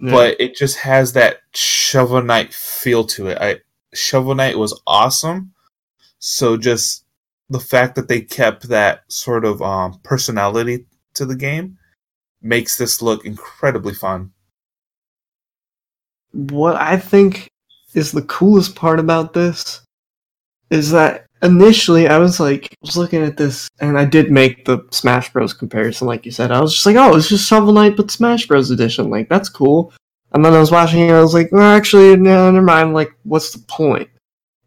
yeah. 0.00 0.10
but 0.10 0.40
it 0.40 0.56
just 0.56 0.78
has 0.78 1.12
that 1.12 1.38
Shovel 1.54 2.22
Knight 2.22 2.52
feel 2.52 3.04
to 3.04 3.28
it. 3.28 3.38
I 3.40 3.60
Shovel 3.94 4.34
Knight 4.34 4.58
was 4.58 4.78
awesome, 4.86 5.52
so 6.18 6.56
just 6.56 7.04
the 7.50 7.60
fact 7.60 7.94
that 7.94 8.08
they 8.08 8.20
kept 8.20 8.68
that 8.68 9.04
sort 9.08 9.44
of 9.44 9.60
um, 9.62 10.00
personality 10.02 10.86
to 11.14 11.26
the 11.26 11.36
game 11.36 11.78
makes 12.42 12.76
this 12.76 13.02
look 13.02 13.24
incredibly 13.24 13.94
fun. 13.94 14.32
What 16.32 16.76
I 16.76 16.98
think 16.98 17.48
is 17.94 18.12
the 18.12 18.22
coolest 18.22 18.74
part 18.74 18.98
about 18.98 19.32
this 19.32 19.82
is 20.70 20.90
that 20.90 21.26
initially 21.42 22.08
I 22.08 22.18
was 22.18 22.40
like 22.40 22.64
I 22.64 22.76
was 22.82 22.96
looking 22.96 23.22
at 23.22 23.36
this 23.36 23.68
and 23.80 23.98
I 23.98 24.04
did 24.04 24.30
make 24.30 24.64
the 24.64 24.84
Smash 24.90 25.32
Bros 25.32 25.52
comparison 25.52 26.06
like 26.06 26.26
you 26.26 26.32
said. 26.32 26.50
I 26.50 26.60
was 26.60 26.72
just 26.74 26.86
like, 26.86 26.96
oh, 26.96 27.16
it's 27.16 27.28
just 27.28 27.48
Shovel 27.48 27.72
Knight 27.72 27.96
but 27.96 28.10
Smash 28.10 28.46
Bros 28.46 28.70
edition. 28.70 29.10
Like 29.10 29.28
that's 29.28 29.48
cool. 29.48 29.92
And 30.34 30.44
then 30.44 30.52
I 30.52 30.58
was 30.58 30.72
watching 30.72 31.08
it, 31.08 31.12
I 31.12 31.20
was 31.20 31.32
like, 31.32 31.52
well, 31.52 31.62
actually, 31.62 32.16
no, 32.16 32.50
never 32.50 32.64
mind. 32.64 32.92
Like, 32.92 33.14
what's 33.22 33.52
the 33.52 33.60
point? 33.60 34.10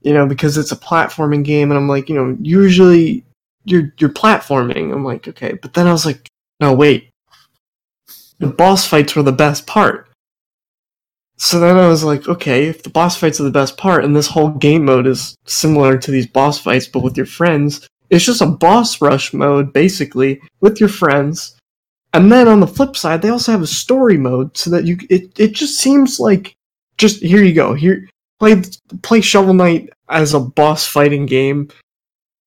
You 0.01 0.13
know, 0.13 0.25
because 0.25 0.57
it's 0.57 0.71
a 0.71 0.77
platforming 0.77 1.43
game, 1.43 1.69
and 1.69 1.77
I'm 1.77 1.89
like, 1.89 2.07
you 2.07 2.15
know, 2.15 2.37
usually 2.41 3.25
you're 3.65 3.93
you're 3.97 4.09
platforming. 4.09 4.93
I'm 4.93 5.03
like, 5.03 5.27
okay, 5.27 5.53
but 5.61 5.73
then 5.73 5.85
I 5.85 5.91
was 5.91 6.05
like, 6.05 6.29
no, 6.61 6.73
wait, 6.73 7.09
the 8.39 8.47
boss 8.47 8.87
fights 8.87 9.15
were 9.15 9.23
the 9.23 9.31
best 9.31 9.67
part. 9.67 10.09
So 11.39 11.59
then 11.59 11.77
I 11.77 11.87
was 11.87 12.03
like, 12.03 12.27
okay, 12.27 12.67
if 12.67 12.81
the 12.81 12.89
boss 12.89 13.17
fights 13.17 13.39
are 13.39 13.43
the 13.43 13.51
best 13.51 13.77
part, 13.77 14.03
and 14.03 14.15
this 14.15 14.27
whole 14.27 14.49
game 14.49 14.85
mode 14.85 15.05
is 15.05 15.35
similar 15.45 15.97
to 15.97 16.11
these 16.11 16.27
boss 16.27 16.59
fights, 16.59 16.87
but 16.87 17.03
with 17.03 17.15
your 17.17 17.27
friends, 17.27 17.87
it's 18.09 18.25
just 18.25 18.41
a 18.41 18.47
boss 18.47 19.01
rush 19.01 19.33
mode, 19.33 19.73
basically, 19.73 20.41
with 20.61 20.79
your 20.79 20.89
friends. 20.89 21.56
And 22.17 22.31
then 22.31 22.47
on 22.47 22.61
the 22.61 22.67
flip 22.67 22.97
side, 22.97 23.21
they 23.21 23.29
also 23.29 23.51
have 23.51 23.61
a 23.61 23.67
story 23.67 24.17
mode 24.17 24.57
so 24.57 24.71
that 24.71 24.85
you, 24.85 24.97
it, 25.07 25.39
it 25.39 25.53
just 25.53 25.77
seems 25.77 26.19
like, 26.19 26.55
just 26.97 27.21
here 27.21 27.43
you 27.43 27.53
go, 27.53 27.75
here, 27.75 28.09
play, 28.39 28.59
play 29.03 29.21
Shovel 29.21 29.53
Knight 29.53 29.91
as 30.09 30.33
a 30.33 30.39
boss 30.39 30.87
fighting 30.87 31.27
game. 31.27 31.69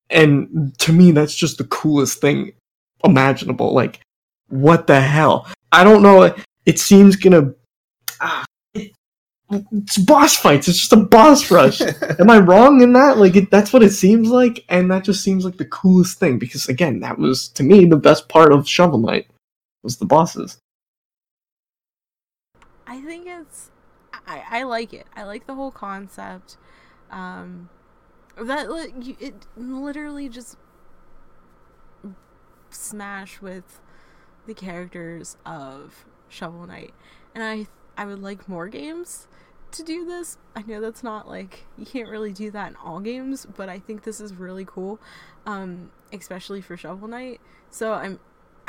And 0.09 0.77
to 0.79 0.91
me, 0.91 1.13
that's 1.13 1.33
just 1.33 1.57
the 1.57 1.63
coolest 1.63 2.19
thing 2.19 2.51
imaginable. 3.05 3.73
Like, 3.73 4.01
what 4.49 4.87
the 4.87 4.99
hell? 4.99 5.47
I 5.71 5.85
don't 5.85 6.03
know. 6.03 6.35
It 6.65 6.77
seems 6.77 7.15
gonna, 7.15 7.53
ah, 8.19 8.43
it's 8.73 9.97
boss 9.99 10.35
fights. 10.35 10.67
It's 10.67 10.79
just 10.79 10.91
a 10.91 10.97
boss 10.97 11.49
rush. 11.49 11.79
Am 12.19 12.29
I 12.29 12.39
wrong 12.39 12.81
in 12.81 12.91
that? 12.91 13.19
Like, 13.19 13.37
it, 13.37 13.49
that's 13.49 13.71
what 13.71 13.83
it 13.83 13.91
seems 13.91 14.27
like, 14.27 14.65
and 14.67 14.91
that 14.91 15.05
just 15.05 15.23
seems 15.23 15.45
like 15.45 15.55
the 15.55 15.63
coolest 15.63 16.19
thing 16.19 16.39
because, 16.39 16.67
again, 16.67 16.99
that 16.99 17.17
was 17.17 17.47
to 17.49 17.63
me 17.63 17.85
the 17.85 17.95
best 17.95 18.27
part 18.27 18.51
of 18.51 18.67
Shovel 18.67 18.99
Knight 18.99 19.30
was 19.83 19.97
the 19.97 20.05
bosses. 20.05 20.59
I 22.85 23.01
think 23.01 23.27
it's, 23.27 23.71
I, 24.27 24.43
I 24.49 24.63
like 24.63 24.93
it. 24.93 25.07
I 25.15 25.23
like 25.23 25.47
the 25.47 25.55
whole 25.55 25.71
concept. 25.71 26.57
Um, 27.09 27.69
that 28.37 28.67
it 29.19 29.47
literally 29.57 30.29
just 30.29 30.57
smash 32.69 33.41
with 33.41 33.81
the 34.47 34.53
characters 34.53 35.37
of 35.45 36.05
Shovel 36.29 36.65
Knight, 36.65 36.93
and 37.35 37.43
I 37.43 37.67
I 37.97 38.05
would 38.05 38.21
like 38.21 38.47
more 38.47 38.67
games 38.67 39.27
to 39.71 39.83
do 39.83 40.05
this. 40.05 40.37
I 40.55 40.63
know 40.63 40.81
that's 40.81 41.03
not 41.03 41.27
like 41.27 41.65
you 41.77 41.85
can't 41.85 42.09
really 42.09 42.31
do 42.31 42.51
that 42.51 42.71
in 42.71 42.75
all 42.77 42.99
games, 42.99 43.45
but 43.45 43.69
I 43.69 43.79
think 43.79 44.03
this 44.03 44.19
is 44.19 44.33
really 44.33 44.65
cool, 44.65 44.99
um, 45.45 45.91
especially 46.13 46.61
for 46.61 46.77
Shovel 46.77 47.07
Knight. 47.07 47.41
So 47.69 47.93
I'm 47.93 48.19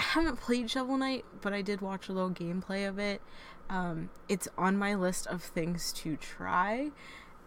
I 0.03 0.05
haven't 0.17 0.41
played 0.41 0.69
Shovel 0.69 0.99
Knight, 0.99 1.25
but 1.41 1.53
I 1.53 1.63
did 1.63 1.81
watch 1.81 2.09
a 2.09 2.13
little 2.13 2.31
gameplay 2.31 2.89
of 2.89 2.99
it. 2.99 3.23
Um, 3.71 4.11
it's 4.29 4.49
on 4.59 4.77
my 4.77 4.97
list 4.97 5.29
of 5.29 5.43
things 5.43 5.93
to 5.95 6.17
try, 6.17 6.91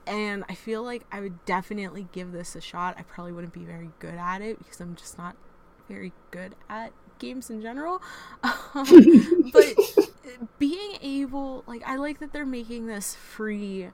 and 0.07 0.45
I 0.47 0.55
feel 0.55 0.81
like 0.81 1.05
I 1.11 1.19
would 1.19 1.43
definitely 1.43 2.07
give 2.13 2.31
this 2.31 2.55
a 2.55 2.61
shot. 2.61 2.95
I 2.97 3.03
probably 3.03 3.33
wouldn't 3.33 3.53
be 3.53 3.65
very 3.65 3.89
good 3.99 4.15
at 4.15 4.41
it 4.41 4.57
because 4.57 4.79
I'm 4.79 4.95
just 4.95 5.17
not 5.17 5.35
very 5.89 6.13
good 6.31 6.55
at 6.69 6.93
games 7.19 7.49
in 7.49 7.61
general. 7.61 8.01
Um, 8.73 9.51
but 9.53 9.73
being 10.59 10.97
able, 11.01 11.63
like, 11.65 11.81
I 11.85 11.95
like 11.95 12.19
that 12.19 12.33
they're 12.33 12.45
making 12.45 12.87
this 12.87 13.15
free 13.15 13.89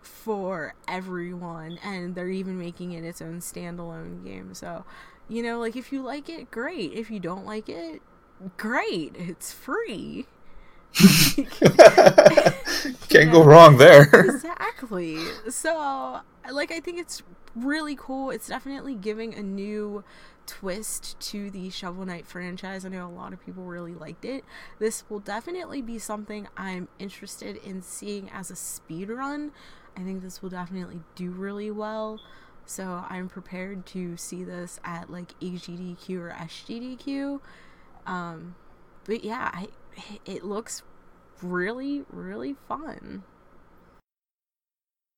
for 0.00 0.74
everyone, 0.88 1.78
and 1.84 2.14
they're 2.14 2.28
even 2.28 2.58
making 2.58 2.92
it 2.92 3.04
its 3.04 3.22
own 3.22 3.38
standalone 3.38 4.24
game. 4.24 4.54
So, 4.54 4.84
you 5.28 5.42
know, 5.42 5.58
like, 5.58 5.76
if 5.76 5.92
you 5.92 6.02
like 6.02 6.28
it, 6.28 6.50
great. 6.50 6.92
If 6.92 7.10
you 7.10 7.20
don't 7.20 7.44
like 7.46 7.68
it, 7.68 8.02
great. 8.56 9.14
It's 9.16 9.52
free. 9.52 10.26
Can't 13.08 13.32
go 13.32 13.42
wrong 13.42 13.78
there. 13.78 14.02
exactly. 14.12 15.18
So, 15.48 16.20
like, 16.50 16.70
I 16.70 16.80
think 16.80 16.98
it's 16.98 17.22
really 17.54 17.96
cool. 17.96 18.30
It's 18.30 18.48
definitely 18.48 18.94
giving 18.94 19.34
a 19.34 19.42
new 19.42 20.04
twist 20.46 21.18
to 21.20 21.50
the 21.50 21.70
Shovel 21.70 22.04
Knight 22.04 22.26
franchise. 22.26 22.84
I 22.84 22.88
know 22.88 23.06
a 23.06 23.08
lot 23.08 23.32
of 23.32 23.44
people 23.44 23.64
really 23.64 23.94
liked 23.94 24.24
it. 24.24 24.44
This 24.78 25.04
will 25.08 25.20
definitely 25.20 25.82
be 25.82 25.98
something 25.98 26.48
I'm 26.56 26.88
interested 26.98 27.56
in 27.56 27.82
seeing 27.82 28.30
as 28.30 28.50
a 28.50 28.56
speed 28.56 29.08
run. 29.08 29.52
I 29.96 30.00
think 30.00 30.22
this 30.22 30.42
will 30.42 30.50
definitely 30.50 31.00
do 31.14 31.30
really 31.30 31.70
well. 31.70 32.20
So 32.66 33.04
I'm 33.08 33.28
prepared 33.28 33.86
to 33.86 34.16
see 34.16 34.44
this 34.44 34.80
at 34.84 35.10
like 35.10 35.38
AGDQ 35.40 36.10
or 36.18 36.30
SGDQ. 36.30 37.40
Um, 38.06 38.54
but 39.04 39.24
yeah, 39.24 39.50
I, 39.52 39.68
it 40.24 40.44
looks 40.44 40.82
really, 41.42 42.04
really 42.10 42.54
fun. 42.68 43.24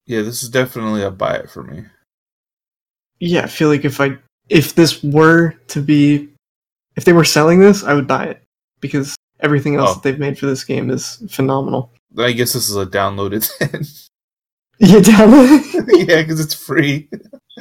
Yeah, 0.06 0.22
this 0.22 0.42
is 0.42 0.48
definitely 0.48 1.02
a 1.02 1.10
buy 1.10 1.36
it 1.36 1.50
for 1.50 1.62
me. 1.62 1.84
Yeah, 3.20 3.42
I 3.42 3.46
feel 3.46 3.68
like 3.68 3.84
if 3.84 4.00
I 4.00 4.18
if 4.48 4.74
this 4.74 5.02
were 5.02 5.52
to 5.68 5.80
be 5.80 6.28
if 6.96 7.04
they 7.04 7.12
were 7.12 7.24
selling 7.24 7.60
this, 7.60 7.82
I 7.82 7.94
would 7.94 8.06
buy 8.06 8.26
it 8.26 8.42
because 8.80 9.16
everything 9.40 9.76
else 9.76 9.90
oh. 9.90 9.94
that 9.94 10.02
they've 10.02 10.18
made 10.18 10.38
for 10.38 10.46
this 10.46 10.64
game 10.64 10.90
is 10.90 11.22
phenomenal. 11.30 11.90
I 12.18 12.32
guess 12.32 12.52
this 12.52 12.68
is 12.68 12.76
a 12.76 12.86
downloaded 12.86 13.50
then. 13.58 13.84
Yeah, 14.78 15.00
download. 15.00 15.88
yeah, 16.08 16.22
because 16.22 16.40
it's 16.40 16.54
free. 16.54 17.08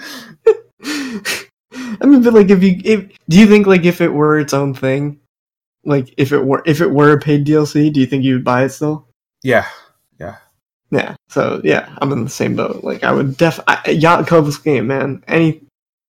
I 0.86 2.06
mean, 2.06 2.22
but 2.24 2.34
like, 2.34 2.50
if 2.50 2.62
you, 2.64 2.80
if 2.84 3.18
do 3.30 3.40
you 3.40 3.48
think 3.48 3.68
like 3.68 3.86
if 3.86 4.02
it 4.02 4.10
were 4.10 4.40
its 4.40 4.54
own 4.54 4.74
thing, 4.74 5.20
like 5.86 6.14
if 6.18 6.32
it 6.32 6.44
were 6.44 6.62
if 6.66 6.82
it 6.82 6.92
were 6.92 7.14
a 7.14 7.20
paid 7.20 7.46
DLC, 7.46 7.92
do 7.92 8.00
you 8.00 8.06
think 8.06 8.24
you 8.24 8.36
would 8.36 8.44
buy 8.44 8.64
it 8.64 8.70
still? 8.70 9.08
Yeah, 9.44 9.66
yeah. 10.20 10.38
Yeah. 10.92 11.16
So 11.30 11.62
yeah, 11.64 11.96
I'm 12.02 12.12
in 12.12 12.24
the 12.24 12.30
same 12.30 12.56
boat. 12.56 12.84
Like 12.84 13.04
I 13.04 13.12
would 13.12 13.38
def 13.38 13.60
I, 13.68 13.90
Yacht 13.90 14.28
Club's 14.28 14.58
game, 14.58 14.88
man. 14.88 15.24
Any 15.28 15.62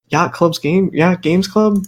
Yacht 0.08 0.32
Club's 0.32 0.58
game, 0.58 0.90
yeah, 0.92 1.14
Games 1.16 1.48
Club. 1.48 1.84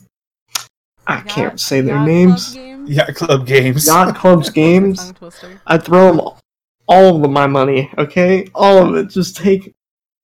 I 1.06 1.16
Yacht- 1.16 1.28
can't 1.28 1.60
say 1.60 1.80
their 1.82 1.94
Yacht 1.96 2.04
Club 2.04 2.08
names. 2.08 2.54
games? 2.54 2.90
Yeah, 2.90 3.06
club 3.12 3.46
games. 3.46 3.86
Yacht 3.86 4.16
Club's 4.16 4.50
games. 4.50 5.12
I'd 5.66 5.82
throw 5.84 6.08
them 6.08 6.20
all, 6.20 6.38
all 6.88 7.24
of 7.24 7.30
my 7.30 7.46
money. 7.46 7.90
Okay, 7.98 8.48
all 8.54 8.78
of 8.78 8.94
it. 8.96 9.10
Just 9.10 9.36
take, 9.36 9.74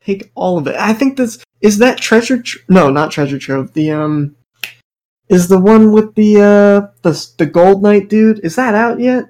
take 0.05 0.31
all 0.35 0.59
of 0.59 0.67
it. 0.67 0.77
I 0.77 0.93
think 0.93 1.17
this 1.17 1.43
is 1.61 1.79
that 1.79 1.99
treasure. 1.99 2.43
Tr- 2.43 2.59
no, 2.69 2.91
not 2.91 3.11
treasure 3.11 3.39
trove. 3.39 3.73
The 3.73 3.93
um, 3.93 4.37
is 5.29 5.49
the 5.49 5.61
one 5.61 5.93
with 5.93 6.15
the 6.15 6.41
uh, 6.41 6.93
the 7.03 7.31
the 7.39 7.47
gold 7.47 7.83
knight 7.83 8.09
dude. 8.09 8.41
Is 8.45 8.57
that 8.57 8.75
out 8.75 9.01
yet? 9.01 9.25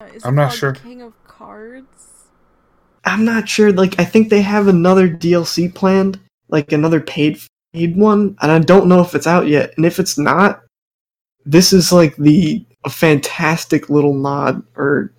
Uh, 0.00 0.08
I'm 0.24 0.34
not 0.34 0.52
sure. 0.52 0.74
King 0.74 1.02
of 1.02 1.12
Cards. 1.24 2.28
I'm 3.04 3.24
not 3.24 3.48
sure. 3.48 3.72
Like, 3.72 3.98
I 3.98 4.04
think 4.04 4.28
they 4.28 4.42
have 4.42 4.68
another 4.68 5.08
DLC 5.08 5.74
planned, 5.74 6.20
like 6.48 6.72
another 6.72 7.00
paid 7.00 7.40
paid 7.72 7.96
one, 7.96 8.36
and 8.40 8.52
I 8.52 8.58
don't 8.58 8.86
know 8.86 9.00
if 9.00 9.14
it's 9.14 9.26
out 9.26 9.48
yet. 9.48 9.72
And 9.76 9.84
if 9.84 9.98
it's 9.98 10.18
not, 10.18 10.62
this 11.44 11.72
is 11.72 11.92
like 11.92 12.16
the 12.16 12.64
a 12.84 12.90
fantastic 12.90 13.88
little 13.88 14.14
nod 14.14 14.62
or 14.76 15.12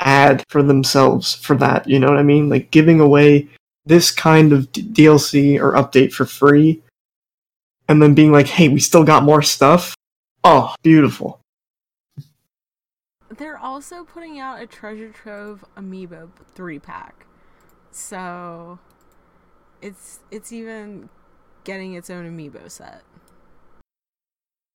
ad 0.00 0.44
for 0.48 0.62
themselves 0.62 1.34
for 1.34 1.56
that. 1.56 1.88
You 1.88 1.98
know 1.98 2.08
what 2.08 2.18
I 2.18 2.22
mean? 2.22 2.48
Like 2.48 2.70
giving 2.70 3.00
away 3.00 3.48
this 3.86 4.10
kind 4.10 4.52
of 4.52 4.70
d- 4.72 4.82
DLC 4.82 5.60
or 5.60 5.72
update 5.72 6.12
for 6.12 6.24
free, 6.24 6.82
and 7.88 8.02
then 8.02 8.14
being 8.14 8.32
like, 8.32 8.46
"Hey, 8.46 8.68
we 8.68 8.80
still 8.80 9.04
got 9.04 9.22
more 9.24 9.42
stuff." 9.42 9.94
Oh, 10.42 10.74
beautiful. 10.82 11.40
They're 13.36 13.58
also 13.58 14.04
putting 14.04 14.38
out 14.38 14.60
a 14.62 14.66
treasure 14.66 15.10
trove 15.10 15.64
amiibo 15.76 16.30
three 16.54 16.78
pack, 16.78 17.26
so 17.90 18.78
it's 19.82 20.20
it's 20.30 20.52
even 20.52 21.08
getting 21.64 21.94
its 21.94 22.10
own 22.10 22.24
amiibo 22.24 22.70
set. 22.70 23.02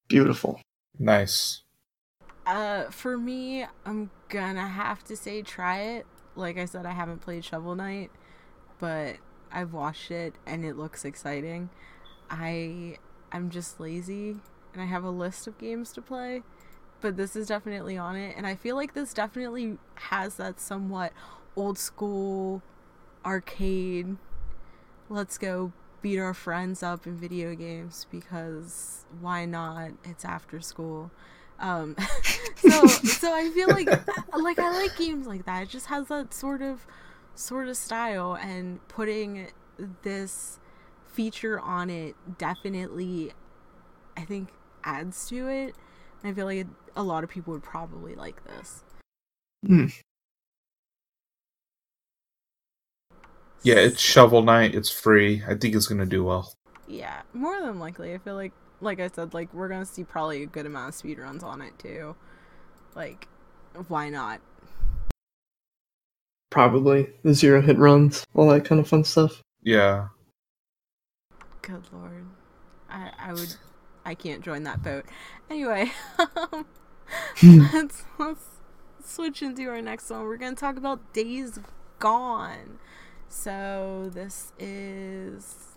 Beautiful. 0.07 0.59
Nice. 0.97 1.61
Uh, 2.49 2.89
for 2.89 3.15
me, 3.15 3.63
I'm 3.85 4.09
gonna 4.27 4.67
have 4.67 5.03
to 5.03 5.15
say 5.15 5.43
try 5.43 5.81
it. 5.81 6.07
Like 6.35 6.57
I 6.57 6.65
said, 6.65 6.83
I 6.83 6.93
haven't 6.93 7.19
played 7.21 7.45
Shovel 7.45 7.75
Knight, 7.75 8.09
but 8.79 9.17
I've 9.51 9.71
watched 9.71 10.09
it 10.09 10.33
and 10.47 10.65
it 10.65 10.75
looks 10.75 11.05
exciting. 11.05 11.69
I 12.27 12.97
I'm 13.31 13.51
just 13.51 13.79
lazy 13.79 14.37
and 14.73 14.81
I 14.81 14.85
have 14.85 15.03
a 15.03 15.11
list 15.11 15.45
of 15.45 15.59
games 15.59 15.91
to 15.93 16.01
play, 16.01 16.41
but 17.01 17.17
this 17.17 17.35
is 17.35 17.47
definitely 17.49 17.97
on 17.97 18.15
it 18.15 18.35
and 18.35 18.47
I 18.47 18.55
feel 18.55 18.75
like 18.75 18.95
this 18.95 19.13
definitely 19.13 19.77
has 19.93 20.37
that 20.37 20.59
somewhat 20.59 21.13
old 21.55 21.77
school 21.77 22.63
arcade 23.23 24.17
let's 25.07 25.37
go 25.37 25.71
beat 26.01 26.17
our 26.17 26.33
friends 26.33 26.81
up 26.81 27.05
in 27.05 27.15
video 27.15 27.53
games 27.53 28.07
because 28.09 29.05
why 29.21 29.45
not? 29.45 29.91
It's 30.03 30.25
after 30.25 30.59
school. 30.61 31.11
Um, 31.59 31.95
so 32.55 32.87
so 32.87 33.33
I 33.33 33.49
feel 33.51 33.69
like 33.69 33.87
like 34.37 34.59
I 34.59 34.71
like 34.71 34.97
games 34.97 35.27
like 35.27 35.45
that. 35.45 35.63
It 35.63 35.69
just 35.69 35.87
has 35.87 36.07
that 36.07 36.33
sort 36.33 36.61
of 36.61 36.85
sort 37.35 37.67
of 37.67 37.77
style 37.77 38.35
and 38.35 38.85
putting 38.87 39.47
this 40.03 40.59
feature 41.05 41.59
on 41.59 41.89
it 41.89 42.15
definitely 42.37 43.31
I 44.17 44.21
think 44.25 44.49
adds 44.83 45.27
to 45.29 45.47
it. 45.47 45.75
And 46.21 46.31
I 46.31 46.33
feel 46.33 46.45
like 46.45 46.67
a 46.95 47.03
lot 47.03 47.23
of 47.23 47.29
people 47.29 47.53
would 47.53 47.63
probably 47.63 48.15
like 48.15 48.43
this. 48.45 48.83
Hmm. 49.65 49.85
Yeah, 53.63 53.75
it's 53.75 53.99
Shovel 53.99 54.41
Knight. 54.41 54.75
It's 54.75 54.89
free. 54.89 55.43
I 55.47 55.55
think 55.55 55.75
it's 55.75 55.87
gonna 55.87 56.05
do 56.05 56.23
well. 56.23 56.53
Yeah, 56.87 57.21
more 57.33 57.59
than 57.61 57.79
likely. 57.79 58.13
I 58.13 58.17
feel 58.17 58.35
like, 58.35 58.53
like 58.81 58.99
I 58.99 59.07
said, 59.07 59.33
like 59.33 59.53
we're 59.53 59.67
gonna 59.67 59.85
see 59.85 60.03
probably 60.03 60.43
a 60.43 60.45
good 60.45 60.65
amount 60.65 60.89
of 60.89 61.01
speedruns 61.01 61.43
on 61.43 61.61
it 61.61 61.77
too. 61.79 62.15
Like, 62.95 63.27
why 63.87 64.09
not? 64.09 64.41
Probably 66.49 67.09
the 67.23 67.33
zero 67.33 67.61
hit 67.61 67.77
runs, 67.77 68.25
all 68.33 68.49
that 68.49 68.65
kind 68.65 68.81
of 68.81 68.87
fun 68.87 69.03
stuff. 69.03 69.41
Yeah. 69.61 70.07
Good 71.61 71.83
lord, 71.91 72.25
I 72.89 73.11
I 73.19 73.33
would, 73.33 73.55
I 74.05 74.15
can't 74.15 74.43
join 74.43 74.63
that 74.63 74.81
boat. 74.81 75.05
Anyway, 75.49 75.91
um, 76.17 76.65
let's 77.73 78.03
let's 78.17 78.45
switch 79.03 79.41
into 79.41 79.67
our 79.69 79.81
next 79.81 80.09
one. 80.09 80.23
We're 80.23 80.37
gonna 80.37 80.55
talk 80.55 80.77
about 80.77 81.13
Days 81.13 81.59
Gone. 81.99 82.79
So 83.27 84.09
this 84.11 84.53
is 84.57 85.68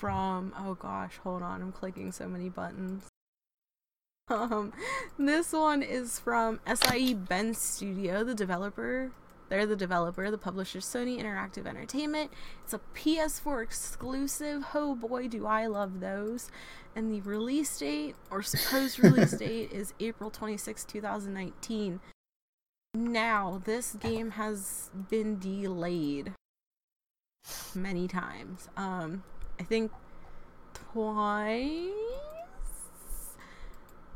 from 0.00 0.54
oh 0.58 0.74
gosh, 0.74 1.18
hold 1.22 1.42
on, 1.42 1.60
I'm 1.60 1.72
clicking 1.72 2.10
so 2.10 2.26
many 2.26 2.48
buttons. 2.48 3.06
Um, 4.28 4.72
this 5.18 5.52
one 5.52 5.82
is 5.82 6.20
from 6.20 6.60
SIE 6.64 7.14
Bend 7.14 7.56
Studio, 7.56 8.22
the 8.22 8.32
developer. 8.32 9.10
They're 9.48 9.66
the 9.66 9.74
developer, 9.74 10.30
the 10.30 10.38
publisher 10.38 10.78
Sony 10.78 11.20
Interactive 11.20 11.66
Entertainment. 11.66 12.30
It's 12.62 12.72
a 12.72 12.80
PS4 12.94 13.60
exclusive. 13.60 14.66
Oh 14.72 14.94
boy, 14.94 15.26
do 15.26 15.46
I 15.46 15.66
love 15.66 15.98
those. 15.98 16.48
And 16.94 17.12
the 17.12 17.20
release 17.22 17.76
date, 17.76 18.14
or 18.30 18.40
supposed 18.40 19.00
release 19.00 19.32
date, 19.36 19.72
is 19.72 19.94
April 19.98 20.30
26, 20.30 20.84
2019. 20.84 21.98
Now, 22.94 23.60
this 23.64 23.94
game 23.94 24.30
has 24.30 24.90
been 25.08 25.40
delayed 25.40 26.34
many 27.74 28.06
times. 28.06 28.68
Um, 28.76 29.24
I 29.60 29.62
think 29.62 29.92
twice. 30.92 31.90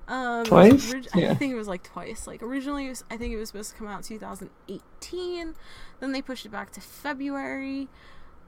Um, 0.09 0.45
Twice? 0.45 0.93
orig- 0.93 1.09
I 1.15 1.35
think 1.35 1.53
it 1.53 1.57
was 1.57 1.69
like 1.69 1.83
twice. 1.83 2.27
Like 2.27 2.43
originally, 2.43 2.89
was, 2.89 3.05
I 3.11 3.17
think 3.17 3.33
it 3.33 3.37
was 3.39 3.49
supposed 3.49 3.71
to 3.73 3.77
come 3.77 3.87
out 3.87 4.03
2018. 4.05 5.55
Then 6.01 6.13
they 6.13 6.21
pushed 6.23 6.45
it 6.47 6.51
back 6.51 6.73
to 6.73 6.81
February 6.81 7.89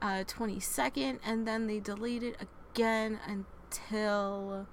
uh, 0.01 0.23
22nd, 0.27 1.19
and 1.25 1.47
then 1.47 1.67
they 1.67 1.79
delayed 1.79 2.23
it 2.23 2.35
again 2.73 3.19
until 3.27 4.67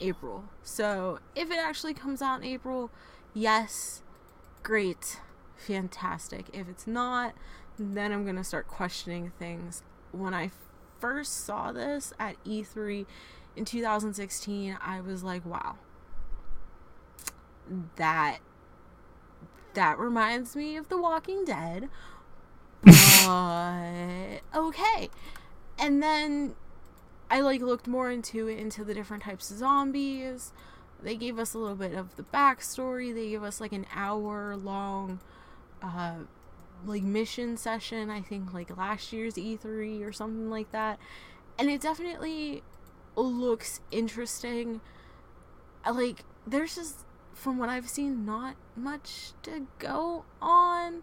April. 0.00 0.44
So 0.62 1.18
if 1.36 1.50
it 1.50 1.58
actually 1.58 1.94
comes 1.94 2.22
out 2.22 2.38
in 2.40 2.44
April, 2.44 2.90
yes, 3.32 4.02
great, 4.62 5.20
fantastic. 5.56 6.46
If 6.52 6.68
it's 6.68 6.86
not, 6.86 7.34
then 7.78 8.12
I'm 8.12 8.24
gonna 8.26 8.44
start 8.44 8.66
questioning 8.68 9.32
things. 9.38 9.82
When 10.12 10.34
I 10.34 10.50
first 11.04 11.44
saw 11.44 11.70
this 11.70 12.14
at 12.18 12.42
E3 12.44 13.04
in 13.56 13.66
2016, 13.66 14.78
I 14.80 15.02
was 15.02 15.22
like, 15.22 15.44
wow, 15.44 15.76
that 17.96 18.38
that 19.74 19.98
reminds 19.98 20.56
me 20.56 20.78
of 20.78 20.88
The 20.88 20.96
Walking 20.96 21.44
Dead. 21.44 21.90
But 23.26 24.40
okay. 24.54 25.08
And 25.78 26.02
then 26.02 26.54
I 27.30 27.40
like 27.40 27.60
looked 27.60 27.86
more 27.86 28.10
into 28.10 28.48
it 28.48 28.58
into 28.58 28.82
the 28.84 28.94
different 28.94 29.24
types 29.24 29.50
of 29.50 29.58
zombies. 29.58 30.52
They 31.02 31.16
gave 31.16 31.38
us 31.38 31.52
a 31.52 31.58
little 31.58 31.76
bit 31.76 31.94
of 31.94 32.16
the 32.16 32.22
backstory. 32.22 33.14
They 33.14 33.30
gave 33.30 33.42
us 33.42 33.60
like 33.60 33.72
an 33.72 33.86
hour 33.94 34.56
long 34.56 35.20
uh 35.82 36.14
like 36.86 37.02
mission 37.02 37.56
session, 37.56 38.10
I 38.10 38.20
think 38.20 38.52
like 38.52 38.76
last 38.76 39.12
year's 39.12 39.34
E3 39.34 40.02
or 40.02 40.12
something 40.12 40.50
like 40.50 40.70
that. 40.72 40.98
And 41.58 41.70
it 41.70 41.80
definitely 41.80 42.62
looks 43.16 43.80
interesting. 43.90 44.80
Like 45.90 46.24
there's 46.46 46.74
just 46.76 47.04
from 47.32 47.58
what 47.58 47.68
I've 47.68 47.88
seen 47.88 48.24
not 48.24 48.56
much 48.76 49.32
to 49.42 49.66
go 49.78 50.24
on 50.40 51.02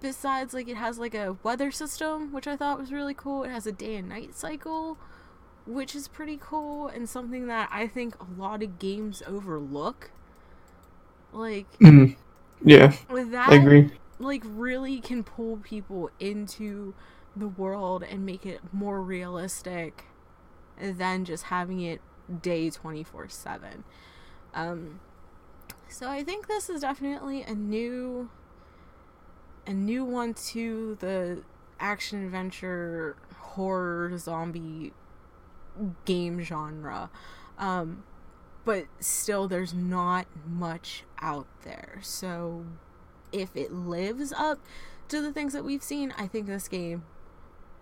besides 0.00 0.52
like 0.52 0.68
it 0.68 0.76
has 0.76 0.98
like 0.98 1.14
a 1.14 1.36
weather 1.42 1.70
system 1.70 2.32
which 2.32 2.46
I 2.46 2.56
thought 2.56 2.78
was 2.78 2.92
really 2.92 3.14
cool. 3.14 3.44
It 3.44 3.50
has 3.50 3.66
a 3.66 3.72
day 3.72 3.96
and 3.96 4.08
night 4.08 4.34
cycle 4.34 4.98
which 5.66 5.94
is 5.96 6.06
pretty 6.08 6.38
cool 6.40 6.88
and 6.88 7.08
something 7.08 7.48
that 7.48 7.68
I 7.72 7.86
think 7.88 8.14
a 8.20 8.40
lot 8.40 8.62
of 8.62 8.78
games 8.78 9.22
overlook. 9.26 10.10
Like 11.32 11.66
Mm. 11.78 12.16
Yeah, 12.64 12.94
with 13.10 13.30
that 13.32 13.50
I 13.50 13.56
agree. 13.56 13.90
Like 14.18 14.42
really 14.46 15.00
can 15.00 15.22
pull 15.22 15.58
people 15.58 16.10
into 16.18 16.94
the 17.34 17.48
world 17.48 18.02
and 18.02 18.24
make 18.24 18.46
it 18.46 18.60
more 18.72 19.02
realistic 19.02 20.04
than 20.80 21.24
just 21.24 21.44
having 21.44 21.80
it 21.80 22.00
day 22.42 22.70
24/7. 22.70 23.84
Um 24.54 25.00
so 25.88 26.08
I 26.08 26.24
think 26.24 26.48
this 26.48 26.68
is 26.68 26.80
definitely 26.80 27.42
a 27.42 27.54
new 27.54 28.30
a 29.66 29.72
new 29.72 30.04
one 30.04 30.34
to 30.34 30.96
the 31.00 31.42
action 31.78 32.24
adventure 32.24 33.16
horror 33.36 34.16
zombie 34.16 34.92
game 36.04 36.40
genre. 36.40 37.10
Um 37.58 38.04
but 38.64 38.86
still 38.98 39.46
there's 39.46 39.72
not 39.72 40.26
much 40.46 41.04
out 41.20 41.46
there. 41.62 41.98
So 42.02 42.64
if 43.36 43.54
it 43.54 43.72
lives 43.72 44.32
up 44.32 44.58
to 45.08 45.20
the 45.20 45.32
things 45.32 45.52
that 45.52 45.64
we've 45.64 45.82
seen, 45.82 46.12
I 46.16 46.26
think 46.26 46.46
this 46.46 46.68
game 46.68 47.04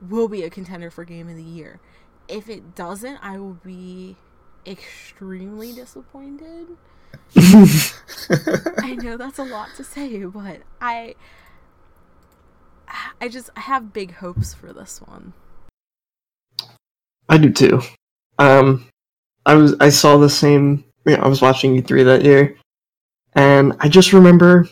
will 0.00 0.28
be 0.28 0.42
a 0.42 0.50
contender 0.50 0.90
for 0.90 1.04
game 1.04 1.28
of 1.28 1.36
the 1.36 1.42
year. 1.42 1.80
If 2.28 2.48
it 2.48 2.74
doesn't, 2.74 3.18
I 3.22 3.38
will 3.38 3.58
be 3.64 4.16
extremely 4.66 5.72
disappointed. 5.72 6.68
I 7.36 8.96
know 9.00 9.16
that's 9.16 9.38
a 9.38 9.44
lot 9.44 9.68
to 9.76 9.84
say, 9.84 10.24
but 10.24 10.62
I 10.80 11.14
I 13.20 13.28
just 13.28 13.50
I 13.56 13.60
have 13.60 13.92
big 13.92 14.14
hopes 14.14 14.52
for 14.52 14.72
this 14.72 15.00
one. 15.00 15.32
I 17.28 17.38
do 17.38 17.52
too. 17.52 17.80
Um 18.38 18.88
I 19.46 19.54
was 19.54 19.76
I 19.80 19.90
saw 19.90 20.16
the 20.16 20.30
same 20.30 20.84
you 21.06 21.16
know, 21.16 21.22
I 21.22 21.28
was 21.28 21.40
watching 21.40 21.80
E3 21.80 22.04
that 22.06 22.24
year 22.24 22.56
and 23.34 23.74
I 23.80 23.88
just 23.88 24.12
remember 24.12 24.68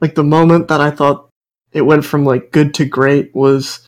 like 0.00 0.14
the 0.14 0.24
moment 0.24 0.68
that 0.68 0.80
I 0.80 0.90
thought 0.90 1.28
it 1.72 1.82
went 1.82 2.04
from 2.04 2.24
like 2.24 2.52
good 2.52 2.74
to 2.74 2.84
great 2.84 3.34
was 3.34 3.86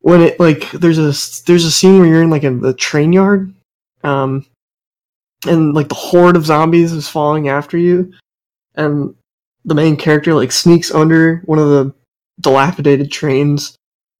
when 0.00 0.22
it 0.22 0.40
like 0.40 0.70
there's 0.72 0.98
a 0.98 1.12
there's 1.44 1.64
a 1.64 1.70
scene 1.70 1.98
where 1.98 2.08
you're 2.08 2.22
in 2.22 2.30
like 2.30 2.44
in 2.44 2.60
the 2.60 2.74
train 2.74 3.12
yard 3.12 3.54
um 4.02 4.46
and 5.46 5.74
like 5.74 5.88
the 5.88 5.94
horde 5.94 6.36
of 6.36 6.46
zombies 6.46 6.92
is 6.92 7.08
falling 7.08 7.48
after 7.48 7.78
you 7.78 8.12
and 8.74 9.14
the 9.64 9.74
main 9.74 9.96
character 9.96 10.34
like 10.34 10.52
sneaks 10.52 10.92
under 10.92 11.42
one 11.44 11.58
of 11.58 11.68
the 11.68 11.94
dilapidated 12.40 13.12
trains 13.12 13.76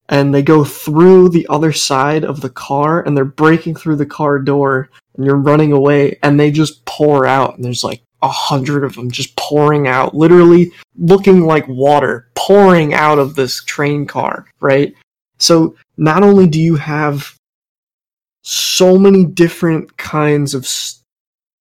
and 0.09 0.33
they 0.33 0.43
go 0.43 0.63
through 0.63 1.29
the 1.29 1.47
other 1.49 1.71
side 1.71 2.23
of 2.23 2.41
the 2.41 2.49
car 2.49 3.01
and 3.01 3.15
they're 3.15 3.25
breaking 3.25 3.75
through 3.75 3.95
the 3.95 4.05
car 4.05 4.39
door 4.39 4.89
and 5.15 5.25
you're 5.25 5.35
running 5.35 5.71
away 5.71 6.17
and 6.21 6.39
they 6.39 6.51
just 6.51 6.85
pour 6.85 7.25
out 7.25 7.55
and 7.55 7.65
there's 7.65 7.83
like 7.83 8.03
a 8.21 8.29
hundred 8.29 8.83
of 8.83 8.95
them 8.95 9.09
just 9.09 9.35
pouring 9.35 9.87
out 9.87 10.15
literally 10.15 10.71
looking 10.97 11.41
like 11.41 11.67
water 11.67 12.27
pouring 12.35 12.93
out 12.93 13.19
of 13.19 13.35
this 13.35 13.63
train 13.63 14.05
car 14.05 14.45
right 14.59 14.93
so 15.37 15.75
not 15.97 16.23
only 16.23 16.47
do 16.47 16.59
you 16.59 16.75
have 16.75 17.35
so 18.43 18.97
many 18.97 19.25
different 19.25 19.97
kinds 19.97 20.53
of 20.53 20.67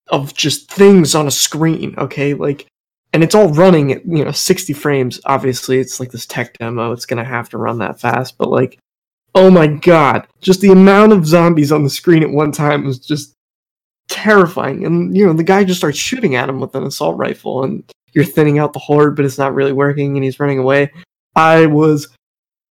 of 0.08 0.34
just 0.34 0.70
things 0.70 1.14
on 1.14 1.26
a 1.26 1.30
screen, 1.30 1.94
okay? 1.96 2.34
Like 2.34 2.66
and 3.12 3.24
it's 3.24 3.34
all 3.34 3.48
running 3.48 3.90
at, 3.92 4.06
you 4.06 4.24
know, 4.24 4.30
60 4.30 4.72
frames. 4.72 5.20
Obviously, 5.24 5.80
it's 5.80 5.98
like 5.98 6.12
this 6.12 6.26
tech 6.26 6.56
demo. 6.58 6.92
It's 6.92 7.06
going 7.06 7.22
to 7.22 7.28
have 7.28 7.48
to 7.48 7.58
run 7.58 7.78
that 7.78 8.00
fast, 8.00 8.38
but 8.38 8.50
like 8.50 8.78
oh 9.34 9.50
my 9.50 9.68
god, 9.68 10.26
just 10.40 10.60
the 10.60 10.72
amount 10.72 11.12
of 11.12 11.26
zombies 11.26 11.70
on 11.70 11.84
the 11.84 11.90
screen 11.90 12.22
at 12.22 12.30
one 12.30 12.50
time 12.50 12.84
was 12.84 12.98
just 12.98 13.32
terrifying. 14.10 14.84
And 14.84 15.16
you 15.16 15.24
know, 15.24 15.32
the 15.32 15.42
guy 15.42 15.64
just 15.64 15.80
starts 15.80 15.96
shooting 15.96 16.34
at 16.34 16.48
him 16.48 16.60
with 16.60 16.74
an 16.74 16.84
assault 16.84 17.16
rifle 17.16 17.64
and 17.64 17.82
you're 18.12 18.24
thinning 18.24 18.58
out 18.58 18.72
the 18.72 18.78
horde, 18.78 19.16
but 19.16 19.24
it's 19.24 19.38
not 19.38 19.54
really 19.54 19.72
working 19.72 20.16
and 20.16 20.24
he's 20.24 20.40
running 20.40 20.58
away. 20.58 20.92
I 21.36 21.66
was 21.66 22.08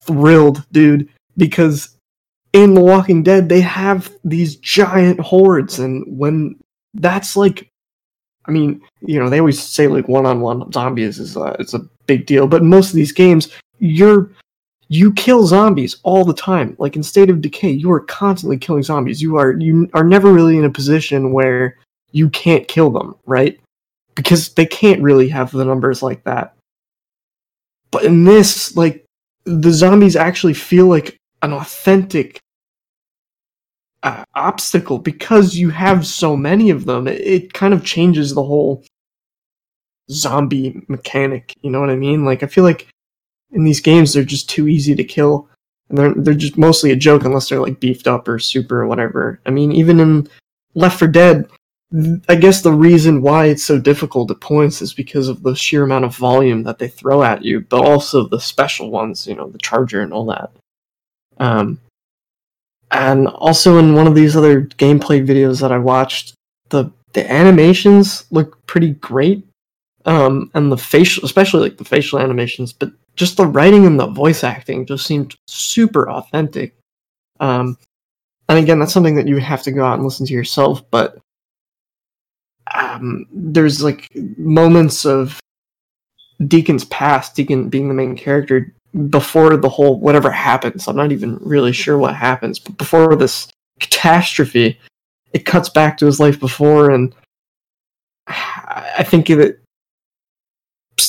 thrilled, 0.03 0.65
dude, 0.71 1.09
because 1.37 1.95
in 2.51 2.73
The 2.73 2.81
Walking 2.81 3.23
Dead 3.23 3.47
they 3.47 3.61
have 3.61 4.11
these 4.23 4.57
giant 4.57 5.19
hordes, 5.19 5.79
and 5.79 6.03
when 6.07 6.59
that's 6.93 7.37
like, 7.37 7.69
I 8.45 8.51
mean, 8.51 8.81
you 9.01 9.19
know, 9.19 9.29
they 9.29 9.39
always 9.39 9.61
say 9.61 9.87
like 9.87 10.07
one-on-one 10.07 10.71
zombies 10.73 11.19
is 11.19 11.37
a, 11.37 11.55
is 11.59 11.73
a 11.73 11.87
big 12.05 12.25
deal, 12.25 12.47
but 12.47 12.63
most 12.63 12.89
of 12.89 12.95
these 12.95 13.11
games, 13.11 13.49
you're 13.79 14.29
you 14.89 15.13
kill 15.13 15.45
zombies 15.45 15.97
all 16.03 16.25
the 16.25 16.33
time. 16.33 16.75
Like 16.79 16.95
in 16.95 17.03
State 17.03 17.29
of 17.29 17.41
Decay, 17.41 17.69
you 17.69 17.91
are 17.91 17.99
constantly 18.01 18.57
killing 18.57 18.83
zombies. 18.83 19.21
You 19.21 19.37
are 19.37 19.51
you 19.51 19.89
are 19.93 20.03
never 20.03 20.33
really 20.33 20.57
in 20.57 20.65
a 20.65 20.69
position 20.69 21.31
where 21.31 21.77
you 22.11 22.29
can't 22.31 22.67
kill 22.67 22.89
them, 22.89 23.15
right? 23.25 23.59
Because 24.15 24.53
they 24.53 24.65
can't 24.65 25.01
really 25.01 25.29
have 25.29 25.51
the 25.51 25.63
numbers 25.63 26.01
like 26.01 26.23
that. 26.23 26.55
But 27.91 28.03
in 28.03 28.23
this, 28.23 28.75
like 28.75 29.05
the 29.45 29.71
zombies 29.71 30.15
actually 30.15 30.55
feel 30.55 30.87
like 30.87 31.15
an 31.43 31.53
authentic 31.53 32.39
uh, 34.01 34.23
obstacle 34.35 34.97
because 34.97 35.55
you 35.55 35.69
have 35.69 36.05
so 36.05 36.35
many 36.35 36.71
of 36.71 36.85
them. 36.85 37.07
It, 37.07 37.21
it 37.21 37.53
kind 37.53 37.75
of 37.75 37.85
changes 37.85 38.33
the 38.33 38.43
whole 38.43 38.83
zombie 40.09 40.83
mechanic. 40.87 41.53
You 41.61 41.69
know 41.69 41.79
what 41.79 41.91
I 41.91 41.95
mean? 41.95 42.25
Like 42.25 42.41
I 42.41 42.47
feel 42.47 42.63
like 42.63 42.87
in 43.51 43.63
these 43.63 43.81
games 43.81 44.13
they're 44.13 44.23
just 44.23 44.49
too 44.49 44.67
easy 44.67 44.95
to 44.95 45.03
kill, 45.03 45.47
and 45.89 45.97
they're 45.97 46.13
they're 46.15 46.33
just 46.33 46.57
mostly 46.57 46.91
a 46.91 46.95
joke 46.95 47.25
unless 47.25 47.49
they're 47.49 47.61
like 47.61 47.79
beefed 47.79 48.07
up 48.07 48.27
or 48.27 48.39
super 48.39 48.81
or 48.81 48.87
whatever. 48.87 49.39
I 49.45 49.51
mean, 49.51 49.71
even 49.71 49.99
in 49.99 50.29
Left 50.75 50.99
4 50.99 51.07
Dead, 51.07 51.49
I 52.27 52.35
guess 52.35 52.61
the 52.61 52.71
reason 52.71 53.21
why 53.21 53.45
it's 53.45 53.63
so 53.63 53.79
difficult 53.79 54.29
at 54.29 54.39
points 54.39 54.81
is 54.81 54.93
because 54.93 55.27
of 55.27 55.41
the 55.41 55.55
sheer 55.55 55.83
amount 55.83 56.05
of 56.05 56.15
volume 56.15 56.63
that 56.63 56.77
they 56.77 56.87
throw 56.87 57.23
at 57.23 57.43
you, 57.43 57.61
but 57.61 57.83
also 57.83 58.27
the 58.27 58.39
special 58.39 58.91
ones, 58.91 59.25
you 59.25 59.35
know, 59.35 59.49
the 59.49 59.57
charger 59.57 60.01
and 60.01 60.13
all 60.13 60.25
that. 60.25 60.51
Um, 61.39 61.79
and 62.91 63.27
also 63.27 63.79
in 63.79 63.95
one 63.95 64.05
of 64.05 64.15
these 64.15 64.35
other 64.35 64.61
gameplay 64.61 65.25
videos 65.25 65.61
that 65.61 65.71
I 65.71 65.77
watched, 65.77 66.33
the 66.69 66.91
the 67.13 67.31
animations 67.31 68.25
look 68.29 68.63
pretty 68.67 68.91
great, 68.91 69.43
um, 70.05 70.51
and 70.53 70.71
the 70.71 70.77
facial, 70.77 71.25
especially 71.25 71.61
like 71.61 71.77
the 71.77 71.85
facial 71.85 72.19
animations, 72.19 72.71
but 72.71 72.91
just 73.19 73.35
the 73.35 73.45
writing 73.45 73.85
and 73.85 73.99
the 73.99 74.07
voice 74.07 74.45
acting 74.45 74.85
just 74.85 75.05
seemed 75.05 75.35
super 75.45 76.09
authentic. 76.09 76.73
Um, 77.41 77.77
and 78.47 78.57
again, 78.57 78.79
that's 78.79 78.93
something 78.93 79.15
that 79.15 79.27
you 79.27 79.37
have 79.39 79.61
to 79.63 79.73
go 79.73 79.83
out 79.83 79.95
and 79.95 80.05
listen 80.05 80.25
to 80.25 80.33
yourself, 80.33 80.89
but 80.89 81.19
um, 82.73 83.25
there's 83.29 83.83
like 83.83 84.07
moments 84.37 85.05
of 85.05 85.37
Deacon's 86.47 86.85
past, 86.85 87.35
Deacon 87.35 87.67
being 87.67 87.89
the 87.89 87.93
main 87.93 88.15
character, 88.15 88.73
before 89.09 89.57
the 89.57 89.67
whole 89.67 89.99
whatever 89.99 90.31
happens. 90.31 90.87
I'm 90.87 90.95
not 90.95 91.11
even 91.11 91.37
really 91.41 91.73
sure 91.73 91.97
what 91.97 92.15
happens, 92.15 92.57
but 92.57 92.77
before 92.77 93.17
this 93.17 93.49
catastrophe, 93.81 94.79
it 95.33 95.45
cuts 95.45 95.67
back 95.67 95.97
to 95.97 96.05
his 96.05 96.21
life 96.21 96.39
before, 96.39 96.89
and 96.91 97.13
I 98.27 99.03
think 99.05 99.29
it, 99.29 99.61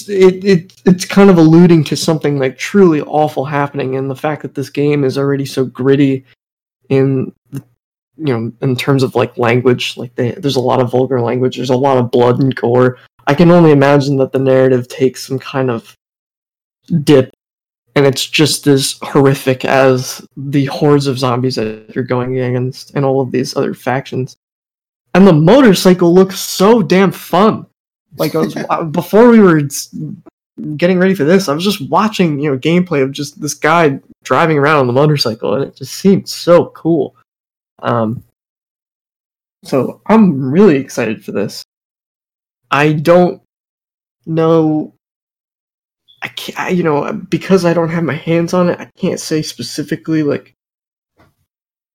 it 0.08 0.44
it 0.44 0.72
it's 0.84 1.04
kind 1.04 1.30
of 1.30 1.38
alluding 1.38 1.84
to 1.84 1.96
something 1.96 2.38
like 2.38 2.58
truly 2.58 3.00
awful 3.02 3.44
happening, 3.44 3.96
and 3.96 4.10
the 4.10 4.16
fact 4.16 4.42
that 4.42 4.54
this 4.54 4.70
game 4.70 5.04
is 5.04 5.18
already 5.18 5.46
so 5.46 5.64
gritty 5.64 6.24
in 6.88 7.32
you 8.20 8.38
know, 8.38 8.52
in 8.60 8.76
terms 8.76 9.02
of 9.02 9.14
like 9.14 9.38
language, 9.38 9.96
like 9.96 10.14
they, 10.14 10.32
there's 10.32 10.56
a 10.56 10.60
lot 10.60 10.80
of 10.80 10.90
vulgar 10.90 11.20
language, 11.20 11.56
there's 11.56 11.70
a 11.70 11.76
lot 11.76 11.96
of 11.96 12.10
blood 12.10 12.38
and 12.38 12.54
gore. 12.54 12.98
I 13.26 13.34
can 13.34 13.50
only 13.50 13.70
imagine 13.70 14.16
that 14.18 14.32
the 14.32 14.38
narrative 14.38 14.88
takes 14.88 15.26
some 15.26 15.38
kind 15.38 15.70
of 15.70 15.94
dip, 17.02 17.32
and 17.96 18.06
it's 18.06 18.26
just 18.26 18.66
as 18.66 18.96
horrific 19.02 19.64
as 19.64 20.26
the 20.36 20.66
hordes 20.66 21.06
of 21.06 21.18
zombies 21.18 21.54
that 21.54 21.94
you're 21.94 22.04
going 22.04 22.38
against, 22.38 22.94
and 22.94 23.04
all 23.04 23.20
of 23.20 23.32
these 23.32 23.56
other 23.56 23.72
factions. 23.72 24.36
And 25.14 25.26
the 25.26 25.32
motorcycle 25.32 26.14
looks 26.14 26.38
so 26.38 26.82
damn 26.82 27.12
fun. 27.12 27.66
Like 28.16 28.34
I 28.34 28.38
was, 28.38 28.54
before 28.90 29.30
we 29.30 29.40
were 29.40 29.62
getting 30.76 30.98
ready 30.98 31.14
for 31.14 31.24
this, 31.24 31.48
I 31.48 31.54
was 31.54 31.64
just 31.64 31.88
watching, 31.88 32.40
you 32.40 32.50
know, 32.50 32.58
gameplay 32.58 33.02
of 33.02 33.12
just 33.12 33.40
this 33.40 33.54
guy 33.54 34.00
driving 34.24 34.58
around 34.58 34.80
on 34.80 34.86
the 34.86 34.92
motorcycle, 34.92 35.54
and 35.54 35.64
it 35.64 35.76
just 35.76 35.94
seemed 35.94 36.28
so 36.28 36.66
cool. 36.66 37.14
Um, 37.82 38.24
so 39.64 40.00
I'm 40.06 40.50
really 40.50 40.76
excited 40.76 41.24
for 41.24 41.32
this. 41.32 41.64
I 42.70 42.92
don't 42.92 43.42
know. 44.26 44.94
I 46.22 46.28
can't, 46.28 46.58
I, 46.58 46.68
you 46.70 46.82
know, 46.82 47.12
because 47.12 47.64
I 47.64 47.72
don't 47.72 47.88
have 47.88 48.04
my 48.04 48.14
hands 48.14 48.52
on 48.52 48.68
it, 48.68 48.78
I 48.78 48.90
can't 48.98 49.20
say 49.20 49.42
specifically 49.42 50.22
like 50.22 50.52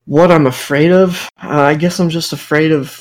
what 0.05 0.31
I'm 0.31 0.47
afraid 0.47 0.91
of. 0.91 1.29
Uh, 1.41 1.61
I 1.61 1.75
guess 1.75 1.99
I'm 1.99 2.09
just 2.09 2.33
afraid 2.33 2.71
of 2.71 2.99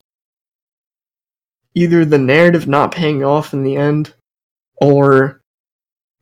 either 1.75 2.05
the 2.05 2.19
narrative 2.19 2.67
not 2.67 2.93
paying 2.93 3.25
off 3.25 3.53
in 3.53 3.63
the 3.63 3.77
end 3.77 4.15
or 4.77 5.41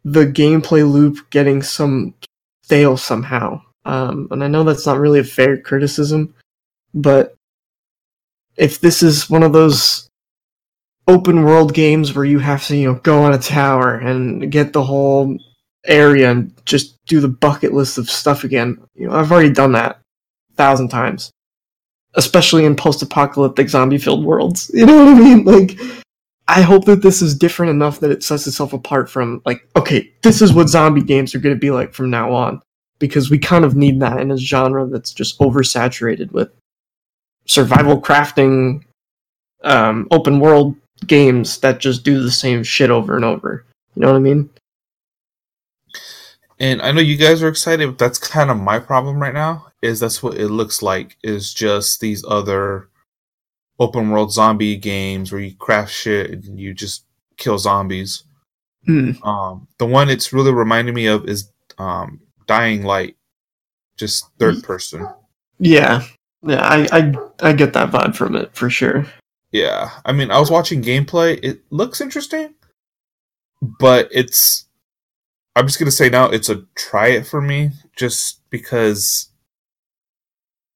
the 0.04 0.26
gameplay 0.26 0.90
loop 0.90 1.30
getting 1.30 1.62
some 1.62 2.14
stale 2.62 2.96
somehow. 2.96 3.60
Um, 3.84 4.28
and 4.30 4.42
I 4.42 4.48
know 4.48 4.64
that's 4.64 4.86
not 4.86 4.98
really 4.98 5.18
a 5.18 5.24
fair 5.24 5.60
criticism, 5.60 6.34
but 6.94 7.34
if 8.56 8.80
this 8.80 9.02
is 9.02 9.28
one 9.30 9.42
of 9.42 9.52
those 9.52 10.08
open 11.08 11.44
world 11.44 11.74
games 11.74 12.14
where 12.14 12.24
you 12.24 12.38
have 12.38 12.64
to, 12.66 12.76
you 12.76 12.92
know, 12.92 12.98
go 13.00 13.22
on 13.22 13.32
a 13.32 13.38
tower 13.38 13.94
and 13.94 14.52
get 14.52 14.72
the 14.72 14.84
whole 14.84 15.36
area 15.84 16.30
and 16.30 16.54
just 16.64 16.96
do 17.06 17.20
the 17.20 17.28
bucket 17.28 17.72
list 17.72 17.98
of 17.98 18.08
stuff 18.08 18.44
again, 18.44 18.78
you 18.94 19.08
know, 19.08 19.14
I've 19.14 19.32
already 19.32 19.50
done 19.52 19.72
that 19.72 20.00
a 20.52 20.54
thousand 20.54 20.88
times. 20.88 21.32
Especially 22.14 22.64
in 22.64 22.76
post 22.76 23.02
apocalyptic 23.02 23.68
zombie 23.68 23.98
filled 23.98 24.24
worlds. 24.24 24.70
You 24.74 24.86
know 24.86 25.04
what 25.04 25.16
I 25.16 25.18
mean? 25.18 25.44
Like 25.44 25.78
I 26.48 26.60
hope 26.62 26.84
that 26.84 27.02
this 27.02 27.22
is 27.22 27.34
different 27.34 27.70
enough 27.70 28.00
that 28.00 28.10
it 28.10 28.22
sets 28.22 28.46
itself 28.46 28.72
apart 28.72 29.08
from 29.08 29.40
like, 29.46 29.66
okay, 29.76 30.12
this 30.22 30.42
is 30.42 30.52
what 30.52 30.68
zombie 30.68 31.02
games 31.02 31.34
are 31.34 31.38
gonna 31.38 31.54
be 31.54 31.70
like 31.70 31.94
from 31.94 32.10
now 32.10 32.32
on. 32.32 32.60
Because 32.98 33.30
we 33.30 33.38
kind 33.38 33.64
of 33.64 33.74
need 33.74 34.00
that 34.00 34.20
in 34.20 34.30
a 34.30 34.36
genre 34.36 34.86
that's 34.86 35.12
just 35.12 35.38
oversaturated 35.40 36.30
with 36.32 36.50
survival 37.46 38.00
crafting 38.00 38.82
um, 39.64 40.06
open 40.10 40.40
world 40.40 40.76
games 41.06 41.58
that 41.58 41.80
just 41.80 42.04
do 42.04 42.22
the 42.22 42.30
same 42.30 42.62
shit 42.62 42.90
over 42.90 43.16
and 43.16 43.24
over. 43.24 43.64
You 43.94 44.02
know 44.02 44.08
what 44.08 44.16
I 44.16 44.20
mean? 44.20 44.50
And 46.58 46.80
I 46.82 46.92
know 46.92 47.00
you 47.00 47.16
guys 47.16 47.42
are 47.42 47.48
excited, 47.48 47.86
but 47.86 47.98
that's 47.98 48.18
kind 48.18 48.50
of 48.50 48.56
my 48.56 48.78
problem 48.78 49.20
right 49.20 49.34
now. 49.34 49.66
Is 49.82 50.00
that's 50.00 50.22
what 50.22 50.36
it 50.36 50.48
looks 50.48 50.82
like? 50.82 51.16
Is 51.22 51.52
just 51.52 52.00
these 52.00 52.24
other 52.26 52.88
open 53.78 54.10
world 54.10 54.32
zombie 54.32 54.76
games 54.76 55.32
where 55.32 55.40
you 55.40 55.54
craft 55.56 55.92
shit 55.92 56.30
and 56.30 56.60
you 56.60 56.72
just 56.72 57.04
kill 57.36 57.58
zombies. 57.58 58.24
Mm. 58.88 59.24
Um, 59.26 59.68
the 59.78 59.86
one 59.86 60.08
it's 60.08 60.32
really 60.32 60.52
reminding 60.52 60.94
me 60.94 61.06
of 61.06 61.28
is 61.28 61.50
um, 61.78 62.20
Dying 62.46 62.84
Light, 62.84 63.16
just 63.96 64.26
third 64.38 64.62
person. 64.62 65.08
Yeah, 65.58 66.02
yeah, 66.42 66.62
I, 66.62 66.88
I 66.92 67.14
I 67.40 67.52
get 67.52 67.72
that 67.74 67.90
vibe 67.90 68.16
from 68.16 68.34
it 68.36 68.54
for 68.54 68.68
sure. 68.70 69.06
Yeah, 69.52 69.90
I 70.04 70.12
mean, 70.12 70.30
I 70.30 70.40
was 70.40 70.50
watching 70.50 70.82
gameplay. 70.82 71.38
It 71.42 71.62
looks 71.70 72.00
interesting, 72.00 72.54
but 73.60 74.08
it's. 74.10 74.66
I'm 75.54 75.66
just 75.66 75.78
gonna 75.78 75.90
say 75.90 76.08
now 76.08 76.26
it's 76.26 76.48
a 76.48 76.64
try 76.74 77.08
it 77.08 77.26
for 77.26 77.40
me, 77.40 77.70
just 77.96 78.40
because 78.50 79.30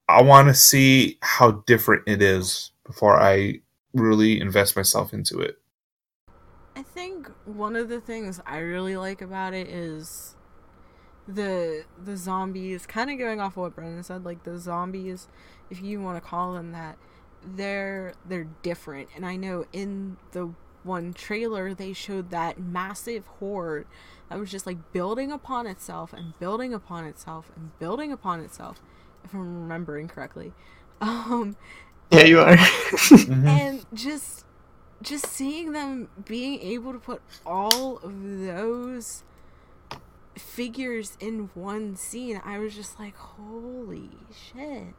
I 0.08 0.22
want 0.22 0.48
to 0.48 0.54
see 0.54 1.18
how 1.22 1.62
different 1.66 2.02
it 2.06 2.22
is 2.22 2.72
before 2.84 3.20
I 3.20 3.60
really 3.94 4.40
invest 4.40 4.76
myself 4.76 5.12
into 5.12 5.40
it. 5.40 5.56
I 6.76 6.82
think 6.82 7.30
one 7.46 7.74
of 7.74 7.88
the 7.88 8.00
things 8.00 8.40
I 8.46 8.58
really 8.58 8.96
like 8.96 9.22
about 9.22 9.54
it 9.54 9.68
is 9.68 10.36
the 11.26 11.84
the 12.04 12.16
zombies 12.16 12.86
kind 12.86 13.10
of 13.10 13.18
going 13.18 13.40
off 13.40 13.52
of 13.52 13.62
what 13.62 13.74
Brennan 13.74 14.02
said 14.04 14.24
like 14.24 14.44
the 14.44 14.58
zombies 14.58 15.26
if 15.70 15.82
you 15.82 16.00
want 16.00 16.22
to 16.22 16.28
call 16.28 16.52
them 16.52 16.70
that 16.72 16.98
they're 17.44 18.12
they're 18.28 18.46
different 18.62 19.08
and 19.16 19.26
I 19.26 19.34
know 19.34 19.64
in 19.72 20.18
the 20.32 20.54
one 20.86 21.12
trailer 21.12 21.74
they 21.74 21.92
showed 21.92 22.30
that 22.30 22.58
massive 22.60 23.26
horde 23.26 23.86
that 24.30 24.38
was 24.38 24.50
just 24.50 24.66
like 24.66 24.92
building 24.92 25.32
upon 25.32 25.66
itself 25.66 26.12
and 26.12 26.38
building 26.38 26.72
upon 26.74 27.04
itself 27.04 27.50
and 27.56 27.78
building 27.78 28.12
upon 28.12 28.40
itself 28.40 28.80
if 29.24 29.34
I'm 29.34 29.62
remembering 29.62 30.08
correctly 30.08 30.52
um 31.00 31.56
Yeah, 32.10 32.24
you 32.24 32.40
are. 32.40 32.56
Mm-hmm. 33.26 33.48
and 33.48 33.86
just 33.94 34.44
just 35.02 35.26
seeing 35.26 35.72
them 35.72 36.08
being 36.24 36.60
able 36.60 36.92
to 36.92 36.98
put 36.98 37.22
all 37.44 37.98
of 37.98 38.12
those 38.46 39.24
figures 40.36 41.16
in 41.20 41.48
one 41.54 41.96
scene 41.96 42.40
i 42.44 42.58
was 42.58 42.74
just 42.74 42.98
like 43.00 43.16
holy 43.16 44.10
shit 44.52 44.94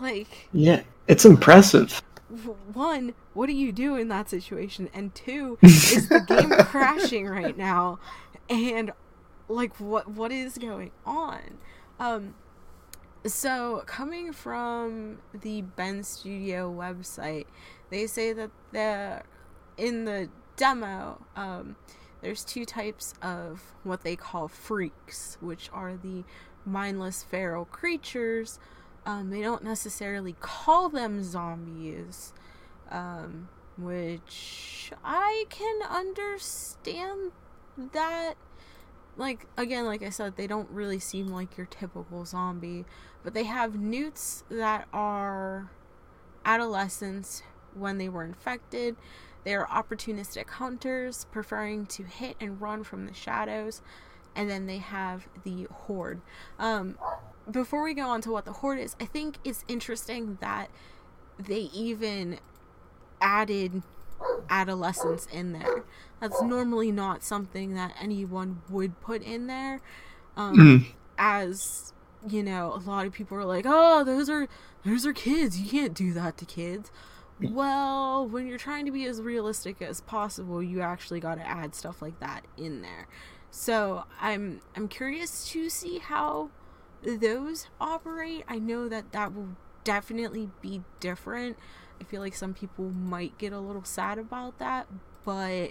like 0.00 0.50
yeah, 0.52 0.82
it's 1.06 1.24
impressive. 1.24 2.02
one 2.72 3.14
what 3.34 3.46
do 3.46 3.52
you 3.52 3.72
do 3.72 3.96
in 3.96 4.08
that 4.08 4.28
situation? 4.28 4.88
And 4.94 5.14
two 5.14 5.58
is 5.62 6.08
the 6.08 6.20
game 6.20 6.50
crashing 6.50 7.28
right 7.28 7.56
now? 7.56 7.98
And 8.48 8.92
like 9.48 9.78
what 9.78 10.08
what 10.08 10.32
is 10.32 10.58
going 10.58 10.92
on? 11.04 11.58
Um 11.98 12.34
so 13.24 13.82
coming 13.86 14.32
from 14.32 15.18
the 15.32 15.62
Bend 15.62 16.06
Studio 16.06 16.72
website 16.72 17.46
they 17.90 18.06
say 18.06 18.32
that 18.32 18.50
the 18.72 19.22
in 19.76 20.04
the 20.04 20.28
demo 20.56 21.24
um 21.36 21.76
there's 22.20 22.44
two 22.44 22.64
types 22.64 23.14
of 23.22 23.62
what 23.84 24.02
they 24.02 24.16
call 24.16 24.48
freaks 24.48 25.36
which 25.40 25.70
are 25.72 25.96
the 25.96 26.24
mindless 26.64 27.22
feral 27.22 27.64
creatures 27.64 28.58
um, 29.06 29.30
they 29.30 29.40
don't 29.40 29.64
necessarily 29.64 30.34
call 30.40 30.88
them 30.88 31.22
zombies 31.22 32.32
um, 32.92 33.48
which 33.76 34.92
I 35.02 35.46
can 35.48 35.82
understand 35.82 37.32
that. 37.92 38.34
Like, 39.16 39.46
again, 39.56 39.86
like 39.86 40.02
I 40.02 40.10
said, 40.10 40.36
they 40.36 40.46
don't 40.46 40.70
really 40.70 40.98
seem 40.98 41.28
like 41.28 41.56
your 41.56 41.66
typical 41.66 42.24
zombie, 42.24 42.84
but 43.24 43.34
they 43.34 43.44
have 43.44 43.78
newts 43.78 44.44
that 44.50 44.88
are 44.92 45.70
adolescents 46.44 47.42
when 47.74 47.98
they 47.98 48.08
were 48.08 48.24
infected. 48.24 48.96
They 49.44 49.54
are 49.54 49.66
opportunistic 49.66 50.48
hunters, 50.48 51.26
preferring 51.30 51.86
to 51.86 52.04
hit 52.04 52.36
and 52.40 52.60
run 52.60 52.84
from 52.84 53.06
the 53.06 53.14
shadows. 53.14 53.82
And 54.34 54.48
then 54.48 54.66
they 54.66 54.78
have 54.78 55.28
the 55.44 55.66
horde. 55.70 56.22
Um, 56.58 56.96
before 57.50 57.82
we 57.82 57.94
go 57.94 58.08
on 58.08 58.20
to 58.22 58.30
what 58.30 58.44
the 58.44 58.52
horde 58.52 58.78
is, 58.78 58.96
I 59.00 59.04
think 59.04 59.38
it's 59.44 59.64
interesting 59.68 60.38
that 60.40 60.70
they 61.38 61.70
even 61.74 62.38
added 63.20 63.82
adolescence 64.48 65.26
in 65.32 65.52
there. 65.52 65.84
That's 66.20 66.40
normally 66.42 66.92
not 66.92 67.24
something 67.24 67.74
that 67.74 67.94
anyone 68.00 68.62
would 68.70 69.00
put 69.00 69.22
in 69.22 69.46
there. 69.46 69.80
Um, 70.36 70.56
Mm. 70.56 70.86
As 71.18 71.92
you 72.28 72.42
know, 72.42 72.72
a 72.74 72.78
lot 72.88 73.06
of 73.06 73.12
people 73.12 73.36
are 73.36 73.44
like, 73.44 73.64
"Oh, 73.68 74.04
those 74.04 74.30
are 74.30 74.48
those 74.84 75.04
are 75.04 75.12
kids. 75.12 75.60
You 75.60 75.68
can't 75.68 75.94
do 75.94 76.12
that 76.14 76.36
to 76.38 76.44
kids." 76.44 76.90
Well, 77.40 78.28
when 78.28 78.46
you're 78.46 78.58
trying 78.58 78.86
to 78.86 78.92
be 78.92 79.04
as 79.06 79.20
realistic 79.20 79.82
as 79.82 80.00
possible, 80.00 80.62
you 80.62 80.80
actually 80.80 81.18
got 81.18 81.36
to 81.36 81.46
add 81.46 81.74
stuff 81.74 82.00
like 82.00 82.18
that 82.20 82.44
in 82.56 82.82
there. 82.82 83.08
So 83.50 84.04
I'm 84.20 84.60
I'm 84.76 84.88
curious 84.88 85.48
to 85.50 85.68
see 85.68 85.98
how 85.98 86.50
those 87.02 87.66
operate. 87.80 88.44
I 88.48 88.58
know 88.58 88.88
that 88.88 89.12
that 89.12 89.34
will 89.34 89.56
definitely 89.84 90.50
be 90.60 90.82
different. 91.00 91.56
I 92.00 92.04
feel 92.04 92.20
like 92.20 92.34
some 92.34 92.54
people 92.54 92.90
might 92.90 93.38
get 93.38 93.52
a 93.52 93.60
little 93.60 93.84
sad 93.84 94.18
about 94.18 94.58
that, 94.58 94.88
but 95.24 95.70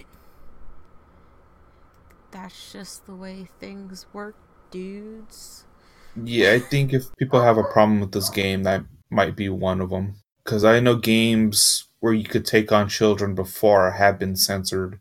that's 2.32 2.72
just 2.72 3.06
the 3.06 3.16
way 3.16 3.48
things 3.60 4.06
work, 4.14 4.36
dudes. 4.70 5.66
Yeah, 6.16 6.54
I 6.54 6.60
think 6.60 6.94
if 6.94 7.16
people 7.18 7.42
have 7.42 7.58
a 7.58 7.64
problem 7.64 8.00
with 8.00 8.12
this 8.12 8.30
game, 8.30 8.64
that 8.64 8.84
might 9.10 9.36
be 9.36 9.50
one 9.50 9.82
of 9.82 9.90
them. 9.90 10.16
Because 10.44 10.64
I 10.64 10.80
know 10.80 10.96
games 10.96 11.86
where 12.00 12.14
you 12.14 12.24
could 12.24 12.46
take 12.46 12.72
on 12.72 12.90
children 12.90 13.36
before 13.36 13.92
have 13.92 14.18
been 14.20 14.36
censored. 14.36 15.00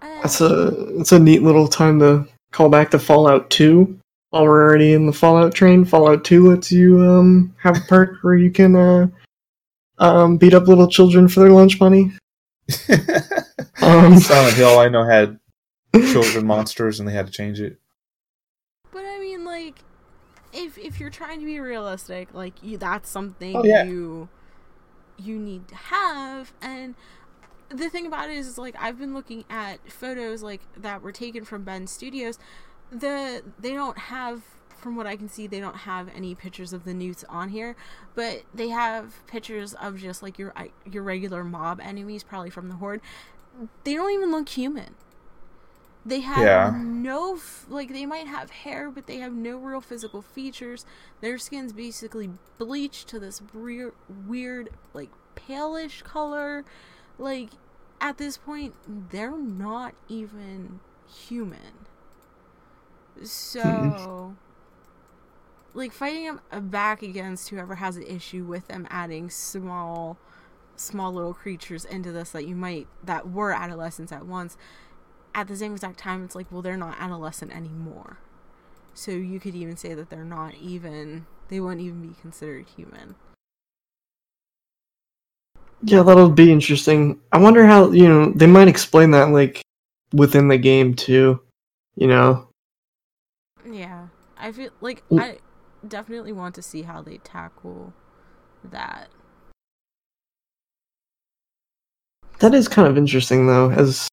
That's 0.00 0.40
a 0.40 0.68
it's 0.98 1.12
a 1.12 1.18
neat 1.18 1.42
little 1.42 1.68
time 1.68 1.98
to 2.00 2.26
call 2.54 2.68
back 2.68 2.90
to 2.92 2.98
Fallout 2.98 3.50
2. 3.50 3.98
While 4.30 4.44
we're 4.44 4.64
already 4.64 4.92
in 4.92 5.06
the 5.06 5.12
Fallout 5.12 5.54
train, 5.54 5.84
Fallout 5.84 6.24
2 6.24 6.48
lets 6.50 6.72
you 6.72 7.02
um 7.02 7.54
have 7.60 7.76
a 7.76 7.80
perk 7.80 8.18
where 8.22 8.36
you 8.36 8.50
can 8.50 8.74
uh 8.76 9.06
um 9.98 10.38
beat 10.38 10.54
up 10.54 10.66
little 10.66 10.88
children 10.88 11.28
for 11.28 11.40
their 11.40 11.50
lunch 11.50 11.78
money. 11.80 12.12
Um 13.82 14.18
Silent 14.18 14.56
Hill, 14.56 14.78
I 14.78 14.88
know, 14.88 15.04
had 15.04 15.38
children 16.12 16.46
monsters 16.46 17.00
and 17.00 17.08
they 17.08 17.12
had 17.12 17.26
to 17.26 17.32
change 17.32 17.60
it. 17.60 17.78
But 18.92 19.04
I 19.04 19.18
mean, 19.18 19.44
like, 19.44 19.80
if 20.52 20.78
if 20.78 21.00
you're 21.00 21.10
trying 21.10 21.40
to 21.40 21.44
be 21.44 21.58
realistic, 21.60 22.32
like, 22.32 22.54
you, 22.62 22.78
that's 22.78 23.10
something 23.10 23.54
Oh, 23.54 23.64
yeah. 23.64 23.84
you 23.84 24.28
you 25.18 25.38
need 25.38 25.68
to 25.68 25.74
have. 25.74 26.54
And 26.62 26.94
the 27.68 27.88
thing 27.88 28.06
about 28.06 28.30
it 28.30 28.36
is, 28.36 28.46
is, 28.46 28.58
like, 28.58 28.74
I've 28.78 28.98
been 28.98 29.14
looking 29.14 29.44
at 29.50 29.90
photos 29.90 30.42
like 30.42 30.60
that 30.76 31.02
were 31.02 31.12
taken 31.12 31.44
from 31.44 31.64
Bend 31.64 31.88
Studios. 31.90 32.38
The 32.90 33.42
they 33.58 33.72
don't 33.72 33.98
have, 33.98 34.42
from 34.76 34.96
what 34.96 35.06
I 35.06 35.16
can 35.16 35.28
see, 35.28 35.46
they 35.46 35.60
don't 35.60 35.78
have 35.78 36.08
any 36.14 36.34
pictures 36.34 36.72
of 36.72 36.84
the 36.84 36.94
newts 36.94 37.24
on 37.28 37.48
here, 37.48 37.74
but 38.14 38.42
they 38.54 38.68
have 38.68 39.26
pictures 39.26 39.74
of 39.74 39.98
just 39.98 40.22
like 40.22 40.38
your 40.38 40.52
your 40.90 41.02
regular 41.02 41.42
mob 41.44 41.80
enemies, 41.80 42.22
probably 42.22 42.50
from 42.50 42.68
the 42.68 42.76
horde. 42.76 43.00
They 43.84 43.94
don't 43.94 44.12
even 44.12 44.30
look 44.30 44.48
human. 44.48 44.94
They 46.06 46.20
have 46.20 46.44
Yeah. 46.44 46.80
no 46.82 47.38
like 47.68 47.92
they 47.92 48.04
might 48.04 48.26
have 48.26 48.50
hair, 48.50 48.90
but 48.90 49.06
they 49.06 49.18
have 49.18 49.32
no 49.32 49.56
real 49.56 49.80
physical 49.80 50.20
features. 50.20 50.84
Their 51.22 51.38
skin's 51.38 51.72
basically 51.72 52.30
bleached 52.58 53.08
to 53.08 53.18
this 53.18 53.40
weird, 53.54 53.94
weird 54.26 54.70
like 54.92 55.10
palish 55.34 56.02
color. 56.02 56.64
Like 57.18 57.50
at 58.00 58.18
this 58.18 58.36
point, 58.36 58.74
they're 59.10 59.36
not 59.36 59.94
even 60.08 60.80
human. 61.28 61.86
So, 63.22 63.62
mm-hmm. 63.62 64.32
like 65.72 65.92
fighting 65.92 66.38
them 66.50 66.68
back 66.68 67.02
against 67.02 67.48
whoever 67.48 67.76
has 67.76 67.96
an 67.96 68.02
issue 68.02 68.44
with 68.44 68.68
them 68.68 68.86
adding 68.90 69.30
small, 69.30 70.18
small 70.76 71.12
little 71.12 71.34
creatures 71.34 71.84
into 71.84 72.12
this 72.12 72.30
that 72.30 72.46
you 72.46 72.56
might 72.56 72.88
that 73.02 73.30
were 73.30 73.52
adolescents 73.52 74.10
at 74.10 74.26
once 74.26 74.56
at 75.34 75.48
the 75.48 75.56
same 75.56 75.72
exact 75.72 75.98
time 75.98 76.24
it's 76.24 76.34
like 76.34 76.50
well 76.50 76.62
they're 76.62 76.76
not 76.76 76.96
adolescent 76.98 77.54
anymore. 77.54 78.18
So 78.94 79.10
you 79.10 79.40
could 79.40 79.54
even 79.54 79.76
say 79.76 79.94
that 79.94 80.10
they're 80.10 80.24
not 80.24 80.54
even 80.54 81.26
they 81.48 81.60
wouldn't 81.60 81.80
even 81.80 82.06
be 82.06 82.14
considered 82.20 82.66
human 82.76 83.16
Yeah, 85.84 86.02
that'll 86.02 86.30
be 86.30 86.50
interesting. 86.50 87.20
I 87.32 87.38
wonder 87.38 87.66
how, 87.66 87.90
you 87.90 88.08
know, 88.08 88.32
they 88.32 88.46
might 88.46 88.68
explain 88.68 89.10
that 89.12 89.30
like 89.30 89.62
within 90.12 90.48
the 90.48 90.58
game 90.58 90.94
too. 90.94 91.40
You 91.96 92.08
know. 92.08 92.48
yeah 93.70 94.08
i 94.36 94.52
feel 94.52 94.70
like 94.80 95.02
i 95.18 95.38
definitely 95.86 96.32
want 96.32 96.54
to 96.54 96.62
see 96.62 96.82
how 96.82 97.00
they 97.00 97.18
tackle 97.18 97.92
that 98.64 99.08
That 102.40 102.54
is 102.54 102.68
kind 102.68 102.88
of 102.88 102.98
interesting 102.98 103.46
though, 103.46 103.70
as 103.70 104.08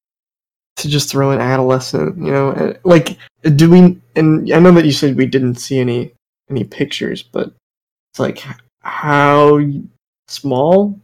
to 0.77 0.87
just 0.87 1.09
throw 1.09 1.31
an 1.31 1.41
adolescent, 1.41 2.17
you 2.17 2.31
know, 2.31 2.51
eh, 2.51 2.73
like 2.83 3.17
do 3.55 3.69
we? 3.69 3.99
And 4.15 4.51
I 4.53 4.59
know 4.59 4.71
that 4.71 4.85
you 4.85 4.91
said 4.91 5.17
we 5.17 5.25
didn't 5.25 5.55
see 5.55 5.79
any 5.79 6.13
any 6.49 6.63
pictures, 6.63 7.23
but 7.23 7.51
it's 8.11 8.19
like 8.19 8.43
how 8.81 9.59
small? 10.27 10.99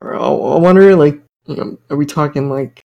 Or 0.00 0.14
oh, 0.14 0.56
I 0.56 0.58
wonder, 0.58 0.96
like, 0.96 1.20
you 1.46 1.56
know, 1.56 1.78
are 1.90 1.96
we 1.96 2.06
talking 2.06 2.48
like? 2.48 2.80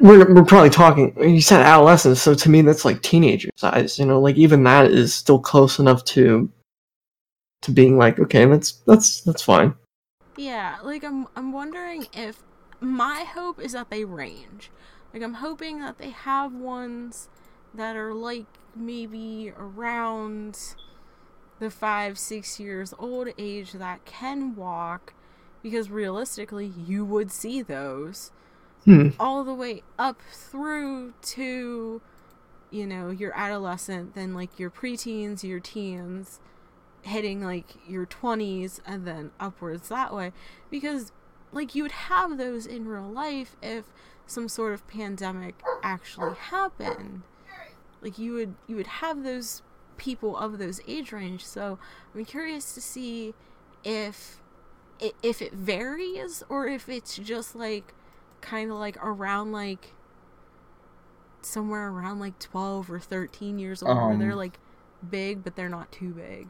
We're 0.00 0.32
we're 0.34 0.44
probably 0.44 0.70
talking. 0.70 1.14
You 1.20 1.40
said 1.40 1.60
adolescents, 1.60 2.20
so 2.20 2.34
to 2.34 2.50
me 2.50 2.62
that's 2.62 2.84
like 2.84 3.02
teenager 3.02 3.50
size. 3.56 3.98
You 3.98 4.06
know, 4.06 4.20
like 4.20 4.36
even 4.36 4.64
that 4.64 4.90
is 4.90 5.14
still 5.14 5.38
close 5.38 5.78
enough 5.78 6.04
to 6.06 6.50
to 7.62 7.70
being 7.70 7.96
like, 7.96 8.18
okay, 8.18 8.44
that's 8.46 8.72
that's 8.86 9.20
that's 9.20 9.42
fine. 9.42 9.74
Yeah, 10.36 10.78
like 10.82 11.04
I'm 11.04 11.28
I'm 11.36 11.52
wondering 11.52 12.06
if 12.12 12.42
my 12.80 13.24
hope 13.24 13.60
is 13.60 13.72
that 13.72 13.90
they 13.90 14.04
range. 14.04 14.70
Like 15.14 15.22
I'm 15.22 15.34
hoping 15.34 15.80
that 15.80 15.98
they 15.98 16.10
have 16.10 16.52
ones 16.52 17.28
that 17.74 17.96
are 17.96 18.14
like 18.14 18.46
maybe 18.74 19.52
around 19.56 20.58
the 21.58 21.70
five, 21.70 22.18
six 22.18 22.58
years 22.58 22.92
old 22.98 23.28
age 23.38 23.72
that 23.72 24.04
can 24.04 24.56
walk, 24.56 25.14
because 25.62 25.90
realistically, 25.90 26.72
you 26.86 27.04
would 27.04 27.30
see 27.30 27.62
those 27.62 28.30
hmm. 28.84 29.08
all 29.18 29.44
the 29.44 29.54
way 29.54 29.82
up 29.98 30.20
through 30.32 31.14
to, 31.22 32.00
you 32.70 32.86
know, 32.86 33.10
your 33.10 33.32
adolescent, 33.36 34.14
then 34.14 34.34
like 34.34 34.58
your 34.58 34.70
preteens, 34.70 35.42
your 35.42 35.60
teens, 35.60 36.40
hitting 37.02 37.42
like 37.42 37.76
your 37.88 38.06
20s, 38.06 38.80
and 38.86 39.06
then 39.06 39.30
upwards 39.38 39.88
that 39.88 40.14
way. 40.14 40.32
Because, 40.70 41.12
like, 41.52 41.74
you 41.74 41.82
would 41.82 41.92
have 41.92 42.38
those 42.38 42.66
in 42.66 42.86
real 42.86 43.08
life 43.08 43.56
if 43.62 43.84
some 44.26 44.48
sort 44.48 44.72
of 44.72 44.86
pandemic 44.88 45.62
actually 45.82 46.34
happened 46.34 47.22
like 48.02 48.18
you 48.18 48.34
would 48.34 48.54
you 48.66 48.76
would 48.76 48.86
have 48.86 49.22
those 49.22 49.62
people 49.96 50.36
of 50.36 50.58
those 50.58 50.80
age 50.86 51.12
range 51.12 51.44
so 51.44 51.78
i'm 52.14 52.24
curious 52.24 52.74
to 52.74 52.80
see 52.80 53.32
if 53.84 54.40
if 55.22 55.42
it 55.42 55.52
varies 55.52 56.42
or 56.48 56.66
if 56.66 56.88
it's 56.88 57.16
just 57.16 57.54
like 57.54 57.94
kind 58.40 58.70
of 58.70 58.76
like 58.78 58.96
around 59.04 59.52
like 59.52 59.94
somewhere 61.42 61.88
around 61.88 62.20
like 62.20 62.38
12 62.38 62.90
or 62.90 63.00
13 63.00 63.58
years 63.58 63.82
old 63.82 63.96
um, 63.96 64.08
where 64.08 64.18
they're 64.18 64.32
um. 64.32 64.38
like 64.38 64.58
big 65.08 65.42
but 65.42 65.56
they're 65.56 65.68
not 65.68 65.90
too 65.90 66.10
big 66.10 66.46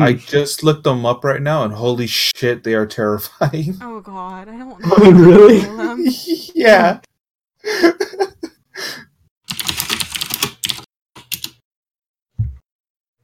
I 0.00 0.14
just 0.14 0.64
looked 0.64 0.84
them 0.84 1.06
up 1.06 1.22
right 1.24 1.40
now, 1.40 1.62
and 1.62 1.72
holy 1.72 2.08
shit, 2.08 2.64
they 2.64 2.74
are 2.74 2.86
terrifying. 2.86 3.76
Oh 3.80 4.00
god, 4.00 4.48
I 4.48 4.56
don't 4.56 4.80
know. 4.84 4.94
Oh, 4.96 5.12
really? 5.12 6.08
yeah. 6.54 7.00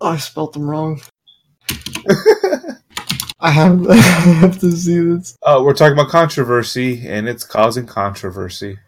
Oh, 0.00 0.12
I 0.12 0.16
spelt 0.16 0.52
them 0.52 0.70
wrong. 0.70 1.00
I 3.40 3.50
have, 3.50 3.86
I 3.90 3.96
have 3.96 4.58
to 4.60 4.70
see 4.72 5.00
this. 5.00 5.36
Uh, 5.42 5.60
we're 5.64 5.74
talking 5.74 5.94
about 5.94 6.10
controversy, 6.10 7.08
and 7.08 7.28
it's 7.28 7.44
causing 7.44 7.86
controversy. 7.86 8.78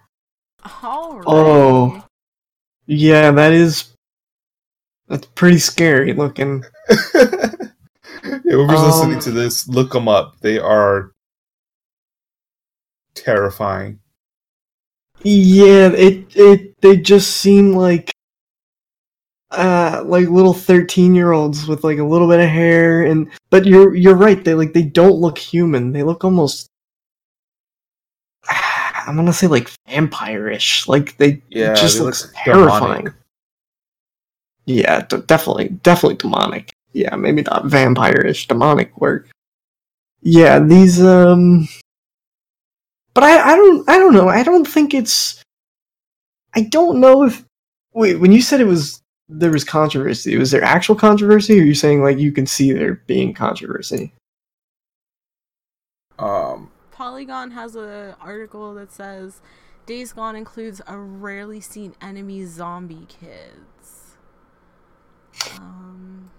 Alright. 0.84 1.24
Oh, 1.26 2.04
yeah, 2.86 3.30
that 3.30 3.52
is. 3.52 3.94
That's 5.08 5.26
pretty 5.26 5.58
scary 5.58 6.14
looking. 6.14 6.64
yeah, 7.14 7.26
whoever's 8.44 8.80
um, 8.80 8.86
listening 8.86 9.20
to 9.20 9.30
this, 9.30 9.68
look 9.68 9.92
them 9.92 10.08
up. 10.08 10.38
They 10.40 10.58
are 10.58 11.12
terrifying. 13.14 14.00
Yeah, 15.22 15.88
it 15.88 16.36
it 16.36 16.80
they 16.80 16.96
just 16.96 17.36
seem 17.36 17.72
like 17.72 18.11
uh 19.52 20.02
like 20.06 20.28
little 20.28 20.54
13 20.54 21.14
year 21.14 21.32
olds 21.32 21.66
with 21.66 21.84
like 21.84 21.98
a 21.98 22.04
little 22.04 22.28
bit 22.28 22.40
of 22.40 22.48
hair 22.48 23.02
and 23.04 23.28
but 23.50 23.66
you're 23.66 23.94
you're 23.94 24.14
right 24.16 24.44
they 24.44 24.54
like 24.54 24.72
they 24.72 24.82
don't 24.82 25.16
look 25.20 25.36
human. 25.38 25.92
They 25.92 26.02
look 26.02 26.24
almost 26.24 26.68
i'm 28.48 29.16
gonna 29.16 29.32
say 29.32 29.46
like 29.46 29.70
vampire-ish. 29.88 30.88
Like 30.88 31.16
they 31.18 31.42
yeah, 31.50 31.74
just 31.74 31.98
they 31.98 32.04
looks 32.04 32.32
terrifying. 32.34 33.04
Demonic. 33.04 33.14
yeah 34.66 35.00
d- 35.02 35.22
definitely 35.26 35.68
definitely 35.82 36.16
demonic. 36.16 36.72
Yeah 36.92 37.14
maybe 37.16 37.42
not 37.42 37.66
vampire-ish 37.66 38.48
demonic 38.48 38.98
work. 39.00 39.28
Yeah 40.22 40.58
these 40.60 41.02
um 41.02 41.68
but 43.14 43.24
i 43.24 43.52
i 43.52 43.56
don't 43.56 43.88
i 43.88 43.98
don't 43.98 44.14
know. 44.14 44.28
I 44.28 44.42
don't 44.42 44.66
think 44.66 44.94
it's 44.94 45.42
i 46.54 46.62
don't 46.62 47.00
know 47.00 47.24
if 47.24 47.44
wait 47.92 48.16
when 48.16 48.32
you 48.32 48.40
said 48.40 48.60
it 48.60 48.66
was 48.66 49.01
there 49.32 49.50
was 49.50 49.64
controversy. 49.64 50.36
Was 50.36 50.50
there 50.50 50.62
actual 50.62 50.94
controversy, 50.94 51.58
or 51.58 51.62
are 51.62 51.66
you 51.66 51.74
saying 51.74 52.02
like 52.02 52.18
you 52.18 52.32
can 52.32 52.46
see 52.46 52.72
there 52.72 53.02
being 53.06 53.34
controversy? 53.34 54.12
Um, 56.18 56.70
Polygon 56.90 57.50
has 57.52 57.74
an 57.74 58.14
article 58.20 58.74
that 58.74 58.92
says 58.92 59.40
Days 59.86 60.12
Gone 60.12 60.36
includes 60.36 60.80
a 60.86 60.96
rarely 60.96 61.60
seen 61.60 61.94
enemy 62.00 62.44
zombie 62.44 63.06
kids. 63.08 64.16
Um, 65.58 66.30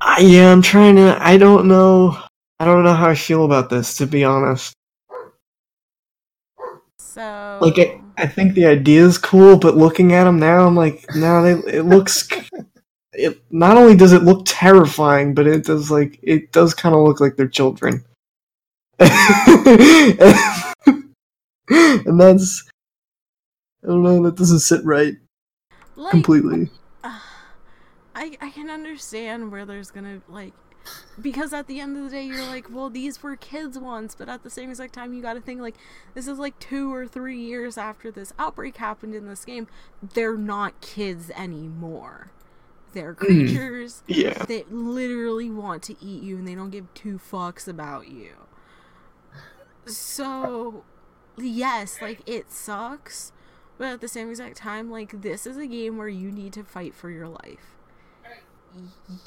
I, 0.00 0.20
yeah, 0.20 0.50
I'm 0.50 0.62
trying 0.62 0.96
to. 0.96 1.18
I 1.20 1.36
don't 1.36 1.66
know. 1.66 2.16
I 2.58 2.64
don't 2.64 2.84
know 2.84 2.94
how 2.94 3.10
I 3.10 3.14
feel 3.14 3.44
about 3.44 3.68
this, 3.70 3.96
to 3.98 4.06
be 4.06 4.24
honest. 4.24 4.72
So, 6.98 7.58
like, 7.60 7.78
I, 7.78 7.99
I 8.20 8.26
think 8.26 8.54
the 8.54 8.66
idea 8.66 9.04
is 9.04 9.16
cool, 9.16 9.56
but 9.58 9.76
looking 9.76 10.12
at 10.12 10.24
them 10.24 10.38
now, 10.38 10.66
I'm 10.66 10.76
like, 10.76 11.04
no, 11.14 11.42
they, 11.42 11.78
it 11.78 11.84
looks. 11.84 12.28
It 13.12 13.42
not 13.50 13.76
only 13.76 13.96
does 13.96 14.12
it 14.12 14.22
look 14.22 14.42
terrifying, 14.46 15.34
but 15.34 15.44
it 15.48 15.64
does 15.64 15.90
like 15.90 16.20
it 16.22 16.52
does 16.52 16.74
kind 16.74 16.94
of 16.94 17.02
look 17.02 17.18
like 17.18 17.34
they're 17.34 17.48
children. 17.48 18.04
and 19.00 19.10
that's 22.20 22.70
I 23.82 23.88
don't 23.88 24.04
know 24.04 24.22
that 24.22 24.36
doesn't 24.36 24.60
sit 24.60 24.84
right 24.84 25.16
like, 25.96 26.12
completely. 26.12 26.70
Uh, 27.02 27.18
I 28.14 28.36
I 28.40 28.50
can 28.50 28.70
understand 28.70 29.50
where 29.50 29.66
there's 29.66 29.90
gonna 29.90 30.22
like 30.28 30.54
because 31.20 31.52
at 31.52 31.66
the 31.66 31.80
end 31.80 31.96
of 31.96 32.04
the 32.04 32.10
day 32.10 32.24
you're 32.24 32.46
like 32.46 32.66
well 32.70 32.90
these 32.90 33.22
were 33.22 33.36
kids 33.36 33.78
once 33.78 34.14
but 34.14 34.28
at 34.28 34.42
the 34.42 34.50
same 34.50 34.70
exact 34.70 34.94
time 34.94 35.12
you 35.12 35.22
got 35.22 35.34
to 35.34 35.40
think 35.40 35.60
like 35.60 35.76
this 36.14 36.26
is 36.26 36.38
like 36.38 36.58
two 36.58 36.92
or 36.92 37.06
three 37.06 37.38
years 37.38 37.76
after 37.76 38.10
this 38.10 38.32
outbreak 38.38 38.76
happened 38.78 39.14
in 39.14 39.28
this 39.28 39.44
game 39.44 39.66
they're 40.14 40.36
not 40.36 40.80
kids 40.80 41.30
anymore 41.36 42.30
they're 42.92 43.14
mm. 43.14 43.18
creatures 43.18 44.02
yeah. 44.06 44.44
that 44.44 44.72
literally 44.72 45.50
want 45.50 45.82
to 45.82 45.96
eat 46.04 46.22
you 46.22 46.36
and 46.36 46.46
they 46.46 46.54
don't 46.54 46.70
give 46.70 46.92
two 46.94 47.18
fucks 47.18 47.68
about 47.68 48.08
you 48.08 48.32
so 49.86 50.84
yes 51.36 52.00
like 52.00 52.20
it 52.26 52.52
sucks 52.52 53.32
but 53.78 53.88
at 53.88 54.00
the 54.00 54.08
same 54.08 54.28
exact 54.28 54.56
time 54.56 54.90
like 54.90 55.22
this 55.22 55.46
is 55.46 55.56
a 55.56 55.66
game 55.66 55.96
where 55.96 56.08
you 56.08 56.30
need 56.30 56.52
to 56.52 56.62
fight 56.62 56.94
for 56.94 57.10
your 57.10 57.28
life 57.28 57.79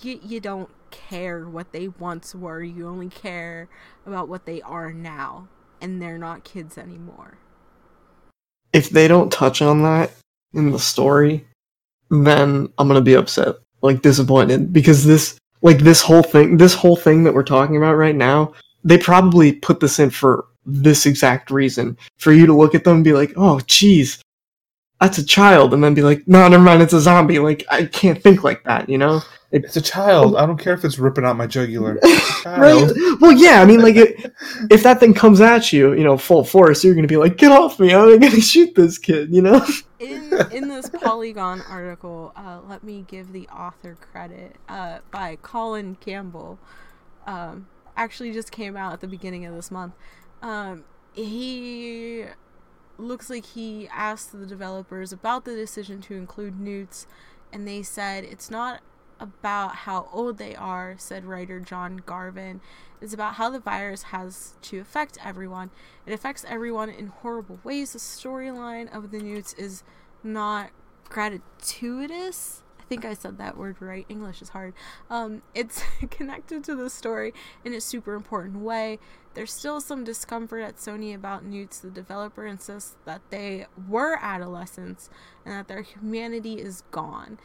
you, 0.01 0.19
you 0.23 0.39
don't 0.39 0.69
care 0.91 1.47
what 1.47 1.71
they 1.71 1.87
once 1.87 2.35
were. 2.35 2.63
You 2.63 2.87
only 2.87 3.09
care 3.09 3.67
about 4.05 4.29
what 4.29 4.45
they 4.45 4.61
are 4.61 4.93
now. 4.93 5.47
And 5.81 6.01
they're 6.01 6.17
not 6.17 6.43
kids 6.43 6.77
anymore. 6.77 7.37
If 8.71 8.89
they 8.89 9.07
don't 9.07 9.31
touch 9.31 9.61
on 9.61 9.83
that 9.83 10.11
in 10.53 10.71
the 10.71 10.79
story, 10.79 11.45
then 12.09 12.69
I'm 12.77 12.87
gonna 12.87 13.01
be 13.01 13.15
upset. 13.15 13.55
Like 13.81 14.01
disappointed. 14.01 14.71
Because 14.71 15.03
this 15.03 15.37
like 15.61 15.79
this 15.79 16.01
whole 16.01 16.23
thing 16.23 16.57
this 16.57 16.73
whole 16.73 16.95
thing 16.95 17.23
that 17.23 17.33
we're 17.33 17.43
talking 17.43 17.75
about 17.75 17.95
right 17.95 18.15
now, 18.15 18.53
they 18.83 18.97
probably 18.97 19.53
put 19.53 19.79
this 19.79 19.99
in 19.99 20.09
for 20.09 20.45
this 20.65 21.05
exact 21.05 21.51
reason. 21.51 21.97
For 22.17 22.31
you 22.31 22.45
to 22.45 22.53
look 22.53 22.75
at 22.75 22.85
them 22.85 22.95
and 22.95 23.03
be 23.03 23.13
like, 23.13 23.33
oh 23.35 23.59
geez, 23.67 24.21
that's 25.01 25.17
a 25.17 25.25
child, 25.25 25.73
and 25.73 25.83
then 25.83 25.93
be 25.93 26.01
like, 26.01 26.25
no, 26.27 26.47
never 26.47 26.63
mind, 26.63 26.81
it's 26.81 26.93
a 26.93 27.01
zombie. 27.01 27.39
Like 27.39 27.65
I 27.69 27.85
can't 27.85 28.21
think 28.23 28.43
like 28.43 28.63
that, 28.63 28.87
you 28.87 28.97
know? 28.97 29.21
It, 29.53 29.65
it's 29.65 29.77
a 29.77 29.81
child. 29.81 30.35
I 30.35 30.47
don't 30.47 30.57
care 30.57 30.73
if 30.73 30.83
it's 30.83 30.97
ripping 30.97 31.23
out 31.23 31.37
my 31.37 31.45
jugular. 31.45 31.99
right? 32.45 32.91
Well, 33.21 33.31
yeah. 33.31 33.61
I 33.61 33.65
mean, 33.65 33.81
like, 33.81 33.95
it, 33.95 34.33
if 34.71 34.81
that 34.81 34.99
thing 34.99 35.13
comes 35.13 35.39
at 35.39 35.71
you, 35.71 35.93
you 35.93 36.03
know, 36.03 36.17
full 36.17 36.43
force, 36.43 36.83
you're 36.83 36.95
gonna 36.95 37.07
be 37.07 37.17
like, 37.17 37.37
"Get 37.37 37.51
off 37.51 37.79
me! 37.79 37.93
I'm 37.93 38.19
gonna 38.19 38.41
shoot 38.41 38.73
this 38.75 38.97
kid!" 38.97 39.33
You 39.33 39.43
know. 39.43 39.65
In 39.99 40.33
in 40.51 40.67
this 40.67 40.89
Polygon 40.89 41.61
article, 41.69 42.33
uh, 42.35 42.61
let 42.67 42.83
me 42.83 43.05
give 43.07 43.31
the 43.31 43.47
author 43.49 43.95
credit 43.95 44.55
uh, 44.67 44.99
by 45.11 45.37
Colin 45.41 45.95
Campbell. 45.95 46.57
Um, 47.27 47.67
actually, 47.95 48.33
just 48.33 48.51
came 48.51 48.75
out 48.75 48.91
at 48.91 49.01
the 49.01 49.07
beginning 49.07 49.45
of 49.45 49.53
this 49.53 49.69
month. 49.69 49.93
Um, 50.41 50.83
he 51.13 52.25
looks 52.97 53.29
like 53.29 53.45
he 53.45 53.87
asked 53.89 54.31
the 54.31 54.47
developers 54.47 55.13
about 55.13 55.45
the 55.45 55.55
decision 55.55 56.01
to 56.01 56.15
include 56.15 56.59
newts, 56.59 57.05
and 57.51 57.67
they 57.67 57.83
said 57.83 58.23
it's 58.23 58.49
not 58.49 58.81
about 59.19 59.75
how 59.75 60.09
old 60.11 60.37
they 60.37 60.55
are, 60.55 60.95
said 60.97 61.25
writer 61.25 61.59
John 61.59 62.01
Garvin. 62.05 62.61
It's 63.01 63.13
about 63.13 63.35
how 63.35 63.49
the 63.49 63.59
virus 63.59 64.03
has 64.03 64.53
to 64.63 64.79
affect 64.79 65.17
everyone. 65.23 65.71
It 66.05 66.13
affects 66.13 66.45
everyone 66.47 66.89
in 66.89 67.07
horrible 67.07 67.59
ways. 67.63 67.93
The 67.93 67.99
storyline 67.99 68.93
of 68.95 69.11
the 69.11 69.19
newts 69.19 69.53
is 69.53 69.83
not 70.23 70.71
gratuitous. 71.09 72.63
I 72.79 72.83
think 72.85 73.05
I 73.05 73.13
said 73.13 73.37
that 73.37 73.57
word 73.57 73.77
right. 73.79 74.05
English 74.09 74.41
is 74.41 74.49
hard. 74.49 74.73
Um, 75.09 75.41
it's 75.55 75.83
connected 76.11 76.63
to 76.65 76.75
the 76.75 76.89
story 76.89 77.33
in 77.63 77.73
a 77.73 77.81
super 77.81 78.13
important 78.13 78.57
way. 78.57 78.99
There's 79.33 79.53
still 79.53 79.81
some 79.81 80.03
discomfort 80.03 80.61
at 80.61 80.77
Sony 80.77 81.15
about 81.15 81.45
Newts. 81.45 81.79
The 81.79 81.89
developer 81.89 82.45
insists 82.45 82.95
that 83.05 83.21
they 83.29 83.67
were 83.87 84.17
adolescents 84.21 85.09
and 85.45 85.55
that 85.55 85.67
their 85.67 85.81
humanity 85.81 86.55
is 86.55 86.83
gone. 86.91 87.39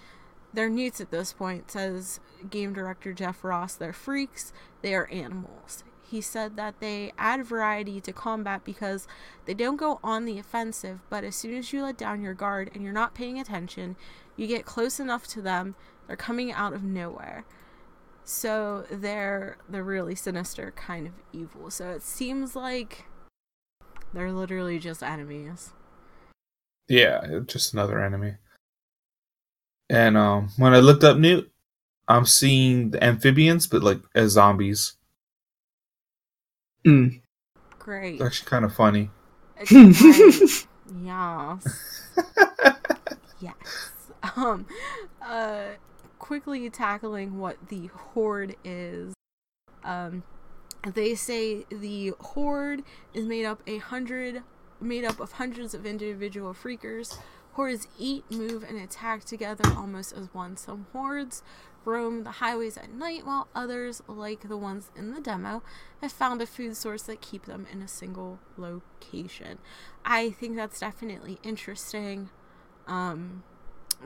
They're 0.52 0.70
newts 0.70 1.00
at 1.00 1.10
this 1.10 1.32
point, 1.32 1.70
says 1.70 2.20
game 2.48 2.72
director 2.72 3.12
Jeff 3.12 3.44
Ross. 3.44 3.74
They're 3.74 3.92
freaks, 3.92 4.52
they 4.82 4.94
are 4.94 5.08
animals. 5.08 5.84
He 6.02 6.22
said 6.22 6.56
that 6.56 6.80
they 6.80 7.12
add 7.18 7.44
variety 7.44 8.00
to 8.00 8.12
combat 8.14 8.64
because 8.64 9.06
they 9.44 9.52
don't 9.52 9.76
go 9.76 10.00
on 10.02 10.24
the 10.24 10.38
offensive, 10.38 11.00
but 11.10 11.22
as 11.22 11.36
soon 11.36 11.54
as 11.54 11.70
you 11.72 11.82
let 11.82 11.98
down 11.98 12.22
your 12.22 12.32
guard 12.32 12.70
and 12.72 12.82
you're 12.82 12.94
not 12.94 13.14
paying 13.14 13.38
attention, 13.38 13.94
you 14.34 14.46
get 14.46 14.64
close 14.64 14.98
enough 14.98 15.26
to 15.28 15.42
them, 15.42 15.74
they're 16.06 16.16
coming 16.16 16.50
out 16.50 16.72
of 16.72 16.82
nowhere. 16.82 17.44
So 18.24 18.86
they're 18.90 19.58
the 19.68 19.82
really 19.82 20.14
sinister 20.14 20.70
kind 20.70 21.06
of 21.06 21.12
evil. 21.32 21.70
So 21.70 21.90
it 21.90 22.02
seems 22.02 22.56
like 22.56 23.04
they're 24.14 24.32
literally 24.32 24.78
just 24.78 25.02
enemies. 25.02 25.72
Yeah, 26.88 27.40
just 27.46 27.74
another 27.74 28.02
enemy. 28.02 28.36
And 29.90 30.16
um, 30.16 30.50
when 30.56 30.74
I 30.74 30.80
looked 30.80 31.04
up 31.04 31.16
Newt, 31.16 31.50
I'm 32.06 32.26
seeing 32.26 32.90
the 32.90 33.02
amphibians, 33.02 33.66
but 33.66 33.82
like 33.82 34.00
as 34.14 34.32
zombies. 34.32 34.96
Mm. 36.86 37.20
Great. 37.78 38.14
It's 38.14 38.24
actually 38.24 38.48
kind 38.48 38.64
of 38.64 38.74
funny. 38.74 39.10
yes. 39.70 40.66
yes. 43.40 43.90
Um, 44.36 44.66
uh, 45.22 45.62
quickly 46.18 46.68
tackling 46.70 47.38
what 47.38 47.56
the 47.68 47.86
horde 47.88 48.56
is. 48.64 49.14
Um, 49.84 50.22
they 50.86 51.14
say 51.14 51.64
the 51.70 52.12
horde 52.20 52.82
is 53.14 53.26
made 53.26 53.44
up 53.44 53.62
a 53.66 53.78
hundred, 53.78 54.42
made 54.80 55.04
up 55.04 55.20
of 55.20 55.32
hundreds 55.32 55.74
of 55.74 55.86
individual 55.86 56.54
freakers 56.54 57.18
Hordes 57.58 57.88
eat, 57.98 58.22
move, 58.30 58.62
and 58.62 58.78
attack 58.78 59.24
together 59.24 59.68
almost 59.76 60.12
as 60.12 60.32
one. 60.32 60.56
Some 60.56 60.86
hordes 60.92 61.42
roam 61.84 62.22
the 62.22 62.30
highways 62.30 62.76
at 62.76 62.92
night, 62.92 63.26
while 63.26 63.48
others, 63.52 64.00
like 64.06 64.48
the 64.48 64.56
ones 64.56 64.92
in 64.94 65.12
the 65.12 65.20
demo, 65.20 65.64
have 66.00 66.12
found 66.12 66.40
a 66.40 66.46
food 66.46 66.76
source 66.76 67.02
that 67.02 67.20
keep 67.20 67.46
them 67.46 67.66
in 67.72 67.82
a 67.82 67.88
single 67.88 68.38
location. 68.56 69.58
I 70.04 70.30
think 70.30 70.54
that's 70.54 70.78
definitely 70.78 71.40
interesting 71.42 72.30
um, 72.86 73.42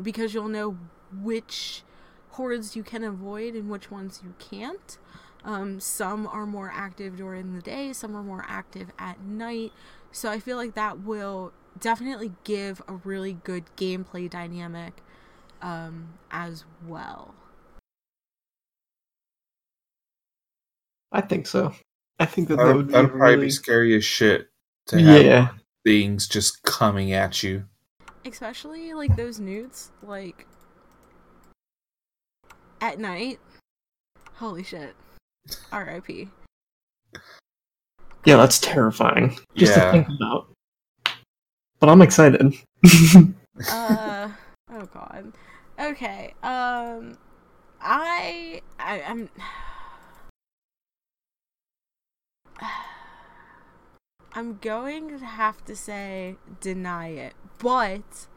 because 0.01 0.33
you'll 0.33 0.49
know 0.49 0.79
which 1.21 1.83
hordes 2.31 2.75
you 2.75 2.83
can 2.83 3.05
avoid 3.05 3.53
and 3.53 3.69
which 3.69 3.91
ones 3.91 4.23
you 4.25 4.33
can't. 4.39 4.97
Um, 5.45 5.79
some 5.79 6.27
are 6.27 6.47
more 6.47 6.73
active 6.75 7.19
during 7.19 7.55
the 7.55 7.61
day, 7.61 7.93
some 7.93 8.17
are 8.17 8.23
more 8.23 8.47
active 8.49 8.93
at 8.99 9.21
night. 9.21 9.73
So 10.11 10.31
I 10.31 10.41
feel 10.41 10.57
like 10.57 10.73
that 10.73 11.01
will 11.01 11.53
definitely 11.79 12.33
give 12.45 12.83
a 12.89 12.95
really 12.95 13.35
good 13.45 13.65
gameplay 13.77 14.29
dynamic 14.29 15.03
um, 15.61 16.15
as 16.31 16.65
well. 16.87 17.35
I 21.11 21.21
think 21.21 21.47
so. 21.47 21.75
I 22.19 22.25
think 22.27 22.49
that, 22.49 22.57
that 22.57 22.65
that 22.65 22.77
would 22.77 22.89
that'd 22.89 23.11
be 23.11 23.17
probably 23.17 23.35
really... 23.35 23.47
be 23.47 23.51
scary 23.51 23.97
as 23.97 24.05
shit 24.05 24.49
to 24.87 24.99
have 25.01 25.23
yeah. 25.23 25.49
things 25.85 26.27
just 26.27 26.63
coming 26.63 27.13
at 27.13 27.43
you. 27.43 27.65
Especially 28.25 28.95
like 28.95 29.17
those 29.17 29.41
newts, 29.41 29.91
like 30.03 30.47
at 32.81 32.99
night. 32.99 33.41
Holy 34.35 34.63
shit. 34.63 34.95
R.I.P. 35.71 36.29
Yeah, 38.25 38.37
that's 38.37 38.61
terrifying. 38.61 39.37
Just 39.57 39.77
Yeah. 39.77 39.85
to 39.85 39.93
think 39.93 40.09
about. 40.09 40.52
But 41.83 41.89
I'm 41.89 42.01
excited. 42.01 42.55
uh 43.69 44.29
oh 44.71 44.87
god. 44.95 45.33
Okay. 45.81 46.33
Um 46.45 47.19
I 47.81 48.63
I 48.79 49.03
I'm 49.03 49.29
I'm 54.33 54.59
going 54.59 55.19
to 55.19 55.27
have 55.27 55.65
to 55.65 55.75
say 55.75 56.37
deny 56.61 57.09
it. 57.09 57.35
But 57.59 58.29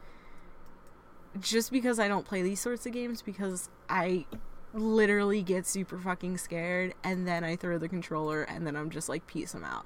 just 1.39 1.71
because 1.71 1.99
I 1.99 2.07
don't 2.07 2.25
play 2.25 2.41
these 2.41 2.59
sorts 2.59 2.87
of 2.87 2.93
games 2.93 3.21
because 3.21 3.69
I 3.87 4.25
literally 4.73 5.43
get 5.43 5.67
super 5.67 5.99
fucking 5.99 6.39
scared 6.39 6.95
and 7.03 7.27
then 7.27 7.43
I 7.43 7.57
throw 7.57 7.77
the 7.77 7.89
controller 7.89 8.41
and 8.41 8.65
then 8.65 8.75
I'm 8.75 8.89
just 8.89 9.07
like 9.07 9.27
peace 9.27 9.53
I'm 9.53 9.63
out. 9.63 9.85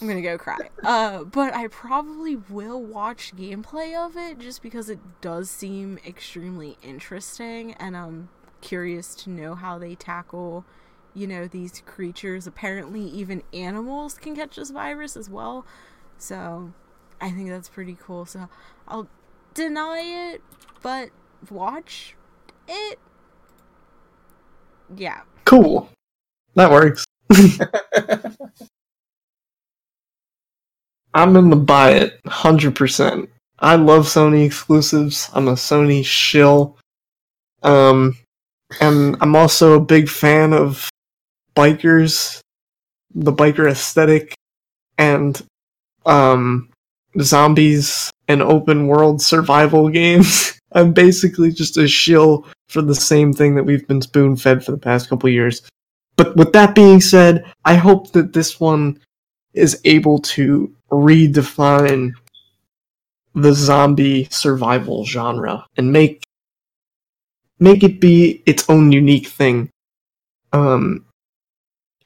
I'm 0.00 0.08
gonna 0.08 0.22
go 0.22 0.38
cry. 0.38 0.70
Uh, 0.82 1.24
but 1.24 1.54
I 1.54 1.68
probably 1.68 2.36
will 2.36 2.82
watch 2.82 3.34
gameplay 3.36 3.94
of 3.94 4.16
it 4.16 4.38
just 4.38 4.62
because 4.62 4.90
it 4.90 4.98
does 5.20 5.50
seem 5.50 5.98
extremely 6.06 6.76
interesting, 6.82 7.74
and 7.74 7.96
I'm 7.96 8.28
curious 8.60 9.14
to 9.16 9.30
know 9.30 9.54
how 9.54 9.78
they 9.78 9.94
tackle, 9.94 10.64
you 11.14 11.26
know, 11.26 11.46
these 11.46 11.82
creatures. 11.86 12.46
Apparently, 12.46 13.02
even 13.02 13.42
animals 13.52 14.14
can 14.14 14.34
catch 14.34 14.56
this 14.56 14.70
virus 14.70 15.16
as 15.16 15.30
well. 15.30 15.66
So, 16.18 16.72
I 17.20 17.30
think 17.30 17.48
that's 17.48 17.68
pretty 17.68 17.96
cool. 18.00 18.26
So, 18.26 18.48
I'll 18.88 19.08
deny 19.54 20.32
it, 20.32 20.42
but 20.82 21.10
watch 21.50 22.16
it. 22.68 22.98
Yeah. 24.94 25.22
cool. 25.44 25.88
That 26.54 26.70
works. 26.70 27.04
I'm 31.14 31.36
in 31.36 31.48
the 31.48 31.56
buy 31.56 31.92
it, 31.92 32.20
hundred 32.26 32.74
percent. 32.74 33.30
I 33.60 33.76
love 33.76 34.06
Sony 34.06 34.44
exclusives. 34.44 35.30
I'm 35.32 35.48
a 35.48 35.52
Sony 35.52 36.04
shill. 36.04 36.76
Um, 37.62 38.18
and 38.80 39.16
I'm 39.20 39.36
also 39.36 39.74
a 39.74 39.80
big 39.80 40.08
fan 40.08 40.52
of 40.52 40.90
bikers, 41.56 42.40
the 43.14 43.32
biker 43.32 43.70
aesthetic, 43.70 44.34
and 44.98 45.40
um, 46.04 46.68
zombies 47.20 48.10
and 48.28 48.42
open 48.42 48.88
world 48.88 49.22
survival 49.22 49.88
games. 50.00 50.58
I'm 50.72 50.92
basically 50.92 51.52
just 51.52 51.76
a 51.76 51.86
shill 51.86 52.46
for 52.68 52.82
the 52.82 52.94
same 52.94 53.32
thing 53.32 53.54
that 53.54 53.62
we've 53.62 53.86
been 53.86 54.02
spoon 54.02 54.36
fed 54.36 54.64
for 54.64 54.72
the 54.72 54.78
past 54.78 55.08
couple 55.08 55.28
years. 55.30 55.62
But 56.16 56.36
with 56.36 56.52
that 56.52 56.74
being 56.74 57.00
said, 57.00 57.44
I 57.64 57.74
hope 57.74 58.12
that 58.12 58.32
this 58.32 58.58
one 58.58 59.00
is 59.52 59.80
able 59.84 60.18
to 60.18 60.74
redefine 60.94 62.12
the 63.34 63.52
zombie 63.52 64.28
survival 64.30 65.04
genre 65.04 65.66
and 65.76 65.92
make 65.92 66.22
make 67.58 67.82
it 67.82 68.00
be 68.00 68.42
its 68.46 68.68
own 68.68 68.92
unique 68.92 69.26
thing 69.26 69.68
um 70.52 71.04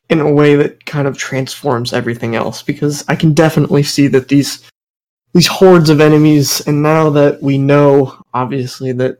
in 0.09 0.20
a 0.20 0.32
way 0.32 0.56
that 0.56 0.86
kind 0.86 1.06
of 1.06 1.19
transforms 1.19 1.93
everything 1.93 2.35
else. 2.35 2.62
Because 2.62 3.05
I 3.09 3.15
can 3.15 3.35
definitely 3.35 3.82
see 3.82 4.06
that 4.09 4.28
these 4.28 4.66
these 5.35 5.47
hordes 5.47 5.90
of 5.90 6.01
enemies 6.01 6.60
and 6.66 6.82
now 6.82 7.10
that 7.10 7.43
we 7.43 7.59
know 7.59 8.23
obviously 8.32 8.93
that 8.93 9.19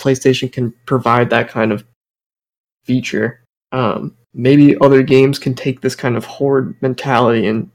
PlayStation 0.00 0.50
can 0.50 0.72
provide 0.86 1.28
that 1.30 1.50
kind 1.50 1.72
of 1.72 1.84
feature 2.84 3.44
um 3.72 4.16
maybe 4.32 4.80
other 4.80 5.02
games 5.02 5.38
can 5.38 5.54
take 5.54 5.82
this 5.82 5.94
kind 5.94 6.16
of 6.16 6.24
horde 6.24 6.74
mentality 6.80 7.46
and 7.46 7.70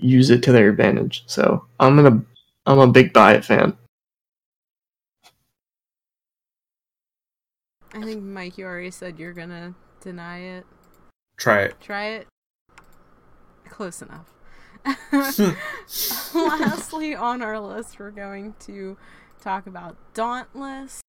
use 0.00 0.30
it 0.30 0.42
to 0.44 0.52
their 0.52 0.68
advantage. 0.68 1.24
So 1.26 1.64
I'm 1.80 1.96
gonna 1.96 2.22
I'm 2.66 2.78
a 2.78 2.86
big 2.86 3.12
buy 3.12 3.34
it 3.34 3.44
fan. 3.44 3.76
I 7.94 8.02
think 8.02 8.22
Mike, 8.22 8.58
you 8.58 8.66
already 8.66 8.90
said 8.90 9.18
you're 9.18 9.32
gonna 9.32 9.74
deny 10.00 10.40
it. 10.40 10.66
Try 11.36 11.62
it. 11.62 11.80
Try 11.80 12.06
it. 12.06 12.28
Close 13.68 14.02
enough. 14.02 14.32
Lastly, 16.34 17.14
on 17.14 17.42
our 17.42 17.60
list, 17.60 17.98
we're 17.98 18.10
going 18.10 18.54
to 18.60 18.96
talk 19.40 19.66
about 19.66 19.96
Dauntless. 20.14 21.00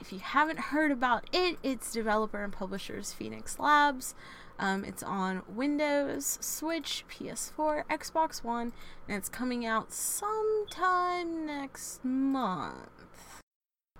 If 0.00 0.12
you 0.12 0.18
haven't 0.20 0.58
heard 0.58 0.90
about 0.90 1.28
it, 1.32 1.58
it's 1.62 1.92
developer 1.92 2.42
and 2.42 2.52
publishers 2.52 3.12
Phoenix 3.12 3.58
Labs. 3.58 4.14
Um, 4.58 4.84
it's 4.84 5.02
on 5.02 5.42
Windows, 5.48 6.38
Switch, 6.40 7.04
PS4, 7.10 7.84
Xbox 7.90 8.44
One, 8.44 8.72
and 9.08 9.16
it's 9.16 9.28
coming 9.28 9.66
out 9.66 9.92
sometime 9.92 11.46
next 11.46 12.04
month. 12.04 13.40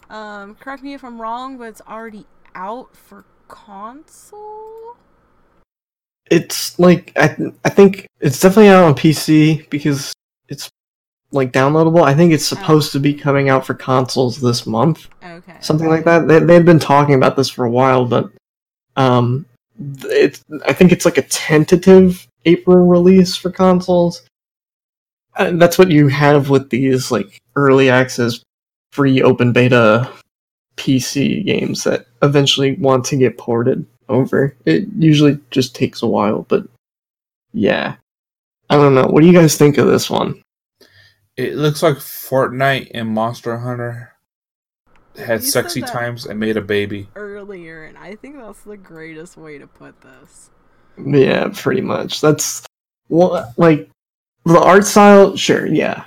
Um, 0.09 0.55
correct 0.57 0.83
me 0.83 0.95
if 0.95 1.03
I'm 1.05 1.21
wrong, 1.21 1.57
but 1.59 1.65
it's 1.65 1.81
already 1.89 2.27
out 2.55 2.95
for 2.97 3.25
console. 3.49 4.97
It's 6.31 6.79
like 6.79 7.13
I 7.17 7.37
I 7.65 7.69
think 7.69 8.07
it's 8.21 8.39
definitely 8.41 8.69
out 8.69 8.85
on 8.85 8.95
PC 8.95 9.69
because 9.71 10.13
it's 10.49 10.69
like 11.33 11.53
downloadable. 11.53 12.03
I 12.03 12.15
think 12.15 12.33
it's 12.33 12.51
Oh. 12.53 12.57
supposed 12.57 12.93
to 12.93 13.01
be 13.01 13.15
coming 13.15 13.49
out 13.49 13.67
for 13.67 13.75
consoles 13.75 14.41
this 14.41 14.67
month, 14.67 15.09
Okay. 15.25 15.57
something 15.61 15.89
like 15.89 16.05
that. 16.05 16.29
They 16.29 16.39
they've 16.39 16.65
been 16.65 16.79
talking 16.79 17.15
about 17.15 17.37
this 17.37 17.49
for 17.49 17.65
a 17.65 17.71
while, 17.71 18.05
but 18.05 18.31
um, 18.97 19.47
it's 20.05 20.43
I 20.67 20.73
think 20.73 20.93
it's 20.93 21.05
like 21.05 21.19
a 21.19 21.23
tentative 21.23 22.27
April 22.45 22.87
release 22.87 23.37
for 23.37 23.51
consoles. 23.51 24.23
And 25.37 25.61
that's 25.61 25.79
what 25.79 25.91
you 25.91 26.09
have 26.09 26.51
with 26.51 26.71
these 26.71 27.11
like 27.11 27.41
early 27.57 27.89
access, 27.89 28.41
free 28.93 29.23
open 29.23 29.53
beta 29.53 30.11
PC 30.77 31.45
games 31.45 31.85
that 31.85 32.07
eventually 32.23 32.75
want 32.75 33.05
to 33.07 33.17
get 33.17 33.39
ported 33.39 33.87
over. 34.09 34.57
It 34.67 34.85
usually 34.99 35.39
just 35.51 35.75
takes 35.75 36.03
a 36.03 36.07
while, 36.07 36.43
but 36.49 36.65
yeah. 37.53 37.97
I 38.71 38.77
don't 38.77 38.95
know. 38.95 39.07
What 39.07 39.21
do 39.21 39.27
you 39.27 39.35
guys 39.35 39.57
think 39.57 39.79
of 39.79 39.87
this 39.87 40.09
one? 40.09 40.41
It 41.37 41.57
looks 41.57 41.83
like 41.83 41.97
Fortnite 41.97 42.91
and 42.95 43.09
Monster 43.09 43.59
Hunter 43.59 44.12
had 45.17 45.43
You 45.43 45.49
sexy 45.49 45.83
times 45.83 46.27
and 46.27 46.39
made 46.39 46.57
a 46.57 46.63
baby. 46.63 47.09
Earlier, 47.17 47.85
and 47.85 47.99
I 47.99 48.15
think 48.15 48.37
that's 48.37 48.63
the 48.63 48.77
greatest 48.77 49.37
way 49.37 49.59
to 49.59 49.67
put 49.67 50.01
this. 50.01 50.51
Yeah, 50.99 51.51
pretty 51.55 51.81
much. 51.81 52.21
That's 52.21 52.65
what 53.09 53.57
like 53.57 53.91
the 54.45 54.61
art 54.61 54.85
style. 54.87 55.37
Sure, 55.37 55.67
yeah, 55.67 56.05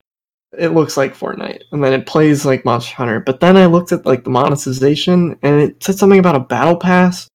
it 0.58 0.70
looks 0.70 0.98
like 0.98 1.16
Fortnite, 1.16 1.64
and 1.72 1.84
then 1.84 1.94
it 1.94 2.06
plays 2.06 2.46
like 2.46 2.66
Monster 2.66 2.96
Hunter. 2.96 3.20
But 3.20 3.40
then 3.40 3.58
I 3.58 3.66
looked 3.66 3.92
at 3.92 4.06
like 4.06 4.24
the 4.24 4.30
monetization, 4.30 5.38
and 5.42 5.62
it 5.62 5.84
said 5.84 5.98
something 5.98 6.20
about 6.20 6.36
a 6.36 6.40
battle 6.40 6.78
pass 6.78 7.28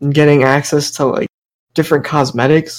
and 0.00 0.14
getting 0.14 0.44
access 0.44 0.90
to 0.92 1.04
like 1.06 1.28
different 1.74 2.04
cosmetics. 2.04 2.78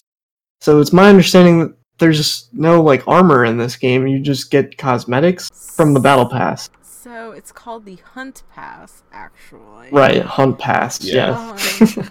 So 0.62 0.80
it's 0.80 0.94
my 0.94 1.10
understanding 1.10 1.60
that 1.60 1.76
there's 1.98 2.50
no 2.54 2.82
like 2.82 3.08
armor 3.08 3.46
in 3.46 3.58
this 3.58 3.76
game. 3.76 4.08
You 4.08 4.20
just 4.20 4.52
get 4.52 4.78
cosmetics 4.78 5.50
from 5.76 5.94
the 5.94 6.00
battle 6.00 6.28
pass. 6.28 6.70
So 7.06 7.34
it's 7.34 7.52
called 7.52 7.86
the 7.86 7.98
Hunt 7.98 8.42
Pass, 8.52 9.04
actually. 9.12 9.90
Right, 9.92 10.24
hunt 10.24 10.58
pass. 10.58 11.04
Yeah. 11.04 11.56
Yeah. 11.80 12.10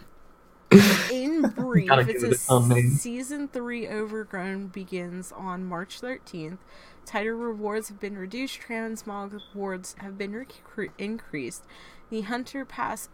Um, 0.70 0.78
in 1.12 1.42
brief, 1.50 1.88
Gotta 1.88 2.02
it 2.02 2.06
give 2.06 2.22
it 2.22 2.30
its 2.30 2.42
says 2.42 3.00
season 3.00 3.48
three 3.48 3.88
Overgrown 3.88 4.68
begins 4.68 5.32
on 5.32 5.64
March 5.64 6.00
13th. 6.00 6.58
Title 7.04 7.32
rewards 7.32 7.88
have 7.88 7.98
been 7.98 8.16
reduced. 8.16 8.60
Transmog 8.60 9.32
rewards 9.32 9.96
have 9.98 10.16
been 10.16 10.30
recru- 10.30 10.92
increased. 10.96 11.64
The 12.10 12.20
Hunter 12.20 12.64
Pass 12.64 13.08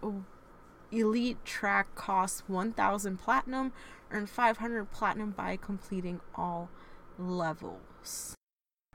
Elite 0.93 1.43
track 1.47 1.95
costs 1.95 2.43
1,000 2.47 3.17
platinum. 3.17 3.73
Earn 4.11 4.27
500 4.27 4.91
platinum 4.91 5.31
by 5.31 5.57
completing 5.57 6.21
all 6.35 6.69
levels. 7.19 8.35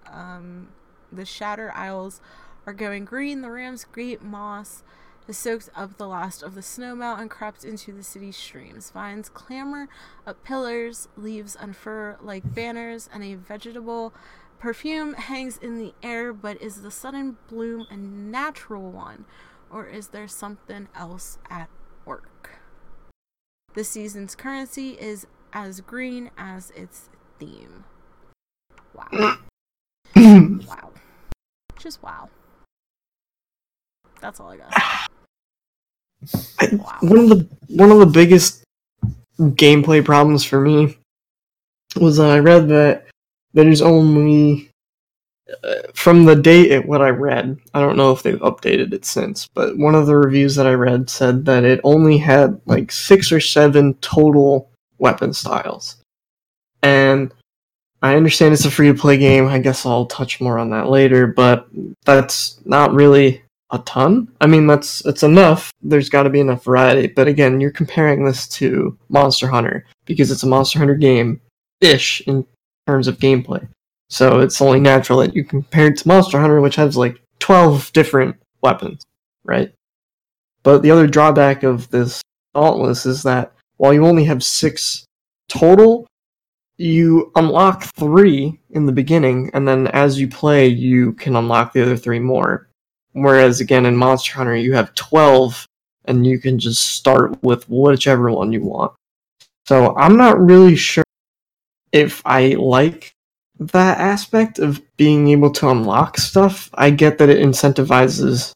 Um, 0.06 0.68
the 1.12 1.26
Shattered 1.26 1.72
Isles 1.74 2.22
are 2.66 2.74
going 2.74 3.06
green. 3.06 3.42
The 3.42 3.52
Ramsgate 3.52 4.22
Moss 4.22 4.84
has 5.28 5.38
soaked 5.38 5.70
up 5.76 5.98
the 5.98 6.08
last 6.08 6.44
of 6.44 6.56
the 6.56 6.62
snow 6.62 6.96
melt 6.96 7.20
and 7.20 7.30
crept 7.30 7.64
into 7.64 7.92
the 7.92 8.04
city's 8.04 8.38
streams. 8.38 8.92
Vines 8.92 9.30
clamber 9.30 9.88
up 10.26 10.44
pillars, 10.44 11.08
leaves 11.16 11.56
unfurl 11.60 12.18
like 12.22 12.54
banners, 12.54 13.10
and 13.14 13.24
a 13.24 13.36
vegetable 13.36 14.14
perfume 14.60 15.14
hangs 15.14 15.58
in 15.58 15.78
the 15.78 15.94
air. 16.04 16.34
But 16.34 16.62
is 16.62 16.82
the 16.82 16.92
sudden 16.92 17.38
bloom 17.48 17.88
a 17.90 17.98
natural 17.98 18.92
one, 18.92 19.26
or 19.72 19.88
is 19.88 20.10
there 20.10 20.28
something 20.28 20.88
else 20.96 21.38
at 21.50 21.70
work? 22.06 22.60
The 23.74 23.84
season's 23.84 24.36
currency 24.36 24.92
is 24.92 25.28
as 25.52 25.82
green 25.82 26.32
as 26.38 26.72
its 26.72 27.10
theme. 27.40 27.84
Wow. 28.94 29.38
wow. 30.16 30.92
Just 31.78 32.02
wow. 32.02 32.30
That's 34.26 34.40
all 34.40 34.50
I 34.50 34.58
got. 34.58 34.74
Wow. 36.72 36.98
one 37.02 37.20
of 37.20 37.30
the 37.30 37.48
one 37.68 37.92
of 37.92 38.00
the 38.00 38.08
biggest 38.08 38.64
gameplay 39.40 40.04
problems 40.04 40.44
for 40.44 40.60
me 40.60 40.98
was 41.98 42.18
that 42.18 42.32
I 42.32 42.40
read 42.40 42.68
that 42.70 43.06
there's 43.54 43.84
only 43.84 44.72
uh, 45.64 45.76
from 45.94 46.26
the 46.26 46.36
date 46.36 46.72
at 46.72 46.88
what 46.88 47.04
I 47.04 47.10
read. 47.10 47.60
I 47.76 47.82
don't 47.82 47.98
know 47.98 48.12
if 48.12 48.24
they've 48.24 48.40
updated 48.40 48.94
it 48.94 49.06
since, 49.06 49.48
but 49.54 49.78
one 49.78 49.94
of 49.94 50.08
the 50.08 50.18
reviews 50.18 50.56
that 50.56 50.66
I 50.66 50.74
read 50.74 51.08
said 51.08 51.46
that 51.46 51.64
it 51.64 51.80
only 51.84 52.18
had 52.18 52.60
like 52.66 52.92
six 52.92 53.32
or 53.32 53.40
seven 53.40 53.94
total 54.02 54.72
weapon 54.98 55.34
styles, 55.34 55.98
and 56.82 57.32
I 58.02 58.16
understand 58.16 58.56
it's 58.56 58.66
a 58.66 58.72
free 58.72 58.88
to 58.88 58.96
play 58.96 59.18
game. 59.18 59.46
I 59.46 59.60
guess 59.60 59.86
I'll 59.86 60.08
touch 60.08 60.42
more 60.42 60.58
on 60.58 60.72
that 60.72 60.90
later, 60.90 61.28
but 61.28 61.68
that's 62.06 62.60
not 62.66 62.92
really 62.92 63.44
a 63.76 63.80
ton. 63.80 64.28
I 64.42 64.48
mean, 64.48 64.68
that's 64.68 65.06
it's 65.06 65.24
enough. 65.24 65.72
There's 65.82 66.10
got 66.10 66.24
to 66.24 66.30
be 66.30 66.40
enough 66.40 66.64
variety. 66.64 67.08
But 67.08 67.28
again, 67.28 67.62
you're 67.62 67.72
comparing 67.72 68.26
this 68.26 68.48
to 68.50 68.98
Monster 69.10 69.48
Hunter 69.48 69.86
because 70.06 70.32
it's 70.32 70.44
a 70.44 70.48
Monster 70.48 70.80
Hunter 70.80 70.96
game 70.96 71.42
ish 71.82 72.22
in 72.22 72.46
terms 72.88 73.08
of 73.08 73.20
gameplay. 73.20 73.68
So 74.10 74.40
it's 74.40 74.62
only 74.62 74.80
natural 74.80 75.20
that 75.20 75.36
you 75.36 75.44
compare 75.44 75.88
it 75.88 75.98
to 75.98 76.08
Monster 76.08 76.40
Hunter, 76.40 76.62
which 76.62 76.76
has 76.76 76.96
like 76.96 77.22
12 77.40 77.92
different 77.94 78.36
weapons, 78.62 79.04
right? 79.44 79.74
But 80.64 80.82
the 80.82 80.92
other 80.92 81.08
drawback 81.08 81.64
of 81.64 81.90
this 81.90 82.22
Dauntless 82.56 83.06
is 83.06 83.24
that 83.24 83.52
while 83.78 83.94
you 83.94 84.06
only 84.06 84.24
have 84.24 84.42
six 84.42 85.06
total, 85.50 86.08
you 86.78 87.32
unlock 87.36 87.84
three 87.84 88.60
in 88.70 88.86
the 88.86 88.94
beginning, 88.94 89.52
and 89.54 89.68
then 89.68 89.88
as 89.88 90.20
you 90.20 90.30
play, 90.30 90.68
you 90.68 91.14
can 91.14 91.36
unlock 91.36 91.74
the 91.74 91.82
other 91.82 91.98
three 91.98 92.20
more. 92.20 92.65
Whereas 93.16 93.62
again 93.62 93.86
in 93.86 93.96
Monster 93.96 94.34
Hunter, 94.34 94.58
you 94.58 94.74
have 94.74 94.94
12 94.94 95.66
and 96.04 96.28
you 96.28 96.38
can 96.38 96.60
just 96.60 96.84
start 96.96 97.42
with 97.42 97.64
whichever 97.70 98.30
one 98.30 98.52
you 98.52 98.62
want. 98.62 98.92
So 99.66 99.96
I'm 99.96 100.18
not 100.18 100.38
really 100.38 100.76
sure 100.76 101.06
if 101.94 102.22
I 102.26 102.50
like 102.60 103.14
that 103.58 104.00
aspect 104.00 104.60
of 104.60 104.82
being 104.98 105.30
able 105.30 105.50
to 105.52 105.70
unlock 105.70 106.18
stuff. 106.18 106.70
I 106.74 106.90
get 106.90 107.18
that 107.20 107.30
it 107.30 107.40
incentivizes 107.40 108.52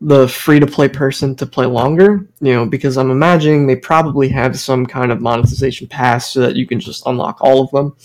the 0.00 0.28
free 0.28 0.60
to 0.60 0.66
play 0.66 0.88
person 0.88 1.34
to 1.34 1.44
play 1.44 1.66
longer, 1.66 2.24
you 2.40 2.52
know, 2.52 2.66
because 2.66 2.96
I'm 2.96 3.10
imagining 3.10 3.66
they 3.66 3.74
probably 3.74 4.28
have 4.28 4.60
some 4.60 4.86
kind 4.86 5.10
of 5.10 5.20
monetization 5.20 5.88
pass 5.88 6.32
so 6.32 6.40
that 6.42 6.54
you 6.54 6.68
can 6.68 6.78
just 6.78 7.04
unlock 7.04 7.38
all 7.40 7.64
of 7.64 7.70
them. 7.72 7.96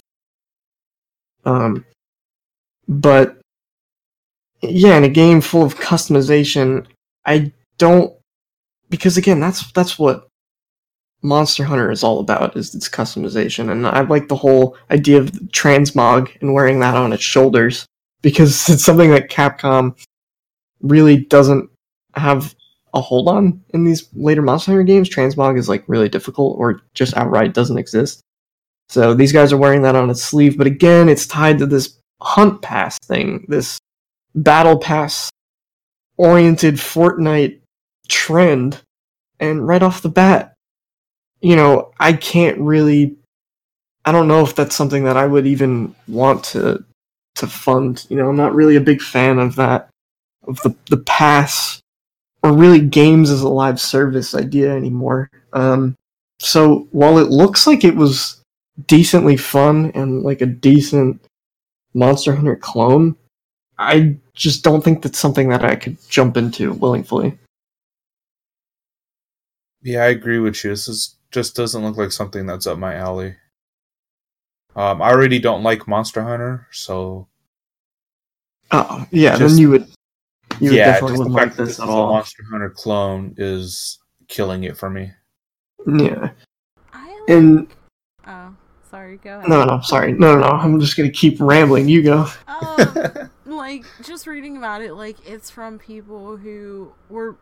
Um, 1.46 1.86
but 2.88 3.43
yeah, 4.64 4.98
in 4.98 5.04
a 5.04 5.10
game 5.10 5.42
full 5.42 5.64
of 5.64 5.76
customization, 5.76 6.86
I 7.26 7.52
don't 7.78 8.14
because 8.90 9.18
again, 9.18 9.40
that's 9.40 9.72
that's 9.72 9.98
what 9.98 10.28
Monster 11.22 11.64
Hunter 11.64 11.90
is 11.90 12.04
all 12.04 12.20
about 12.20 12.56
is 12.56 12.76
its 12.76 12.90
customization, 12.90 13.72
and 13.72 13.88
I 13.88 14.02
like 14.02 14.28
the 14.28 14.36
whole 14.36 14.78
idea 14.92 15.20
of 15.20 15.32
transmog 15.52 16.30
and 16.42 16.54
wearing 16.54 16.80
that 16.80 16.96
on 16.96 17.14
its 17.14 17.24
shoulders 17.24 17.86
because 18.22 18.70
it's 18.70 18.84
something 18.84 19.12
that 19.12 19.30
Capcom 19.30 19.98
really 20.82 21.18
doesn't 21.18 21.70
have 22.16 22.54
a 22.94 23.02
hold 23.02 23.28
on 23.28 23.60
in 23.70 23.84
these 23.84 24.08
later 24.14 24.42
Monster 24.42 24.72
Hunter 24.72 24.84
games. 24.84 25.10
Transmog 25.10 25.58
is 25.58 25.68
like 25.68 25.84
really 25.88 26.10
difficult 26.10 26.58
or 26.60 26.82
just 26.94 27.18
outright 27.18 27.54
doesn't 27.54 27.78
exist. 27.78 28.22
So 28.90 29.14
these 29.14 29.32
guys 29.32 29.52
are 29.52 29.58
wearing 29.58 29.82
that 29.84 29.96
on 29.96 30.10
its 30.10 30.22
sleeve, 30.22 30.58
but 30.58 30.68
again, 30.68 31.10
it's 31.10 31.26
tied 31.26 31.58
to 31.60 31.66
this 31.66 31.98
hunt 32.22 32.62
pass 32.62 33.00
thing, 33.00 33.46
this 33.48 33.80
battle 34.36 34.78
pass 34.78 35.30
oriented 36.18 36.76
Fortnite 36.76 37.60
trend. 38.08 38.82
And 39.40 39.68
right 39.68 39.84
off 39.84 40.02
the 40.02 40.10
bat, 40.10 40.54
you 41.42 41.56
know, 41.56 41.92
I 42.00 42.14
can't 42.14 42.58
really 42.60 43.18
I 44.06 44.12
don't 44.12 44.28
know 44.28 44.42
if 44.42 44.56
that's 44.56 44.76
something 44.76 45.06
that 45.06 45.18
I 45.18 45.26
would 45.26 45.46
even 45.46 45.96
want 46.08 46.44
to 46.46 46.84
to 47.36 47.48
fund. 47.48 48.06
You 48.10 48.18
know, 48.18 48.30
I'm 48.30 48.36
not 48.36 48.56
really 48.56 48.76
a 48.76 48.82
big 48.82 49.02
fan 49.02 49.40
of 49.40 49.56
that 49.56 49.90
of 50.48 50.62
the 50.62 50.76
the 50.90 50.98
pass 50.98 51.82
or 52.42 52.54
really 52.54 52.80
games 52.80 53.30
as 53.30 53.42
a 53.42 53.50
live 53.50 53.80
service 53.80 54.36
idea 54.36 54.74
anymore. 54.74 55.30
Um 55.52 55.96
so 56.40 56.88
while 56.92 57.18
it 57.18 57.30
looks 57.30 57.68
like 57.68 57.84
it 57.84 57.96
was 57.96 58.42
decently 58.88 59.38
fun 59.38 59.92
and 59.96 60.24
like 60.24 60.42
a 60.42 60.46
decent 60.46 61.22
Monster 61.94 62.36
Hunter 62.36 62.56
clone, 62.56 63.16
I 63.78 64.16
just 64.34 64.64
don't 64.64 64.84
think 64.84 65.02
that's 65.02 65.20
something 65.20 65.50
that 65.50 65.64
I 65.64 65.76
could 65.76 65.98
jump 66.10 66.38
into 66.38 66.74
willingly. 66.74 67.38
Yeah, 69.82 70.04
I 70.04 70.08
agree 70.08 70.40
with 70.40 70.64
you. 70.64 70.70
This 70.70 70.88
is 70.88 71.16
just 71.32 71.56
doesn't 71.56 71.84
look 71.84 71.98
like 71.98 72.12
something 72.12 72.46
that's 72.46 72.68
up 72.68 72.78
my 72.78 72.96
alley. 72.96 73.36
Um, 74.76 75.02
I 75.02 75.12
already 75.12 75.40
don't 75.40 75.64
like 75.64 75.88
Monster 75.88 76.24
Hunter, 76.24 76.68
so 76.72 77.28
Oh, 78.72 79.06
yeah, 79.12 79.38
Just- 79.38 79.56
then 79.56 79.62
you 79.62 79.70
would 79.70 79.88
You 80.60 80.72
yeah, 80.72 80.86
definitely 80.94 81.18
wouldn't 81.20 81.36
like 81.36 81.56
this 81.56 81.80
at 81.80 81.88
all. 81.88 82.14
Monster 82.14 82.44
Hunter 82.50 82.70
clone 82.70 83.34
is 83.38 84.00
killing 84.28 84.64
it 84.64 84.78
for 84.78 84.90
me. 84.90 85.12
Yeah. 85.86 86.32
I 86.92 87.08
like... 87.08 87.30
And 87.30 87.68
oh, 88.28 88.56
sorry. 88.90 89.18
Go 89.18 89.38
ahead. 89.40 89.50
No, 89.50 89.64
no, 89.64 89.82
sorry. 89.82 90.14
No, 90.14 90.36
no, 90.36 90.42
no. 90.42 90.48
I'm 90.48 90.80
just 90.80 90.96
gonna 90.96 91.12
keep 91.12 91.40
rambling. 91.40 91.88
You 91.88 92.04
go. 92.04 92.28
Um, 92.48 93.30
like 93.56 93.86
just 94.02 94.28
reading 94.28 94.58
about 94.58 94.82
it, 94.82 94.94
like 94.94 95.18
it's 95.28 95.50
from 95.50 95.80
people 95.80 96.38
who 96.38 96.94
were 97.10 97.38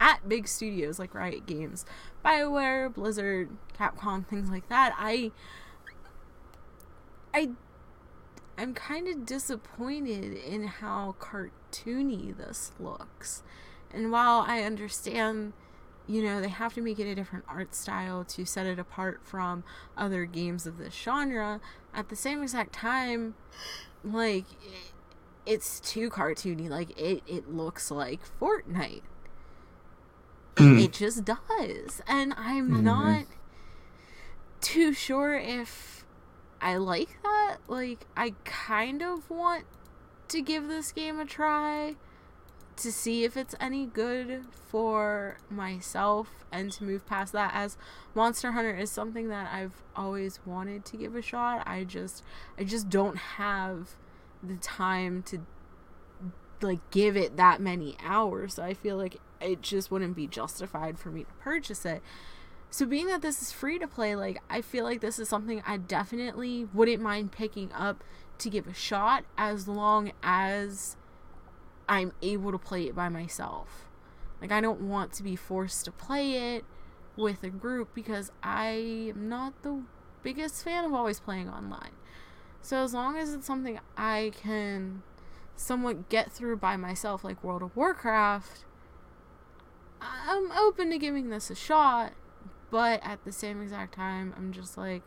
at 0.00 0.28
big 0.28 0.48
studios 0.48 0.98
like 0.98 1.14
Riot 1.14 1.46
Games, 1.46 1.84
BioWare, 2.24 2.92
Blizzard, 2.92 3.50
Capcom, 3.78 4.26
things 4.26 4.50
like 4.50 4.68
that. 4.68 4.94
I 4.98 5.32
I 7.32 7.50
I'm 8.56 8.74
kind 8.74 9.08
of 9.08 9.26
disappointed 9.26 10.34
in 10.34 10.64
how 10.64 11.16
cartoony 11.18 12.36
this 12.36 12.72
looks. 12.78 13.42
And 13.92 14.12
while 14.12 14.44
I 14.46 14.62
understand, 14.62 15.52
you 16.06 16.22
know, 16.22 16.40
they 16.40 16.48
have 16.48 16.74
to 16.74 16.80
make 16.80 16.98
it 16.98 17.10
a 17.10 17.14
different 17.14 17.44
art 17.48 17.74
style 17.74 18.24
to 18.24 18.44
set 18.44 18.66
it 18.66 18.78
apart 18.78 19.20
from 19.24 19.64
other 19.96 20.24
games 20.24 20.66
of 20.66 20.78
this 20.78 20.94
genre, 20.94 21.60
at 21.92 22.08
the 22.08 22.16
same 22.16 22.42
exact 22.42 22.72
time, 22.72 23.34
like, 24.04 24.44
it's 25.46 25.80
too 25.80 26.10
cartoony. 26.10 26.68
Like, 26.68 26.98
it, 26.98 27.22
it 27.26 27.52
looks 27.52 27.90
like 27.90 28.20
Fortnite. 28.40 29.02
Mm. 30.56 30.84
It 30.84 30.92
just 30.92 31.24
does. 31.24 32.00
And 32.06 32.34
I'm 32.36 32.70
mm-hmm. 32.70 32.84
not 32.84 33.24
too 34.60 34.92
sure 34.92 35.34
if 35.36 36.04
I 36.60 36.76
like 36.76 37.22
that. 37.22 37.58
Like, 37.68 38.06
I 38.16 38.34
kind 38.44 39.02
of 39.02 39.28
want 39.28 39.64
to 40.28 40.40
give 40.40 40.68
this 40.68 40.92
game 40.92 41.18
a 41.18 41.24
try 41.24 41.96
to 42.76 42.90
see 42.90 43.24
if 43.24 43.36
it's 43.36 43.54
any 43.60 43.86
good 43.86 44.44
for 44.68 45.38
myself 45.48 46.44
and 46.50 46.72
to 46.72 46.84
move 46.84 47.06
past 47.06 47.32
that 47.32 47.52
as 47.54 47.76
Monster 48.14 48.52
Hunter 48.52 48.74
is 48.76 48.90
something 48.90 49.28
that 49.28 49.52
I've 49.52 49.82
always 49.94 50.40
wanted 50.44 50.84
to 50.86 50.96
give 50.96 51.14
a 51.14 51.22
shot. 51.22 51.62
I 51.66 51.84
just 51.84 52.22
I 52.58 52.64
just 52.64 52.88
don't 52.88 53.16
have 53.16 53.96
the 54.48 54.56
time 54.56 55.22
to 55.24 55.40
like 56.62 56.90
give 56.90 57.16
it 57.16 57.36
that 57.36 57.60
many 57.60 57.96
hours. 58.04 58.54
So 58.54 58.62
I 58.62 58.74
feel 58.74 58.96
like 58.96 59.20
it 59.40 59.60
just 59.60 59.90
wouldn't 59.90 60.16
be 60.16 60.26
justified 60.26 60.98
for 60.98 61.10
me 61.10 61.24
to 61.24 61.32
purchase 61.40 61.84
it. 61.84 62.02
So 62.70 62.86
being 62.86 63.06
that 63.06 63.22
this 63.22 63.40
is 63.40 63.52
free 63.52 63.78
to 63.78 63.86
play, 63.86 64.16
like 64.16 64.42
I 64.50 64.60
feel 64.60 64.84
like 64.84 65.00
this 65.00 65.18
is 65.18 65.28
something 65.28 65.62
I 65.66 65.76
definitely 65.76 66.66
wouldn't 66.72 67.02
mind 67.02 67.32
picking 67.32 67.70
up 67.72 68.02
to 68.38 68.50
give 68.50 68.66
a 68.66 68.74
shot 68.74 69.24
as 69.38 69.68
long 69.68 70.12
as 70.22 70.96
I'm 71.88 72.12
able 72.22 72.50
to 72.50 72.58
play 72.58 72.86
it 72.86 72.96
by 72.96 73.08
myself. 73.08 73.88
Like 74.40 74.50
I 74.50 74.60
don't 74.60 74.80
want 74.80 75.12
to 75.14 75.22
be 75.22 75.36
forced 75.36 75.84
to 75.84 75.92
play 75.92 76.56
it 76.56 76.64
with 77.16 77.44
a 77.44 77.50
group 77.50 77.94
because 77.94 78.32
I 78.42 79.12
am 79.14 79.28
not 79.28 79.62
the 79.62 79.82
biggest 80.22 80.64
fan 80.64 80.84
of 80.84 80.92
always 80.92 81.20
playing 81.20 81.48
online. 81.48 81.92
So 82.64 82.82
as 82.82 82.94
long 82.94 83.16
as 83.16 83.32
it's 83.32 83.46
something 83.46 83.78
I 83.96 84.32
can 84.42 85.02
somewhat 85.54 86.08
get 86.08 86.32
through 86.32 86.56
by 86.56 86.76
myself 86.76 87.22
like 87.22 87.44
World 87.44 87.62
of 87.62 87.76
Warcraft, 87.76 88.64
I'm 90.00 90.50
open 90.52 90.90
to 90.90 90.98
giving 90.98 91.28
this 91.30 91.50
a 91.50 91.54
shot 91.54 92.14
but 92.74 92.98
at 93.04 93.24
the 93.24 93.30
same 93.30 93.62
exact 93.62 93.94
time 93.94 94.34
i'm 94.36 94.52
just 94.52 94.76
like 94.76 95.02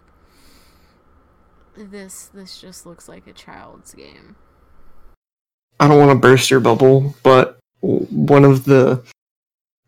this 1.75 2.27
this 2.33 2.61
just 2.61 2.85
looks 2.85 3.09
like 3.09 3.27
a 3.27 3.33
child's 3.33 3.93
game. 3.93 4.37
I 5.77 5.89
don't 5.89 5.99
want 5.99 6.11
to 6.11 6.15
burst 6.15 6.49
your 6.49 6.61
bubble 6.61 7.13
but 7.23 7.59
one 7.81 8.45
of 8.45 8.63
the 8.63 9.03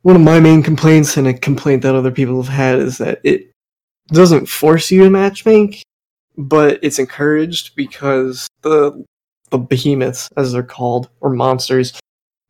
one 0.01 0.17
of 0.17 0.21
my 0.21 0.41
main 0.41 0.61
complaints 0.61 1.15
and 1.15 1.25
a 1.25 1.33
complaint 1.33 1.83
that 1.83 1.95
other 1.95 2.11
people 2.11 2.43
have 2.43 2.53
had 2.53 2.79
is 2.79 2.97
that 2.97 3.21
it 3.23 3.49
doesn't 4.09 4.47
force 4.47 4.91
you 4.91 5.05
to 5.05 5.09
matchmake 5.09 5.81
but 6.39 6.79
it's 6.81 6.99
encouraged 6.99 7.75
because 7.75 8.47
the 8.61 9.05
the 9.51 9.57
behemoths 9.57 10.29
as 10.37 10.51
they're 10.51 10.63
called 10.63 11.09
or 11.21 11.29
monsters 11.29 11.99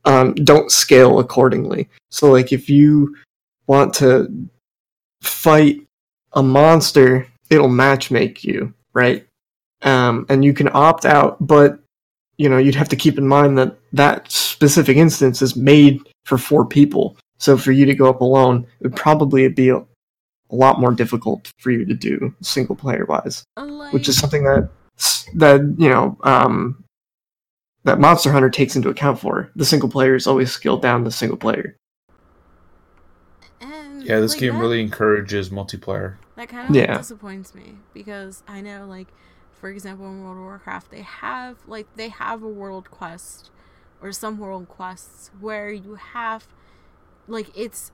um, 0.06 0.34
don't 0.36 0.72
scale 0.72 1.20
accordingly 1.20 1.90
so 2.12 2.32
like 2.32 2.52
if 2.52 2.70
you 2.70 3.16
want 3.68 3.94
to 3.94 4.50
fight 5.22 5.82
a 6.34 6.44
monster, 6.44 7.28
it'll 7.50 7.70
matchmake 7.70 8.44
you, 8.44 8.74
right? 8.94 9.26
Um, 9.82 10.26
and 10.30 10.44
you 10.44 10.54
can 10.54 10.70
opt 10.74 11.06
out, 11.06 11.38
but 11.46 11.80
you 12.38 12.50
know 12.50 12.58
you'd 12.58 12.76
have 12.76 12.90
to 12.90 12.96
keep 12.96 13.18
in 13.18 13.28
mind 13.28 13.58
that 13.58 13.78
that 13.94 14.32
specific 14.32 14.98
instance 14.98 15.42
is 15.42 15.56
made 15.56 16.02
for 16.26 16.38
four 16.38 16.66
people. 16.66 17.18
So 17.38 17.58
for 17.58 17.72
you 17.72 17.86
to 17.86 17.96
go 17.96 18.10
up 18.10 18.22
alone, 18.22 18.66
it 18.80 18.84
would 18.84 18.96
probably 18.96 19.48
be 19.48 19.70
a, 19.70 19.84
a 20.52 20.56
lot 20.56 20.80
more 20.80 20.94
difficult 20.94 21.52
for 21.60 21.72
you 21.72 21.86
to 21.86 21.94
do 21.94 22.34
single 22.42 22.76
player 22.76 23.06
wise, 23.06 23.44
like... 23.58 23.94
which 23.94 24.10
is 24.10 24.18
something 24.18 24.44
that 24.44 24.70
that 25.36 25.62
you 25.78 25.90
know 25.90 26.18
um, 26.24 26.84
that 27.84 28.00
Monster 28.00 28.32
Hunter 28.32 28.50
takes 28.50 28.76
into 28.76 28.90
account 28.90 29.20
for. 29.20 29.52
The 29.56 29.66
single 29.66 29.90
player 29.90 30.16
is 30.16 30.28
always 30.28 30.52
scaled 30.52 30.82
down 30.82 31.04
to 31.04 31.12
single 31.12 31.38
player. 31.38 31.76
Yeah, 34.10 34.20
this 34.20 34.32
like 34.32 34.40
game 34.40 34.54
that, 34.56 34.60
really 34.60 34.82
encourages 34.82 35.50
multiplayer. 35.50 36.16
That 36.36 36.50
kind 36.50 36.70
of 36.70 36.76
yeah. 36.76 36.98
disappoints 36.98 37.54
me 37.54 37.76
because 37.94 38.44
I 38.48 38.62
know, 38.62 38.86
like, 38.88 39.08
for 39.54 39.70
example, 39.70 40.08
in 40.08 40.24
World 40.24 40.38
of 40.38 40.44
Warcraft, 40.44 40.90
they 40.90 41.02
have 41.02 41.58
like 41.68 41.96
they 41.96 42.10
have 42.10 42.42
a 42.42 42.48
world 42.48 42.90
quest 42.90 43.52
or 44.02 44.12
some 44.12 44.40
world 44.40 44.68
quests 44.68 45.30
where 45.40 45.72
you 45.72 45.96
have, 45.96 46.48
like, 47.28 47.56
it's 47.56 47.92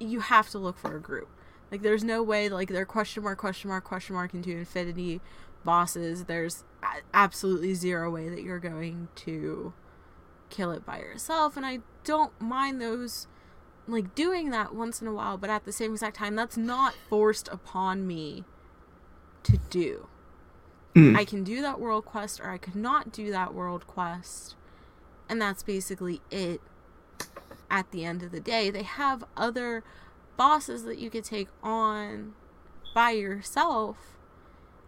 you 0.00 0.20
have 0.20 0.48
to 0.50 0.58
look 0.58 0.78
for 0.78 0.96
a 0.96 1.00
group. 1.00 1.28
Like, 1.72 1.82
there's 1.82 2.04
no 2.04 2.22
way 2.22 2.48
like 2.48 2.68
they're 2.68 2.84
question 2.84 3.24
mark 3.24 3.38
question 3.38 3.68
mark 3.68 3.82
question 3.82 4.14
mark 4.14 4.34
into 4.34 4.50
infinity 4.50 5.20
bosses. 5.64 6.26
There's 6.26 6.64
absolutely 7.12 7.74
zero 7.74 8.10
way 8.10 8.28
that 8.28 8.42
you're 8.42 8.60
going 8.60 9.08
to 9.16 9.72
kill 10.50 10.70
it 10.70 10.86
by 10.86 10.98
yourself, 10.98 11.56
and 11.56 11.66
I 11.66 11.80
don't 12.04 12.38
mind 12.40 12.80
those 12.80 13.26
like 13.88 14.14
doing 14.14 14.50
that 14.50 14.74
once 14.74 15.00
in 15.00 15.08
a 15.08 15.12
while, 15.12 15.36
but 15.36 15.50
at 15.50 15.64
the 15.64 15.72
same 15.72 15.92
exact 15.92 16.16
time, 16.16 16.36
that's 16.36 16.56
not 16.56 16.94
forced 17.08 17.48
upon 17.48 18.06
me 18.06 18.44
to 19.42 19.58
do. 19.70 20.08
Mm. 20.94 21.16
I 21.16 21.24
can 21.24 21.42
do 21.42 21.62
that 21.62 21.80
world 21.80 22.04
quest 22.04 22.40
or 22.40 22.50
I 22.50 22.58
could 22.58 22.76
not 22.76 23.12
do 23.12 23.30
that 23.30 23.54
world 23.54 23.86
quest. 23.86 24.56
And 25.28 25.40
that's 25.40 25.62
basically 25.62 26.20
it 26.30 26.60
at 27.70 27.90
the 27.90 28.04
end 28.04 28.22
of 28.22 28.30
the 28.30 28.40
day. 28.40 28.70
They 28.70 28.82
have 28.82 29.24
other 29.36 29.82
bosses 30.36 30.84
that 30.84 30.98
you 30.98 31.10
could 31.10 31.24
take 31.24 31.48
on 31.62 32.34
by 32.94 33.10
yourself 33.10 33.96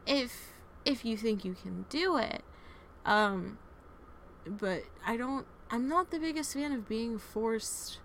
if 0.06 0.52
if 0.84 1.04
you 1.04 1.16
think 1.16 1.44
you 1.44 1.54
can 1.54 1.86
do 1.88 2.16
it. 2.16 2.42
Um 3.04 3.58
but 4.46 4.84
I 5.06 5.16
don't 5.16 5.46
I'm 5.70 5.88
not 5.88 6.10
the 6.10 6.18
biggest 6.18 6.54
fan 6.54 6.72
of 6.72 6.88
being 6.88 7.18
forced 7.18 7.98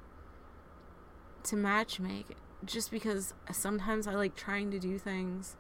to 1.44 1.56
matchmake 1.56 2.36
just 2.66 2.92
because 2.92 3.34
sometimes 3.52 4.08
I 4.08 4.16
like 4.16 4.36
trying 4.36 4.72
to 4.72 4.80
do 4.80 4.98
things 4.98 5.56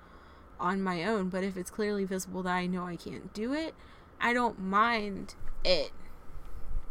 on 0.59 0.81
my 0.81 1.05
own, 1.05 1.29
but 1.29 1.43
if 1.43 1.55
it's 1.55 1.71
clearly 1.71 2.03
visible 2.03 2.43
that 2.43 2.53
I 2.53 2.67
know 2.67 2.85
I 2.85 2.95
can't 2.95 3.33
do 3.33 3.53
it, 3.53 3.73
I 4.19 4.33
don't 4.33 4.59
mind 4.59 5.35
it. 5.63 5.91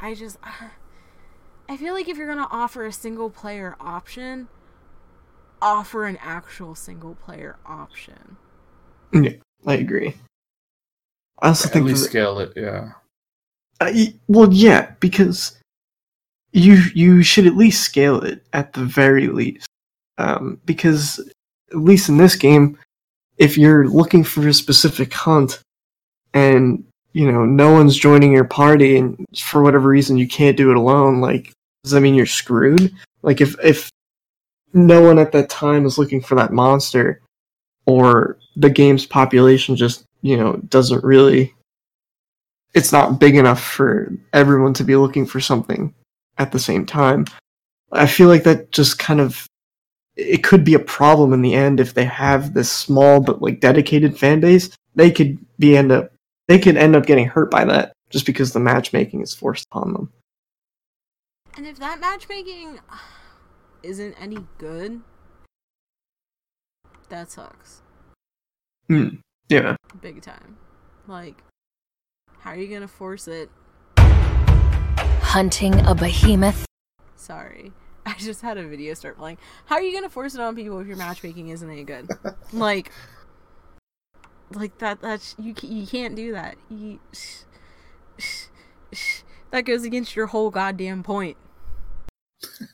I 0.01 0.15
just 0.15 0.39
I 1.69 1.77
feel 1.77 1.93
like 1.93 2.09
if 2.09 2.16
you're 2.16 2.32
going 2.32 2.39
to 2.39 2.51
offer 2.51 2.86
a 2.86 2.93
single 2.93 3.28
player 3.28 3.77
option, 3.78 4.48
offer 5.60 6.06
an 6.06 6.18
actual 6.20 6.74
single 6.74 7.14
player 7.14 7.56
option. 7.66 8.36
Yeah, 9.12 9.32
I 9.66 9.74
agree. 9.74 10.14
I 11.40 11.48
also 11.48 11.68
At 11.68 11.72
think 11.72 11.86
least 11.86 12.05
scale 12.05 12.39
it, 12.40 12.52
yeah. 12.56 12.93
Uh, 13.80 13.93
well, 14.26 14.52
yeah, 14.52 14.93
because 15.01 15.59
you 16.52 16.82
you 16.94 17.22
should 17.22 17.47
at 17.47 17.56
least 17.56 17.82
scale 17.82 18.20
it 18.20 18.44
at 18.52 18.72
the 18.72 18.85
very 18.85 19.28
least, 19.28 19.68
um, 20.18 20.60
because 20.64 21.20
at 21.70 21.78
least 21.78 22.09
in 22.09 22.16
this 22.16 22.35
game, 22.35 22.78
if 23.36 23.56
you're 23.56 23.86
looking 23.86 24.24
for 24.24 24.48
a 24.48 24.52
specific 24.52 25.12
hunt, 25.12 25.60
and 26.35 26.85
you 27.12 27.30
know 27.30 27.44
no 27.44 27.72
one's 27.72 27.97
joining 27.97 28.32
your 28.32 28.44
party, 28.44 28.97
and 28.97 29.24
for 29.39 29.62
whatever 29.62 29.89
reason 29.89 30.18
you 30.18 30.26
can't 30.26 30.56
do 30.56 30.70
it 30.70 30.76
alone, 30.76 31.20
like 31.20 31.52
does 31.85 31.93
that 31.93 32.01
mean 32.01 32.14
you're 32.14 32.26
screwed? 32.26 32.93
Like 33.22 33.40
if 33.40 33.55
if 33.62 33.90
no 34.73 35.03
one 35.03 35.19
at 35.19 35.32
that 35.32 35.49
time 35.49 35.86
is 35.86 35.99
looking 35.99 36.20
for 36.20 36.35
that 36.36 36.53
monster, 36.53 37.20
or 37.86 38.39
the 38.57 38.70
game's 38.70 39.07
population 39.07 39.77
just 39.77 40.05
you 40.23 40.36
know 40.36 40.57
doesn't 40.69 41.05
really 41.05 41.55
it's 42.74 42.93
not 42.93 43.19
big 43.19 43.36
enough 43.36 43.62
for 43.62 44.12
everyone 44.32 44.74
to 44.74 44.85
be 44.85 44.97
looking 44.97 45.27
for 45.27 45.40
something 45.40 45.95
at 46.36 46.53
the 46.53 46.59
same 46.59 46.85
time. 46.86 47.24
I 47.93 48.07
feel 48.07 48.28
like 48.28 48.45
that 48.45 48.70
just 48.70 48.99
kind 48.99 49.20
of 49.20 49.47
it 50.16 50.43
could 50.43 50.65
be 50.65 50.74
a 50.74 50.81
problem 50.81 51.32
in 51.32 51.43
the 51.43 51.55
end 51.55 51.81
if 51.81 51.95
they 51.95 52.05
have 52.05 52.53
this 52.53 52.70
small 52.70 53.20
but 53.20 53.40
like 53.40 53.61
dedicated 53.61 54.19
fan 54.19 54.40
base. 54.40 54.70
They 54.95 55.11
could 55.11 55.39
be 55.59 55.77
end 55.77 55.93
up 55.93 56.12
they 56.49 56.59
could 56.59 56.77
end 56.77 56.97
up 56.97 57.07
getting 57.07 57.27
hurt 57.27 57.51
by 57.51 57.65
that 57.65 57.93
just 58.11 58.27
because 58.27 58.53
the 58.53 58.61
matchmaking 58.61 59.23
is 59.23 59.35
forced 59.35 59.66
upon 59.70 59.93
them. 59.93 60.12
And 61.57 61.66
if 61.66 61.78
that 61.78 62.01
matchmaking 62.01 62.78
isn't 63.82 64.14
any 64.20 64.46
good, 64.59 65.00
that 67.09 67.30
sucks. 67.30 67.82
Hmm. 68.88 69.16
Yeah. 69.48 69.76
Big 70.00 70.22
time. 70.22 70.56
Like, 71.06 71.42
how 72.40 72.50
are 72.50 72.56
you 72.56 72.68
gonna 72.68 72.88
force 72.88 73.28
it? 73.28 73.50
Hunting 73.98 75.74
a 75.86 75.94
behemoth. 75.94 76.66
Sorry. 77.16 77.72
I 78.06 78.14
just 78.14 78.42
had 78.42 78.59
a 78.59 78.66
video 78.66 78.94
start 78.94 79.18
playing. 79.18 79.38
How 79.66 79.76
are 79.76 79.82
you 79.82 79.92
gonna 79.92 80.09
force 80.09 80.34
it 80.34 80.40
on 80.40 80.55
people 80.55 80.78
if 80.80 80.86
your 80.86 80.96
matchmaking 80.96 81.48
isn't 81.48 81.70
any 81.70 81.84
good? 81.84 82.09
like, 82.52 82.90
like 84.52 84.78
that. 84.78 85.00
That's 85.00 85.34
you. 85.38 85.55
You 85.62 85.86
can't 85.86 86.14
do 86.14 86.32
that. 86.32 86.56
You, 86.70 87.00
sh 87.12 88.48
that 89.50 89.62
goes 89.62 89.84
against 89.84 90.16
your 90.16 90.26
whole 90.26 90.50
goddamn 90.50 91.02
point. 91.02 91.36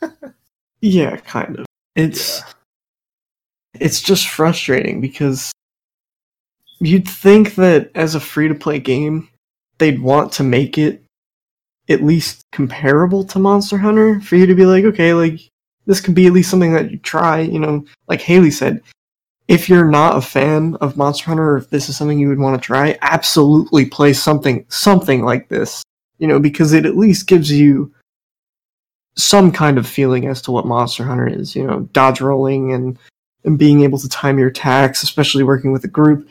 yeah, 0.84 1.16
kind 1.16 1.60
of. 1.60 1.66
It's 1.96 2.40
yeah. 2.40 2.52
it's 3.80 4.02
just 4.02 4.28
frustrating 4.28 5.00
because 5.00 5.50
you'd 6.78 7.08
think 7.08 7.54
that 7.54 7.90
as 7.94 8.14
a 8.14 8.20
free 8.20 8.48
to 8.48 8.54
play 8.54 8.80
game, 8.80 9.30
they'd 9.78 10.02
want 10.02 10.32
to 10.32 10.42
make 10.42 10.76
it 10.76 11.02
at 11.88 12.02
least 12.02 12.42
comparable 12.52 13.24
to 13.24 13.38
Monster 13.38 13.78
Hunter 13.78 14.20
for 14.20 14.36
you 14.36 14.44
to 14.44 14.54
be 14.54 14.66
like, 14.66 14.84
okay, 14.84 15.14
like 15.14 15.40
this 15.86 16.02
could 16.02 16.14
be 16.14 16.26
at 16.26 16.34
least 16.34 16.50
something 16.50 16.74
that 16.74 16.90
you 16.90 16.98
try. 16.98 17.40
You 17.40 17.60
know, 17.60 17.86
like 18.06 18.20
Haley 18.20 18.50
said, 18.50 18.82
if 19.48 19.70
you're 19.70 19.88
not 19.88 20.18
a 20.18 20.20
fan 20.20 20.76
of 20.82 20.98
Monster 20.98 21.24
Hunter, 21.24 21.52
or 21.52 21.56
if 21.56 21.70
this 21.70 21.88
is 21.88 21.96
something 21.96 22.18
you 22.18 22.28
would 22.28 22.38
want 22.38 22.60
to 22.60 22.66
try, 22.66 22.98
absolutely 23.00 23.86
play 23.86 24.12
something 24.12 24.66
something 24.68 25.24
like 25.24 25.48
this. 25.48 25.82
You 26.18 26.28
know, 26.28 26.38
because 26.38 26.74
it 26.74 26.84
at 26.84 26.98
least 26.98 27.26
gives 27.26 27.50
you 27.50 27.90
some 29.16 29.52
kind 29.52 29.78
of 29.78 29.86
feeling 29.86 30.26
as 30.26 30.42
to 30.42 30.52
what 30.52 30.66
Monster 30.66 31.04
Hunter 31.04 31.26
is. 31.26 31.54
You 31.54 31.66
know, 31.66 31.80
dodge 31.92 32.20
rolling 32.20 32.72
and 32.72 32.98
and 33.44 33.58
being 33.58 33.82
able 33.82 33.98
to 33.98 34.08
time 34.08 34.38
your 34.38 34.48
attacks, 34.48 35.02
especially 35.02 35.42
working 35.42 35.72
with 35.72 35.84
a 35.84 35.88
group 35.88 36.30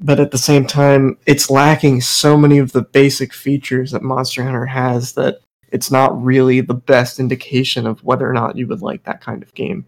but 0.00 0.18
at 0.18 0.30
the 0.30 0.38
same 0.38 0.66
time, 0.66 1.18
it's 1.26 1.50
lacking 1.50 2.00
so 2.00 2.36
many 2.36 2.58
of 2.58 2.72
the 2.72 2.82
basic 2.82 3.34
features 3.34 3.90
that 3.92 4.02
Monster 4.02 4.42
Hunter 4.42 4.64
has 4.64 5.12
that 5.12 5.40
it's 5.70 5.90
not 5.90 6.20
really 6.22 6.62
the 6.62 6.74
best 6.74 7.20
indication 7.20 7.86
of 7.86 8.02
whether 8.02 8.28
or 8.28 8.32
not 8.32 8.56
you 8.56 8.66
would 8.66 8.80
like 8.80 9.04
that 9.04 9.20
kind 9.20 9.42
of 9.42 9.54
game. 9.54 9.86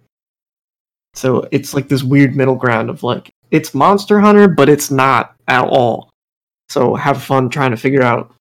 So 1.14 1.48
it's 1.50 1.72
like 1.72 1.88
this 1.88 2.02
weird 2.02 2.36
middle 2.36 2.54
ground 2.54 2.90
of 2.90 3.02
like, 3.02 3.30
it's 3.50 3.74
Monster 3.74 4.20
Hunter, 4.20 4.48
but 4.48 4.68
it's 4.68 4.90
not 4.90 5.34
at 5.48 5.64
all. 5.64 6.10
So 6.68 6.94
have 6.94 7.22
fun 7.22 7.48
trying 7.48 7.70
to 7.70 7.76
figure 7.76 8.02
out 8.02 8.34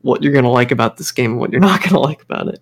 what 0.00 0.22
you're 0.22 0.32
going 0.32 0.44
to 0.44 0.50
like 0.50 0.72
about 0.72 0.96
this 0.96 1.12
game 1.12 1.32
and 1.32 1.40
what 1.40 1.52
you're 1.52 1.60
not 1.60 1.80
going 1.80 1.92
to 1.92 2.00
like 2.00 2.22
about 2.22 2.48
it. 2.48 2.60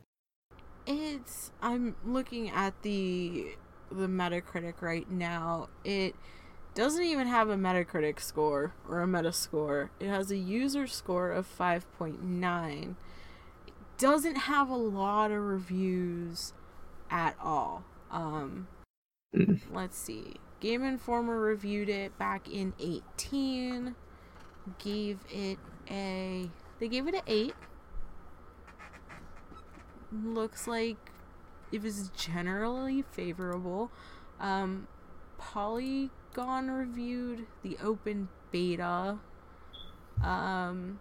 I'm 1.62 1.96
looking 2.04 2.50
at 2.50 2.82
the 2.82 3.48
the 3.90 4.06
Metacritic 4.06 4.80
right 4.80 5.10
now. 5.10 5.68
It 5.84 6.14
doesn't 6.74 7.02
even 7.02 7.26
have 7.26 7.48
a 7.48 7.56
Metacritic 7.56 8.20
score 8.20 8.72
or 8.88 9.02
a 9.02 9.06
Metascore. 9.06 9.90
It 9.98 10.08
has 10.08 10.30
a 10.30 10.36
user 10.36 10.86
score 10.86 11.32
of 11.32 11.46
5.9. 11.58 12.94
It 13.66 13.74
doesn't 13.98 14.36
have 14.36 14.68
a 14.68 14.76
lot 14.76 15.32
of 15.32 15.42
reviews 15.42 16.52
at 17.10 17.36
all. 17.42 17.84
Um, 18.10 18.68
mm. 19.34 19.60
let's 19.72 19.98
see. 19.98 20.36
Game 20.60 20.84
Informer 20.84 21.40
reviewed 21.40 21.88
it 21.88 22.16
back 22.18 22.48
in 22.48 22.74
18. 22.78 23.94
Gave 24.78 25.18
it 25.30 25.58
a 25.90 26.48
they 26.78 26.88
gave 26.88 27.08
it 27.08 27.14
an 27.14 27.22
8. 27.26 27.54
Looks 30.12 30.66
like 30.66 31.09
it 31.72 31.82
was 31.82 32.10
generally 32.16 33.02
favorable. 33.02 33.90
Um, 34.38 34.88
Poly 35.38 36.10
Gone 36.32 36.70
reviewed 36.70 37.46
the 37.62 37.76
open 37.82 38.28
beta. 38.50 39.18
Um, 40.22 41.00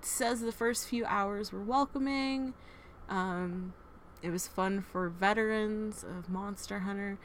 says 0.00 0.40
the 0.40 0.52
first 0.52 0.88
few 0.88 1.04
hours 1.04 1.52
were 1.52 1.62
welcoming. 1.62 2.54
Um, 3.08 3.74
it 4.22 4.30
was 4.30 4.46
fun 4.48 4.80
for 4.80 5.08
veterans 5.08 6.04
of 6.04 6.28
Monster 6.28 6.80
Hunter, 6.80 7.18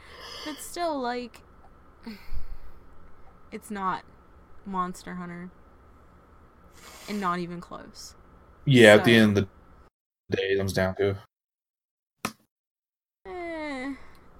but 0.44 0.56
still, 0.56 1.00
like, 1.00 1.40
it's 3.52 3.70
not 3.70 4.04
Monster 4.66 5.14
Hunter, 5.14 5.50
and 7.08 7.20
not 7.20 7.38
even 7.38 7.60
close. 7.60 8.14
Yeah, 8.64 8.94
so, 8.94 8.98
at 8.98 9.04
the 9.04 9.14
end 9.16 9.38
of 9.38 9.48
the 10.28 10.36
day, 10.36 10.52
it 10.52 10.58
comes 10.58 10.72
down 10.72 10.94
to. 10.96 11.16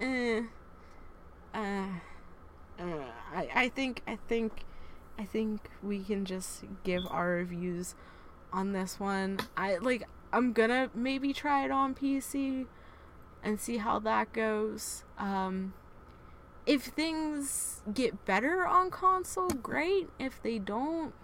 Eh, 0.03 0.43
uh, 1.55 1.59
uh, 2.81 2.83
I, 3.33 3.49
I 3.55 3.69
think 3.69 4.03
I 4.05 4.19
think 4.27 4.65
I 5.17 5.25
think 5.25 5.71
we 5.81 6.03
can 6.03 6.25
just 6.25 6.65
give 6.83 7.07
our 7.09 7.29
reviews 7.29 7.95
on 8.53 8.73
this 8.73 8.99
one. 8.99 9.39
I 9.57 9.77
like 9.77 10.09
I'm 10.33 10.53
gonna 10.53 10.91
maybe 10.93 11.33
try 11.33 11.65
it 11.65 11.71
on 11.71 11.95
PC 11.95 12.67
and 13.45 13.61
see 13.61 13.77
how 13.77 14.01
that 14.01 14.33
goes. 14.33 15.05
Um, 15.19 15.73
if 16.67 16.83
things 16.83 17.83
get 17.95 18.25
better 18.25 18.67
on 18.67 18.91
console, 18.91 19.51
great. 19.51 20.09
If 20.19 20.43
they 20.43 20.59
don't, 20.59 21.15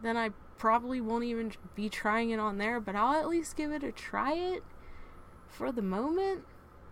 then 0.00 0.16
I 0.16 0.30
probably 0.58 1.00
won't 1.00 1.24
even 1.24 1.52
be 1.74 1.88
trying 1.88 2.30
it 2.30 2.38
on 2.38 2.58
there, 2.58 2.78
but 2.78 2.94
I'll 2.94 3.18
at 3.18 3.28
least 3.28 3.56
give 3.56 3.72
it 3.72 3.82
a 3.82 3.90
try 3.90 4.34
it 4.34 4.62
for 5.48 5.72
the 5.72 5.82
moment 5.82 6.44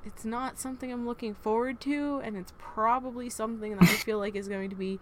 it's 0.05 0.25
not 0.25 0.59
something 0.59 0.93
I'm 0.93 1.07
looking 1.07 1.35
forward 1.35 1.81
to, 1.83 2.21
and 2.25 2.37
it's 2.37 2.53
probably 2.59 3.29
something 3.31 3.77
that 3.77 3.83
I 3.83 3.87
feel 3.87 4.19
like 4.19 4.37
is 4.37 4.49
going 4.49 4.71
to 4.71 4.77
be 4.77 5.01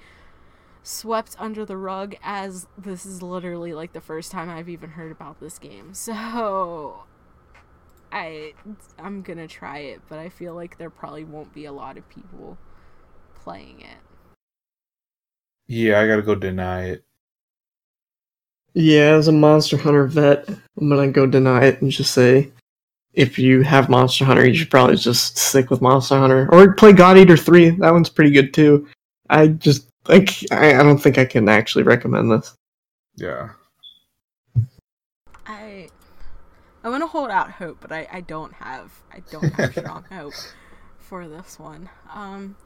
swept 0.83 1.35
under 1.39 1.65
the 1.65 1.77
rug 1.77 2.15
as 2.23 2.69
this 2.79 3.05
is 3.05 3.21
literally 3.21 3.75
like 3.75 3.93
the 3.93 4.01
first 4.01 4.31
time 4.31 4.49
I've 4.49 4.69
even 4.69 4.91
heard 4.91 5.11
about 5.11 5.41
this 5.41 5.59
game. 5.59 5.95
So 5.95 7.05
I 8.13 8.55
I'm 8.99 9.23
going 9.23 9.39
to 9.39 9.49
try 9.49 9.79
it, 9.79 10.01
but 10.09 10.19
I 10.19 10.29
feel 10.29 10.55
like 10.55 10.79
there 10.79 10.91
probably 10.91 11.25
won't 11.25 11.53
be 11.53 11.65
a 11.65 11.73
lot 11.73 11.99
of 11.99 12.09
people 12.09 12.57
playing 13.35 13.81
it. 13.81 13.99
Yeah, 15.67 16.01
I 16.01 16.07
got 16.07 16.17
to 16.17 16.23
go 16.23 16.37
deny 16.37 16.91
it. 16.91 17.05
Yeah, 18.75 19.17
as 19.17 19.27
a 19.27 19.33
Monster 19.33 19.79
Hunter 19.79 20.07
vet, 20.07 20.49
I'm 20.49 20.89
going 20.89 21.13
to 21.13 21.13
go 21.13 21.27
deny 21.27 21.65
it 21.65 21.83
and 21.83 21.91
just 21.91 22.13
say 22.13 22.53
if 23.17 23.39
you 23.39 23.63
have 23.63 23.89
Monster 23.89 24.27
Hunter, 24.27 24.47
you 24.47 24.55
should 24.55 24.71
probably 24.71 24.97
just 24.97 25.39
stick 25.39 25.71
with 25.71 25.81
Monster 25.81 26.19
Hunter 26.19 26.49
or 26.53 26.75
play 26.75 26.93
God 26.93 27.17
Eater 27.17 27.37
Three. 27.37 27.71
That 27.71 27.93
one's 27.93 28.11
pretty 28.11 28.31
good 28.31 28.55
too. 28.55 28.87
I 29.29 29.49
just 29.49 29.89
like 30.07 30.31
I, 30.53 30.79
I 30.79 30.83
don't 30.83 30.99
think 30.99 31.19
I 31.19 31.25
can 31.25 31.49
actually 31.49 31.83
recommend 31.83 32.31
this. 32.31 32.55
Yeah. 33.17 33.51
I 35.47 35.89
I 36.85 36.89
want 36.91 37.03
to 37.03 37.09
hold 37.09 37.31
out 37.31 37.53
hope, 37.53 37.79
but 37.81 37.91
I, 37.91 38.07
I 38.13 38.21
don't 38.21 38.53
have 38.53 38.93
I 39.11 39.23
don't 39.31 39.53
have 39.55 39.73
strong 39.77 40.05
hope 40.13 40.35
for 40.99 41.27
this 41.27 41.59
one. 41.59 41.89
Um, 42.13 42.57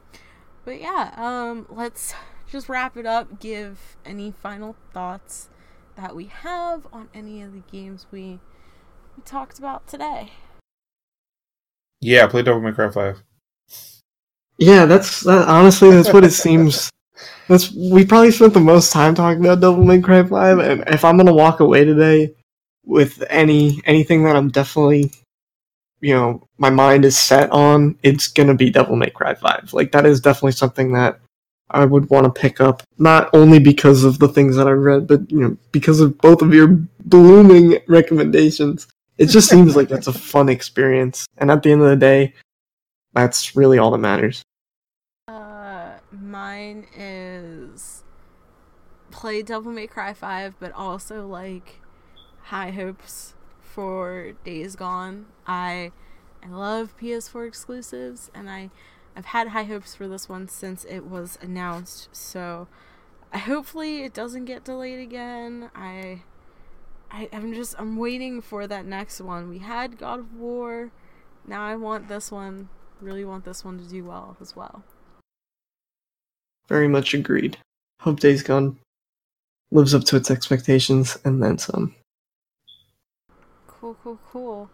but 0.65 0.81
yeah, 0.81 1.13
um, 1.15 1.65
let's 1.69 2.13
just 2.51 2.67
wrap 2.67 2.97
it 2.97 3.05
up. 3.05 3.39
Give 3.39 3.79
any 4.05 4.31
final 4.31 4.75
thoughts 4.93 5.47
that 5.95 6.15
we 6.15 6.25
have 6.25 6.87
on 6.91 7.07
any 7.13 7.41
of 7.41 7.53
the 7.53 7.63
games 7.71 8.05
we 8.11 8.39
we 9.15 9.23
talked 9.23 9.59
about 9.59 9.87
today. 9.87 10.31
Yeah, 11.99 12.25
I 12.25 12.27
played 12.27 12.45
Devil 12.45 12.61
May 12.61 12.71
Cry 12.71 12.89
Five. 12.89 13.21
Yeah, 14.57 14.85
that's 14.85 15.21
that, 15.21 15.47
honestly 15.47 15.91
that's 15.91 16.13
what 16.13 16.23
it 16.23 16.31
seems. 16.31 16.89
That's 17.47 17.71
we 17.73 18.05
probably 18.05 18.31
spent 18.31 18.53
the 18.53 18.61
most 18.61 18.93
time 18.93 19.13
talking 19.13 19.43
about 19.43 19.59
Devil 19.59 19.83
May 19.83 19.99
Cry 19.99 20.23
Five, 20.23 20.59
and 20.59 20.83
if 20.87 21.03
I'm 21.03 21.17
gonna 21.17 21.33
walk 21.33 21.59
away 21.59 21.83
today 21.83 22.33
with 22.85 23.21
any 23.29 23.81
anything 23.85 24.23
that 24.23 24.37
I'm 24.37 24.49
definitely, 24.49 25.11
you 25.99 26.13
know, 26.13 26.47
my 26.57 26.69
mind 26.69 27.03
is 27.03 27.17
set 27.17 27.51
on, 27.51 27.97
it's 28.03 28.29
gonna 28.29 28.55
be 28.55 28.69
Devil 28.69 28.95
May 28.95 29.09
Cry 29.09 29.33
Five. 29.33 29.73
Like 29.73 29.91
that 29.91 30.05
is 30.05 30.21
definitely 30.21 30.53
something 30.53 30.93
that 30.93 31.19
I 31.69 31.85
would 31.85 32.09
want 32.09 32.25
to 32.25 32.41
pick 32.41 32.61
up, 32.61 32.83
not 32.97 33.29
only 33.33 33.59
because 33.59 34.03
of 34.03 34.19
the 34.19 34.29
things 34.29 34.55
that 34.55 34.67
I 34.67 34.71
read, 34.71 35.07
but 35.07 35.29
you 35.29 35.41
know, 35.41 35.57
because 35.71 35.99
of 35.99 36.17
both 36.19 36.41
of 36.41 36.53
your 36.53 36.67
blooming 37.05 37.79
recommendations 37.87 38.87
it 39.17 39.27
just 39.27 39.49
seems 39.49 39.75
like 39.75 39.89
that's 39.89 40.07
a 40.07 40.13
fun 40.13 40.49
experience. 40.49 41.25
And 41.37 41.51
at 41.51 41.63
the 41.63 41.71
end 41.71 41.81
of 41.81 41.89
the 41.89 41.95
day, 41.95 42.33
that's 43.13 43.55
really 43.55 43.77
all 43.77 43.91
that 43.91 43.97
matters. 43.99 44.43
Uh, 45.27 45.93
mine 46.11 46.87
is 46.95 48.03
play 49.11 49.41
Devil 49.41 49.71
May 49.71 49.87
Cry 49.87 50.13
5, 50.13 50.55
but 50.59 50.71
also 50.71 51.27
like 51.27 51.81
high 52.43 52.71
hopes 52.71 53.35
for 53.59 54.33
Days 54.43 54.75
Gone. 54.75 55.27
I 55.45 55.91
I 56.43 56.47
love 56.47 56.97
PS4 56.99 57.47
exclusives 57.47 58.31
and 58.33 58.49
I 58.49 58.71
I've 59.15 59.25
had 59.25 59.49
high 59.49 59.65
hopes 59.65 59.93
for 59.93 60.07
this 60.07 60.29
one 60.29 60.47
since 60.47 60.85
it 60.85 61.05
was 61.05 61.37
announced. 61.41 62.09
So 62.11 62.67
I 63.31 63.39
hopefully 63.39 64.03
it 64.03 64.13
doesn't 64.13 64.45
get 64.45 64.63
delayed 64.63 64.99
again. 64.99 65.69
I 65.75 66.23
I, 67.11 67.27
I'm 67.33 67.53
just 67.53 67.75
I'm 67.77 67.97
waiting 67.97 68.41
for 68.41 68.67
that 68.67 68.85
next 68.85 69.19
one. 69.19 69.49
We 69.49 69.59
had 69.59 69.97
God 69.97 70.19
of 70.19 70.33
War. 70.33 70.91
Now 71.45 71.65
I 71.65 71.75
want 71.75 72.07
this 72.07 72.31
one. 72.31 72.69
Really 73.01 73.25
want 73.25 73.45
this 73.45 73.65
one 73.65 73.77
to 73.79 73.83
do 73.83 74.05
well 74.05 74.37
as 74.39 74.55
well. 74.55 74.83
Very 76.67 76.87
much 76.87 77.13
agreed. 77.13 77.57
Hope 78.01 78.19
Days 78.19 78.43
Gone 78.43 78.77
lives 79.71 79.93
up 79.93 80.03
to 80.05 80.15
its 80.15 80.31
expectations 80.31 81.17
and 81.25 81.41
then 81.41 81.57
some. 81.57 81.95
Cool, 83.67 83.97
cool, 84.03 84.19
cool. 84.31 84.69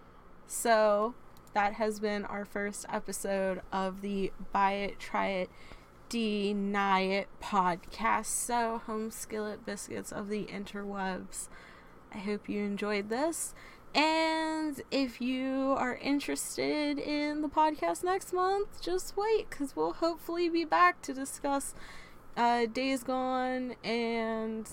So 0.46 1.16
that 1.54 1.74
has 1.74 2.00
been 2.00 2.26
our 2.26 2.46
first 2.46 2.86
episode 2.90 3.62
of 3.72 4.02
the 4.02 4.32
Buy 4.52 4.74
It, 4.74 5.00
Try 5.00 5.30
It, 5.30 5.50
Deny 6.10 7.02
It 7.02 7.28
podcast. 7.42 8.26
So, 8.26 8.82
home 8.86 9.10
skillet 9.10 9.66
biscuits 9.66 10.12
of 10.12 10.30
the 10.30 10.46
interwebs. 10.46 11.48
I 12.14 12.20
hope 12.20 12.48
you 12.50 12.64
enjoyed 12.64 13.10
this. 13.10 13.54
And 13.96 14.80
if 14.92 15.22
you 15.22 15.74
are 15.78 15.96
interested 15.96 17.00
in 17.00 17.42
the 17.42 17.48
podcast 17.48 18.04
next 18.04 18.34
month, 18.34 18.82
just 18.82 19.18
wait 19.18 19.50
because 19.50 19.76
we'll 19.76 19.94
hopefully 19.94 20.50
be 20.50 20.66
back 20.66 21.02
to 21.04 21.14
discuss 21.14 21.74
uh, 22.36 22.66
Days 22.68 23.04
Gone 23.04 23.76
and 23.84 24.70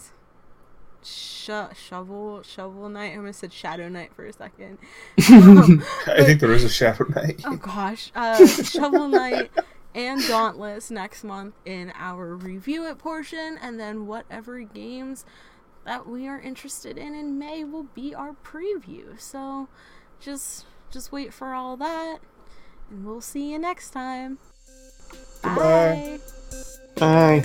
Sho- 1.02 1.68
shovel 1.74 2.42
shovel 2.42 2.88
knight. 2.88 3.12
I 3.12 3.16
almost 3.16 3.40
said 3.40 3.52
shadow 3.52 3.88
knight 3.88 4.14
for 4.14 4.24
a 4.26 4.32
second. 4.32 4.78
Um, 5.30 5.84
I 6.06 6.24
think 6.24 6.40
there 6.40 6.52
is 6.52 6.64
a 6.64 6.68
shadow 6.68 7.04
knight. 7.14 7.42
oh 7.44 7.56
gosh, 7.56 8.10
uh, 8.14 8.46
shovel 8.46 9.08
knight 9.08 9.50
and 9.94 10.22
dauntless 10.26 10.90
next 10.90 11.22
month 11.24 11.54
in 11.66 11.92
our 11.94 12.34
review 12.34 12.86
it 12.86 12.98
portion, 12.98 13.58
and 13.60 13.78
then 13.78 14.06
whatever 14.06 14.60
games 14.60 15.24
that 15.84 16.08
we 16.08 16.26
are 16.26 16.40
interested 16.40 16.98
in 16.98 17.14
in 17.14 17.38
May 17.38 17.64
will 17.64 17.86
be 17.94 18.14
our 18.14 18.34
preview. 18.44 19.20
So 19.20 19.68
just 20.20 20.66
just 20.90 21.12
wait 21.12 21.32
for 21.32 21.54
all 21.54 21.76
that 21.76 22.18
and 22.90 23.06
we'll 23.06 23.20
see 23.20 23.52
you 23.52 23.58
next 23.58 23.90
time. 23.90 24.38
Bye. 25.42 26.20
Bye. 26.96 27.42
Bye. 27.42 27.44